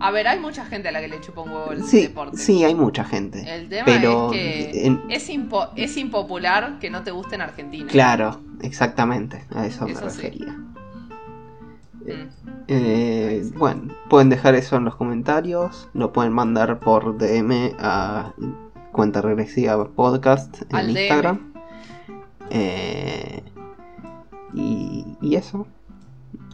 A 0.00 0.10
ver, 0.10 0.26
hay 0.26 0.40
mucha 0.40 0.64
gente 0.64 0.88
a 0.88 0.92
la 0.92 1.00
que 1.02 1.08
le 1.08 1.20
chupa 1.20 1.42
un 1.42 1.50
huevo 1.50 1.72
el 1.72 1.84
Sí, 1.84 2.02
deporte. 2.06 2.38
sí, 2.38 2.64
hay 2.64 2.74
mucha 2.74 3.04
gente. 3.04 3.40
El 3.46 3.68
tema 3.68 3.84
Pero, 3.84 4.32
es 4.32 4.38
que 4.38 4.86
en- 4.86 5.02
es, 5.10 5.28
impo- 5.28 5.68
es 5.76 5.96
impopular 5.98 6.78
que 6.78 6.88
no 6.88 7.02
te 7.02 7.10
guste 7.10 7.34
en 7.34 7.42
Argentina. 7.42 7.86
Claro, 7.90 8.40
exactamente, 8.62 9.44
a 9.54 9.66
eso 9.66 9.86
me 9.86 9.94
sí. 9.94 10.00
refería. 10.02 10.52
Mm. 12.00 12.28
Eh, 12.68 13.50
bueno, 13.56 13.92
pueden 14.08 14.30
dejar 14.30 14.54
eso 14.54 14.76
en 14.76 14.84
los 14.86 14.96
comentarios. 14.96 15.88
Lo 15.92 16.14
pueden 16.14 16.32
mandar 16.32 16.80
por 16.80 17.18
DM 17.18 17.74
a 17.78 18.32
cuenta 18.92 19.20
regresiva 19.20 19.86
podcast 19.88 20.62
en 20.70 20.76
Al. 20.76 20.90
Instagram. 20.90 21.52
Eh, 22.48 23.42
y, 24.54 25.04
y 25.20 25.34
eso. 25.36 25.66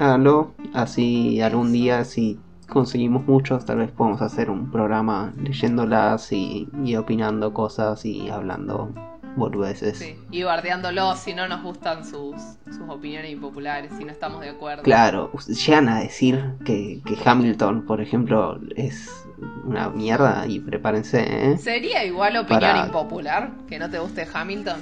Háganlo. 0.00 0.54
Así 0.72 1.40
algún 1.42 1.72
día, 1.72 2.04
si 2.04 2.40
conseguimos 2.68 3.26
muchos, 3.26 3.66
tal 3.66 3.78
vez 3.78 3.90
podemos 3.92 4.22
hacer 4.22 4.48
un 4.50 4.70
programa 4.70 5.32
leyéndolas 5.36 6.32
y, 6.32 6.68
y 6.84 6.96
opinando 6.96 7.52
cosas 7.52 8.04
y 8.06 8.30
hablando 8.30 8.94
boludeces. 9.36 9.98
Sí, 9.98 10.16
y 10.30 10.42
bardeándolos 10.42 11.18
si 11.18 11.34
no 11.34 11.46
nos 11.48 11.62
gustan 11.62 12.04
sus, 12.04 12.34
sus 12.64 12.88
opiniones 12.88 13.30
impopulares, 13.30 13.92
si 13.98 14.04
no 14.04 14.10
estamos 14.10 14.40
de 14.40 14.48
acuerdo. 14.48 14.82
Claro, 14.82 15.30
llegan 15.46 15.88
a 15.88 16.00
decir 16.00 16.54
que, 16.64 17.02
que 17.04 17.16
Hamilton, 17.22 17.84
por 17.84 18.00
ejemplo, 18.00 18.58
es 18.76 19.26
una 19.64 19.90
mierda 19.90 20.46
y 20.46 20.60
prepárense, 20.60 21.52
¿eh? 21.52 21.58
¿Sería 21.58 22.04
igual 22.04 22.36
opinión 22.38 22.60
Para- 22.60 22.86
impopular 22.86 23.52
que 23.68 23.78
no 23.78 23.90
te 23.90 23.98
guste 23.98 24.26
Hamilton? 24.32 24.80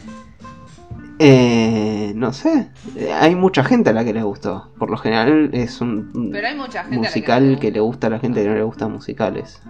Eh, 1.20 2.12
no 2.14 2.32
sé, 2.32 2.70
hay 3.12 3.34
mucha 3.34 3.64
gente 3.64 3.90
a 3.90 3.92
la 3.92 4.04
que 4.04 4.12
le 4.12 4.22
gustó. 4.22 4.70
Por 4.78 4.90
lo 4.90 4.96
general 4.96 5.50
es 5.52 5.80
un 5.80 6.30
Pero 6.30 6.46
hay 6.46 6.56
mucha 6.56 6.84
gente 6.84 6.98
musical 6.98 7.58
que, 7.60 7.72
le 7.72 7.80
gusta 7.80 8.06
a 8.06 8.10
la 8.10 8.18
gente 8.20 8.42
que 8.42 8.48
no 8.48 8.54
le 8.54 8.62
gustan 8.62 8.92
musicales. 8.92 9.60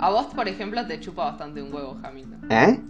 A 0.00 0.10
vos, 0.10 0.26
por 0.34 0.48
ejemplo, 0.48 0.84
te 0.86 0.98
chupa 0.98 1.24
bastante 1.24 1.62
un 1.62 1.72
huevo 1.72 1.96
Hamilton. 2.02 2.40
¿Eh? 2.50 2.80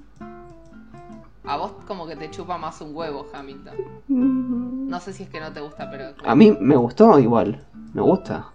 A 1.45 1.57
vos 1.59 1.73
como 1.87 2.07
que 2.07 2.17
te 2.17 2.31
chupa 2.31 2.57
más 2.57 2.81
un 2.81 2.97
huevo 2.97 3.27
Hamilton. 3.33 3.75
Mm, 4.09 4.89
No 4.89 4.99
sé 4.99 5.13
si 5.13 5.25
es 5.25 5.29
que 5.29 5.41
no 5.41 5.53
te 5.53 5.61
gusta, 5.61 5.91
pero... 5.91 6.15
A 6.25 6.35
mí 6.35 6.57
me 6.59 6.77
gustó 6.77 7.19
igual, 7.19 7.63
me 7.93 8.01
gusta. 8.01 8.47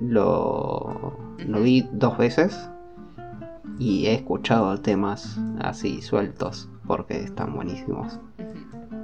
Lo, 0.00 1.16
lo 1.38 1.60
vi 1.62 1.88
dos 1.92 2.18
veces 2.18 2.68
y 3.78 4.06
he 4.06 4.14
escuchado 4.14 4.78
temas 4.80 5.38
así 5.60 6.02
sueltos 6.02 6.68
porque 6.86 7.22
están 7.22 7.54
buenísimos. 7.54 8.18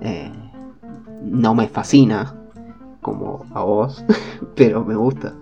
Eh, 0.02 0.32
no 1.22 1.54
me 1.54 1.68
fascina 1.68 2.34
como 3.00 3.46
a 3.54 3.62
vos, 3.62 4.04
pero 4.56 4.84
me 4.84 4.94
gusta. 4.94 5.34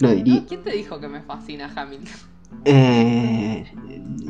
No 0.00 0.10
diría. 0.10 0.44
¿Quién 0.46 0.62
te 0.62 0.72
dijo 0.72 1.00
que 1.00 1.08
me 1.08 1.22
fascina 1.22 1.70
Hamilton? 1.74 2.14
Eh, 2.64 3.70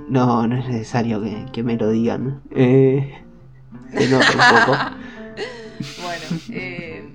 no, 0.09 0.46
no 0.46 0.56
es 0.56 0.68
necesario 0.68 1.22
que, 1.22 1.46
que 1.52 1.62
me 1.62 1.76
lo 1.76 1.90
digan. 1.90 2.40
Eh, 2.50 3.22
se 3.92 4.09
nota 4.09 4.26
un 4.32 4.66
poco. 4.66 4.78
Bueno, 6.02 6.42
eh, 6.50 7.09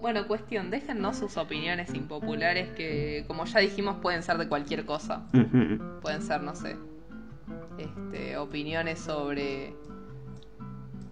bueno, 0.00 0.26
cuestión, 0.26 0.70
déjennos 0.70 1.16
sus 1.16 1.36
opiniones 1.36 1.94
impopulares 1.94 2.70
que, 2.70 3.24
como 3.28 3.44
ya 3.44 3.60
dijimos, 3.60 3.96
pueden 4.02 4.24
ser 4.24 4.36
de 4.36 4.48
cualquier 4.48 4.84
cosa. 4.84 5.22
Pueden 6.02 6.22
ser, 6.22 6.42
no 6.42 6.56
sé, 6.56 6.76
este, 7.78 8.36
opiniones 8.36 8.98
sobre, 9.00 9.74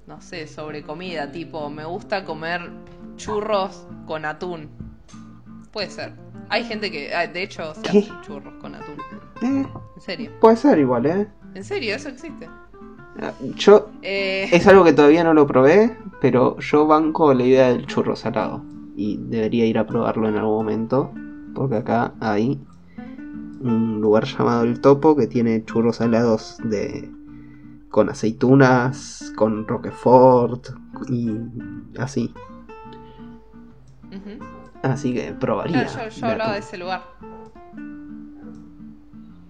no 0.06 0.20
sé, 0.20 0.46
sobre 0.46 0.82
comida, 0.82 1.30
tipo, 1.32 1.68
me 1.70 1.84
gusta 1.84 2.24
comer 2.24 2.70
churros 3.16 3.86
con 4.06 4.24
atún. 4.24 4.68
Puede 5.72 5.90
ser. 5.90 6.12
Hay 6.48 6.64
gente 6.64 6.90
que, 6.90 7.14
ah, 7.14 7.26
de 7.26 7.42
hecho, 7.42 7.74
se 7.74 7.82
¿Qué? 7.82 7.98
hacen 8.00 8.20
churros 8.22 8.54
con 8.60 8.74
atún. 8.74 8.96
Eh, 9.42 9.66
En 9.96 10.00
serio. 10.00 10.30
puede 10.40 10.56
ser 10.56 10.78
igual, 10.78 11.06
¿eh? 11.06 11.28
En 11.54 11.64
serio, 11.64 11.94
eso 11.94 12.09
existe. 12.09 12.48
Ah, 13.20 13.32
Yo 13.56 13.90
Eh, 14.02 14.48
Es 14.52 14.66
algo 14.66 14.84
que 14.84 14.92
todavía 14.92 15.22
no 15.24 15.34
lo 15.34 15.46
probé, 15.46 15.96
pero 16.20 16.59
yo 16.59 16.86
banco 16.86 17.32
la 17.34 17.44
idea 17.44 17.68
del 17.68 17.86
churro 17.86 18.16
salado. 18.16 18.62
Y 18.96 19.16
debería 19.18 19.64
ir 19.66 19.78
a 19.78 19.86
probarlo 19.86 20.28
en 20.28 20.36
algún 20.36 20.54
momento. 20.56 21.10
Porque 21.54 21.76
acá 21.76 22.14
hay 22.20 22.59
un 23.64 24.01
lugar 24.01 24.24
llamado 24.24 24.62
El 24.64 24.80
Topo 24.80 25.16
que 25.16 25.26
tiene 25.26 25.64
churros 25.64 25.97
salados 25.97 26.59
de. 26.64 27.10
con 27.89 28.09
aceitunas, 28.09 29.32
con 29.36 29.66
roquefort 29.66 30.68
y 31.09 31.30
así. 31.98 32.32
Así 34.82 35.14
que 35.14 35.32
probaría. 35.32 35.86
Claro, 35.86 36.10
yo, 36.10 36.26
hablaba 36.26 36.52
de 36.55 36.59
ese 36.59 36.76
lugar. 36.76 37.02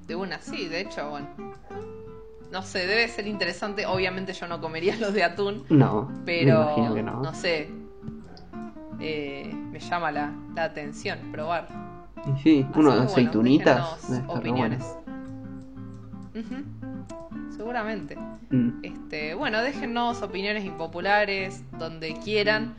De 0.07 0.15
una, 0.15 0.41
sí, 0.41 0.69
de 0.69 0.81
hecho, 0.83 1.09
bueno. 1.09 1.29
No 2.51 2.63
sé, 2.63 2.87
debe 2.87 3.09
ser 3.09 3.27
interesante. 3.27 3.87
Obviamente 3.87 4.35
yo 4.35 4.47
no 4.47 4.61
comería 4.61 4.95
los 5.01 5.15
de 5.15 5.25
atún, 5.25 5.65
No, 5.71 6.11
pero 6.27 6.93
que 6.95 7.03
no. 7.03 7.23
no 7.23 7.35
sé. 7.35 7.71
Eh, 9.01 9.51
me 9.71 9.81
llama 9.81 10.13
la, 10.13 10.33
la 10.55 10.65
atención 10.65 11.19
probar. 11.33 11.67
Sí, 12.25 12.31
Así 12.33 12.65
que, 12.65 12.65
bueno, 12.75 12.93
aceitunitas. 12.93 14.11
opiniones. 14.29 14.85
bueno. 16.35 16.47
Ujú, 16.47 17.53
Seguramente. 17.57 18.17
Mm. 18.51 18.71
Este, 18.83 19.35
bueno, 19.35 19.61
déjennos 19.63 20.23
opiniones 20.23 20.65
impopulares 20.65 21.63
donde 21.79 22.15
quieran. 22.25 22.75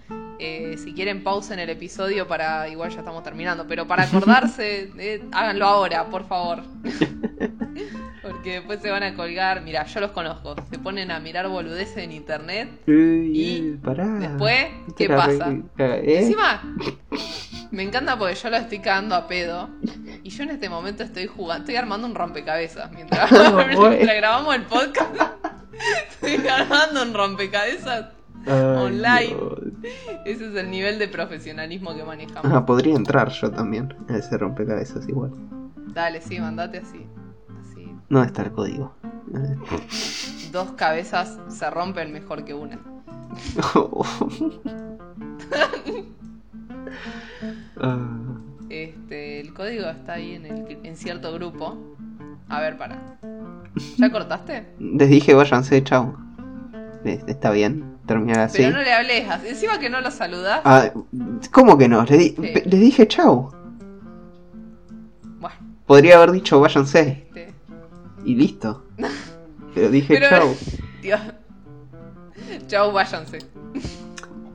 Eh, 0.46 0.78
si 0.78 0.94
quieren 0.94 1.24
pausen 1.24 1.58
el 1.60 1.70
episodio 1.70 2.28
para, 2.28 2.68
igual 2.68 2.90
ya 2.90 3.00
estamos 3.00 3.24
terminando, 3.24 3.66
pero 3.66 3.88
para 3.88 4.04
acordarse, 4.04 4.92
eh, 5.00 5.24
háganlo 5.32 5.66
ahora, 5.66 6.10
por 6.10 6.28
favor. 6.28 6.64
Porque 8.22 8.56
después 8.56 8.82
se 8.82 8.92
van 8.92 9.04
a 9.04 9.16
colgar, 9.16 9.62
mira, 9.64 9.86
yo 9.86 10.02
los 10.02 10.12
conozco, 10.12 10.56
se 10.70 10.80
ponen 10.80 11.12
a 11.12 11.20
mirar 11.22 11.48
boludeces 11.48 11.98
en 11.98 12.12
internet. 12.12 12.70
Y 12.88 12.92
ey, 12.92 13.80
pará. 13.82 14.06
después, 14.06 14.68
¿qué 14.98 15.08
pasa? 15.08 15.50
¿Eh? 15.78 16.20
Encima, 16.20 16.62
me 17.72 17.84
encanta 17.84 18.18
porque 18.18 18.36
yo 18.36 18.50
lo 18.50 18.58
estoy 18.58 18.80
cagando 18.80 19.16
a 19.16 19.28
pedo. 19.28 19.70
Y 20.24 20.30
yo 20.30 20.44
en 20.44 20.52
este 20.52 20.70
momento 20.70 21.04
estoy 21.04 21.28
jugando, 21.28 21.64
estoy 21.64 21.76
armando 21.78 22.06
un 22.06 22.16
rompecabezas 22.16 22.92
mientras, 22.92 23.32
mientras 23.68 24.16
grabamos 24.16 24.56
el 24.56 24.64
podcast. 24.64 25.16
Estoy 26.22 26.48
armando 26.48 27.02
un 27.02 27.14
rompecabezas. 27.14 28.08
Online. 28.48 29.36
Ese 30.26 30.50
es 30.50 30.56
el 30.56 30.70
nivel 30.70 31.00
de 31.00 31.08
profesionalismo 31.08 31.96
que 31.96 32.04
manejamos. 32.04 32.52
Ah, 32.52 32.66
podría 32.66 32.96
entrar 32.96 33.30
yo 33.30 33.52
también 33.52 33.94
a 34.10 34.18
ese 34.18 34.38
rompecabezas 34.38 35.08
igual. 35.08 35.32
Dale, 35.94 36.22
sí, 36.22 36.40
mandate 36.40 36.80
así. 36.80 37.06
Así. 37.62 37.96
No 38.10 38.24
está 38.24 38.42
el 38.44 38.52
código. 38.52 38.96
Dos 40.52 40.72
cabezas 40.74 41.40
se 41.50 41.70
rompen 41.70 42.12
mejor 42.12 42.44
que 42.44 42.54
una. 42.54 42.80
Ah, 47.80 47.98
Este, 48.70 49.40
el 49.42 49.54
código 49.54 49.86
está 49.88 50.14
ahí 50.14 50.34
en, 50.36 50.46
el, 50.46 50.80
en 50.84 50.96
cierto 50.96 51.34
grupo. 51.34 51.78
A 52.50 52.60
ver, 52.62 52.78
para. 52.78 53.18
¿Ya 53.98 54.12
cortaste? 54.12 54.68
les 54.80 55.10
dije 55.10 55.34
váyanse, 55.34 55.84
chao. 55.84 56.16
Está 57.04 57.52
bien, 57.52 57.93
terminar 58.06 58.40
así. 58.42 58.58
Pero 58.60 58.72
no 58.78 58.82
le 58.82 58.94
hables. 58.94 59.26
Encima 59.46 59.80
que 59.80 59.90
no 59.90 60.02
lo 60.02 60.12
saludás. 60.12 60.62
Ah, 60.66 60.90
¿Cómo 61.52 61.78
que 61.78 61.88
no? 61.88 62.04
Di- 62.06 62.30
Sí. 62.30 62.36
les 62.66 62.80
dije 62.80 63.08
chao. 63.08 63.52
Bueno, 65.40 65.56
Podría 65.86 66.18
haber 66.18 66.32
dicho 66.32 66.60
váyanse 66.60 67.26
este. 67.28 67.54
y 68.26 68.36
listo. 68.36 68.84
Pero 69.76 69.90
dije 69.90 70.18
Pero-. 70.20 70.54
Dios. 71.02 71.20
Chau, 72.68 72.92
váyanse. 72.92 73.40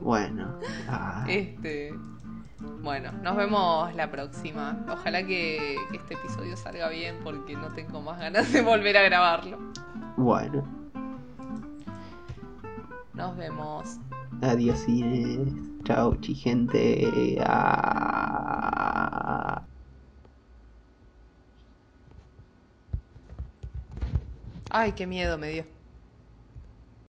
Bueno. 0.00 0.54
ah, 0.88 1.24
Este. 1.28 1.92
Bueno, 2.82 3.12
nos 3.22 3.36
vemos 3.36 3.94
la 3.94 4.10
próxima. 4.10 4.78
Ojalá 4.90 5.20
que, 5.26 5.76
que 5.90 5.96
este 5.96 6.14
episodio 6.14 6.56
salga 6.56 6.88
bien 6.88 7.16
porque 7.24 7.54
no 7.56 7.68
tengo 7.74 8.00
más 8.00 8.18
ganas 8.18 8.50
de 8.52 8.62
volver 8.62 8.96
a 8.96 9.02
grabarlo. 9.02 9.58
Bueno. 10.16 10.64
Nos 13.18 13.36
vemos. 13.36 13.98
Adiós, 14.40 14.78
cines. 14.78 15.52
Chao, 15.84 16.14
chi 16.20 16.34
gente. 16.34 17.36
Ah. 17.44 18.38
Ay, 24.70 24.92
qué 24.92 25.04
miedo 25.04 25.36
me 25.36 25.48
dio. 25.48 25.77